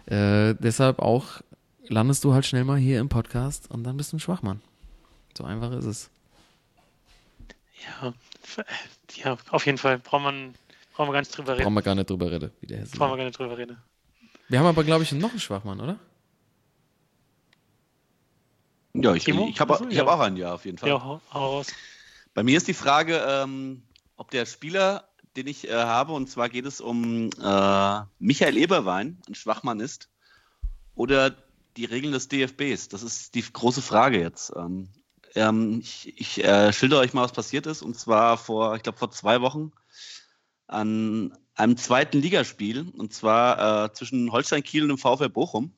äh, 0.05 0.55
deshalb 0.59 0.99
auch 0.99 1.41
landest 1.88 2.24
du 2.24 2.34
halt 2.34 2.45
schnell 2.45 2.63
mal 2.63 2.78
hier 2.78 2.99
im 2.99 3.09
Podcast 3.09 3.70
und 3.72 3.84
dann 3.84 3.97
bist 3.97 4.11
du 4.11 4.18
ein 4.18 4.20
Schwachmann. 4.20 4.61
So 5.38 5.43
einfach 5.43 5.72
ist 5.72 5.86
es. 5.86 6.09
Ja, 8.01 8.13
ja 9.15 9.38
auf 9.51 9.65
jeden 9.65 9.78
Fall. 9.78 9.99
Braucht 9.99 10.24
man, 10.24 10.55
brauchen 10.93 11.09
wir 11.09 11.13
gar 11.13 11.20
nicht 11.20 11.38
drüber 11.38 11.53
reden. 11.53 11.63
Brauchen 11.63 11.76
wir 11.76 11.82
gar 11.82 11.95
nicht 11.95 12.09
drüber 12.09 12.32
reden, 12.32 12.51
wie 12.61 12.68
der 12.68 12.86
Brauchen 12.86 13.11
wir 13.11 13.18
gar 13.18 13.26
nicht 13.26 13.38
drüber 13.38 13.57
reden. 13.57 13.78
Wir 14.49 14.59
haben 14.59 14.65
aber, 14.65 14.84
glaube 14.84 15.03
ich, 15.03 15.11
noch 15.11 15.32
einen 15.32 15.39
Schwachmann, 15.39 15.80
oder? 15.80 15.99
Ja, 18.93 19.13
ich, 19.13 19.26
Timo? 19.26 19.47
ich 19.49 19.59
habe 19.59 19.74
hab 19.74 20.07
auch 20.07 20.20
einen, 20.20 20.38
ja, 20.38 20.53
auf 20.53 20.65
jeden 20.65 20.78
Fall. 20.78 20.89
Ja, 20.89 21.03
hau 21.03 21.22
raus. 21.34 21.68
Bei 22.34 22.43
mir 22.43 22.57
ist 22.57 22.68
die 22.68 22.74
Frage, 22.74 23.24
ähm, 23.28 23.84
ob 24.15 24.32
der 24.32 24.45
Spieler, 24.45 25.07
den 25.38 25.48
ich 25.48 25.70
äh, 25.70 25.74
habe, 25.74 26.14
und 26.14 26.30
zwar 26.30 26.50
geht 26.50 26.66
es 26.66 26.82
um 26.82 27.30
äh, 27.42 28.02
Michael 28.20 28.58
Eberwein, 28.58 29.22
ein 29.28 29.36
Schwachmann 29.36 29.80
ist, 29.80 30.10
oder 30.96 31.36
die 31.78 31.86
Regeln 31.86 32.12
des 32.12 32.28
DFBs. 32.28 32.90
Das 32.90 33.04
ist 33.04 33.36
die 33.36 33.42
große 33.44 33.84
Frage 33.84 34.20
jetzt. 34.20 34.52
Ähm, 34.56 34.90
ähm, 35.36 35.80
ich 35.82 36.14
ich 36.20 36.44
äh, 36.44 36.74
schilder 36.74 37.00
euch 37.00 37.14
mal, 37.14 37.24
was 37.24 37.32
passiert 37.32 37.68
ist. 37.68 37.84
Und 37.84 37.98
zwar 37.98 38.38
vor, 38.38 38.76
ich 38.76 38.84
glaube, 38.84 38.98
vor 38.98 39.12
zwei 39.12 39.42
Wochen 39.42 39.72
an 40.66 41.38
einem 41.54 41.78
zweiten 41.78 42.20
Ligaspiel, 42.20 42.90
und 42.98 43.14
zwar 43.14 43.86
äh, 43.86 43.94
zwischen 43.94 44.32
Holstein 44.32 44.64
Kiel 44.64 44.84
und 44.84 44.90
dem 44.90 44.98
VfL 44.98 45.30
Bochum 45.30 45.72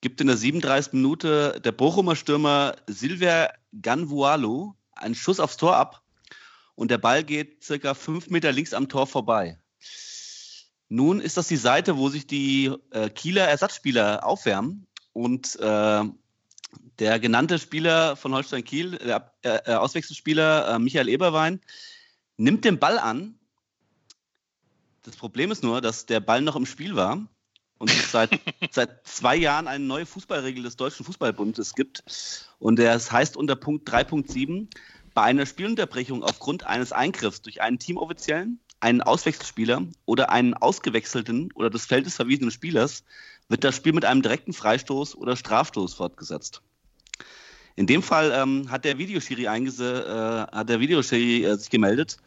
gibt 0.00 0.20
in 0.20 0.26
der 0.26 0.36
37. 0.36 0.94
Minute 0.94 1.60
der 1.62 1.72
Bochumer 1.72 2.16
Stürmer 2.16 2.76
Silvia 2.86 3.52
Ganvualo 3.80 4.74
einen 4.92 5.14
Schuss 5.14 5.40
aufs 5.40 5.56
Tor 5.56 5.76
ab 5.76 6.02
und 6.80 6.90
der 6.90 6.96
Ball 6.96 7.24
geht 7.24 7.62
circa 7.62 7.92
fünf 7.92 8.30
Meter 8.30 8.52
links 8.52 8.72
am 8.72 8.88
Tor 8.88 9.06
vorbei. 9.06 9.58
Nun 10.88 11.20
ist 11.20 11.36
das 11.36 11.46
die 11.46 11.58
Seite, 11.58 11.98
wo 11.98 12.08
sich 12.08 12.26
die 12.26 12.72
äh, 12.90 13.10
Kieler 13.10 13.46
Ersatzspieler 13.46 14.24
aufwärmen 14.24 14.86
und 15.12 15.56
äh, 15.60 16.04
der 16.98 17.18
genannte 17.20 17.58
Spieler 17.58 18.16
von 18.16 18.32
Holstein 18.32 18.64
Kiel, 18.64 18.96
der 18.96 19.30
äh, 19.42 19.74
Auswechselspieler 19.74 20.74
äh, 20.74 20.78
Michael 20.78 21.10
Eberwein, 21.10 21.60
nimmt 22.38 22.64
den 22.64 22.78
Ball 22.78 22.98
an. 22.98 23.38
Das 25.02 25.16
Problem 25.16 25.50
ist 25.50 25.62
nur, 25.62 25.82
dass 25.82 26.06
der 26.06 26.20
Ball 26.20 26.40
noch 26.40 26.56
im 26.56 26.64
Spiel 26.64 26.96
war 26.96 27.26
und 27.76 27.90
es 27.90 28.10
seit, 28.10 28.30
seit 28.70 29.06
zwei 29.06 29.36
Jahren 29.36 29.68
eine 29.68 29.84
neue 29.84 30.06
Fußballregel 30.06 30.62
des 30.62 30.76
Deutschen 30.76 31.04
Fußballbundes 31.04 31.74
gibt. 31.74 32.02
Und 32.58 32.78
das 32.78 33.12
heißt 33.12 33.36
unter 33.36 33.56
Punkt 33.56 33.86
3.7, 33.86 34.68
bei 35.14 35.22
einer 35.22 35.46
Spielunterbrechung 35.46 36.22
aufgrund 36.22 36.64
eines 36.64 36.92
Eingriffs 36.92 37.42
durch 37.42 37.62
einen 37.62 37.78
Teamoffiziellen, 37.78 38.60
einen 38.80 39.02
Auswechselspieler 39.02 39.82
oder 40.06 40.30
einen 40.30 40.54
ausgewechselten 40.54 41.50
oder 41.54 41.70
des 41.70 41.86
Feldes 41.86 42.16
verwiesenen 42.16 42.50
Spielers 42.50 43.04
wird 43.48 43.64
das 43.64 43.76
Spiel 43.76 43.92
mit 43.92 44.04
einem 44.04 44.22
direkten 44.22 44.52
Freistoß 44.52 45.16
oder 45.16 45.36
Strafstoß 45.36 45.94
fortgesetzt. 45.94 46.62
In 47.76 47.86
dem 47.86 48.02
Fall 48.02 48.32
ähm, 48.34 48.70
hat 48.70 48.84
der 48.84 48.98
Videoschiri 48.98 49.44
äh, 49.44 49.48
hat 49.48 50.68
der 50.68 50.80
Videoschiri 50.80 51.44
äh, 51.44 51.56
sich 51.56 51.70
gemeldet 51.70 52.18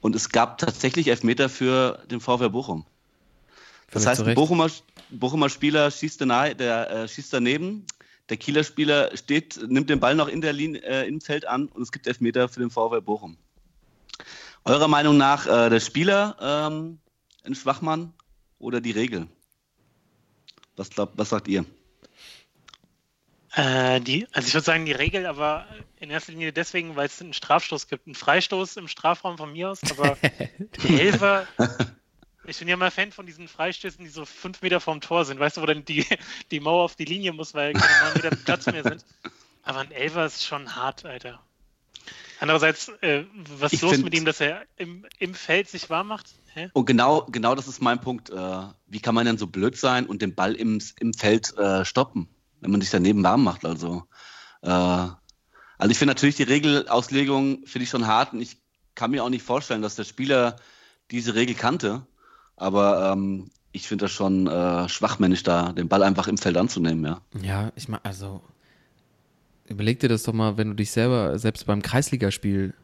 und 0.00 0.14
es 0.14 0.28
gab 0.28 0.58
tatsächlich 0.58 1.08
Elfmeter 1.08 1.48
für 1.48 2.02
den 2.10 2.20
VfL 2.20 2.50
Bochum. 2.50 2.84
Das 3.90 4.02
Völlig 4.02 4.08
heißt, 4.08 4.20
zu 4.20 4.26
ein. 4.26 4.34
Bochumer, 4.34 4.70
Bochumer 5.10 5.48
Spieler 5.48 5.90
schießt, 5.90 6.20
danach, 6.20 6.52
der, 6.54 6.90
äh, 6.90 7.08
schießt 7.08 7.32
daneben, 7.32 7.86
der 8.28 8.36
Kieler 8.36 8.64
Spieler 8.64 9.16
steht, 9.16 9.60
nimmt 9.68 9.90
den 9.90 10.00
Ball 10.00 10.14
noch 10.14 10.28
in 10.28 10.40
der 10.40 10.52
Linie, 10.52 10.82
äh, 10.82 11.06
im 11.08 11.20
Feld 11.20 11.46
an 11.46 11.68
und 11.68 11.82
es 11.82 11.92
gibt 11.92 12.06
Elfmeter 12.06 12.48
für 12.48 12.60
den 12.60 12.70
VfL 12.70 13.00
Bochum. 13.00 13.36
Eurer 14.64 14.88
Meinung 14.88 15.16
nach 15.16 15.46
äh, 15.46 15.68
der 15.68 15.80
Spieler 15.80 16.36
ähm, 16.40 16.98
ein 17.44 17.54
Schwachmann 17.54 18.14
oder 18.58 18.80
die 18.80 18.92
Regel? 18.92 19.28
Was, 20.76 20.90
glaubt, 20.90 21.18
was 21.18 21.28
sagt 21.28 21.48
ihr? 21.48 21.64
Äh, 23.52 24.00
die, 24.00 24.26
also 24.32 24.48
ich 24.48 24.54
würde 24.54 24.64
sagen, 24.64 24.84
die 24.86 24.92
Regel, 24.92 25.26
aber 25.26 25.66
in 26.00 26.10
erster 26.10 26.32
Linie 26.32 26.52
deswegen, 26.52 26.96
weil 26.96 27.06
es 27.06 27.20
einen 27.20 27.34
Strafstoß 27.34 27.88
gibt. 27.88 28.06
Einen 28.06 28.16
Freistoß 28.16 28.76
im 28.78 28.88
Strafraum 28.88 29.38
von 29.38 29.52
mir 29.52 29.70
aus, 29.70 29.80
aber 29.90 30.16
die 30.82 31.00
Elfer. 31.00 31.46
Ich 32.46 32.58
bin 32.58 32.68
ja 32.68 32.76
mal 32.76 32.90
Fan 32.90 33.10
von 33.12 33.26
diesen 33.26 33.48
Freistößen, 33.48 34.04
die 34.04 34.10
so 34.10 34.24
fünf 34.24 34.60
Meter 34.62 34.80
vorm 34.80 35.00
Tor 35.00 35.24
sind, 35.24 35.40
weißt 35.40 35.56
du, 35.56 35.62
wo 35.62 35.66
dann 35.66 35.84
die, 35.84 36.04
die 36.50 36.60
Mauer 36.60 36.84
auf 36.84 36.96
die 36.96 37.04
Linie 37.06 37.32
muss, 37.32 37.54
weil 37.54 37.72
keine 37.72 38.04
neun 38.04 38.14
Meter 38.14 38.30
Platz 38.44 38.66
mehr 38.66 38.82
sind. 38.82 39.04
Aber 39.62 39.78
ein 39.80 39.90
Elfer 39.90 40.26
ist 40.26 40.44
schon 40.44 40.74
hart, 40.76 41.04
Alter. 41.06 41.40
Andererseits, 42.40 42.88
äh, 43.00 43.24
was 43.58 43.72
Ich 43.72 43.78
ist 43.78 43.82
los 43.82 43.92
find- 43.92 44.04
mit 44.04 44.14
ihm, 44.14 44.24
dass 44.26 44.40
er 44.40 44.62
im, 44.76 45.06
im 45.18 45.34
Feld 45.34 45.68
sich 45.68 45.88
warm 45.88 46.08
macht? 46.08 46.34
Hä? 46.52 46.68
Und 46.74 46.84
genau, 46.84 47.22
genau 47.30 47.54
das 47.54 47.66
ist 47.66 47.80
mein 47.80 48.00
Punkt. 48.00 48.28
Äh, 48.28 48.62
wie 48.86 49.00
kann 49.00 49.14
man 49.14 49.24
denn 49.24 49.38
so 49.38 49.46
blöd 49.46 49.76
sein 49.78 50.06
und 50.06 50.20
den 50.20 50.34
Ball 50.34 50.54
im, 50.54 50.80
im 51.00 51.14
Feld 51.14 51.56
äh, 51.56 51.84
stoppen, 51.84 52.28
wenn 52.60 52.70
man 52.70 52.80
sich 52.82 52.90
daneben 52.90 53.22
warm 53.24 53.42
macht? 53.42 53.64
Also, 53.64 54.04
äh, 54.62 54.68
also 54.68 55.90
ich 55.90 55.96
finde 55.98 56.12
natürlich 56.12 56.36
die 56.36 56.42
Regelauslegung 56.42 57.66
finde 57.66 57.84
ich 57.84 57.90
schon 57.90 58.06
hart 58.06 58.34
und 58.34 58.40
ich 58.40 58.58
kann 58.94 59.10
mir 59.10 59.24
auch 59.24 59.30
nicht 59.30 59.42
vorstellen, 59.44 59.82
dass 59.82 59.96
der 59.96 60.04
Spieler 60.04 60.56
diese 61.10 61.34
Regel 61.34 61.54
kannte. 61.54 62.06
Aber 62.56 63.12
ähm, 63.12 63.50
ich 63.72 63.88
finde 63.88 64.04
das 64.04 64.12
schon 64.12 64.46
äh, 64.46 64.88
schwachmännisch, 64.88 65.42
da 65.42 65.72
den 65.72 65.88
Ball 65.88 66.02
einfach 66.02 66.28
im 66.28 66.38
Feld 66.38 66.56
anzunehmen, 66.56 67.04
ja. 67.04 67.20
Ja, 67.42 67.72
ich 67.76 67.88
meine, 67.88 68.04
also 68.04 68.40
überleg 69.66 69.98
dir 70.00 70.08
das 70.08 70.22
doch 70.22 70.32
mal, 70.32 70.56
wenn 70.56 70.68
du 70.68 70.74
dich 70.74 70.90
selber, 70.90 71.38
selbst 71.38 71.66
beim 71.66 71.82
Kreisligaspiel 71.82 72.74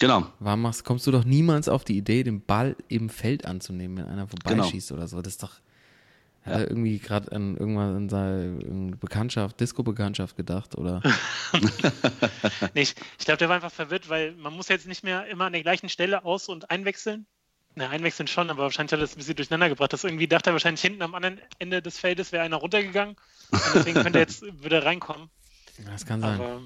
Genau. 0.00 0.28
warm 0.38 0.62
machst, 0.62 0.84
kommst 0.84 1.06
du 1.08 1.10
doch 1.10 1.24
niemals 1.24 1.68
auf 1.68 1.84
die 1.84 1.96
Idee, 1.96 2.22
den 2.22 2.40
Ball 2.40 2.76
im 2.86 3.08
Feld 3.08 3.44
anzunehmen, 3.44 3.96
wenn 3.98 4.04
einer 4.06 4.26
Genau. 4.26 4.62
vorbeischießt 4.62 4.92
oder 4.92 5.08
so. 5.08 5.20
Das 5.22 5.32
ist 5.32 5.42
doch, 5.42 5.54
hat 6.44 6.52
er 6.54 6.68
irgendwie 6.70 6.98
gerade 7.00 7.32
an 7.32 7.56
irgendwann 7.56 7.96
an 7.96 8.08
seine 8.08 8.44
irgendeine 8.60 8.96
Bekanntschaft, 8.96 9.58
Disco-Bekanntschaft 9.58 10.36
gedacht 10.36 10.78
oder? 10.78 11.02
Nee, 12.74 12.82
ich, 12.82 12.94
ich 13.18 13.24
glaube, 13.24 13.38
der 13.38 13.48
war 13.48 13.56
einfach 13.56 13.72
verwirrt, 13.72 14.08
weil 14.08 14.32
man 14.36 14.52
muss 14.54 14.68
jetzt 14.68 14.86
nicht 14.86 15.02
mehr 15.02 15.26
immer 15.26 15.46
an 15.46 15.52
der 15.52 15.62
gleichen 15.62 15.88
Stelle 15.88 16.24
aus- 16.24 16.48
und 16.48 16.70
einwechseln. 16.70 17.26
Na, 17.74 17.88
einwechseln 17.90 18.26
schon, 18.26 18.50
aber 18.50 18.64
wahrscheinlich 18.64 18.92
hat 18.92 18.98
er 18.98 19.02
das 19.02 19.14
ein 19.14 19.18
bisschen 19.18 19.36
durcheinander 19.36 19.68
gebracht. 19.68 19.92
Das 19.92 20.02
irgendwie 20.04 20.26
dachte 20.26 20.50
er 20.50 20.52
wahrscheinlich 20.54 20.80
hinten 20.80 21.02
am 21.02 21.14
anderen 21.14 21.40
Ende 21.58 21.80
des 21.80 21.98
Feldes 21.98 22.32
wäre 22.32 22.42
einer 22.42 22.56
runtergegangen. 22.56 23.16
Und 23.50 23.60
deswegen 23.74 24.02
könnte 24.02 24.18
er 24.18 24.22
jetzt 24.24 24.42
wieder 24.64 24.84
reinkommen. 24.84 25.30
Das 25.86 26.04
kann 26.04 26.20
sein. 26.20 26.40
Aber 26.40 26.60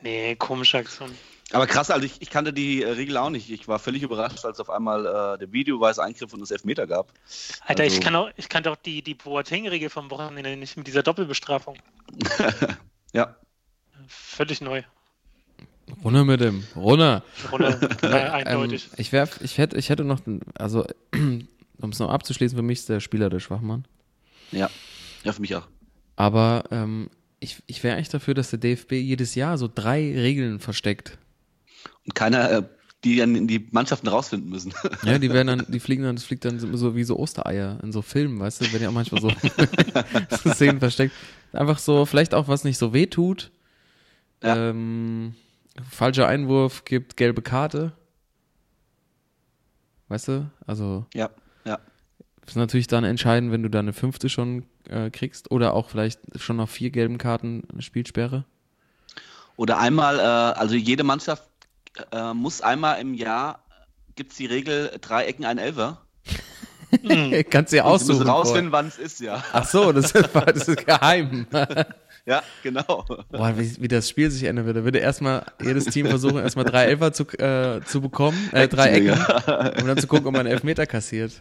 nee, 0.00 0.34
komische 0.36 0.78
Aktion. 0.78 1.14
Aber 1.52 1.66
krass, 1.66 1.90
also 1.90 2.06
ich, 2.06 2.22
ich 2.22 2.30
kannte 2.30 2.54
die 2.54 2.82
äh, 2.82 2.88
Regel 2.92 3.18
auch 3.18 3.28
nicht. 3.28 3.50
Ich 3.50 3.68
war 3.68 3.78
völlig 3.78 4.02
überrascht, 4.02 4.42
als 4.46 4.58
auf 4.60 4.70
einmal 4.70 5.04
äh, 5.04 5.38
der 5.38 5.52
Videoweis 5.52 5.98
Eingriff 5.98 6.32
und 6.32 6.40
es 6.40 6.50
Elfmeter 6.50 6.86
gab. 6.86 7.12
Alter, 7.66 7.82
Also- 7.82 7.94
ich 7.96 8.00
kann 8.02 8.16
auch, 8.16 8.30
ich 8.36 8.48
kannte 8.48 8.70
auch 8.70 8.76
die, 8.76 9.02
die 9.02 9.14
Boateng-Regel 9.14 9.90
vom 9.90 10.10
Wochenende 10.10 10.56
nicht 10.56 10.78
mit 10.78 10.86
dieser 10.86 11.02
Doppelbestrafung. 11.02 11.76
Ja. 13.14 13.36
Völlig 14.08 14.62
neu. 14.62 14.82
Runter 16.04 16.24
mit 16.24 16.40
dem, 16.40 16.64
runter. 16.76 17.22
Runter, 17.50 17.80
äh, 18.02 18.06
Ähm, 18.06 18.46
eindeutig. 18.46 18.88
ich, 18.96 19.12
wär, 19.12 19.28
ich, 19.40 19.58
hätte, 19.58 19.76
ich 19.76 19.88
hätte 19.88 20.04
noch, 20.04 20.20
also 20.54 20.86
um 21.12 21.90
es 21.90 21.98
noch 21.98 22.10
abzuschließen, 22.10 22.56
für 22.56 22.62
mich 22.62 22.80
ist 22.80 22.88
der 22.88 23.00
Spieler 23.00 23.30
der 23.30 23.40
Schwachmann. 23.40 23.84
Ja. 24.50 24.70
Ja, 25.24 25.32
für 25.32 25.40
mich 25.40 25.54
auch. 25.54 25.66
Aber 26.16 26.64
ähm, 26.70 27.08
ich, 27.40 27.62
ich 27.66 27.82
wäre 27.82 27.96
eigentlich 27.96 28.08
dafür, 28.08 28.34
dass 28.34 28.50
der 28.50 28.58
DFB 28.58 28.92
jedes 28.92 29.34
Jahr 29.34 29.58
so 29.58 29.68
drei 29.72 30.12
Regeln 30.12 30.60
versteckt. 30.60 31.18
Und 32.04 32.14
keiner, 32.14 32.50
äh, 32.50 32.62
die 33.04 33.16
dann 33.16 33.34
in 33.34 33.48
die 33.48 33.66
Mannschaften 33.72 34.06
rausfinden 34.08 34.48
müssen. 34.50 34.72
Ja, 35.04 35.18
die 35.18 35.30
werden 35.30 35.46
dann, 35.48 35.66
die 35.68 35.80
fliegen 35.80 36.04
dann, 36.04 36.14
das 36.14 36.24
fliegt 36.24 36.44
dann 36.44 36.58
so 36.58 36.94
wie 36.94 37.04
so 37.04 37.18
Ostereier 37.18 37.80
in 37.82 37.90
so 37.92 38.02
Filmen, 38.02 38.38
weißt 38.38 38.60
du, 38.60 38.72
werden 38.72 38.82
ja 38.82 38.88
auch 38.88 38.92
manchmal 38.92 39.20
so, 39.20 39.30
so 40.44 40.50
Szenen 40.52 40.78
versteckt. 40.78 41.14
Einfach 41.52 41.78
so, 41.78 42.06
vielleicht 42.06 42.34
auch 42.34 42.48
was 42.48 42.64
nicht 42.64 42.78
so 42.78 42.94
weh 42.94 43.06
tut. 43.06 43.50
Ja. 44.42 44.70
Ähm, 44.70 45.34
falscher 45.88 46.26
Einwurf 46.26 46.84
gibt 46.84 47.16
gelbe 47.16 47.42
Karte. 47.42 47.92
Weißt 50.08 50.28
du? 50.28 50.50
Also 50.66 51.06
ja, 51.14 51.30
ja. 51.64 51.78
ist 52.46 52.56
natürlich 52.56 52.86
dann 52.86 53.04
entscheidend, 53.04 53.52
wenn 53.52 53.62
du 53.62 53.70
da 53.70 53.78
eine 53.78 53.92
fünfte 53.92 54.28
schon 54.28 54.66
äh, 54.88 55.10
kriegst 55.10 55.50
oder 55.50 55.74
auch 55.74 55.88
vielleicht 55.88 56.20
schon 56.36 56.56
nach 56.56 56.68
vier 56.68 56.90
gelben 56.90 57.18
Karten 57.18 57.62
eine 57.72 57.82
Spielsperre. 57.82 58.44
Oder 59.56 59.78
einmal, 59.78 60.18
äh, 60.18 60.22
also 60.22 60.74
jede 60.74 61.04
Mannschaft 61.04 61.44
äh, 62.10 62.34
muss 62.34 62.60
einmal 62.60 63.00
im 63.00 63.14
Jahr, 63.14 63.64
gibt 64.16 64.32
es 64.32 64.38
die 64.38 64.46
Regel, 64.46 64.96
drei 65.00 65.24
Ecken, 65.26 65.44
ein 65.44 65.58
Elfer. 65.58 66.02
Kannst 67.50 67.72
du 67.72 67.76
ja 67.76 67.84
aussuchen. 67.84 68.08
müssen 68.08 68.26
vorher. 68.26 68.34
rausfinden, 68.34 68.72
wann 68.72 68.86
es 68.86 68.98
ist, 68.98 69.20
ja. 69.20 69.42
Ach 69.52 69.66
so, 69.66 69.92
das 69.92 70.12
ist, 70.12 70.28
das 70.34 70.68
ist 70.68 70.86
geheim. 70.86 71.46
Ja, 72.24 72.42
genau. 72.62 73.04
Boah, 73.30 73.58
wie, 73.58 73.82
wie 73.82 73.88
das 73.88 74.08
Spiel 74.08 74.30
sich 74.30 74.44
ändern 74.44 74.64
würde. 74.64 74.84
Würde 74.84 75.00
erstmal 75.00 75.44
jedes 75.60 75.86
Team 75.86 76.06
versuchen, 76.06 76.38
erstmal 76.38 76.64
drei 76.64 76.84
Elfer 76.84 77.12
zu, 77.12 77.24
äh, 77.38 77.80
zu 77.84 78.00
bekommen, 78.00 78.38
äh, 78.52 78.68
drei 78.68 78.92
Ecken, 78.92 79.18
um 79.80 79.86
dann 79.88 79.98
zu 79.98 80.06
gucken, 80.06 80.26
ob 80.28 80.32
man 80.32 80.46
einen 80.46 80.54
Elfmeter 80.54 80.86
kassiert. 80.86 81.40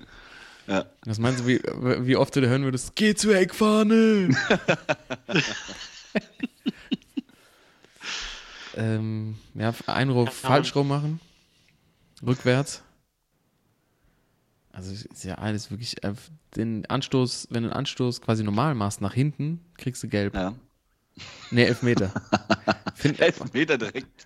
Ja. 0.68 0.86
Was 1.06 1.20
meinst 1.20 1.42
du, 1.42 1.48
wie, 1.48 1.62
wie 2.08 2.16
oft 2.16 2.36
du 2.36 2.42
da 2.42 2.48
hören 2.48 2.64
würdest, 2.64 2.96
geh 2.96 3.14
zur 3.14 3.36
Eckfahne! 3.36 4.30
ähm, 8.76 9.36
ja, 9.54 9.74
Einwurf 9.86 10.34
falsch 10.34 10.76
rum 10.76 10.88
machen. 10.88 11.20
Rückwärts. 12.26 12.82
Also 14.72 14.94
ist 14.94 15.24
ja 15.26 15.36
alles 15.36 15.70
wirklich, 15.70 16.04
äh, 16.04 16.14
den 16.56 16.86
Anstoß, 16.88 17.50
wenn 17.52 17.64
du 17.64 17.70
den 17.70 17.76
Anstoß 17.76 18.22
quasi 18.22 18.44
normal 18.44 18.74
machst, 18.74 19.02
nach 19.02 19.14
hinten, 19.14 19.60
kriegst 19.78 20.02
du 20.02 20.08
gelb. 20.08 20.34
ja. 20.34 20.56
Nee, 21.52 21.66
Elfmeter. 21.66 22.12
Find, 22.96 23.20
Elf 23.20 23.54
Meter 23.54 23.78
direkt. 23.78 24.26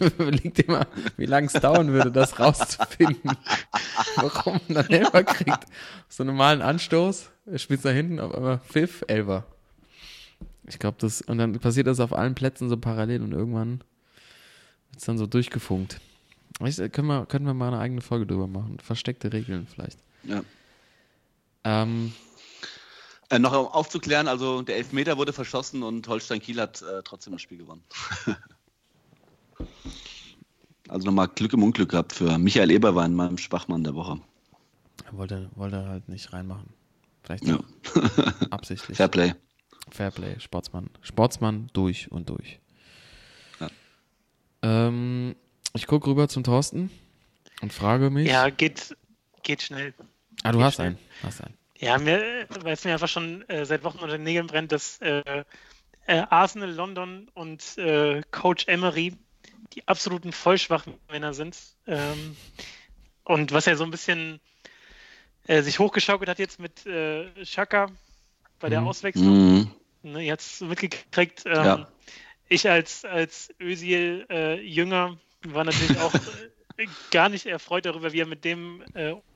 Überleg 0.18 0.54
dir 0.54 0.66
mal, 0.66 0.86
wie 1.16 1.26
lange 1.26 1.46
es 1.46 1.52
dauern 1.52 1.92
würde, 1.92 2.10
das 2.10 2.38
rauszufinden. 2.38 3.30
Warum 4.16 4.60
man 4.66 4.74
dann 4.74 4.88
Elfer 4.88 5.22
kriegt. 5.22 5.66
So 6.08 6.22
einen 6.22 6.32
normalen 6.32 6.60
Anstoß, 6.60 7.30
er 7.46 7.58
spielt 7.58 7.84
nach 7.84 7.92
hinten, 7.92 8.18
auf 8.18 8.34
einmal 8.34 8.58
Pfiff, 8.58 9.04
Elfer. 9.06 9.46
Ich 10.66 10.78
glaube, 10.78 10.96
das, 11.00 11.22
und 11.22 11.38
dann 11.38 11.58
passiert 11.58 11.86
das 11.86 12.00
auf 12.00 12.12
allen 12.12 12.34
Plätzen 12.34 12.68
so 12.68 12.76
parallel 12.76 13.22
und 13.22 13.32
irgendwann 13.32 13.82
wird 14.90 14.98
es 14.98 15.04
dann 15.04 15.18
so 15.18 15.26
durchgefunkt. 15.26 16.00
Weißt, 16.58 16.80
du, 16.80 16.90
können, 16.90 17.08
wir, 17.08 17.26
können 17.26 17.46
wir 17.46 17.54
mal 17.54 17.68
eine 17.68 17.78
eigene 17.78 18.00
Folge 18.00 18.26
drüber 18.26 18.46
machen. 18.46 18.78
Versteckte 18.80 19.32
Regeln 19.32 19.66
vielleicht. 19.72 19.98
Ja. 20.24 20.42
Ähm, 21.64 22.12
Äh, 23.30 23.38
noch 23.38 23.52
um 23.52 23.68
aufzuklären, 23.68 24.26
also 24.26 24.62
der 24.62 24.76
Elfmeter 24.76 25.16
wurde 25.16 25.32
verschossen 25.32 25.84
und 25.84 26.08
Holstein 26.08 26.40
Kiel 26.40 26.60
hat 26.60 26.82
äh, 26.82 27.02
trotzdem 27.04 27.32
das 27.32 27.40
Spiel 27.42 27.58
gewonnen. 27.58 27.84
also 30.88 31.06
nochmal 31.06 31.28
Glück 31.28 31.52
im 31.52 31.62
Unglück 31.62 31.90
gehabt 31.90 32.12
für 32.12 32.38
Michael 32.38 32.72
Eberwein, 32.72 33.14
meinem 33.14 33.38
Schwachmann 33.38 33.84
der 33.84 33.94
Woche. 33.94 34.20
er 35.04 35.16
wollte, 35.16 35.48
wollte 35.54 35.86
halt 35.86 36.08
nicht 36.08 36.32
reinmachen. 36.32 36.70
Vielleicht 37.22 37.44
Ja. 37.46 37.60
absichtlich. 38.50 38.96
Fairplay. 38.96 39.34
Fairplay, 39.90 40.40
Sportsmann. 40.40 40.90
Sportsmann 41.00 41.70
durch 41.72 42.10
und 42.10 42.28
durch. 42.30 42.58
Ja. 43.60 43.68
Ähm, 44.62 45.36
ich 45.74 45.86
gucke 45.86 46.08
rüber 46.08 46.28
zum 46.28 46.42
Thorsten 46.42 46.90
und 47.62 47.72
frage 47.72 48.10
mich. 48.10 48.28
Ja, 48.28 48.50
geht, 48.50 48.96
geht 49.44 49.62
schnell. 49.62 49.94
ah, 50.42 50.50
du 50.50 50.58
geht 50.58 50.66
hast 50.66 50.74
schnell. 50.74 50.86
einen. 50.88 50.98
Hast 51.22 51.44
einen. 51.44 51.59
Ja, 51.80 51.98
mir, 51.98 52.46
weil 52.60 52.74
es 52.74 52.84
mir 52.84 52.92
einfach 52.92 53.08
schon 53.08 53.48
äh, 53.48 53.64
seit 53.64 53.82
Wochen 53.84 53.98
unter 53.98 54.18
den 54.18 54.22
Nägeln 54.22 54.46
brennt, 54.46 54.70
dass 54.70 55.00
äh, 55.00 55.44
äh, 56.06 56.22
Arsenal, 56.28 56.70
London 56.70 57.28
und 57.34 57.78
äh, 57.78 58.20
Coach 58.30 58.68
Emery 58.68 59.16
die 59.72 59.88
absoluten 59.88 60.32
Vollschwachmänner 60.32 61.32
sind. 61.32 61.56
Ähm, 61.86 62.36
und 63.24 63.52
was 63.52 63.66
er 63.66 63.76
so 63.76 63.84
ein 63.84 63.90
bisschen 63.90 64.40
äh, 65.46 65.62
sich 65.62 65.78
hochgeschaukelt 65.78 66.28
hat 66.28 66.38
jetzt 66.38 66.60
mit 66.60 66.84
äh, 66.86 67.44
Schaka 67.46 67.86
bei 68.58 68.68
der 68.68 68.82
Mhm. 68.82 68.88
Auswechslung. 68.88 69.54
Mhm. 69.54 69.70
Ne, 70.02 70.24
ihr 70.24 70.32
habt 70.32 70.42
es 70.42 70.60
mitgekriegt. 70.60 71.44
Ähm, 71.46 71.52
Ja. 71.54 71.88
Ich 72.48 72.68
als, 72.68 73.04
als 73.04 73.54
Özil 73.60 74.26
äh, 74.28 74.60
Jünger 74.60 75.18
war 75.42 75.64
natürlich 75.64 75.98
auch 75.98 76.12
gar 77.10 77.28
nicht 77.28 77.46
erfreut 77.46 77.86
darüber, 77.86 78.12
wie 78.12 78.20
er 78.20 78.26
mit 78.26 78.44
dem 78.44 78.82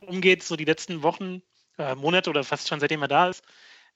umgeht, 0.01 0.43
so 0.43 0.57
die 0.57 0.65
letzten 0.65 1.03
Wochen, 1.03 1.41
äh, 1.79 1.95
Monate 1.95 2.31
oder 2.31 2.45
fast 2.45 2.69
schon 2.69 2.81
seitdem 2.81 3.03
er 3.03 3.09
da 3.09 3.29
ist. 3.29 3.45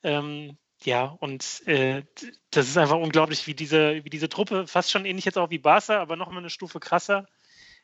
Ähm, 0.03 0.57
ja, 0.85 1.05
und 1.21 1.67
äh, 1.67 2.05
das 2.51 2.69
ist 2.69 2.77
einfach 2.77 2.97
unglaublich, 2.99 3.47
wie 3.47 3.55
diese, 3.55 4.05
wie 4.05 4.11
diese 4.11 4.29
Truppe, 4.29 4.67
fast 4.67 4.91
schon 4.91 5.05
ähnlich 5.05 5.25
jetzt 5.25 5.39
auch 5.39 5.51
wie 5.51 5.59
Barca, 5.59 6.01
aber 6.01 6.17
nochmal 6.17 6.39
eine 6.39 6.51
Stufe 6.51 6.79
krasser, 6.79 7.27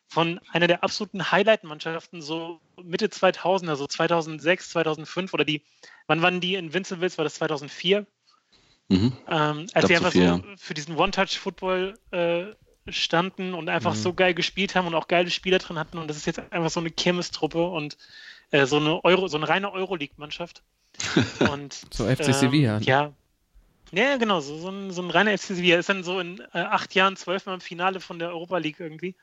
von 0.07 0.39
einer 0.53 0.67
der 0.67 0.85
absoluten 0.85 1.33
Highlight-Mannschaften, 1.33 2.23
so 2.23 2.61
Mitte 2.83 3.11
2000, 3.11 3.71
also 3.71 3.87
2006, 3.87 4.71
2005 4.71 5.35
oder 5.35 5.45
die, 5.45 5.63
wann 6.07 6.23
waren 6.23 6.41
die 6.41 6.55
Invincibles? 6.55 7.19
War 7.19 7.25
das 7.25 7.35
2004? 7.35 8.07
Mhm. 8.89 9.13
Ähm, 9.29 9.67
als 9.73 9.89
sie 9.89 9.95
so 9.95 9.95
einfach 9.95 10.13
viel, 10.13 10.29
so 10.29 10.43
für 10.59 10.75
diesen 10.75 10.97
One-Touch-Football 10.97 11.99
äh, 12.11 12.45
standen 12.93 13.55
und 13.55 13.69
einfach 13.69 13.95
Mhm. 13.95 13.99
so 13.99 14.13
geil 14.13 14.35
gespielt 14.35 14.75
haben 14.75 14.87
und 14.87 14.95
auch 14.95 15.09
geile 15.09 15.31
Spieler 15.31 15.59
drin 15.59 15.79
hatten. 15.79 15.99
Und 15.99 16.09
das 16.09 16.17
ist 16.17 16.27
jetzt 16.27 16.41
einfach 16.53 16.71
so 16.71 16.81
eine 16.81 16.91
Kirmes-Truppe 16.91 17.65
und 17.67 17.97
äh, 18.55 18.67
so 18.67 18.77
eine 18.77 19.03
Euro, 19.05 19.27
so 19.27 19.37
eine 19.37 19.49
reine 19.49 19.73
Euroleague-Mannschaft. 19.73 20.63
Und 21.51 21.73
So 21.91 22.07
FC 22.07 22.29
ähm, 22.29 22.33
Sevilla. 22.33 22.79
Ja. 22.79 23.13
Ja, 23.91 24.17
genau, 24.17 24.41
so, 24.41 24.57
so, 24.59 24.71
ein, 24.71 24.91
so 24.93 25.03
ein 25.03 25.11
reiner 25.11 25.37
FC 25.37 25.49
Sevilla. 25.57 25.79
Ist 25.79 25.89
dann 25.89 26.05
so 26.05 26.21
in 26.21 26.41
äh, 26.53 26.59
acht 26.59 26.95
Jahren 26.95 27.17
zwölfmal 27.17 27.57
im 27.57 27.61
Finale 27.61 28.01
von 28.01 28.19
der 28.19 28.29
Europa 28.29 28.59
League 28.59 28.79
irgendwie. 28.79 29.15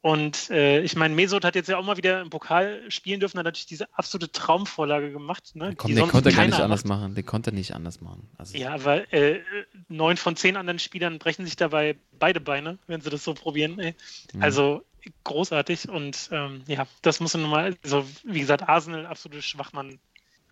Und 0.00 0.50
äh, 0.50 0.80
ich 0.80 0.96
meine, 0.96 1.14
Mesut 1.14 1.44
hat 1.44 1.54
jetzt 1.54 1.68
ja 1.68 1.78
auch 1.78 1.84
mal 1.84 1.96
wieder 1.96 2.20
im 2.20 2.30
Pokal 2.30 2.82
spielen 2.90 3.20
dürfen, 3.20 3.38
hat 3.38 3.44
natürlich 3.44 3.66
diese 3.66 3.86
absolute 3.96 4.32
Traumvorlage 4.32 5.12
gemacht. 5.12 5.54
Ne? 5.54 5.74
Komm, 5.76 5.88
die 5.88 5.94
den 5.94 6.00
sonst 6.00 6.10
konnte 6.12 6.30
er 6.30 6.34
gar 6.34 6.42
nicht 6.42 6.52
keiner 6.52 6.64
anders 6.64 6.84
macht. 6.84 7.00
machen. 7.00 7.14
Den 7.14 7.26
konnte 7.26 7.50
er 7.50 7.54
nicht 7.54 7.72
anders 7.72 8.00
machen. 8.00 8.28
Also, 8.36 8.58
Ja, 8.58 8.74
aber 8.74 9.12
äh, 9.12 9.40
neun 9.88 10.16
von 10.16 10.34
zehn 10.34 10.56
anderen 10.56 10.80
Spielern 10.80 11.20
brechen 11.20 11.44
sich 11.44 11.54
dabei 11.54 11.96
beide 12.18 12.40
Beine, 12.40 12.78
wenn 12.88 13.00
sie 13.00 13.10
das 13.10 13.22
so 13.22 13.34
probieren. 13.34 13.78
Ey. 13.78 13.94
Mhm. 14.32 14.42
Also 14.42 14.84
großartig 15.24 15.88
und 15.88 16.28
ähm, 16.32 16.62
ja, 16.66 16.86
das 17.02 17.20
muss 17.20 17.34
man 17.34 17.48
mal, 17.48 17.76
also 17.84 18.04
wie 18.24 18.40
gesagt, 18.40 18.68
Arsenal 18.68 19.06
absolute 19.06 19.42
Schwachmann, 19.42 19.98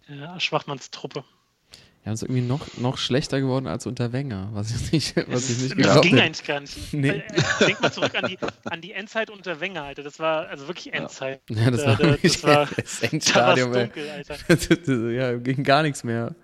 äh, 0.08 0.38
Schwachmannstruppe. 0.40 1.24
Ja, 2.06 2.12
ist 2.12 2.22
irgendwie 2.22 2.40
noch, 2.40 2.66
noch 2.78 2.96
schlechter 2.96 3.40
geworden 3.42 3.66
als 3.66 3.84
unter 3.86 4.12
Wenger, 4.14 4.48
was 4.52 4.70
ich 4.74 4.90
nicht, 4.90 5.16
was 5.30 5.50
ich 5.50 5.58
nicht 5.76 5.84
das 5.86 6.00
ging 6.00 6.12
hätte. 6.14 6.22
eigentlich 6.24 6.46
gar 6.46 6.60
nicht. 6.60 6.92
Nee. 6.94 7.08
Äh, 7.10 7.22
Denk 7.66 7.82
mal 7.82 7.92
zurück 7.92 8.14
an 8.14 8.26
die, 8.26 8.38
an 8.64 8.80
die 8.80 8.92
Endzeit 8.92 9.28
unter 9.28 9.60
Wenger, 9.60 9.82
Alter. 9.82 10.02
Das 10.02 10.18
war 10.18 10.48
also 10.48 10.66
wirklich 10.66 10.94
Endzeit. 10.94 11.42
Ja, 11.50 11.70
das 11.70 11.82
Da- 11.82 11.86
war 11.88 11.96
da- 11.96 12.04
wirklich 12.08 12.32
das 12.32 12.42
war- 12.44 12.66
das 12.76 13.00
Da 13.00 13.06
Endstadium, 13.08 13.74
ey. 13.74 13.84
dunkel, 13.84 14.08
Alter. 14.10 15.10
ja, 15.12 15.36
ging 15.36 15.62
gar 15.62 15.82
nichts 15.82 16.02
mehr. 16.02 16.34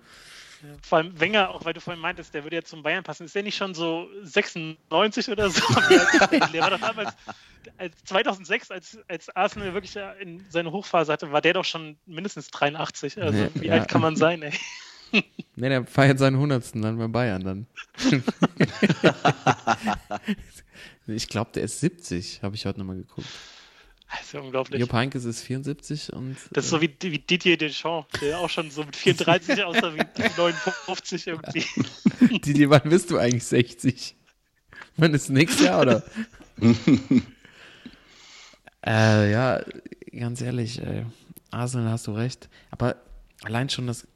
Vor 0.81 0.99
allem 0.99 1.19
Wenger, 1.19 1.49
auch 1.49 1.65
weil 1.65 1.73
du 1.73 1.81
vorhin 1.81 2.01
meintest, 2.01 2.33
der 2.33 2.43
würde 2.43 2.57
ja 2.57 2.63
zum 2.63 2.83
Bayern 2.83 3.03
passen. 3.03 3.25
Ist 3.25 3.35
der 3.35 3.43
nicht 3.43 3.57
schon 3.57 3.73
so 3.73 4.07
96 4.23 5.29
oder 5.29 5.49
so? 5.49 5.61
der 6.53 6.61
war 6.61 6.69
doch 6.71 6.79
damals, 6.79 7.13
als 7.77 8.03
2006, 8.05 8.71
als, 8.71 8.97
als 9.07 9.35
Arsenal 9.35 9.73
wirklich 9.73 9.95
in 10.19 10.43
seine 10.49 10.71
Hochphase 10.71 11.11
hatte, 11.11 11.31
war 11.31 11.41
der 11.41 11.53
doch 11.53 11.65
schon 11.65 11.97
mindestens 12.05 12.49
83. 12.49 13.21
Also 13.21 13.37
Nee, 13.37 13.49
wie 13.55 13.67
ja. 13.67 13.73
alt 13.73 13.87
kann 13.87 14.01
man 14.01 14.15
sein, 14.15 14.41
ey? 14.41 14.53
Ne, 15.55 15.69
der 15.69 15.85
feiert 15.85 16.19
seinen 16.19 16.35
100. 16.35 16.83
dann 16.83 16.97
bei 16.97 17.07
Bayern 17.07 17.43
dann. 17.43 17.67
ich 21.07 21.27
glaube, 21.29 21.51
der 21.55 21.63
ist 21.63 21.79
70, 21.79 22.43
habe 22.43 22.55
ich 22.55 22.65
heute 22.65 22.79
nochmal 22.79 22.97
geguckt. 22.97 23.27
Das 24.09 24.21
ist 24.21 24.33
ja 24.33 24.39
unglaublich. 24.39 24.79
Jupp 24.79 24.93
Heynckes 24.93 25.25
ist 25.25 25.41
74 25.41 26.13
und 26.13 26.37
Das 26.51 26.65
ist 26.65 26.71
so 26.71 26.81
wie, 26.81 26.95
wie 27.01 27.19
Didier 27.19 27.57
Deschamps, 27.57 28.19
der 28.21 28.39
auch 28.39 28.49
schon 28.49 28.71
so 28.71 28.83
mit 28.83 28.95
34 28.95 29.63
aussah 29.63 29.93
wie 29.93 29.97
59 30.37 31.27
irgendwie. 31.27 31.59
äh, 32.35 32.39
Didi, 32.39 32.69
wann 32.69 32.89
bist 32.89 33.11
du 33.11 33.17
eigentlich 33.17 33.43
60? 33.43 34.15
Wann 34.95 35.13
ist 35.13 35.29
nächstes 35.29 35.65
Jahr, 35.65 35.81
oder? 35.81 36.03
äh, 38.85 39.31
ja, 39.31 39.61
ganz 40.11 40.41
ehrlich, 40.41 40.81
ey, 40.81 41.05
Arsenal 41.51 41.91
hast 41.91 42.07
du 42.07 42.11
recht. 42.11 42.49
Aber 42.71 42.95
allein 43.43 43.69
schon 43.69 43.87
das, 43.87 44.07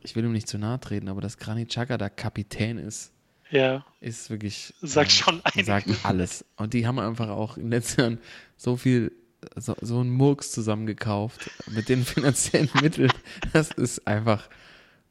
ich 0.00 0.14
will 0.14 0.24
ihm 0.24 0.32
nicht 0.32 0.48
zu 0.48 0.58
nahe 0.58 0.80
treten, 0.80 1.08
aber 1.08 1.20
dass 1.20 1.38
Granit 1.38 1.68
Xhaka 1.68 1.98
da 1.98 2.08
Kapitän 2.08 2.78
ist, 2.78 3.12
Ja, 3.56 3.84
ist 4.00 4.30
wirklich. 4.30 4.74
Sagt 4.82 5.10
ähm, 5.10 5.16
schon 5.16 5.44
einiges. 5.44 5.66
Sagt 5.66 5.88
alles. 6.04 6.44
Und 6.56 6.74
die 6.74 6.86
haben 6.86 6.98
einfach 6.98 7.28
auch 7.28 7.56
in 7.56 7.64
den 7.64 7.70
letzten 7.70 8.00
Jahren 8.00 8.18
so 8.56 8.76
viel, 8.76 9.12
so, 9.56 9.74
so 9.80 10.00
einen 10.00 10.10
Murks 10.10 10.52
zusammengekauft 10.52 11.50
mit 11.70 11.88
den 11.88 12.04
finanziellen 12.04 12.70
Mitteln. 12.82 13.12
Das 13.52 13.70
ist 13.70 14.06
einfach 14.06 14.48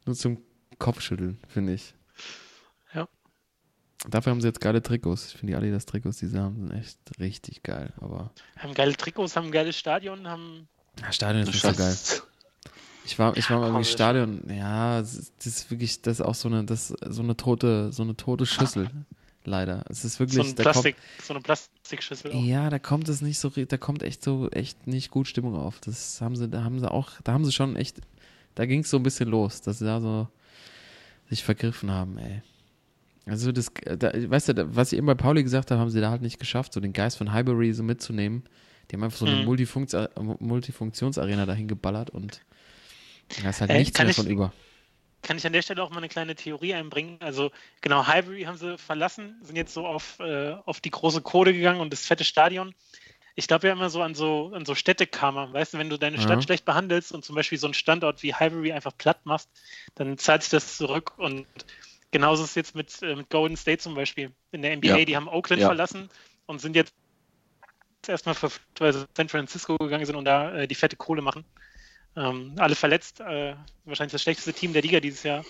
nur 0.04 0.14
zum 0.14 0.38
Kopfschütteln, 0.78 1.38
finde 1.48 1.74
ich. 1.74 1.94
Ja. 2.94 3.08
Dafür 4.08 4.30
haben 4.30 4.40
sie 4.40 4.48
jetzt 4.48 4.60
geile 4.60 4.82
Trikots. 4.82 5.32
Ich 5.32 5.40
finde 5.40 5.52
die 5.52 5.56
Adidas-Trikots, 5.56 6.18
die 6.18 6.26
sie 6.26 6.38
haben, 6.38 6.56
sind 6.56 6.70
echt 6.70 6.98
richtig 7.18 7.62
geil. 7.62 7.92
Aber 8.00 8.30
haben 8.58 8.74
geile 8.74 8.96
Trikots, 8.96 9.36
haben 9.36 9.46
ein 9.46 9.52
geiles 9.52 9.76
Stadion, 9.76 10.28
haben. 10.28 10.68
ja, 11.00 11.12
Stadion 11.12 11.42
ist 11.42 11.52
nicht 11.52 11.62
so 11.62 11.72
geil. 11.72 11.96
Ich 13.06 13.18
war, 13.18 13.36
ich 13.36 13.48
war 13.50 13.60
mal 13.60 13.76
im 13.78 13.84
Stadion, 13.84 14.42
ja, 14.48 14.98
das 15.00 15.30
ist, 15.44 15.70
wirklich, 15.70 16.02
das 16.02 16.20
ist 16.20 16.26
auch 16.26 16.34
so 16.34 16.48
eine, 16.48 16.64
das, 16.64 16.88
so 16.88 17.22
eine 17.22 17.36
tote, 17.36 17.92
so 17.92 18.02
eine 18.02 18.16
tote 18.16 18.46
Schüssel, 18.46 18.90
leider. 19.44 19.84
Es 19.88 20.04
ist 20.04 20.18
wirklich, 20.18 20.36
So, 20.36 20.42
ein 20.42 20.54
da 20.56 20.64
kommt, 20.64 20.72
Plastik, 20.72 20.96
so 21.22 21.32
eine 21.34 21.40
Plastikschüssel. 21.42 22.32
Auch. 22.32 22.44
ja, 22.44 22.68
da 22.68 22.78
kommt 22.78 23.08
es 23.08 23.20
nicht 23.22 23.38
so, 23.38 23.50
da 23.50 23.76
kommt 23.76 24.02
echt 24.02 24.24
so, 24.24 24.50
echt 24.50 24.86
nicht 24.86 25.10
gut 25.10 25.28
Stimmung 25.28 25.54
auf. 25.54 25.80
Das 25.80 26.20
haben 26.20 26.34
sie, 26.36 26.48
da 26.48 26.64
haben 26.64 26.80
sie 26.80 26.90
auch, 26.90 27.10
da 27.22 27.32
haben 27.32 27.44
sie 27.44 27.52
schon 27.52 27.76
echt, 27.76 28.00
da 28.56 28.66
ging 28.66 28.80
es 28.80 28.90
so 28.90 28.96
ein 28.96 29.02
bisschen 29.04 29.28
los, 29.28 29.60
dass 29.60 29.78
sie 29.78 29.84
da 29.84 30.00
so 30.00 30.28
sich 31.30 31.44
vergriffen 31.44 31.90
haben, 31.90 32.18
ey. 32.18 32.42
Also 33.26 33.50
das, 33.52 33.72
da, 33.98 34.12
weißt 34.14 34.48
du, 34.50 34.76
was 34.76 34.92
ich 34.92 34.98
eben 34.98 35.06
bei 35.06 35.14
Pauli 35.14 35.42
gesagt 35.42 35.70
habe, 35.70 35.80
haben 35.80 35.90
sie 35.90 36.00
da 36.00 36.10
halt 36.10 36.22
nicht 36.22 36.38
geschafft, 36.38 36.72
so 36.72 36.80
den 36.80 36.92
Geist 36.92 37.18
von 37.18 37.32
Highbury 37.32 37.72
so 37.72 37.82
mitzunehmen. 37.82 38.44
Die 38.90 38.94
haben 38.94 39.02
einfach 39.02 39.18
so 39.18 39.26
eine 39.26 39.38
Mhm. 39.44 40.36
Multifunktionsarena 40.40 41.44
dahin 41.46 41.66
geballert 41.68 42.10
und 42.10 42.42
da 43.42 43.50
ist 43.50 43.60
halt 43.60 43.70
Äh, 43.70 43.78
nichts 43.78 43.98
mehr 43.98 44.08
ich- 44.08 44.16
von 44.16 44.26
über. 44.26 44.52
Kann 45.22 45.38
ich 45.38 45.46
an 45.46 45.52
der 45.52 45.62
Stelle 45.62 45.82
auch 45.82 45.90
mal 45.90 45.96
eine 45.98 46.08
kleine 46.08 46.36
Theorie 46.36 46.74
einbringen? 46.74 47.16
Also 47.20 47.50
genau, 47.80 48.06
Highbury 48.06 48.44
haben 48.44 48.56
sie 48.58 48.78
verlassen, 48.78 49.36
sind 49.42 49.56
jetzt 49.56 49.74
so 49.74 49.84
auf, 49.86 50.20
äh, 50.20 50.52
auf 50.66 50.80
die 50.80 50.90
große 50.90 51.20
Kohle 51.22 51.52
gegangen 51.52 51.80
und 51.80 51.92
das 51.92 52.06
fette 52.06 52.22
Stadion. 52.22 52.74
Ich 53.34 53.48
glaube 53.48 53.66
ja 53.66 53.72
immer 53.72 53.90
so 53.90 54.02
an 54.02 54.14
so 54.14 54.52
an 54.54 54.64
so 54.64 54.74
Städtekarma. 54.76 55.52
Weißt 55.52 55.74
du, 55.74 55.78
wenn 55.78 55.90
du 55.90 55.98
deine 55.98 56.18
Stadt 56.18 56.36
Ja. 56.36 56.42
schlecht 56.42 56.64
behandelst 56.64 57.10
und 57.12 57.24
zum 57.24 57.34
Beispiel 57.34 57.58
so 57.58 57.66
einen 57.66 57.74
Standort 57.74 58.22
wie 58.22 58.34
Highbury 58.34 58.72
einfach 58.72 58.96
platt 58.96 59.26
machst, 59.26 59.50
dann 59.96 60.16
zahlt 60.16 60.42
sich 60.42 60.50
das 60.50 60.76
zurück. 60.76 61.12
Und 61.18 61.46
genauso 62.12 62.44
ist 62.44 62.50
es 62.50 62.54
jetzt 62.54 62.74
mit, 62.76 63.02
äh, 63.02 63.16
mit 63.16 63.28
Golden 63.28 63.56
State 63.56 63.78
zum 63.78 63.94
Beispiel 63.94 64.30
in 64.52 64.62
der 64.62 64.72
NBA. 64.72 64.98
Ja. 64.98 65.04
Die 65.04 65.16
haben 65.16 65.28
Oakland 65.28 65.60
Ja. 65.60 65.66
verlassen 65.68 66.08
und 66.46 66.60
sind 66.60 66.76
jetzt 66.76 66.94
erstmal 68.06 68.34
verpflichtet, 68.36 68.80
weil 68.80 68.92
sie 68.92 69.04
San 69.16 69.28
Francisco 69.28 69.76
gegangen 69.76 70.06
sind 70.06 70.14
und 70.14 70.24
da 70.24 70.54
äh, 70.54 70.68
die 70.68 70.76
fette 70.76 70.96
Kohle 70.96 71.20
machen. 71.22 71.44
Ähm, 72.16 72.54
alle 72.58 72.74
verletzt, 72.74 73.20
äh, 73.20 73.54
wahrscheinlich 73.84 74.12
das 74.12 74.22
schlechteste 74.22 74.52
Team 74.52 74.72
der 74.72 74.82
Liga 74.82 75.00
dieses 75.00 75.22
Jahr. 75.22 75.44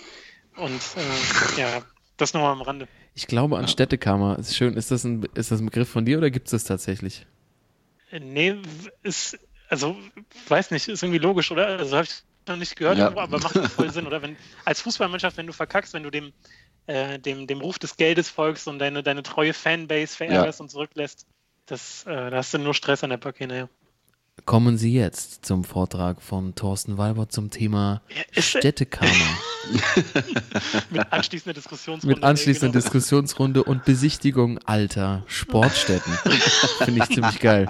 Und 0.57 0.81
äh, 0.97 1.61
ja, 1.61 1.83
das 2.17 2.35
nochmal 2.35 2.53
am 2.53 2.63
Rande. 2.63 2.89
Ich 3.15 3.27
glaube 3.27 3.57
an 3.59 3.69
Städtekarma. 3.69 4.35
Ist 4.35 4.57
schön. 4.57 4.75
Ist 4.75 4.91
das 4.91 5.05
ein, 5.05 5.23
ist 5.35 5.51
das 5.51 5.61
ein 5.61 5.67
Begriff 5.67 5.89
von 5.89 6.05
dir 6.05 6.19
oder 6.19 6.31
gibt 6.31 6.47
es 6.49 6.51
das 6.53 6.65
tatsächlich? 6.65 7.27
Äh, 8.11 8.21
Nee, 8.21 8.57
ist, 9.03 9.39
also, 9.69 9.97
weiß 10.49 10.71
nicht, 10.73 10.89
ist 10.89 11.03
irgendwie 11.03 11.19
logisch, 11.21 11.51
oder? 11.51 11.67
Also 11.79 11.97
habe 11.97 12.07
ich 12.07 12.23
noch 12.49 12.57
nicht 12.57 12.77
gehört, 12.77 12.99
Ja. 12.99 13.09
aber 13.09 13.39
macht 13.39 13.57
voll 13.71 13.91
Sinn, 13.93 14.07
oder? 14.07 14.23
Wenn, 14.23 14.37
als 14.65 14.81
Fußballmannschaft, 14.83 15.37
wenn 15.37 15.47
du 15.47 15.53
verkackst, 15.53 15.93
wenn 15.95 16.03
du 16.05 16.11
dem, 16.11 16.33
äh, 16.87 17.19
dem, 17.19 17.47
dem 17.47 17.61
Ruf 17.61 17.79
des 17.79 17.97
Geldes 17.97 18.29
folgst 18.29 18.67
und 18.69 18.79
deine, 18.79 19.03
deine 19.03 19.23
treue 19.23 19.53
Fanbase 19.53 20.17
verärgerst 20.17 20.61
und 20.61 20.71
zurücklässt, 20.71 21.27
das, 21.67 22.05
äh, 22.07 22.31
da 22.31 22.37
hast 22.37 22.55
du 22.55 22.59
nur 22.59 22.75
Stress 22.75 23.03
an 23.05 23.11
der 23.11 23.17
Backe, 23.17 23.47
naja. 23.47 23.69
Kommen 24.45 24.77
Sie 24.77 24.93
jetzt 24.93 25.45
zum 25.45 25.65
Vortrag 25.65 26.23
von 26.23 26.55
Thorsten 26.55 26.99
Walbert 26.99 27.33
zum 27.33 27.51
Thema 27.51 28.03
Städtekarma. 28.31 29.11
Mit 30.91 31.13
anschließender 31.13 31.55
Diskussionsrunde. 31.55 32.15
Mit 32.15 32.23
anschließender 32.23 32.73
genau. 32.73 32.83
Diskussionsrunde 32.85 33.65
und 33.65 33.85
Besichtigung 33.85 34.59
alter 34.59 35.25
Sportstätten. 35.27 36.13
Finde 36.85 37.03
ich 37.03 37.15
ziemlich 37.15 37.41
geil. 37.41 37.69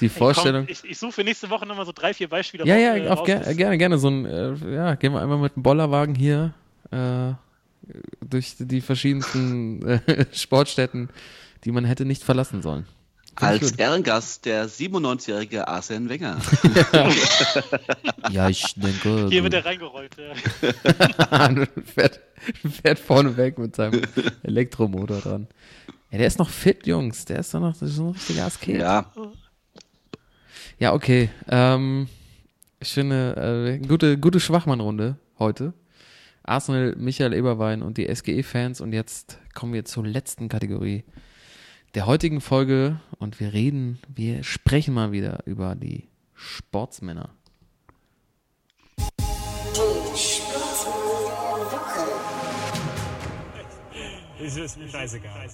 Die 0.00 0.06
Ey, 0.06 0.10
komm, 0.10 0.18
Vorstellung. 0.18 0.66
ich, 0.68 0.84
ich 0.84 0.98
suche 0.98 1.12
für 1.12 1.24
nächste 1.24 1.48
Woche 1.48 1.64
nochmal 1.64 1.86
so 1.86 1.92
drei, 1.92 2.12
vier 2.12 2.28
Beispiele 2.28 2.66
Ja, 2.66 2.76
ja, 2.76 2.94
äh, 2.96 3.24
ger 3.24 3.54
gerne, 3.54 3.78
gerne. 3.78 3.98
So 3.98 4.08
ein, 4.08 4.26
äh, 4.26 4.74
ja, 4.74 4.94
gehen 4.96 5.12
wir 5.12 5.22
einmal 5.22 5.38
mit 5.38 5.56
dem 5.56 5.62
Bollerwagen 5.62 6.14
hier 6.14 6.54
äh, 6.90 7.32
durch 8.20 8.56
die 8.58 8.80
verschiedensten 8.80 9.86
äh, 9.86 10.26
Sportstätten, 10.32 11.08
die 11.64 11.72
man 11.72 11.84
hätte 11.84 12.04
nicht 12.04 12.22
verlassen 12.22 12.62
sollen. 12.62 12.86
Als 13.40 13.70
gut. 13.70 13.80
Ehrengast 13.80 14.44
der 14.46 14.68
97-jährige 14.68 15.68
Arsene 15.68 16.08
Wenger. 16.08 16.38
Ja, 18.30 18.48
ich 18.48 18.74
denke. 18.74 19.28
Hier 19.30 19.42
wird 19.42 19.54
er 19.54 19.64
reingerollt. 19.64 20.16
Ja. 20.18 21.50
fährt, 21.84 22.20
fährt 22.82 22.98
vorne 22.98 23.36
weg 23.36 23.58
mit 23.58 23.74
seinem 23.76 24.02
Elektromotor 24.42 25.20
dran. 25.20 25.46
Ja, 26.10 26.18
der 26.18 26.26
ist 26.26 26.38
noch 26.38 26.50
fit, 26.50 26.86
Jungs. 26.86 27.24
Der 27.24 27.38
ist 27.38 27.54
doch 27.54 27.60
noch, 27.60 27.76
das 27.76 27.90
ist 27.90 27.98
noch 27.98 28.08
ein 28.08 28.12
richtiger 28.12 28.44
Asket. 28.44 28.80
Ja, 28.80 29.10
Ja, 30.78 30.92
okay. 30.92 31.30
Ähm, 31.48 32.08
ich 32.80 32.92
finde, 32.92 33.78
äh, 33.80 33.86
gute, 33.86 34.18
gute 34.18 34.40
Schwachmann-Runde 34.40 35.16
heute. 35.38 35.72
Arsenal, 36.42 36.94
Michael 36.96 37.34
Eberwein 37.34 37.82
und 37.82 37.98
die 37.98 38.12
SGE-Fans. 38.14 38.80
Und 38.80 38.92
jetzt 38.92 39.38
kommen 39.54 39.72
wir 39.72 39.84
zur 39.84 40.06
letzten 40.06 40.48
Kategorie 40.48 41.04
der 41.94 42.06
heutigen 42.06 42.40
Folge. 42.40 43.00
Und 43.18 43.40
wir 43.40 43.52
reden, 43.52 43.98
wir 44.08 44.44
sprechen 44.44 44.94
mal 44.94 45.12
wieder 45.12 45.40
über 45.46 45.74
die 45.74 46.08
Sportsmänner. 46.34 47.30
Ist 54.40 54.56
es 54.56 54.76
mir 54.76 54.88
scheißegal. 54.88 55.48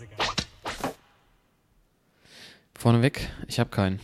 Vorneweg, 2.75 3.31
ich 3.47 3.59
habe 3.59 3.71
keinen. 3.71 3.99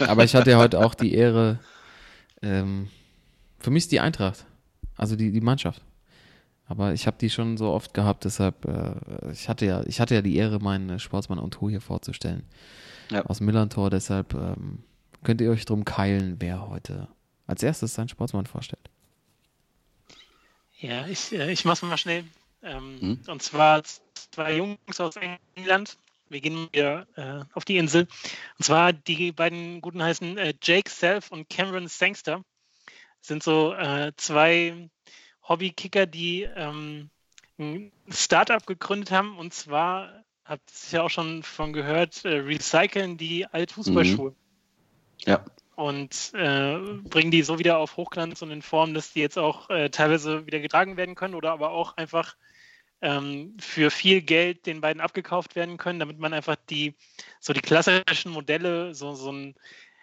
Aber 0.00 0.24
ich 0.24 0.34
hatte 0.34 0.50
ja 0.50 0.58
heute 0.58 0.78
auch 0.78 0.94
die 0.94 1.14
Ehre, 1.14 1.58
ähm, 2.42 2.90
für 3.58 3.70
mich 3.70 3.84
ist 3.84 3.92
die 3.92 4.00
Eintracht, 4.00 4.44
also 4.96 5.16
die, 5.16 5.32
die 5.32 5.40
Mannschaft. 5.40 5.82
Aber 6.68 6.92
ich 6.92 7.06
habe 7.06 7.16
die 7.18 7.30
schon 7.30 7.56
so 7.56 7.70
oft 7.70 7.94
gehabt, 7.94 8.24
deshalb, 8.24 8.66
äh, 8.66 9.32
ich 9.32 9.48
hatte 9.48 9.64
ja, 9.64 9.82
ich 9.86 10.00
hatte 10.00 10.14
ja 10.14 10.22
die 10.22 10.36
Ehre, 10.36 10.58
meinen 10.58 10.98
Sportsmann 10.98 11.38
und 11.38 11.58
hier 11.60 11.80
vorzustellen. 11.80 12.44
Ja. 13.10 13.24
Aus 13.24 13.40
Millantor, 13.40 13.88
deshalb 13.88 14.34
ähm, 14.34 14.82
könnt 15.24 15.40
ihr 15.40 15.50
euch 15.50 15.64
drum 15.64 15.86
keilen, 15.86 16.36
wer 16.40 16.68
heute 16.68 17.08
als 17.46 17.62
erstes 17.62 17.94
seinen 17.94 18.10
Sportsmann 18.10 18.44
vorstellt. 18.44 18.90
Ja, 20.78 21.06
ich, 21.06 21.32
äh, 21.32 21.50
ich 21.50 21.64
mach's 21.64 21.82
mal 21.82 21.96
schnell. 21.96 22.24
Ähm, 22.62 23.00
Hm? 23.00 23.20
Und 23.28 23.42
zwar 23.42 23.82
zwei 24.14 24.56
Jungs 24.56 25.00
aus 25.00 25.14
England. 25.54 25.96
Wir 26.28 26.40
gehen 26.40 26.68
wieder 26.72 27.06
äh, 27.16 27.44
auf 27.54 27.64
die 27.64 27.78
Insel. 27.78 28.06
Und 28.58 28.64
zwar 28.64 28.92
die 28.92 29.32
beiden 29.32 29.80
guten 29.80 30.02
heißen 30.02 30.36
äh, 30.36 30.54
Jake 30.62 30.90
Self 30.90 31.30
und 31.30 31.48
Cameron 31.48 31.88
Sangster. 31.88 32.42
Sind 33.22 33.42
so 33.42 33.72
äh, 33.72 34.12
zwei 34.16 34.90
Hobbykicker, 35.48 36.06
die 36.06 36.42
ähm, 36.42 37.10
ein 37.58 37.92
Startup 38.08 38.64
gegründet 38.66 39.10
haben. 39.10 39.38
Und 39.38 39.54
zwar, 39.54 40.24
habt 40.44 40.70
ihr 40.70 40.74
sicher 40.74 41.04
auch 41.04 41.10
schon 41.10 41.42
von 41.42 41.72
gehört, 41.72 42.24
äh, 42.24 42.38
recyceln 42.38 43.16
die 43.16 43.46
Altfußballschuhe 43.46 44.34
ja. 45.24 45.44
und 45.76 46.32
äh, 46.34 46.78
bringen 47.08 47.30
die 47.30 47.42
so 47.42 47.58
wieder 47.58 47.78
auf 47.78 47.96
Hochglanz 47.96 48.42
und 48.42 48.50
in 48.50 48.62
Form, 48.62 48.94
dass 48.94 49.12
die 49.12 49.20
jetzt 49.20 49.38
auch 49.38 49.70
äh, 49.70 49.90
teilweise 49.90 50.46
wieder 50.46 50.60
getragen 50.60 50.96
werden 50.96 51.14
können 51.14 51.34
oder 51.34 51.52
aber 51.52 51.70
auch 51.70 51.96
einfach 51.96 52.36
ähm, 53.00 53.56
für 53.60 53.90
viel 53.90 54.22
Geld 54.22 54.66
den 54.66 54.80
beiden 54.80 55.00
abgekauft 55.00 55.54
werden 55.56 55.76
können, 55.76 55.98
damit 55.98 56.18
man 56.18 56.32
einfach 56.32 56.56
die 56.68 56.94
so 57.40 57.52
die 57.52 57.60
klassischen 57.60 58.32
Modelle, 58.32 58.94
so, 58.94 59.14
so 59.14 59.30
ein 59.30 59.54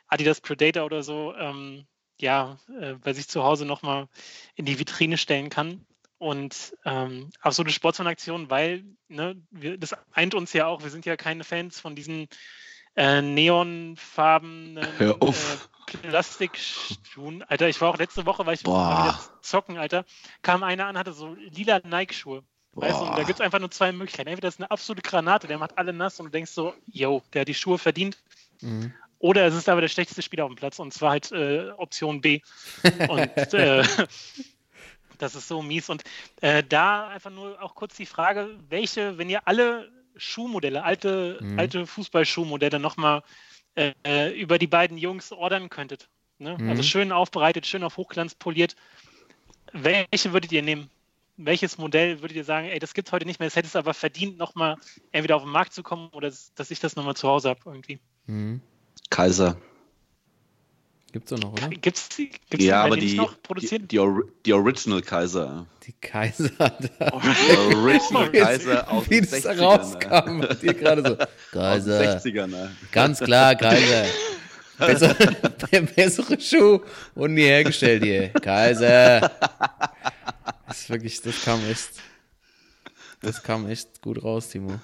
Adidas 0.07 0.39
Predator 0.39 0.85
oder 0.85 1.03
so, 1.03 1.33
ähm, 1.35 1.85
ja, 2.19 2.57
äh, 2.79 2.93
bei 2.93 3.13
sich 3.13 3.27
zu 3.27 3.43
Hause 3.43 3.65
nochmal 3.65 4.07
in 4.55 4.65
die 4.65 4.79
Vitrine 4.79 5.17
stellen 5.17 5.49
kann. 5.49 5.85
Und 6.17 6.75
ähm, 6.85 7.29
absolute 7.41 7.73
Sportsmann-Aktion, 7.73 8.49
weil 8.49 8.85
ne, 9.09 9.35
wir, 9.51 9.77
das 9.77 9.95
eint 10.13 10.33
uns 10.33 10.53
ja 10.53 10.67
auch, 10.67 10.81
wir 10.81 10.89
sind 10.89 11.05
ja 11.05 11.17
keine 11.17 11.43
Fans 11.43 11.79
von 11.79 11.95
diesen 11.95 12.27
äh, 12.95 13.21
auf. 15.19 15.53
äh, 15.53 15.57
Plastikschuhen. 16.01 17.43
Alter, 17.43 17.69
ich 17.69 17.79
war 17.79 17.89
auch 17.89 17.97
letzte 17.97 18.25
Woche, 18.25 18.45
weil 18.45 18.55
ich 18.55 18.63
Boah. 18.63 19.19
zocken, 19.41 19.77
Alter, 19.77 20.05
kam 20.41 20.63
einer 20.63 20.87
an, 20.87 20.97
hatte 20.97 21.13
so 21.13 21.35
lila 21.35 21.79
Nike-Schuhe. 21.83 22.43
Weißt 22.73 22.99
du, 22.99 23.05
und 23.05 23.17
da 23.17 23.23
gibt 23.23 23.39
es 23.39 23.41
einfach 23.41 23.59
nur 23.59 23.71
zwei 23.71 23.93
Möglichkeiten. 23.93 24.27
Entweder 24.27 24.47
das 24.47 24.55
ist 24.55 24.59
eine 24.59 24.71
absolute 24.71 25.01
Granate, 25.01 25.47
der 25.47 25.57
macht 25.57 25.77
alle 25.77 25.93
nass 25.93 26.19
und 26.19 26.25
du 26.25 26.31
denkst 26.31 26.51
so, 26.51 26.73
yo, 26.87 27.21
der 27.33 27.41
hat 27.41 27.47
die 27.47 27.53
Schuhe 27.53 27.77
verdient. 27.77 28.17
Mhm. 28.61 28.93
Oder 29.19 29.45
es 29.45 29.55
ist 29.55 29.69
aber 29.69 29.81
der 29.81 29.87
schlechteste 29.87 30.21
Spieler 30.21 30.45
auf 30.45 30.51
dem 30.51 30.57
Platz 30.57 30.79
und 30.79 30.93
zwar 30.93 31.11
halt 31.11 31.31
äh, 31.31 31.69
Option 31.77 32.21
B. 32.21 32.41
Und 33.07 33.31
äh, 33.53 33.83
das 35.17 35.35
ist 35.35 35.47
so 35.47 35.61
mies. 35.61 35.89
Und 35.89 36.03
äh, 36.41 36.63
da 36.63 37.07
einfach 37.07 37.31
nur 37.31 37.61
auch 37.61 37.75
kurz 37.75 37.95
die 37.95 38.05
Frage, 38.05 38.57
welche, 38.69 39.17
wenn 39.17 39.29
ihr 39.29 39.47
alle 39.47 39.89
Schuhmodelle, 40.17 40.83
alte, 40.83 41.39
Mhm. 41.41 41.59
alte 41.59 41.87
Fußballschuhmodelle 41.87 42.79
nochmal 42.79 43.23
äh, 43.75 44.31
über 44.39 44.57
die 44.57 44.67
beiden 44.67 44.97
Jungs 44.97 45.31
ordern 45.31 45.69
könntet. 45.69 46.09
Ne? 46.37 46.57
Mhm. 46.57 46.69
Also 46.69 46.83
schön 46.83 47.11
aufbereitet, 47.11 47.65
schön 47.65 47.83
auf 47.83 47.97
Hochglanz 47.97 48.35
poliert. 48.35 48.75
Welche 49.73 50.33
würdet 50.33 50.51
ihr 50.51 50.61
nehmen? 50.61 50.89
Welches 51.37 51.77
Modell 51.77 52.21
würdet 52.21 52.37
ihr 52.37 52.45
sagen, 52.45 52.67
ey, 52.67 52.79
das 52.79 52.93
gibt 52.93 53.09
es 53.09 53.11
heute 53.11 53.25
nicht 53.25 53.39
mehr, 53.39 53.47
es 53.47 53.57
hätte 53.57 53.67
es 53.67 53.75
aber 53.75 53.93
verdient, 53.93 54.37
nochmal 54.37 54.77
entweder 55.11 55.35
auf 55.35 55.43
den 55.43 55.51
Markt 55.51 55.73
zu 55.73 55.83
kommen 55.83 56.07
oder 56.13 56.29
dass 56.29 56.53
dass 56.53 56.71
ich 56.71 56.79
das 56.79 56.95
nochmal 56.95 57.17
zu 57.17 57.27
Hause 57.27 57.49
habe 57.49 57.59
irgendwie? 57.65 57.99
Mhm. 58.27 58.61
Kaiser. 59.09 59.57
Gibt's 61.11 61.29
doch 61.29 61.39
noch, 61.39 61.53
oder? 61.53 61.69
Gibt 61.69 61.95
es 61.97 62.09
die, 62.09 62.29
gibt's 62.49 62.65
Ja, 62.65 62.81
die, 62.83 62.87
aber 62.87 62.95
die 62.97 63.01
nicht 63.03 63.13
die, 63.13 63.17
noch 63.17 63.33
die, 63.33 63.39
produziert? 63.41 63.91
die, 63.91 63.99
Ori- 63.99 64.29
die 64.45 64.53
Original 64.53 65.01
Kaiser. 65.01 65.65
Die 65.85 65.93
Kaiser. 65.93 66.49
Da. 66.57 66.69
Die 66.79 67.57
Original 67.57 68.31
Kaiser 68.33 68.91
aus 68.91 69.09
Wie 69.09 69.21
den 69.21 69.29
das 69.29 69.45
60ern. 69.45 69.59
rauskam, 69.61 70.41
bei 70.41 70.53
dir 70.55 70.73
gerade 70.73 71.01
so. 71.03 71.09
Ne? 71.15 71.17
Aus 71.27 71.51
Kaiser. 71.53 71.99
den 71.99 72.19
60ern. 72.35 72.47
Ne? 72.47 72.75
Ganz 72.91 73.19
klar, 73.19 73.55
Kaiser. 73.55 74.05
Besser, 74.77 75.15
bessere 75.95 76.37
Schuh 76.41 76.81
und 77.13 77.33
nie 77.33 77.43
hergestellt 77.43 78.03
hier. 78.03 78.27
Kaiser. 78.29 79.21
Das 80.67 80.81
ist 80.81 80.89
wirklich, 80.89 81.21
das 81.21 81.41
kam 81.45 81.61
echt, 81.69 81.91
das 83.21 83.41
kam 83.41 83.69
echt 83.69 84.01
gut 84.01 84.21
raus, 84.21 84.49
Timo. 84.49 84.81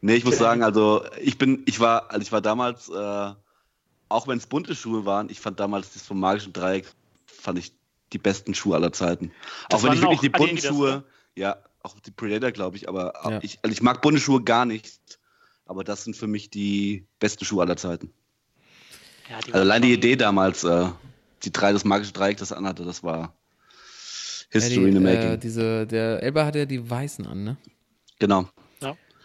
Nee, 0.00 0.14
ich 0.16 0.24
muss 0.24 0.36
sagen, 0.38 0.64
also 0.64 1.04
ich 1.20 1.38
bin, 1.38 1.62
ich 1.66 1.78
war, 1.78 2.10
also 2.10 2.22
ich 2.22 2.32
war 2.32 2.40
damals, 2.40 2.88
äh, 2.88 3.30
auch 4.10 4.28
wenn 4.28 4.38
es 4.38 4.46
bunte 4.46 4.74
Schuhe 4.74 5.06
waren, 5.06 5.30
ich 5.30 5.40
fand 5.40 5.58
damals 5.60 5.92
das 5.94 6.02
vom 6.02 6.20
magischen 6.20 6.52
Dreieck, 6.52 6.86
fand 7.26 7.58
ich 7.58 7.72
die 8.12 8.18
besten 8.18 8.54
Schuhe 8.54 8.74
aller 8.76 8.92
Zeiten. 8.92 9.30
Das 9.68 9.80
auch 9.80 9.84
wenn 9.84 9.92
ich 9.94 10.02
wirklich 10.02 10.20
die 10.20 10.28
bunten 10.28 10.58
Schuhe, 10.58 10.90
ne? 10.90 11.04
ja, 11.36 11.56
auch 11.82 11.98
die 12.00 12.10
Predator, 12.10 12.50
glaube 12.50 12.76
ich, 12.76 12.88
aber 12.88 13.14
Ja. 13.24 13.38
ich, 13.42 13.58
also 13.62 13.72
ich 13.72 13.82
mag 13.82 14.02
bunte 14.02 14.20
Schuhe 14.20 14.42
gar 14.42 14.66
nicht. 14.66 15.00
aber 15.64 15.84
das 15.84 16.02
sind 16.02 16.16
für 16.16 16.26
mich 16.26 16.50
die 16.50 17.06
besten 17.20 17.44
Schuhe 17.44 17.62
aller 17.62 17.76
Zeiten. 17.76 18.12
Ja, 19.30 19.38
die 19.38 19.52
Also 19.52 19.62
allein 19.62 19.82
die 19.82 19.92
Idee 19.92 20.16
damals, 20.16 20.64
äh, 20.64 20.88
die 21.44 21.52
drei, 21.52 21.72
das 21.72 21.84
magische 21.84 22.12
Dreieck, 22.12 22.38
das 22.38 22.50
er 22.50 22.56
anhatte, 22.56 22.84
das 22.84 23.04
war 23.04 23.20
Ja, 24.52 24.60
History 24.60 24.90
die, 24.90 24.96
in 24.96 25.04
the 25.04 25.08
äh, 25.08 25.16
making. 25.16 25.40
diese, 25.40 25.86
der 25.86 26.20
Elba 26.24 26.44
hat 26.44 26.56
ja 26.56 26.64
die 26.66 26.90
Weißen 26.90 27.24
an, 27.24 27.44
ne? 27.44 27.56
genau. 28.18 28.48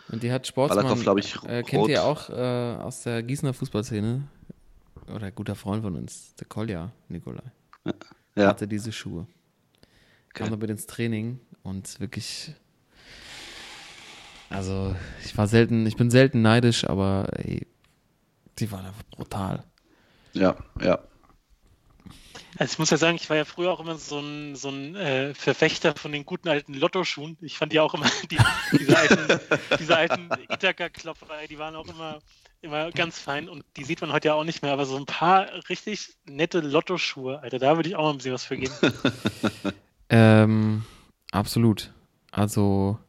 Und 0.08 0.22
die 0.22 0.32
hat 0.32 0.46
Sportsmann, 0.46 1.18
ich, 1.18 1.36
äh, 1.48 1.64
kennt 1.64 1.88
ihr 1.88 2.04
auch 2.04 2.30
äh, 2.30 2.76
aus 2.80 3.02
der 3.02 3.24
Gießener 3.24 3.56
Fußballszene? 3.56 4.28
Oder 5.14 5.32
guter 5.32 5.56
Freund 5.56 5.84
von 5.84 5.96
uns, 5.96 6.34
der 6.36 6.48
Kolja, 6.48 6.92
Nikolai. 7.10 7.44
Ja. 8.36 8.48
Hatte 8.48 8.68
diese 8.68 8.92
Schuhe. 8.92 9.28
Kam 10.34 10.46
Okay. 10.48 10.52
damit 10.52 10.70
ins 10.72 10.88
Training 10.88 11.40
und 11.64 12.00
wirklich. 12.00 12.54
Also, 14.50 14.96
ich 15.24 15.38
war 15.38 15.48
selten, 15.48 15.86
ich 15.86 15.96
bin 15.96 16.12
selten 16.12 16.42
neidisch, 16.42 16.86
aber 16.86 17.28
ey, 17.34 17.66
die 18.60 18.72
waren 18.72 18.86
einfach 18.86 19.04
brutal. 19.12 19.64
Ja, 20.34 20.56
ja. 20.82 21.00
Also 22.58 22.72
ich 22.74 22.80
muss 22.80 22.90
ja 22.90 22.96
sagen, 22.98 23.18
ich 23.18 23.30
war 23.30 23.36
ja 23.36 23.44
früher 23.44 23.72
auch 23.72 23.82
immer 23.82 23.96
so 23.98 24.20
ein, 24.20 24.56
so 24.56 24.70
ein 24.70 24.96
äh, 24.96 25.34
Verfechter 25.34 25.94
von 25.96 26.14
den 26.14 26.26
guten 26.26 26.48
alten 26.48 26.74
Lotto-Schuhen. 26.74 27.38
Ich 27.42 27.58
fand 27.58 27.74
die 27.74 27.82
auch 27.82 27.94
immer, 27.94 28.06
die, 28.32 28.38
diese 28.80 28.98
alten, 28.98 29.40
diese 29.78 29.98
alten 29.98 30.30
Ithaka-Klopferei, 30.50 31.48
die 31.48 31.60
waren 31.60 31.76
auch 31.76 31.88
immer, 31.88 32.20
immer 32.66 32.92
ganz 32.92 33.20
fein 33.20 33.48
und 33.48 33.64
die 33.78 33.84
sieht 33.84 34.02
man 34.02 34.12
heute 34.12 34.30
ja 34.30 34.34
auch 34.34 34.44
nicht 34.44 34.62
mehr, 34.62 34.74
aber 34.74 34.86
so 34.86 34.98
ein 34.98 35.06
paar 35.06 35.48
richtig 35.70 36.16
nette 36.26 36.60
Lotto-Schuhe, 36.60 37.40
Alter, 37.40 37.60
da 37.60 37.76
würde 37.78 37.88
ich 37.88 37.96
auch 37.96 38.04
mal 38.04 38.12
ein 38.12 38.18
bisschen 38.18 38.34
was 38.34 38.44
für 38.44 38.58
geben. 38.58 38.74
Ähm, 40.10 40.86
absolut. 41.32 41.92
Also, 42.32 43.00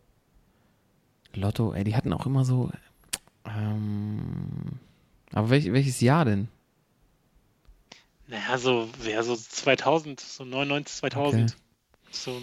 Lotto, 1.35 1.75
ey, 1.75 1.85
die 1.85 1.95
hatten 1.95 2.13
auch 2.13 2.27
immer 2.27 2.45
so. 2.45 2.71
Ähm, 3.45 4.81
aber 5.33 5.51
welch, 5.51 5.71
welches 5.73 6.01
Jahr 6.01 6.25
denn? 6.25 6.49
Naja, 8.29 8.59
so, 8.59 8.89
ja, 9.05 9.23
so 9.23 9.37
2000, 9.37 10.19
so 10.21 10.45
99, 10.45 10.97
2000. 10.97 11.43
Okay. 11.43 11.61
So, 12.11 12.41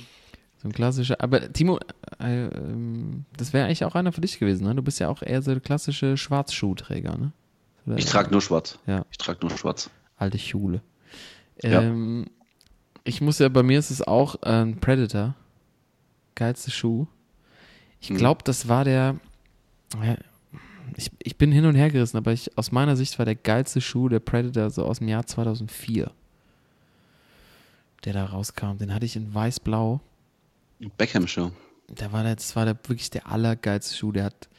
So 0.64 0.70
ein 0.70 0.72
klassischer. 0.72 1.22
Aber 1.22 1.52
Timo, 1.54 1.78
äh, 2.20 2.48
ähm, 2.48 3.26
das 3.38 3.52
wäre 3.54 3.66
eigentlich 3.66 3.84
auch 3.86 3.96
einer 3.96 4.12
für 4.14 4.22
dich 4.22 4.40
gewesen, 4.40 4.66
ne? 4.66 4.74
Du 4.74 4.82
bist 4.82 5.00
ja 5.00 5.10
auch 5.10 5.22
eher 5.22 5.42
so 5.42 5.52
der 5.52 5.60
klassische 5.62 6.18
Schwarzschuhträger, 6.18 7.18
ne? 7.18 7.32
Oder 7.86 7.98
Ich 7.98 8.06
trage 8.06 8.32
nur 8.32 8.42
schwarz. 8.42 8.80
Ja. 8.88 9.06
Ich 9.12 9.18
trage 9.18 9.40
nur 9.46 9.56
schwarz. 9.58 9.90
alte 10.18 10.40
Schule. 10.40 10.82
Ja. 11.62 11.82
Ähm, 11.82 12.28
ich 13.04 13.20
muss 13.22 13.40
ja, 13.40 13.50
bei 13.50 13.62
mir 13.62 13.78
ist 13.78 13.92
es 13.92 14.02
auch 14.02 14.36
äh, 14.44 14.50
ein 14.64 14.80
Predator. 14.80 15.36
Geilste 16.36 16.72
Schuh. 16.72 17.06
Ich 18.00 18.10
Mhm. 18.10 18.16
glaube, 18.16 18.42
das 18.46 18.68
war 18.70 18.86
der. 18.86 19.18
ja, 20.02 20.16
Ich, 20.96 21.12
ich 21.20 21.38
bin 21.38 21.52
hin 21.52 21.66
und 21.66 21.76
her 21.76 21.90
gerissen, 21.90 22.16
aber 22.18 22.32
ich, 22.32 22.58
aus 22.58 22.72
meiner 22.72 22.96
Sicht 22.96 23.20
war 23.20 23.26
der 23.26 23.36
geilste 23.36 23.82
Schuh 23.82 24.08
der 24.08 24.20
Predator 24.22 24.70
so 24.70 24.86
aus 24.86 25.00
dem 25.00 25.10
Jahr 25.10 25.26
2004. 25.26 26.10
Der 28.06 28.14
da 28.14 28.26
rauskam. 28.26 28.78
Den 28.80 28.94
hatte 28.94 29.06
ich 29.06 29.16
in 29.18 29.34
weiß-blau. 29.34 30.00
Beckham 30.90 31.28
Show. 31.28 31.52
Der 31.90 32.12
war 32.12 32.24
der, 32.24 32.36
das 32.36 32.56
war 32.56 32.66
der, 32.66 32.78
wirklich 32.88 33.10
der 33.10 33.28
allergeilste 33.28 33.96
Schuh. 33.96 34.12
Der 34.12 34.26
hat, 34.26 34.50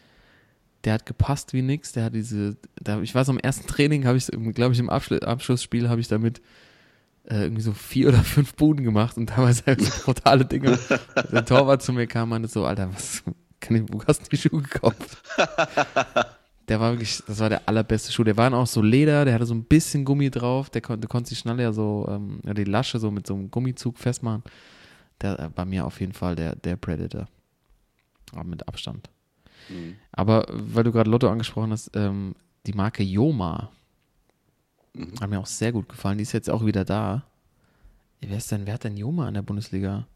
der 0.84 0.94
hat 0.94 1.06
gepasst 1.06 1.52
wie 1.52 1.62
nix. 1.62 1.92
Der 1.92 2.04
hat 2.04 2.14
diese, 2.14 2.56
da, 2.76 3.00
ich 3.00 3.14
weiß, 3.14 3.28
am 3.28 3.38
ersten 3.38 3.66
Training 3.66 4.06
habe 4.06 4.18
ich, 4.18 4.26
glaube 4.26 4.74
ich, 4.74 4.78
im 4.78 4.90
Abschluss, 4.90 5.22
Abschlussspiel 5.22 5.88
habe 5.88 6.00
ich 6.00 6.08
damit 6.08 6.40
äh, 7.24 7.42
irgendwie 7.42 7.62
so 7.62 7.72
vier 7.72 8.08
oder 8.10 8.22
fünf 8.22 8.54
Buden 8.54 8.84
gemacht 8.84 9.16
und 9.16 9.30
damals 9.30 9.66
halt 9.66 9.80
so 9.80 10.04
brutale 10.04 10.44
Dinge. 10.44 10.78
Der 11.32 11.44
Torwart 11.46 11.82
zu 11.82 11.92
mir 11.92 12.06
kam 12.06 12.24
und 12.24 12.30
meinte 12.30 12.48
so, 12.48 12.64
Alter, 12.64 12.92
was, 12.92 13.22
kann 13.60 13.76
ich, 13.76 13.82
wo 13.90 14.02
hast 14.06 14.22
du 14.22 14.28
die 14.30 14.36
Schuhe 14.36 14.62
gekauft? 14.62 15.22
Der 16.68 16.80
war 16.80 16.92
wirklich, 16.92 17.22
das 17.26 17.40
war 17.40 17.50
der 17.50 17.68
allerbeste 17.68 18.10
Schuh. 18.10 18.24
Der 18.24 18.38
war 18.38 18.50
auch 18.54 18.66
so 18.66 18.80
Leder, 18.80 19.26
der 19.26 19.34
hatte 19.34 19.44
so 19.44 19.52
ein 19.52 19.64
bisschen 19.64 20.06
Gummi 20.06 20.30
drauf. 20.30 20.70
Der 20.70 20.80
kon, 20.80 20.98
du 20.98 21.06
konntest 21.08 21.32
die 21.32 21.36
Schnalle 21.36 21.62
ja 21.62 21.72
so, 21.72 22.06
ähm, 22.08 22.40
ja, 22.42 22.54
die 22.54 22.64
Lasche 22.64 22.98
so 22.98 23.10
mit 23.10 23.26
so 23.26 23.34
einem 23.34 23.50
Gummizug 23.50 23.98
festmachen. 23.98 24.42
Der 25.20 25.38
äh, 25.38 25.48
bei 25.48 25.64
mir 25.64 25.84
auf 25.86 26.00
jeden 26.00 26.12
Fall 26.12 26.34
der, 26.36 26.56
der 26.56 26.76
Predator. 26.76 27.28
Aber 28.32 28.44
mit 28.44 28.66
Abstand. 28.68 29.08
Mhm. 29.68 29.96
Aber 30.12 30.46
weil 30.50 30.84
du 30.84 30.92
gerade 30.92 31.10
Lotto 31.10 31.28
angesprochen 31.28 31.70
hast, 31.72 31.90
ähm, 31.94 32.34
die 32.66 32.72
Marke 32.72 33.02
Joma 33.02 33.70
Mhm. 34.94 35.20
hat 35.20 35.28
mir 35.30 35.40
auch 35.40 35.46
sehr 35.46 35.72
gut 35.72 35.88
gefallen. 35.88 36.18
Die 36.18 36.22
ist 36.22 36.32
jetzt 36.32 36.48
auch 36.48 36.64
wieder 36.64 36.84
da. 36.84 37.24
Wer 38.20 38.38
ist 38.38 38.50
denn, 38.52 38.64
wer 38.66 38.74
hat 38.74 38.84
denn 38.84 38.96
Joma 38.96 39.26
in 39.28 39.34
der 39.34 39.42
Bundesliga? 39.42 40.06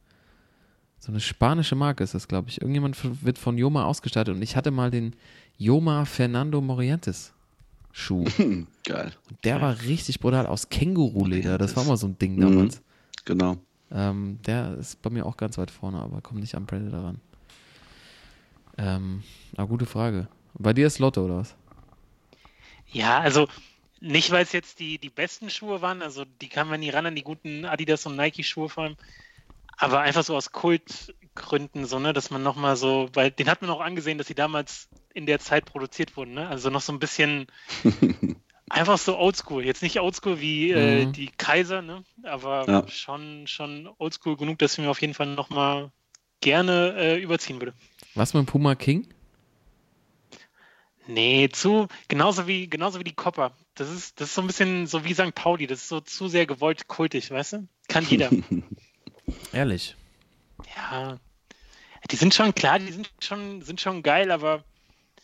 So 1.00 1.12
eine 1.12 1.20
spanische 1.20 1.74
Marke 1.74 2.04
ist 2.04 2.14
das, 2.14 2.28
glaube 2.28 2.48
ich. 2.48 2.60
Irgendjemand 2.60 2.96
wird 3.24 3.38
von 3.38 3.58
Joma 3.58 3.84
ausgestattet 3.84 4.34
und 4.34 4.42
ich 4.42 4.56
hatte 4.56 4.70
mal 4.70 4.90
den 4.90 5.14
Joma 5.56 6.04
Fernando 6.04 6.60
Morientes 6.60 7.32
Schuh. 7.92 8.24
Geil. 8.84 9.12
Und 9.28 9.44
der 9.44 9.60
war 9.60 9.80
richtig 9.82 10.20
brutal 10.20 10.46
aus 10.46 10.68
Känguruleder. 10.68 11.58
Das 11.58 11.74
war 11.76 11.84
mal 11.84 11.96
so 11.96 12.06
ein 12.06 12.18
Ding 12.18 12.40
damals. 12.40 12.80
Genau. 13.24 13.56
Ähm, 13.90 14.38
der 14.46 14.74
ist 14.74 15.00
bei 15.02 15.10
mir 15.10 15.26
auch 15.26 15.36
ganz 15.36 15.56
weit 15.58 15.70
vorne, 15.70 16.00
aber 16.00 16.20
kommt 16.20 16.40
nicht 16.40 16.54
am 16.54 16.66
Predator 16.66 17.04
ran. 17.04 17.20
Ähm, 18.76 19.22
aber 19.56 19.68
gute 19.68 19.86
Frage. 19.86 20.28
Bei 20.54 20.72
dir 20.72 20.86
ist 20.86 20.98
Lotto 20.98 21.24
oder 21.24 21.38
was? 21.38 21.56
Ja, 22.86 23.18
also 23.20 23.48
nicht, 24.00 24.30
weil 24.30 24.44
es 24.44 24.52
jetzt 24.52 24.78
die, 24.78 24.98
die 24.98 25.10
besten 25.10 25.50
Schuhe 25.50 25.82
waren, 25.82 26.02
also 26.02 26.24
die 26.24 26.48
kamen 26.48 26.70
ja 26.70 26.78
nie 26.78 26.90
ran 26.90 27.06
an 27.06 27.16
die 27.16 27.22
guten 27.22 27.64
Adidas 27.64 28.06
und 28.06 28.16
Nike-Schuhe 28.16 28.68
vor 28.68 28.84
allem, 28.84 28.96
aber 29.76 30.00
einfach 30.00 30.24
so 30.24 30.36
aus 30.36 30.52
Kultgründen, 30.52 31.86
so, 31.86 31.98
ne, 31.98 32.12
dass 32.12 32.30
man 32.30 32.42
nochmal 32.42 32.76
so, 32.76 33.08
weil 33.14 33.30
den 33.30 33.48
hat 33.48 33.62
man 33.62 33.70
auch 33.70 33.80
angesehen, 33.80 34.18
dass 34.18 34.28
sie 34.28 34.34
damals 34.34 34.88
in 35.14 35.26
der 35.26 35.40
Zeit 35.40 35.64
produziert 35.64 36.16
wurden, 36.16 36.34
ne? 36.34 36.48
Also 36.48 36.70
noch 36.70 36.80
so 36.80 36.92
ein 36.92 36.98
bisschen 36.98 37.46
einfach 38.70 38.98
so 38.98 39.16
oldschool. 39.18 39.64
Jetzt 39.64 39.82
nicht 39.82 40.00
oldschool 40.00 40.40
wie 40.40 40.70
äh, 40.72 41.06
Mhm. 41.06 41.12
die 41.12 41.28
Kaiser, 41.28 41.82
ne? 41.82 42.04
Aber 42.22 42.64
Ja. 42.68 42.88
schon, 42.88 43.46
schon 43.46 43.88
oldschool 43.98 44.36
genug, 44.36 44.58
dass 44.58 44.72
ich 44.72 44.78
mir 44.78 44.90
auf 44.90 45.00
jeden 45.00 45.14
Fall 45.14 45.26
nochmal 45.34 45.90
gerne 46.40 46.94
äh, 46.96 47.20
überziehen 47.20 47.60
würde. 47.60 47.74
Was 48.14 48.34
mit 48.34 48.40
dem 48.42 48.46
Puma 48.46 48.74
King? 48.74 49.06
Nee, 51.06 51.48
zu, 51.50 51.88
genauso 52.08 52.46
wie, 52.46 52.68
genauso 52.68 52.98
wie 53.00 53.04
die 53.04 53.14
Copper. 53.14 53.52
Das 53.74 53.88
ist, 53.90 54.20
das 54.20 54.28
ist 54.28 54.34
so 54.34 54.42
ein 54.42 54.46
bisschen 54.46 54.86
so 54.86 55.04
wie 55.04 55.14
St. 55.14 55.34
Pauli, 55.34 55.66
das 55.66 55.80
ist 55.80 55.88
so 55.88 56.00
zu 56.00 56.28
sehr 56.28 56.44
gewollt 56.46 56.86
kultig, 56.86 57.30
weißt 57.30 57.54
du? 57.54 57.68
Kann 57.88 58.04
jeder. 58.04 58.30
Ehrlich. 59.52 59.96
ja. 60.76 61.18
Die 62.10 62.16
sind 62.16 62.34
schon 62.34 62.54
klar, 62.54 62.78
die 62.78 62.92
sind 62.92 63.10
schon, 63.20 63.62
sind 63.62 63.80
schon 63.80 64.02
geil, 64.02 64.30
aber 64.30 64.64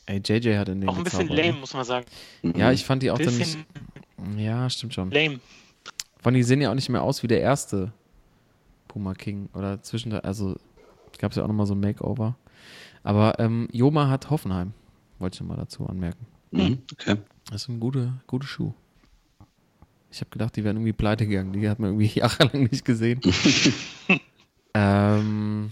Ey, 0.07 0.21
JJ 0.25 0.57
hat 0.57 0.69
in 0.69 0.81
dem 0.81 0.91
auch 0.91 0.97
ein 0.99 1.05
bisschen 1.05 1.21
gezaubert, 1.21 1.47
lame, 1.47 1.59
muss 1.61 1.73
man 1.75 1.85
sagen. 1.85 2.07
Ja, 2.43 2.73
ich 2.73 2.85
fand 2.85 3.03
die 3.03 3.11
auch 3.11 3.19
dann 3.19 3.37
nicht. 3.37 3.57
Bisschen 3.73 4.39
Ja, 4.39 4.69
stimmt 4.69 4.95
schon. 4.95 5.11
lame. 5.11 5.41
Vor 6.19 6.27
allem, 6.31 6.35
die 6.37 6.43
sehen 6.43 6.61
ja 6.61 6.71
auch 6.71 6.75
nicht 6.75 6.89
mehr 6.89 7.03
aus 7.03 7.23
wie 7.23 7.27
der 7.27 7.41
erste 7.41 7.93
Puma 8.89 9.15
King. 9.15 9.49
Oder 9.55 9.83
zwischen 9.83 10.11
der, 10.11 10.25
also 10.25 10.57
gab 11.19 11.33
es 11.33 11.37
ja 11.37 11.43
auch 11.45 11.49
nochmal 11.49 11.67
so 11.67 11.75
ein 11.75 11.81
Makeover. 11.81 12.37
Aber 13.03 13.39
ähm, 13.39 13.69
Joma 13.73 14.09
hat 14.09 14.31
Hoffenheim. 14.31 14.73
Wollte 15.19 15.37
ich 15.37 15.41
noch 15.41 15.49
mal 15.49 15.57
dazu 15.57 15.87
anmerken. 15.87 16.27
Mhm. 16.51 16.79
Okay. 16.93 17.17
Das 17.51 17.63
ist 17.63 17.69
ein 17.69 17.81
guter 17.81 18.15
gute 18.27 18.47
Schuh. 18.47 18.73
Ich 20.11 20.21
habe 20.21 20.31
gedacht, 20.31 20.55
die 20.57 20.65
wären 20.65 20.77
irgendwie 20.77 20.93
pleite 20.93 21.27
gegangen. 21.27 21.53
Die 21.53 21.69
hat 21.69 21.79
man 21.79 21.91
irgendwie 21.91 22.07
jahrelang 22.21 22.65
nicht 22.65 22.85
gesehen. 22.85 23.21
ähm, 24.75 25.64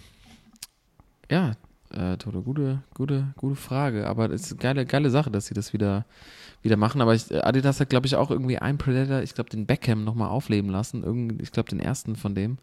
Toto, 2.23 2.41
gute, 2.41 2.79
gute, 2.95 3.35
gute 3.37 3.57
Frage. 3.57 4.07
Aber 4.07 4.31
es 4.31 4.43
ist 4.43 4.53
eine 4.53 4.61
geile, 4.61 4.87
geile 4.87 5.11
Sache, 5.11 5.33
dass 5.33 5.47
sie 5.47 5.55
das 5.55 5.73
wieder, 5.73 6.07
wieder 6.63 6.77
machen. 6.77 7.01
Aber 7.01 7.17
ich, 7.17 7.35
Adidas 7.45 7.81
hat, 7.81 7.91
glaube 7.91 8.07
ich, 8.07 8.15
auch 8.15 8.31
irgendwie 8.31 8.59
einen 8.59 8.79
Predator, 8.79 9.23
ich 9.23 9.35
glaube, 9.35 9.51
den 9.51 9.67
Beckham 9.67 10.05
nochmal 10.05 10.29
aufleben 10.29 10.71
lassen. 10.71 11.03
Irgend, 11.03 11.43
ich 11.43 11.51
glaube, 11.51 11.71
den 11.71 11.81
ersten 11.81 12.15
von 12.15 12.37
dem. 12.37 12.59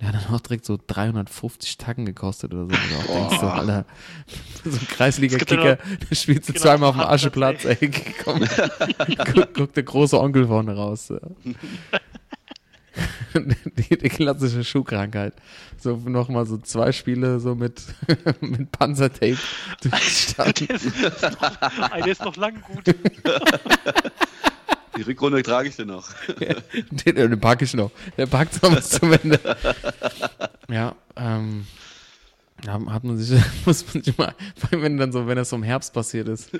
Der 0.00 0.08
hat 0.08 0.14
dann 0.14 0.34
auch 0.34 0.40
direkt 0.40 0.64
so 0.64 0.78
350 0.86 1.76
Tacken 1.76 2.06
gekostet 2.06 2.54
oder 2.54 2.62
so. 2.62 2.68
Du 2.68 2.76
auch 2.76 3.14
denkst 3.14 3.40
so, 3.40 3.46
Alter, 3.46 3.84
so 4.64 4.70
ein 4.70 4.88
Kreisliga-Kicker, 4.88 5.76
der 5.76 6.14
spielt 6.14 6.46
so 6.46 6.54
genau, 6.54 6.62
zweimal 6.62 6.88
auf 6.88 6.96
dem 6.96 7.04
Ascheplatz, 7.04 7.64
ey, 7.66 7.90
komm. 8.24 8.40
guck, 9.34 9.54
guck 9.54 9.74
der 9.74 9.82
große 9.82 10.18
Onkel 10.18 10.46
vorne 10.46 10.74
raus. 10.74 11.12
Ja. 13.34 13.40
Die, 13.76 13.98
die 13.98 14.08
klassische 14.08 14.64
Schuhkrankheit. 14.64 15.34
So 15.78 15.96
nochmal 15.96 16.46
so 16.46 16.56
zwei 16.58 16.92
Spiele 16.92 17.40
so 17.40 17.54
mit, 17.54 17.82
mit 18.40 18.70
Panzertape 18.70 19.36
durchgestanden. 19.82 20.68
Der 20.68 20.76
ist, 20.76 21.22
noch, 21.22 21.90
der 21.90 22.06
ist 22.06 22.24
noch 22.24 22.36
lang 22.36 22.62
gut. 22.62 22.94
Die 24.96 25.02
Rückrunde 25.02 25.42
trage 25.42 25.68
ich 25.68 25.76
dir 25.76 25.86
noch. 25.86 26.08
Den, 26.90 27.16
den 27.16 27.40
packe 27.40 27.64
ich 27.64 27.74
noch. 27.74 27.90
Der 28.16 28.26
packt 28.26 28.62
noch 28.62 28.74
bis 28.74 28.90
zum 28.90 29.12
Ende. 29.12 29.40
Ja, 30.68 30.94
ähm, 31.16 31.66
ja, 32.64 32.80
hat 32.92 33.04
man 33.04 33.16
sich, 33.18 33.38
muss 33.66 33.84
man 33.94 34.02
sich 34.02 34.16
mal, 34.16 34.34
vor 34.56 34.72
allem 34.72 34.82
wenn 34.82 34.96
dann 34.96 35.12
so, 35.12 35.26
wenn 35.26 35.36
das 35.36 35.50
so 35.50 35.56
im 35.56 35.62
Herbst 35.62 35.92
passiert 35.92 36.28
ist, 36.28 36.50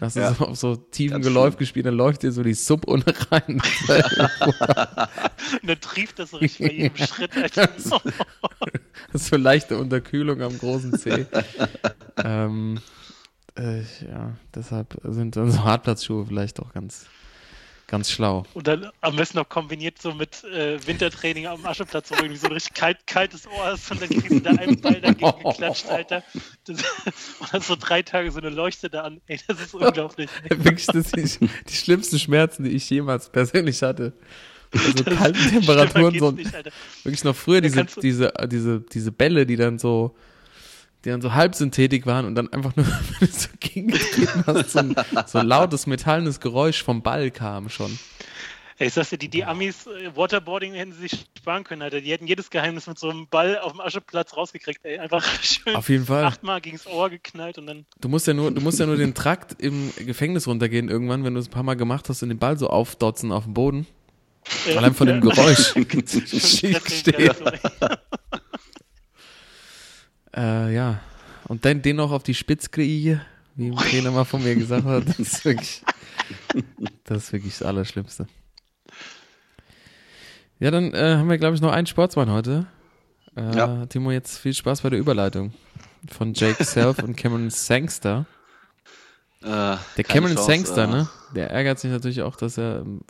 hast 0.00 0.16
du 0.16 0.20
Ja. 0.20 0.34
so 0.34 0.46
auf 0.46 0.56
so 0.56 0.76
tiefen 0.76 1.22
Geläuf 1.22 1.48
schlimm. 1.54 1.58
gespielt, 1.58 1.86
dann 1.86 1.94
läuft 1.94 2.22
dir 2.22 2.32
so 2.32 2.42
die 2.42 2.54
Sub 2.54 2.86
ohne 2.88 3.04
rein. 3.30 3.60
Und 3.60 3.62
dann 5.62 5.80
trieft 5.80 6.18
das 6.18 6.30
so 6.30 6.38
richtig 6.38 6.66
bei 6.66 6.72
jedem 6.74 6.96
Schritt. 6.96 7.36
Alter. 7.36 7.68
Das 9.12 9.22
ist 9.22 9.26
so 9.28 9.36
leichte 9.36 9.78
Unterkühlung 9.78 10.40
am 10.42 10.58
großen 10.58 10.98
Zeh. 10.98 11.26
ähm, 12.24 12.80
Äh, 13.54 13.80
ja, 14.08 14.32
deshalb 14.54 14.98
sind 15.04 15.36
dann 15.36 15.50
so 15.52 15.62
Hartplatzschuhe 15.62 16.24
vielleicht 16.24 16.58
auch 16.60 16.72
ganz, 16.72 17.04
ganz 17.92 18.10
schlau. 18.10 18.44
Und 18.54 18.66
dann 18.66 18.90
am 19.02 19.16
besten 19.16 19.36
noch 19.36 19.50
kombiniert 19.50 20.00
so 20.00 20.14
mit 20.14 20.42
äh, 20.44 20.78
Wintertraining 20.86 21.46
am 21.46 21.66
Ascheplatz, 21.66 22.10
wo 22.10 22.14
irgendwie 22.14 22.38
so 22.38 22.46
ein 22.46 22.54
richtig 22.54 22.72
kalt, 22.72 23.06
kaltes 23.06 23.46
Ohr 23.46 23.64
hast 23.66 23.90
und 23.90 24.00
dann 24.00 24.08
kriegst 24.08 24.30
du 24.30 24.40
da 24.40 24.50
einen 24.52 24.80
Ball 24.80 24.98
dagegen 24.98 25.30
geklatscht, 25.44 25.86
Alter. 25.90 26.24
Das, 26.64 26.78
und 27.38 27.52
dann 27.52 27.60
so 27.60 27.76
drei 27.78 28.00
Tage 28.00 28.30
so 28.30 28.38
eine 28.38 28.48
Leuchte 28.48 28.88
da 28.88 29.02
an. 29.02 29.20
Ey, 29.26 29.38
das 29.46 29.60
ist 29.60 29.74
unglaublich. 29.74 30.30
Wirklich, 30.48 30.86
das 30.86 31.10
sind 31.10 31.50
die, 31.68 31.74
schlimmsten 31.74 32.18
Schmerzen, 32.18 32.64
die 32.64 32.70
ich 32.70 32.88
jemals 32.88 33.28
persönlich 33.28 33.82
hatte. 33.82 34.14
Bei 34.70 34.78
so 34.78 34.92
Das- 35.04 35.14
kalten 35.18 35.50
Temperaturen, 35.50 36.18
so 36.18 36.30
nicht, 36.30 36.50
wirklich 37.04 37.24
noch 37.24 37.36
früher 37.36 37.60
diese, 37.60 37.84
diese, 38.00 38.32
diese, 38.46 38.80
diese 38.80 39.12
Bälle, 39.12 39.44
die 39.44 39.56
dann 39.56 39.78
so, 39.78 40.16
die 41.04 41.10
dann 41.10 41.20
so 41.20 41.34
Halbsynthetik 41.34 42.06
waren 42.06 42.24
und 42.26 42.34
dann 42.34 42.52
einfach 42.52 42.76
nur, 42.76 42.86
wenn 43.18 43.28
du 43.28 43.32
so 43.34 43.48
gegengetreten 43.60 44.44
hast, 44.46 44.70
so 44.70 44.78
ein, 44.78 44.94
so 45.26 45.40
lautes, 45.40 45.86
metallenes 45.86 46.40
Geräusch 46.40 46.82
vom 46.82 47.02
Ball 47.02 47.30
kam 47.30 47.68
schon. 47.68 47.98
Ey, 48.78 48.88
ich 48.88 48.94
sag's 48.94 49.10
dir, 49.10 49.18
die, 49.18 49.28
die 49.28 49.44
Amis, 49.44 49.86
äh, 49.86 50.16
Waterboarding 50.16 50.74
hätten 50.74 50.92
sie 50.92 51.02
sich 51.02 51.26
sparen 51.38 51.62
können, 51.62 51.82
Alter. 51.82 52.00
Die 52.00 52.10
hätten 52.10 52.26
jedes 52.26 52.50
Geheimnis 52.50 52.86
mit 52.86 52.98
so 52.98 53.10
einem 53.10 53.28
Ball 53.28 53.58
auf 53.58 53.72
dem 53.72 53.80
Ascheplatz 53.80 54.36
rausgekriegt, 54.36 54.80
ey. 54.84 54.98
Einfach 54.98 55.24
schön 55.42 55.76
Auf 55.76 55.88
jeden 55.88 56.06
Fall. 56.06 56.24
achtmal 56.24 56.60
gegens 56.60 56.86
Ohr 56.86 57.10
geknallt 57.10 57.58
und 57.58 57.66
dann. 57.66 57.86
Du 58.00 58.08
musst 58.08 58.26
ja 58.26 58.34
nur, 58.34 58.50
du 58.50 58.60
musst 58.60 58.80
ja 58.80 58.86
nur 58.86 58.96
den 58.96 59.14
Trakt 59.14 59.60
im 59.62 59.92
Gefängnis 59.96 60.48
runtergehen 60.48 60.88
irgendwann, 60.88 61.22
wenn 61.22 61.34
du 61.34 61.40
es 61.40 61.48
ein 61.48 61.52
paar 61.52 61.62
Mal 61.62 61.76
gemacht 61.76 62.08
hast 62.08 62.22
und 62.22 62.30
den 62.30 62.38
Ball 62.38 62.58
so 62.58 62.68
aufdotzen 62.70 63.30
auf 63.30 63.44
dem 63.44 63.54
Boden. 63.54 63.86
Allein 64.74 64.94
von 64.94 65.06
dem 65.06 65.20
Geräusch. 65.20 65.74
Schief 66.26 66.88
steht. 66.88 67.36
Äh, 70.36 70.74
ja. 70.74 71.00
Und 71.48 71.64
dann 71.64 71.82
den 71.82 71.96
noch 71.96 72.12
auf 72.12 72.22
die 72.22 72.34
Spitze 72.34 72.68
kriege, 72.70 73.20
wie 73.56 73.70
ein 73.70 73.76
Trainer 73.76 74.10
mal 74.10 74.24
von 74.24 74.42
mir 74.42 74.54
gesagt 74.54 74.84
hat. 74.84 75.04
Das 75.06 75.18
ist 75.18 75.44
wirklich, 75.44 75.82
das 77.04 77.24
ist 77.24 77.32
wirklich 77.32 77.58
das 77.58 77.66
Allerschlimmste. 77.66 78.26
Ja, 80.60 80.70
dann 80.70 80.94
äh, 80.94 81.16
haben 81.16 81.28
wir, 81.28 81.38
glaube 81.38 81.56
ich, 81.56 81.60
noch 81.60 81.72
einen 81.72 81.86
Sportsmann 81.86 82.30
heute. 82.30 82.66
Äh, 83.36 83.56
Ja. 83.56 83.86
Timo, 83.86 84.10
jetzt 84.12 84.38
viel 84.38 84.54
Spaß 84.54 84.82
bei 84.82 84.90
der 84.90 84.98
Überleitung. 84.98 85.52
Von 86.10 86.34
Jake 86.34 86.64
Self 86.64 86.98
und 87.00 87.16
Cameron 87.16 87.50
Sangster. 87.50 88.26
Äh, 89.42 89.46
Der 89.96 90.04
Cameron 90.04 90.36
Chance, 90.36 90.50
Sangster, 90.50 90.84
äh, 90.84 90.86
ne? 90.88 91.08
Der 91.34 91.50
ärgert 91.50 91.80
sich 91.80 91.90
natürlich 91.90 92.22
auch, 92.22 92.36
dass 92.36 92.58
er 92.58 92.80
im, 92.80 93.00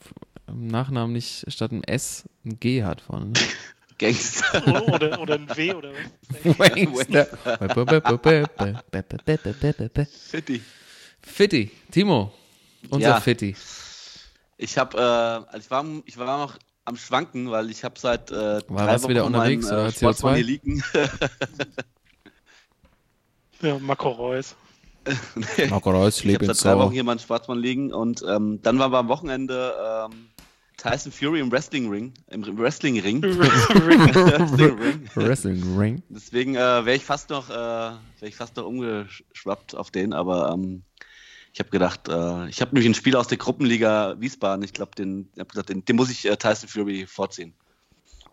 im 0.47 0.67
Nachnamen 0.69 1.13
nicht 1.13 1.45
statt 1.53 1.73
einem 1.73 1.83
S 1.83 2.29
ein 2.45 2.59
G 2.59 2.85
hat 2.85 3.03
vorne. 3.03 3.33
Gangster. 4.03 4.67
oder, 4.67 4.89
oder, 4.89 5.21
oder 5.21 5.35
ein 5.35 5.49
W 5.57 5.75
oder 5.75 5.93
was. 5.93 6.59
Wangster. 6.59 7.27
City. 10.07 10.63
Fitti, 11.21 11.71
Timo, 11.91 12.33
unser 12.91 13.09
Ja. 13.09 13.21
Fitti. 13.21 13.55
Ich 14.59 14.77
habe, 14.77 14.99
äh, 14.99 15.53
also 15.53 15.59
ich 15.59 15.71
war, 15.71 15.85
ich 16.05 16.19
war 16.19 16.39
noch 16.39 16.59
am 16.85 16.97
Schwanken, 16.97 17.51
weil 17.51 17.71
ich 17.71 17.85
habe 17.85 17.99
seit 17.99 18.31
äh, 18.31 18.35
drei 18.35 18.63
warst 18.69 19.05
du 19.05 19.09
wieder 19.09 19.23
Wochen 19.23 19.35
unterwegs, 19.35 19.67
meinen, 19.67 19.79
oder 19.79 19.87
äh, 19.87 19.93
Sportsmann 19.93 20.35
CO2? 20.35 20.37
hier 20.37 20.45
liegen. 20.45 20.83
Ja, 23.61 23.79
Marco 23.79 24.09
Reus. 24.09 24.57
Marco 25.71 25.93
Reus, 25.93 26.25
Ich 26.25 26.35
habe 26.35 26.47
seit 26.47 26.65
drei 26.65 26.77
Wochen 26.79 26.93
hier 26.93 27.05
meinen 27.05 27.21
Sportsmann 27.21 27.61
liegen 27.61 27.93
und 27.95 28.25
ähm, 28.29 28.59
dann 28.63 28.81
waren 28.81 28.91
wir 28.91 28.99
am 28.99 29.07
Wochenende 29.07 29.73
ähm, 29.81 30.27
Tyson 30.77 31.13
Fury 31.13 31.41
im 31.41 31.51
Wrestling 31.53 31.89
Ring, 31.89 32.13
im 32.29 32.59
Wrestling 32.59 32.99
Ring. 33.01 33.23
Wrestling 33.23 34.79
Ring. 34.79 35.11
Wrestling 35.15 35.79
Ring. 35.79 36.03
Deswegen 36.09 36.55
äh, 36.55 36.59
wäre 36.59 36.95
ich 36.95 37.05
fast 37.05 37.31
noch, 37.31 37.51
äh, 37.51 37.53
wäre 37.53 37.99
ich 38.21 38.37
fast 38.37 38.57
noch 38.57 38.67
umgeschwappt 38.67 39.75
auf 39.75 39.91
den, 39.91 40.13
aber 40.13 40.53
ähm, 40.53 40.83
ich 41.53 41.61
habe 41.61 41.71
gedacht, 41.71 42.09
äh, 42.09 42.49
ich 42.49 42.61
habe 42.61 42.75
nämlich 42.75 42.87
ein 42.87 42.95
Spiel 42.95 43.15
aus 43.17 43.29
der 43.29 43.39
Gruppenliga 43.39 44.17
Wiesbaden. 44.19 44.65
Ich 44.65 44.73
glaube, 44.73 44.93
den, 44.97 45.29
ich 45.35 45.41
hab 45.41 45.51
gesagt, 45.51 45.69
den, 45.69 45.85
den 45.85 45.97
muss 45.97 46.11
ich 46.11 46.25
äh, 46.25 46.37
Tyson 46.37 46.69
Fury 46.69 47.07
vorziehen. 47.07 47.53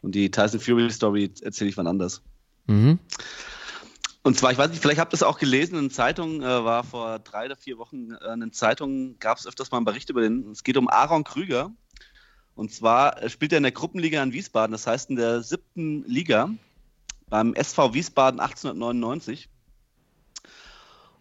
Und 0.02 0.16
die 0.16 0.32
Tyson 0.32 0.60
Fury 0.60 0.90
Story 0.90 1.32
erzähle 1.41 1.70
ich 1.70 1.78
wann 1.78 1.88
anders. 1.88 2.22
Mhm. 2.68 2.99
Und 4.24 4.38
zwar, 4.38 4.52
ich 4.52 4.57
weiß 4.57 4.70
nicht, 4.70 4.82
vielleicht 4.82 4.99
habt 4.99 5.14
ihr 5.14 5.16
es 5.16 5.24
auch 5.24 5.40
gelesen 5.40 5.78
in 5.78 5.90
Zeitungen, 5.90 6.41
äh, 6.41 6.45
war 6.45 6.84
vor 6.84 7.20
drei 7.20 7.45
oder 7.45 7.56
vier 7.56 7.78
Wochen 7.78 8.11
äh, 8.11 8.34
in 8.34 8.41
den 8.41 8.53
Zeitungen, 8.53 9.18
gab 9.20 9.38
es 9.38 9.48
öfters 9.48 9.72
mal 9.72 9.78
einen 9.78 9.86
Bericht 9.86 10.10
über 10.10 10.22
den. 10.22 10.52
Es 10.52 10.64
geht 10.64 10.78
um 10.78 10.90
Aaron 10.90 11.24
Krüger. 11.24 11.72
Und 12.60 12.73
zwar 12.73 13.23
äh, 13.23 13.30
spielt 13.30 13.53
er 13.53 13.57
in 13.57 13.64
der 13.64 13.72
Gruppenliga 13.72 14.22
in 14.22 14.34
Wiesbaden, 14.34 14.73
das 14.73 14.86
heißt 14.86 15.10
in 15.10 15.15
der 15.15 15.41
siebten 15.44 16.03
Liga 16.03 16.49
beim 17.30 17.53
SV 17.53 17.94
Wiesbaden 17.94 18.41
1899. 18.41 19.48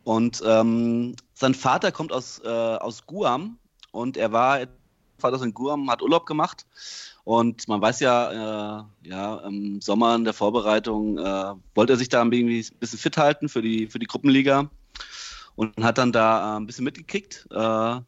Und 0.02 0.42
ähm, 0.44 1.14
sein 1.34 1.54
Vater 1.54 1.92
kommt 1.92 2.12
aus, 2.12 2.40
äh, 2.44 2.48
aus 2.48 3.06
Guam 3.06 3.56
und 3.92 4.16
er 4.16 4.32
war 4.32 4.66
Vater 5.18 5.40
in 5.44 5.54
Guam, 5.54 5.88
hat 5.88 6.02
Urlaub 6.02 6.26
gemacht. 6.26 6.66
Und 7.22 7.68
man 7.68 7.80
weiß 7.80 8.00
ja, 8.00 8.80
äh, 8.80 9.08
ja, 9.08 9.36
im 9.46 9.80
Sommer 9.80 10.16
in 10.16 10.24
der 10.24 10.34
Vorbereitung 10.34 11.18
äh, 11.18 11.54
wollte 11.76 11.92
er 11.92 11.98
sich 11.98 12.08
da 12.08 12.20
ein 12.20 12.30
bisschen 12.30 12.98
fit 12.98 13.16
halten 13.16 13.48
für 13.48 13.62
die, 13.62 13.86
für 13.86 14.00
die 14.00 14.06
Gruppenliga 14.06 14.68
und 15.54 15.84
hat 15.84 15.98
dann 15.98 16.10
da 16.10 16.56
äh, 16.56 16.58
ein 16.58 16.66
bisschen 16.66 16.84
mitgekickt. 16.84 17.46
Äh, 17.52 18.00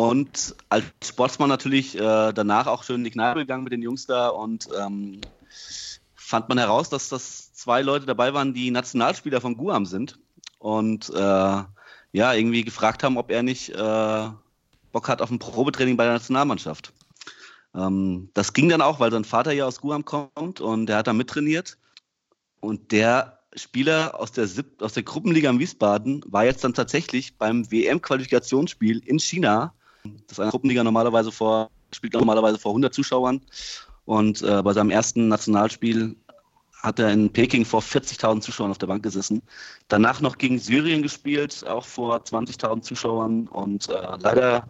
und 0.00 0.56
als 0.70 0.86
Sportsmann 1.04 1.50
natürlich 1.50 1.94
äh, 1.94 2.32
danach 2.32 2.66
auch 2.66 2.84
schön 2.84 2.96
in 2.96 3.04
die 3.04 3.10
Kneipe 3.10 3.40
gegangen 3.40 3.64
mit 3.64 3.72
den 3.74 3.82
Jungs 3.82 4.06
da 4.06 4.28
und 4.28 4.66
ähm, 4.80 5.20
fand 6.14 6.48
man 6.48 6.56
heraus, 6.56 6.88
dass 6.88 7.10
das 7.10 7.52
zwei 7.52 7.82
Leute 7.82 8.06
dabei 8.06 8.32
waren, 8.32 8.54
die 8.54 8.70
Nationalspieler 8.70 9.42
von 9.42 9.58
Guam 9.58 9.84
sind 9.84 10.18
und 10.58 11.10
äh, 11.10 11.18
ja, 12.12 12.32
irgendwie 12.32 12.64
gefragt 12.64 13.02
haben, 13.02 13.18
ob 13.18 13.30
er 13.30 13.42
nicht 13.42 13.74
äh, 13.74 14.28
Bock 14.90 15.06
hat 15.06 15.20
auf 15.20 15.30
ein 15.30 15.38
Probetraining 15.38 15.98
bei 15.98 16.04
der 16.04 16.14
Nationalmannschaft. 16.14 16.94
Ähm, 17.74 18.30
das 18.32 18.54
ging 18.54 18.70
dann 18.70 18.80
auch, 18.80 19.00
weil 19.00 19.12
sein 19.12 19.24
Vater 19.24 19.52
ja 19.52 19.66
aus 19.66 19.82
Guam 19.82 20.06
kommt 20.06 20.62
und 20.62 20.86
der 20.86 20.96
hat 20.96 21.08
da 21.08 21.12
mittrainiert. 21.12 21.76
Und 22.60 22.90
der 22.92 23.40
Spieler 23.54 24.18
aus 24.18 24.32
der, 24.32 24.48
aus 24.80 24.94
der 24.94 25.02
Gruppenliga 25.02 25.50
in 25.50 25.58
Wiesbaden 25.58 26.24
war 26.26 26.46
jetzt 26.46 26.64
dann 26.64 26.72
tatsächlich 26.72 27.36
beim 27.36 27.70
WM-Qualifikationsspiel 27.70 29.02
in 29.04 29.18
China. 29.18 29.74
Das 30.04 30.32
ist 30.32 30.40
eine 30.40 30.50
Gruppenliga 30.50 30.84
normalerweise 30.84 31.32
vor, 31.32 31.70
spielt 31.92 32.14
normalerweise 32.14 32.58
vor 32.58 32.72
100 32.72 32.92
Zuschauern. 32.94 33.40
Und 34.04 34.42
äh, 34.42 34.62
bei 34.62 34.72
seinem 34.72 34.90
ersten 34.90 35.28
Nationalspiel 35.28 36.16
hat 36.82 36.98
er 36.98 37.10
in 37.12 37.30
Peking 37.30 37.64
vor 37.64 37.80
40.000 37.80 38.40
Zuschauern 38.40 38.70
auf 38.70 38.78
der 38.78 38.86
Bank 38.86 39.02
gesessen. 39.02 39.42
Danach 39.88 40.20
noch 40.20 40.38
gegen 40.38 40.58
Syrien 40.58 41.02
gespielt, 41.02 41.64
auch 41.66 41.84
vor 41.84 42.16
20.000 42.16 42.82
Zuschauern. 42.82 43.46
Und 43.48 43.88
äh, 43.88 44.16
leider 44.18 44.66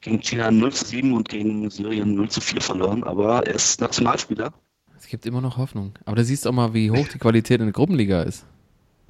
gegen 0.00 0.20
China 0.20 0.50
0 0.50 0.72
zu 0.72 0.84
7 0.84 1.14
und 1.14 1.28
gegen 1.28 1.70
Syrien 1.70 2.14
0 2.14 2.28
zu 2.28 2.40
4 2.40 2.60
verloren. 2.60 3.04
Aber 3.04 3.46
er 3.46 3.54
ist 3.54 3.80
Nationalspieler. 3.80 4.52
Es 4.98 5.06
gibt 5.06 5.26
immer 5.26 5.40
noch 5.40 5.56
Hoffnung. 5.56 5.94
Aber 6.04 6.16
da 6.16 6.24
siehst 6.24 6.44
du 6.44 6.50
auch 6.50 6.54
mal, 6.54 6.74
wie 6.74 6.90
hoch 6.90 7.08
die 7.08 7.18
Qualität 7.18 7.60
in 7.60 7.66
der 7.66 7.72
Gruppenliga 7.72 8.22
ist. 8.22 8.44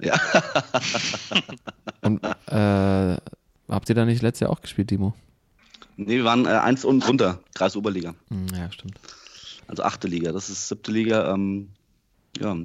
Ja. 0.01 0.15
Und 2.03 2.23
äh, 2.25 3.17
habt 3.69 3.89
ihr 3.89 3.95
da 3.95 4.05
nicht 4.05 4.23
letztes 4.23 4.41
Jahr 4.41 4.51
auch 4.51 4.61
gespielt, 4.61 4.89
Timo? 4.89 5.15
Nee, 5.97 6.17
wir 6.17 6.25
waren 6.25 6.47
äh, 6.47 6.51
eins 6.51 6.85
unten 6.85 7.01
drunter, 7.01 7.41
Kreisoberliga. 7.55 8.15
Hm, 8.29 8.47
ja, 8.57 8.71
stimmt. 8.73 8.99
Also 9.69 9.83
achte 9.85 10.09
Liga, 10.09 10.33
das 10.33 10.49
ist 10.51 10.69
siebte 10.69 10.91
Liga. 10.93 11.33
Ähm, 11.33 11.69
ja. 12.39 12.57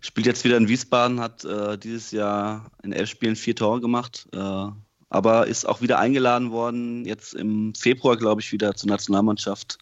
Spielt 0.00 0.26
jetzt 0.26 0.44
wieder 0.44 0.56
in 0.56 0.68
Wiesbaden, 0.68 1.20
hat 1.20 1.44
äh, 1.44 1.76
dieses 1.78 2.10
Jahr 2.10 2.70
in 2.82 2.92
elf 2.92 3.10
Spielen 3.10 3.36
vier 3.36 3.56
Tore 3.56 3.80
gemacht, 3.80 4.26
äh, 4.32 4.66
aber 5.08 5.46
ist 5.46 5.66
auch 5.68 5.80
wieder 5.80 5.98
eingeladen 5.98 6.50
worden, 6.50 7.04
jetzt 7.04 7.34
im 7.34 7.74
Februar, 7.74 8.16
glaube 8.16 8.40
ich, 8.40 8.52
wieder 8.52 8.74
zur 8.74 8.88
Nationalmannschaft 8.88 9.78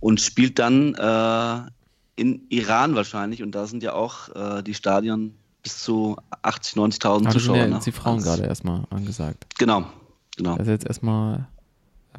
und 0.00 0.20
spielt 0.20 0.58
dann 0.58 0.94
äh, 0.94 1.70
in 2.20 2.46
Iran 2.50 2.94
wahrscheinlich 2.94 3.42
und 3.42 3.52
da 3.52 3.66
sind 3.66 3.82
ja 3.82 3.94
auch 3.94 4.28
äh, 4.34 4.62
die 4.62 4.74
Stadien 4.74 5.34
bis 5.62 5.82
zu 5.82 6.16
80, 6.42 6.74
90.000 6.76 7.04
Aber 7.06 7.20
das 7.24 7.32
sind 7.32 7.40
Zuschauer. 7.40 7.56
ja 7.56 7.66
ne? 7.68 7.74
jetzt 7.76 7.86
die 7.86 7.92
Frauen 7.92 8.16
Also- 8.16 8.30
gerade 8.30 8.44
erstmal 8.44 8.84
angesagt. 8.90 9.46
Genau, 9.58 9.86
genau, 10.36 10.56
Also 10.56 10.70
jetzt 10.70 10.86
erstmal 10.86 11.46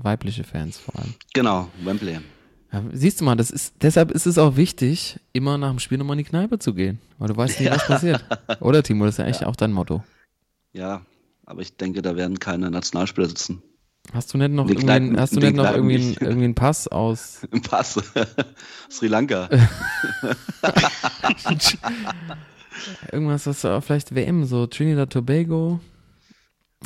weibliche 0.02 0.44
Fans 0.44 0.77
vor 0.80 0.95
allem. 0.99 1.14
genau, 1.34 1.69
Wembley. 1.84 2.19
Ja, 2.72 2.81
siehst 2.91 3.22
du 3.22 3.26
mal, 3.26 3.35
das 3.35 3.52
ist, 3.52 3.76
deshalb 3.81 4.10
ist 4.11 4.26
es 4.26 4.38
auch 4.40 4.56
wichtig, 4.56 5.19
immer 5.31 5.57
nach 5.60 5.69
dem 5.69 5.77
Spiel 5.80 5.99
nochmal 5.99 6.15
in 6.18 6.23
die 6.26 6.30
Kneipe 6.30 6.57
zu 6.57 6.73
gehen. 6.73 6.99
Weil 7.19 7.27
du 7.27 7.38
weißt 7.38 7.60
nie, 7.60 7.69
was 7.69 7.85
passiert. 7.88 8.26
Oder 8.61 8.81
Timo, 8.81 9.06
das 9.06 9.15
ist 9.15 9.19
ja 9.19 9.26
eigentlich 9.26 9.45
auch 9.45 9.56
dein 9.56 9.72
Motto. 9.72 10.03
Ja, 10.72 11.06
aber 11.45 11.61
ich 11.61 11.77
denke, 11.77 12.02
da 12.02 12.15
werden 12.15 12.40
keine 12.40 12.72
Nationalspieler 12.72 13.27
sitzen. 13.27 13.61
Hast 14.11 14.34
du 14.34 14.38
nicht 14.40 14.52
noch 14.52 14.68
irgendwie, 14.68 14.85
Kneipen- 14.85 15.10
einen- 15.10 15.19
hast 15.19 15.35
du 15.35 15.40
nicht 15.40 15.56
noch 15.56 15.72
irgendwie, 15.72 15.95
einen, 15.95 16.07
nicht. 16.10 16.22
irgendwie 16.22 16.45
einen 16.45 16.56
Pass 16.56 16.88
aus 16.88 17.44
Im 17.52 17.61
Pass. 17.61 18.02
Sri 18.90 19.07
Lanka. 19.07 19.48
irgendwas, 23.11 23.45
was 23.48 23.85
vielleicht 23.85 24.14
WM, 24.15 24.45
so 24.45 24.65
Trinidad 24.68 25.10
Tobago? 25.11 25.80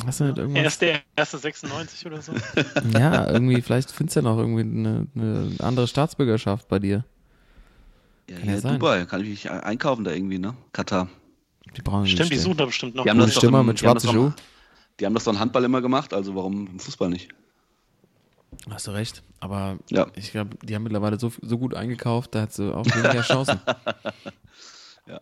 Hast 0.06 0.20
du 0.20 0.24
nicht 0.24 0.38
Er 0.38 0.42
irgendwas? 0.44 0.66
ist 0.74 0.82
der 0.82 1.00
erste 1.16 1.38
96 1.38 2.06
oder 2.06 2.22
so. 2.22 2.32
Ja, 2.98 3.30
irgendwie, 3.30 3.60
vielleicht 3.62 3.90
findest 3.90 4.16
du 4.16 4.20
ja 4.20 4.24
noch 4.24 4.38
irgendwie 4.38 4.62
eine, 4.62 5.06
eine 5.14 5.52
andere 5.60 5.86
Staatsbürgerschaft 5.88 6.68
bei 6.68 6.78
dir. 6.78 7.04
Ja, 8.28 8.36
Kann 8.36 8.44
ja 8.46 8.52
hier 8.52 8.60
sein. 8.60 8.74
Dubai, 8.78 9.04
kann 9.06 9.22
ich 9.22 9.28
mich 9.28 9.50
einkaufen 9.50 10.04
da 10.04 10.12
irgendwie, 10.12 10.38
ne? 10.38 10.54
Katar. 10.72 11.08
Die 11.76 11.82
brauchen 11.82 12.06
Stimmt, 12.06 12.30
die 12.32 12.38
suchen 12.38 12.56
da 12.56 12.64
bestimmt 12.66 12.94
noch. 12.94 13.04
Die 13.04 13.10
haben 13.10 13.18
das 13.18 13.34
doch 13.34 13.40
Stimmer 13.40 13.60
im- 13.60 13.66
mit 13.66 13.78
schwarzen 13.80 14.10
Schuh. 14.10 14.32
Die 15.00 15.06
haben 15.06 15.14
das 15.14 15.24
doch 15.24 15.32
im 15.32 15.38
Handball 15.40 15.64
immer 15.64 15.80
gemacht, 15.80 16.12
also 16.14 16.34
warum 16.34 16.66
im 16.66 16.78
Fußball 16.78 17.08
nicht? 17.10 17.28
Hast 18.70 18.86
du 18.86 18.90
recht. 18.92 19.22
Aber 19.40 19.78
Ja. 19.90 20.06
ich 20.16 20.30
glaube, 20.32 20.56
die 20.62 20.74
haben 20.74 20.82
mittlerweile 20.82 21.18
so, 21.18 21.30
so 21.42 21.58
gut 21.58 21.74
eingekauft, 21.74 22.34
da 22.34 22.42
hat 22.42 22.52
sie 22.52 22.74
auch 22.74 22.86
weniger 22.86 23.22
Chancen. 23.22 23.60
Ja. 25.06 25.20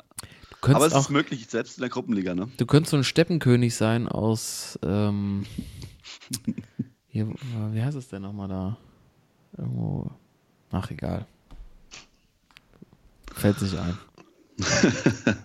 Könntest 0.66 0.76
Aber 0.76 0.86
es 0.86 0.92
auch, 0.94 1.00
ist 1.08 1.10
möglich, 1.10 1.46
selbst 1.48 1.78
in 1.78 1.82
der 1.82 1.90
Gruppenliga, 1.90 2.34
ne? 2.34 2.48
du 2.56 2.66
könntest 2.66 2.90
so 2.90 2.96
ein 2.96 3.04
Steppenkönig 3.04 3.74
sein 3.74 4.08
aus, 4.08 4.78
ähm, 4.82 5.46
hier, 7.08 7.28
wie 7.72 7.82
heißt 7.82 7.96
es 7.96 8.08
denn 8.08 8.22
nochmal 8.22 8.48
da? 8.48 8.76
Irgendwo, 9.56 10.10
ach 10.70 10.90
egal. 10.90 11.26
Fällt 13.32 13.58
sich 13.58 13.78
ein. 13.78 13.96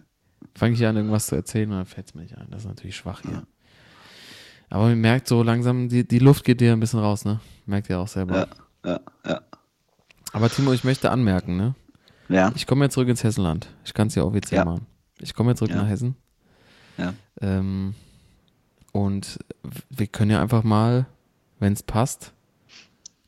Fange 0.55 0.73
ich 0.75 0.85
an, 0.85 0.95
irgendwas 0.97 1.27
zu 1.27 1.35
erzählen 1.35 1.69
und 1.71 1.77
dann 1.77 1.85
fällt 1.85 2.07
es 2.07 2.15
mir 2.15 2.21
nicht 2.21 2.37
ein. 2.37 2.47
Das 2.51 2.61
ist 2.63 2.67
natürlich 2.67 2.95
schwach 2.95 3.21
hier. 3.21 3.43
Aber 4.69 4.85
man 4.85 4.99
merkt 4.99 5.27
so 5.27 5.43
langsam, 5.43 5.89
die, 5.89 6.07
die 6.07 6.19
Luft 6.19 6.43
geht 6.45 6.61
dir 6.61 6.71
ein 6.73 6.79
bisschen 6.79 6.99
raus, 6.99 7.25
ne? 7.25 7.39
Merkt 7.65 7.89
ihr 7.89 7.99
auch 7.99 8.07
selber. 8.07 8.47
Ja, 8.85 8.91
ja, 8.91 8.99
ja. 9.25 9.41
Aber 10.33 10.49
Timo, 10.49 10.71
ich 10.71 10.83
möchte 10.83 11.11
anmerken, 11.11 11.57
ne? 11.57 11.75
Ja, 12.29 12.53
Ich 12.55 12.65
komme 12.67 12.85
ja 12.85 12.89
zurück 12.89 13.09
ins 13.09 13.23
Hessenland. 13.23 13.67
Ich 13.83 13.93
kann 13.93 14.07
es 14.07 14.15
ja 14.15 14.23
offiziell 14.23 14.59
Ja. 14.59 14.65
machen. 14.65 14.87
Ich 15.21 15.33
komme 15.33 15.51
ja 15.51 15.55
zurück 15.55 15.71
Ja. 15.71 15.77
nach 15.83 15.87
Hessen. 15.89 16.15
ja. 16.97 17.13
Ähm, 17.41 17.93
und 18.91 19.39
wir 19.89 20.07
können 20.07 20.31
ja 20.31 20.41
einfach 20.41 20.63
mal, 20.63 21.05
wenn 21.59 21.71
es 21.73 21.81
passt, 21.83 22.33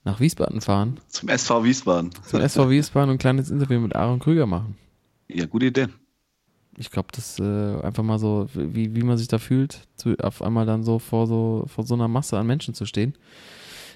nach 0.04 0.20
Wiesbaden 0.20 0.60
fahren, 0.60 1.00
Zum 1.08 1.30
SV 1.30 1.64
Wiesbaden. 1.64 2.12
zum 2.26 2.42
SV 2.42 2.70
Wiesbaden 2.70 3.10
und 3.10 3.16
ein 3.16 3.20
kleines 3.20 3.50
Interview 3.50 3.80
mit 3.80 3.96
Aaron 3.96 4.20
Krüger 4.20 4.46
machen. 4.46 4.76
Ja, 5.30 5.46
gute 5.46 5.68
Idee. 5.68 5.88
Ich 6.76 6.92
glaube, 6.92 7.08
das 7.14 7.40
äh, 7.40 7.80
einfach 7.82 8.04
mal 8.04 8.20
so, 8.20 8.50
wie, 8.54 8.94
wie 8.96 9.04
man 9.04 9.18
sich 9.18 9.28
da 9.30 9.38
fühlt, 9.38 9.88
zu, 9.96 10.16
auf 10.20 10.42
einmal 10.42 10.66
dann 10.66 10.84
so 10.84 11.00
vor 11.00 11.28
so 11.28 11.64
vor 11.68 11.86
so 11.86 11.94
einer 11.94 12.08
Masse 12.10 12.38
an 12.38 12.48
Menschen 12.48 12.74
zu 12.74 12.86
stehen. 12.86 13.14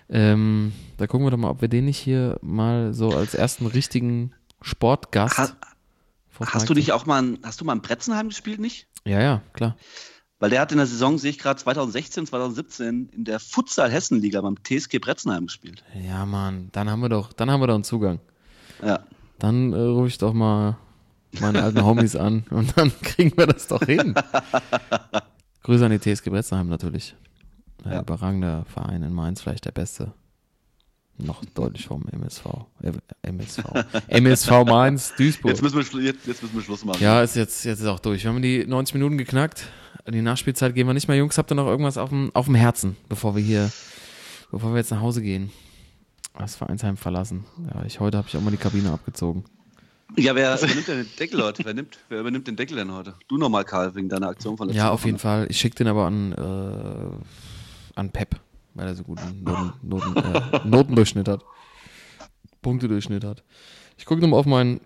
Ähm, 0.10 0.72
da 0.96 1.08
gucken 1.08 1.26
wir 1.26 1.32
doch 1.32 1.38
mal, 1.38 1.50
ob 1.50 1.60
wir 1.62 1.68
den 1.68 1.86
nicht 1.86 1.98
hier 1.98 2.38
mal 2.42 2.94
so 2.94 3.10
als 3.10 3.34
ersten 3.34 3.66
richtigen 3.66 4.32
Sportgast. 4.62 5.38
Ha, 5.38 5.50
hast 6.46 6.70
du 6.70 6.74
dich 6.74 6.92
auch 6.92 7.06
mal, 7.06 7.38
hast 7.44 7.62
du 7.62 7.66
mal 7.66 7.74
in 7.74 7.82
Bretzenheim 7.82 8.30
gespielt, 8.30 8.60
nicht? 8.60 8.88
Ja, 9.06 9.22
ja, 9.22 9.42
klar. 9.54 9.76
Weil 10.40 10.52
der 10.52 10.62
hat 10.62 10.72
in 10.72 10.78
der 10.78 10.86
Saison, 10.86 11.18
sehe 11.18 11.32
ich 11.32 11.40
gerade, 11.40 11.60
2016, 11.60 12.28
2017 12.28 13.10
in 13.10 13.24
der 13.24 13.40
Futsal-Hessenliga 13.40 14.42
beim 14.42 14.56
TSG 14.64 15.00
Bretzenheim 15.00 15.48
gespielt. 15.48 15.84
Ja, 15.96 16.26
Mann, 16.26 16.70
dann 16.74 16.90
haben 16.90 17.00
wir 17.00 17.10
doch, 17.10 17.34
dann 17.34 17.50
haben 17.50 17.60
wir 17.60 17.68
doch 17.68 17.76
einen 17.76 17.84
Zugang. 17.84 18.20
Ja. 18.84 19.00
Dann 19.40 19.74
äh, 19.74 19.78
rufe 19.78 20.10
ich 20.10 20.18
doch 20.20 20.34
mal 20.34 20.78
meine 21.40 21.64
alten 21.64 21.84
Homies 21.84 22.16
an 22.16 22.46
und 22.52 22.78
dann 22.78 22.92
kriegen 23.02 23.36
wir 23.36 23.48
das 23.48 23.68
doch 23.68 23.84
hin. 23.84 24.14
Grüße 25.64 25.86
an 25.86 25.92
die 25.92 26.00
TSG 26.00 26.30
Bretzenheim 26.30 26.70
natürlich. 26.70 27.16
Ja. 27.86 28.02
überragender 28.02 28.66
Verein 28.66 29.02
in 29.04 29.14
Mainz, 29.14 29.42
vielleicht 29.42 29.66
der 29.66 29.72
beste. 29.72 30.14
Noch 31.20 31.44
deutlich 31.46 31.88
vom 31.88 32.06
MSV. 32.12 32.46
Äh, 32.82 32.92
MSV. 33.24 33.64
MSV 34.08 34.52
Mainz, 34.66 35.14
Duisburg. 35.18 35.52
Jetzt 35.52 35.64
müssen, 35.64 35.76
wir, 35.76 36.04
jetzt, 36.04 36.28
jetzt 36.28 36.44
müssen 36.44 36.56
wir 36.56 36.62
Schluss 36.62 36.86
machen. 36.86 37.02
Ja, 37.02 37.24
ist 37.24 37.36
jetzt, 37.36 37.66
jetzt 37.66 37.80
ist 37.80 37.88
auch 37.88 38.00
durch. 38.00 38.24
Wir 38.24 38.32
haben 38.32 38.42
die 38.42 38.66
90 38.66 38.94
Minuten 38.94 39.18
geknackt. 39.18 39.68
Die 40.08 40.22
Nachspielzeit 40.22 40.76
gehen 40.76 40.88
wir 40.88 40.94
nicht 40.94 41.08
mehr. 41.08 41.18
Jungs, 41.18 41.38
habt 41.38 41.52
ihr 41.52 41.56
noch 41.56 41.66
irgendwas 41.66 41.98
auf 41.98 42.10
dem, 42.10 42.32
auf 42.34 42.46
dem 42.46 42.56
Herzen, 42.56 42.96
bevor 43.10 43.36
wir 43.36 43.44
hier, 43.44 43.72
bevor 44.52 44.72
wir 44.72 44.78
jetzt 44.78 44.92
nach 44.92 45.02
Hause 45.02 45.22
gehen? 45.22 45.52
Das 46.38 46.56
Vereinsheim 46.56 46.98
verlassen. 46.98 47.46
Ja, 47.74 47.84
ich, 47.84 48.00
heute 48.00 48.18
habe 48.18 48.28
ich 48.28 48.38
auch 48.38 48.42
mal 48.42 48.52
die 48.52 48.58
Kabine 48.58 48.92
abgezogen. 48.92 49.44
Ja, 50.16 50.36
wer 50.36 50.56
übernimmt 50.62 50.88
denn 50.88 50.98
den 50.98 51.16
Deckel 51.20 51.44
heute? 51.44 51.66
Wer, 51.66 51.74
nimmt, 51.74 51.98
wer 52.10 52.20
übernimmt 52.20 52.48
den 52.48 52.56
Deckel 52.56 52.78
denn 52.78 52.92
heute? 52.92 53.16
Du 53.28 53.38
nochmal, 53.38 53.66
Karl, 53.66 53.96
wegen 53.96 54.08
deiner 54.08 54.30
Aktion 54.30 54.56
von 54.56 54.68
letzter 54.68 54.84
Ja, 54.84 54.92
auf 54.92 55.04
jeden 55.04 55.16
ne? 55.16 55.20
Fall. 55.20 55.48
Ich 55.50 55.58
schicke 55.58 55.76
den 55.76 55.88
aber 55.88 56.06
an, 56.06 56.32
äh, 56.34 58.00
an 58.00 58.12
Pep, 58.12 58.40
weil 58.78 58.88
er 58.88 58.96
so 58.96 59.04
guten 59.04 59.44
Noten, 59.44 59.74
Noten, 59.82 60.16
äh, 60.16 60.60
Notendurchschnitt 60.66 61.28
hat. 61.28 61.44
Punktedurchschnitt 62.62 63.24
hat. 63.24 63.44
Ich 63.98 64.06
gucke 64.06 64.22
nochmal 64.22 64.40
auf, 64.40 64.46
mein, 64.46 64.80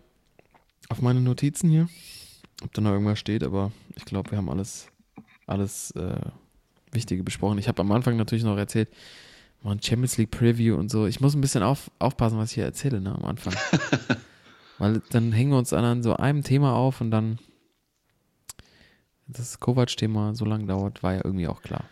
auf 0.90 1.02
meine 1.02 1.20
Notizen 1.20 1.70
hier, 1.70 1.90
ob 2.64 2.74
da 2.74 2.82
noch 2.82 2.92
irgendwas 2.92 3.20
steht, 3.20 3.44
aber 3.44 3.72
ich 3.96 4.06
glaube, 4.06 4.32
wir 4.32 4.38
haben 4.38 4.50
alles, 4.50 4.88
alles 5.46 5.92
äh, 5.92 6.22
Wichtige 6.92 7.24
besprochen. 7.24 7.58
Ich 7.58 7.68
habe 7.68 7.82
am 7.82 7.92
Anfang 7.92 8.16
natürlich 8.16 8.44
noch 8.44 8.58
erzählt, 8.58 8.90
mal 9.62 9.72
ein 9.72 9.82
Champions 9.82 10.18
League 10.18 10.32
Preview 10.32 10.76
und 10.76 10.90
so. 10.90 11.06
Ich 11.06 11.20
muss 11.20 11.36
ein 11.36 11.42
bisschen 11.42 11.64
auf, 11.64 11.92
aufpassen, 12.00 12.38
was 12.38 12.52
ich 12.52 12.56
hier 12.56 12.66
erzähle, 12.66 13.02
ne, 13.02 13.14
am 13.14 13.26
Anfang. 13.26 13.54
Weil 14.78 15.02
dann 15.10 15.34
hängen 15.34 15.52
wir 15.52 15.58
uns 15.58 15.74
an, 15.74 15.84
an 15.84 16.04
so 16.04 16.16
einem 16.16 16.44
Thema 16.44 16.76
auf 16.76 17.02
und 17.02 17.12
dann 17.12 17.40
das 19.28 19.60
Kovac-Thema 19.60 20.34
so 20.34 20.46
lange 20.46 20.66
dauert, 20.66 21.04
war 21.04 21.14
ja 21.14 21.22
irgendwie 21.24 21.48
auch 21.48 21.62
klar. 21.62 21.86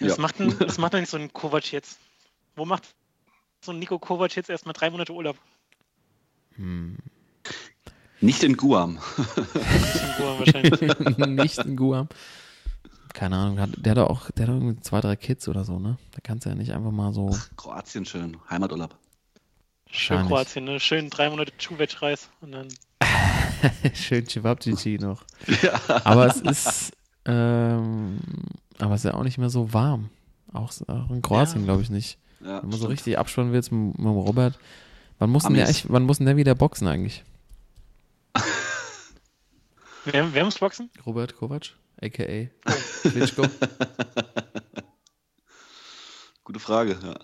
Was, 0.00 0.16
Ja. 0.16 0.22
macht 0.22 0.38
denn, 0.38 0.58
was 0.60 0.78
macht 0.78 0.92
denn 0.92 1.00
nicht 1.00 1.10
so 1.10 1.16
ein 1.16 1.32
Kovac 1.32 1.72
jetzt? 1.72 1.98
Wo 2.54 2.64
macht 2.64 2.94
so 3.62 3.72
ein 3.72 3.78
Nico 3.78 3.98
Kovac 3.98 4.34
jetzt 4.36 4.50
erstmal 4.50 4.72
drei 4.74 4.90
Monate 4.90 5.12
Urlaub? 5.12 5.36
Nicht 8.20 8.42
in 8.42 8.56
Guam. 8.56 8.98
In 9.18 10.14
Goa 10.18 10.38
wahrscheinlich. 10.38 11.16
Nicht 11.18 11.58
in 11.58 11.76
Guam. 11.76 12.08
Keine 13.12 13.36
Ahnung, 13.36 13.72
der 13.76 13.90
hat 13.92 13.98
doch 13.98 14.08
auch, 14.10 14.30
der 14.30 14.42
hat 14.46 14.48
doch 14.50 14.54
irgendwie 14.60 14.80
zwei, 14.80 15.00
drei 15.00 15.16
Kids 15.16 15.48
oder 15.48 15.64
so, 15.64 15.78
ne? 15.78 15.96
Da 16.12 16.18
kannst 16.22 16.44
du 16.44 16.50
ja 16.50 16.54
nicht 16.54 16.72
einfach 16.72 16.90
mal 16.90 17.12
so. 17.14 17.34
Kroatien 17.56 18.04
schön. 18.04 18.36
Heimaturlaub. 18.50 18.94
Schön. 19.90 20.26
Kroatien, 20.26 20.64
ne? 20.64 20.80
Schön 20.80 21.08
drei 21.08 21.30
Monate 21.30 21.52
Chuvetsch-Reis 21.56 22.28
und 22.42 22.52
dann 22.52 22.68
Schön 23.94 24.26
Chivapchichi 24.26 24.98
noch. 24.98 25.24
Aber 26.04 26.26
es 26.26 26.40
ist, 26.40 26.92
ähm, 27.26 28.18
aber 28.78 28.94
es 28.94 29.00
ist 29.04 29.10
ja 29.10 29.14
auch 29.14 29.22
nicht 29.24 29.38
mehr 29.38 29.50
so 29.50 29.72
warm. 29.72 30.08
Auch, 30.52 30.72
auch 30.88 31.10
in 31.10 31.22
Kroatien, 31.22 31.60
Ja. 31.60 31.64
glaube 31.66 31.82
ich 31.82 31.90
nicht. 31.90 32.18
Ja, 32.40 32.62
Wenn 32.62 32.70
man 32.70 32.70
so 32.72 32.76
stimmt. 32.78 32.92
richtig 32.92 33.18
abspannen 33.18 33.52
willst 33.52 33.72
mit, 33.72 33.98
mit 33.98 34.06
dem 34.06 34.06
Robert. 34.06 34.58
Wann 35.18 35.30
muss, 35.30 35.44
denn 35.44 35.54
der, 35.54 35.68
wann 35.88 36.04
muss 36.04 36.18
denn 36.18 36.26
der 36.26 36.36
wieder 36.36 36.54
boxen 36.54 36.86
eigentlich? 36.88 37.24
Wer, 40.04 40.32
wer 40.34 40.44
muss 40.44 40.58
boxen? 40.58 40.88
Robert 41.04 41.34
Kovac, 41.36 41.70
a.k.a. 42.00 42.46
Klitschko. 43.08 43.42
Gute 46.44 46.60
Frage, 46.60 46.96
ja. 47.02 47.14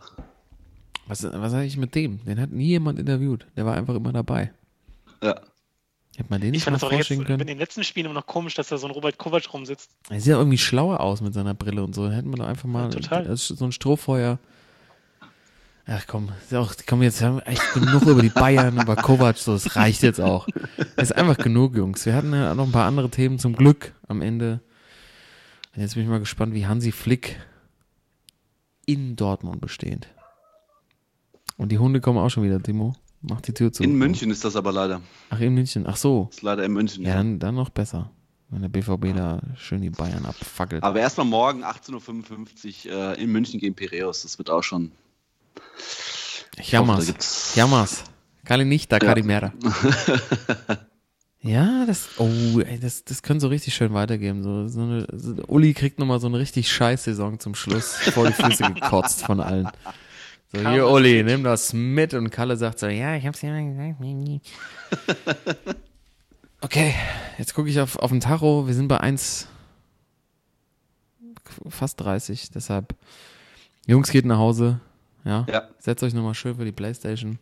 Was, 1.07 1.23
was 1.23 1.53
sage 1.53 1.67
ich 1.67 1.77
mit 1.77 1.95
dem? 1.95 2.25
Den 2.25 2.41
hat 2.41 2.51
nie 2.51 2.67
jemand 2.69 2.99
interviewt. 2.99 3.47
Der 3.57 3.65
war 3.67 3.75
einfach 3.77 3.95
immer 3.95 4.13
dabei. 4.13 4.53
Ja. 5.23 5.41
Hätte 6.17 6.29
man 6.31 6.41
den 6.41 6.49
Ich 6.49 6.53
nicht 6.53 6.65
fand 6.65 6.75
das 6.75 6.85
auch 6.85 6.91
jetzt 6.91 6.99
vorschicken 7.09 7.23
in 7.23 7.27
können? 7.27 7.47
den 7.47 7.59
letzten 7.59 7.85
Spielen 7.85 8.07
immer 8.07 8.15
noch 8.15 8.27
komisch, 8.27 8.55
dass 8.55 8.69
da 8.69 8.77
so 8.77 8.87
ein 8.87 8.93
Robert 8.93 9.17
Kovac 9.19 9.53
rumsitzt. 9.53 9.91
Er 10.11 10.21
sieht 10.21 10.31
ja 10.31 10.37
irgendwie 10.39 10.59
schlauer 10.59 11.01
aus 11.01 11.21
mit 11.23 11.33
seiner 11.33 11.55
Brille 11.55 11.83
und 11.83 11.95
so. 11.95 12.11
Hätten 12.11 12.31
wir 12.31 12.37
doch 12.37 12.47
einfach 12.47 12.69
mal 12.69 12.91
Ja, 13.11 13.35
so 13.37 13.65
ein 13.65 13.73
Strohfeuer. 13.73 14.39
Ach 15.87 16.05
komm, 16.07 16.31
auch, 16.55 16.75
komm, 16.87 17.03
jetzt 17.03 17.21
haben 17.23 17.37
wir 17.37 17.47
echt 17.49 17.75
genug 17.75 18.03
über 18.03 18.23
die 18.23 18.29
Bayern, 18.29 18.81
über 18.81 18.95
Kovac, 18.95 19.37
so, 19.37 19.53
es 19.55 19.75
reicht 19.75 20.03
jetzt 20.03 20.21
auch. 20.21 20.47
Es 20.97 21.11
ist 21.11 21.17
einfach 21.17 21.37
genug, 21.37 21.75
Jungs. 21.77 22.07
Wir 22.07 22.15
hatten 22.15 22.33
ja 22.33 22.55
noch 22.55 22.67
ein 22.67 22.73
paar 22.73 22.87
andere 22.87 23.11
Themen 23.11 23.41
zum 23.41 23.57
Glück 23.57 23.93
am 24.07 24.23
Ende. 24.23 24.61
Und 25.75 25.83
Jetzt 25.83 25.95
bin 25.95 26.05
ich 26.05 26.09
mal 26.09 26.21
gespannt, 26.21 26.55
wie 26.55 26.67
Hansi 26.67 26.93
Flick 26.93 27.41
in 28.87 29.17
Dortmund 29.17 29.61
besteht. 29.61 30.07
Und 31.57 31.71
die 31.71 31.79
Hunde 31.79 32.01
kommen 32.01 32.19
auch 32.19 32.31
schon 32.31 32.45
wieder, 32.45 32.63
Timo. 32.63 32.95
Mach 33.23 33.41
die 33.41 33.55
Tür 33.55 33.73
zu. 33.73 33.83
In 33.83 33.95
München 33.97 34.31
ist 34.31 34.45
das 34.45 34.57
aber 34.57 34.73
leider. 34.73 35.01
Ach, 35.31 35.41
in 35.41 35.55
München. 35.55 35.85
Ach 35.87 35.97
so. 35.97 36.29
Ist 36.31 36.43
leider 36.43 36.65
in 36.65 36.73
München. 36.73 37.05
Ja, 37.05 37.15
dann, 37.15 37.39
dann 37.39 37.55
noch 37.55 37.71
besser. 37.71 38.11
Wenn 38.51 38.63
der 38.63 38.69
BVB 38.69 39.17
da 39.17 39.41
schön 39.57 39.81
die 39.81 39.91
Bayern 39.91 40.27
abfackelt. 40.27 40.83
Aber 40.83 40.99
erstmal 41.01 41.27
morgen 41.27 41.65
18.55 41.65 42.89
Uhr 42.91 43.17
äh, 43.17 43.23
in 43.23 43.31
München 43.33 43.59
gegen 43.61 43.75
Piraeus. 43.75 44.23
Das 44.23 44.37
wird 44.39 44.51
auch 44.51 44.63
schon. 44.63 44.93
Ich 46.59 46.75
hoffe, 46.75 46.87
jammer's. 46.87 46.99
da 47.07 47.13
gibt's- 47.13 47.55
Jammer's. 47.55 48.05
Calinita, 48.45 48.97
Ja. 48.97 48.99
Calimera. 48.99 49.53
ja, 51.41 51.87
das, 51.87 52.09
oh, 52.19 52.61
ey, 52.61 52.79
das, 52.79 53.05
das 53.05 53.23
könnte 53.23 53.41
so 53.43 53.49
richtig 53.49 53.75
schön 53.75 53.95
weitergehen. 53.95 54.43
So, 54.43 54.69
so 54.69 54.81
eine, 54.83 55.07
so, 55.13 55.35
Uli 55.47 55.75
kriegt 55.75 55.99
nochmal 55.99 56.21
so 56.21 56.27
eine 56.27 56.39
richtig 56.39 56.71
scheiß 56.71 57.05
Saison 57.05 57.39
zum 57.39 57.55
Schluss 57.55 57.95
vor 57.97 58.27
die 58.27 58.33
Füße 58.33 58.65
gekotzt 58.75 59.23
von 59.25 59.41
allen. 59.41 59.69
So, 60.55 60.61
Kalle 60.63 60.75
hier, 60.75 60.89
Uli, 60.89 61.23
nimm 61.23 61.45
das 61.45 61.73
mit. 61.73 62.13
Und 62.15 62.31
Kalle 62.31 62.57
sagt 62.57 62.79
so, 62.79 62.87
ja, 62.87 63.17
ich 63.17 63.27
hab's 63.27 63.41
ja 63.43 63.51
mal 63.51 63.65
gesagt. 63.97 65.77
Okay, 66.65 66.95
jetzt 67.39 67.55
gucke 67.55 67.69
ich 67.69 67.81
auf, 67.81 67.97
auf 67.97 68.13
den 68.13 68.21
Tacho. 68.21 68.69
Wir 68.69 68.75
sind 68.75 68.87
bei 68.87 69.01
1, 69.01 69.49
fast 71.69 72.01
30. 72.01 72.51
Deshalb, 72.53 72.95
Jungs, 73.89 74.11
geht 74.13 74.25
nach 74.27 74.39
Hause. 74.39 74.79
Ja, 75.25 75.45
Ja. 75.49 75.69
setzt 75.81 76.05
euch 76.05 76.15
nochmal 76.15 76.35
schön 76.35 76.55
für 76.55 76.65
die 76.65 76.71
Playstation. 76.71 77.41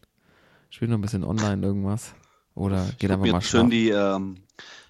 Spielt 0.70 0.90
noch 0.90 0.96
ein 0.96 1.02
bisschen 1.02 1.22
online 1.24 1.62
irgendwas. 1.66 2.14
Oder 2.54 2.86
geht 2.98 3.10
Ich 3.10 3.10
einfach 3.10 3.26
mal 3.26 3.42
schön 3.42 3.50
schlafen. 3.50 3.70
die, 3.70 3.90
ähm, 3.90 4.36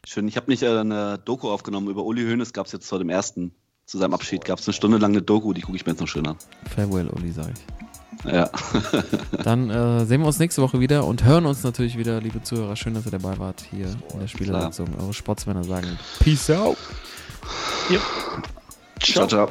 schön, 0.06 0.28
ich 0.28 0.36
habe 0.36 0.48
nicht 0.48 0.62
äh, 0.62 0.78
eine 0.78 1.18
Doku 1.18 1.50
aufgenommen 1.50 1.88
über 1.88 2.04
Uli 2.04 2.22
Hoeneß, 2.24 2.52
gab 2.52 2.66
es 2.66 2.72
jetzt 2.72 2.88
vor 2.88 3.00
dem 3.00 3.08
ersten, 3.10 3.52
zu 3.84 3.98
seinem 3.98 4.14
Abschied, 4.14 4.44
gab 4.44 4.60
es 4.60 4.68
eine 4.68 4.74
Stunde 4.74 4.98
lang 4.98 5.10
eine 5.10 5.22
Doku, 5.22 5.52
die 5.54 5.62
gucke 5.62 5.76
ich 5.76 5.84
mir 5.86 5.92
jetzt 5.92 6.00
noch 6.00 6.06
schön 6.08 6.26
an. 6.28 6.36
Farewell, 6.72 7.08
Uli, 7.08 7.32
sag 7.32 7.48
ich. 7.50 7.89
Ja. 8.24 8.50
Dann 9.44 9.70
äh, 9.70 10.04
sehen 10.04 10.20
wir 10.20 10.26
uns 10.26 10.38
nächste 10.38 10.62
Woche 10.62 10.80
wieder 10.80 11.04
und 11.04 11.24
hören 11.24 11.46
uns 11.46 11.62
natürlich 11.62 11.96
wieder, 11.96 12.20
liebe 12.20 12.42
Zuhörer. 12.42 12.76
Schön, 12.76 12.94
dass 12.94 13.06
ihr 13.06 13.12
dabei 13.12 13.38
wart 13.38 13.64
hier 13.70 13.86
oh, 14.08 14.14
in 14.14 14.20
der 14.20 14.28
Spieleleitung. 14.28 14.88
Eure 14.98 15.14
Sportsmänner 15.14 15.64
sagen 15.64 15.98
Peace 16.18 16.50
out. 16.50 16.76
Yep. 17.90 18.00
Ciao, 19.00 19.26
ciao. 19.26 19.46
ciao. 19.46 19.48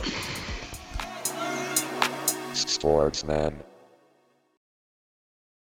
Sportsman. 2.53 3.53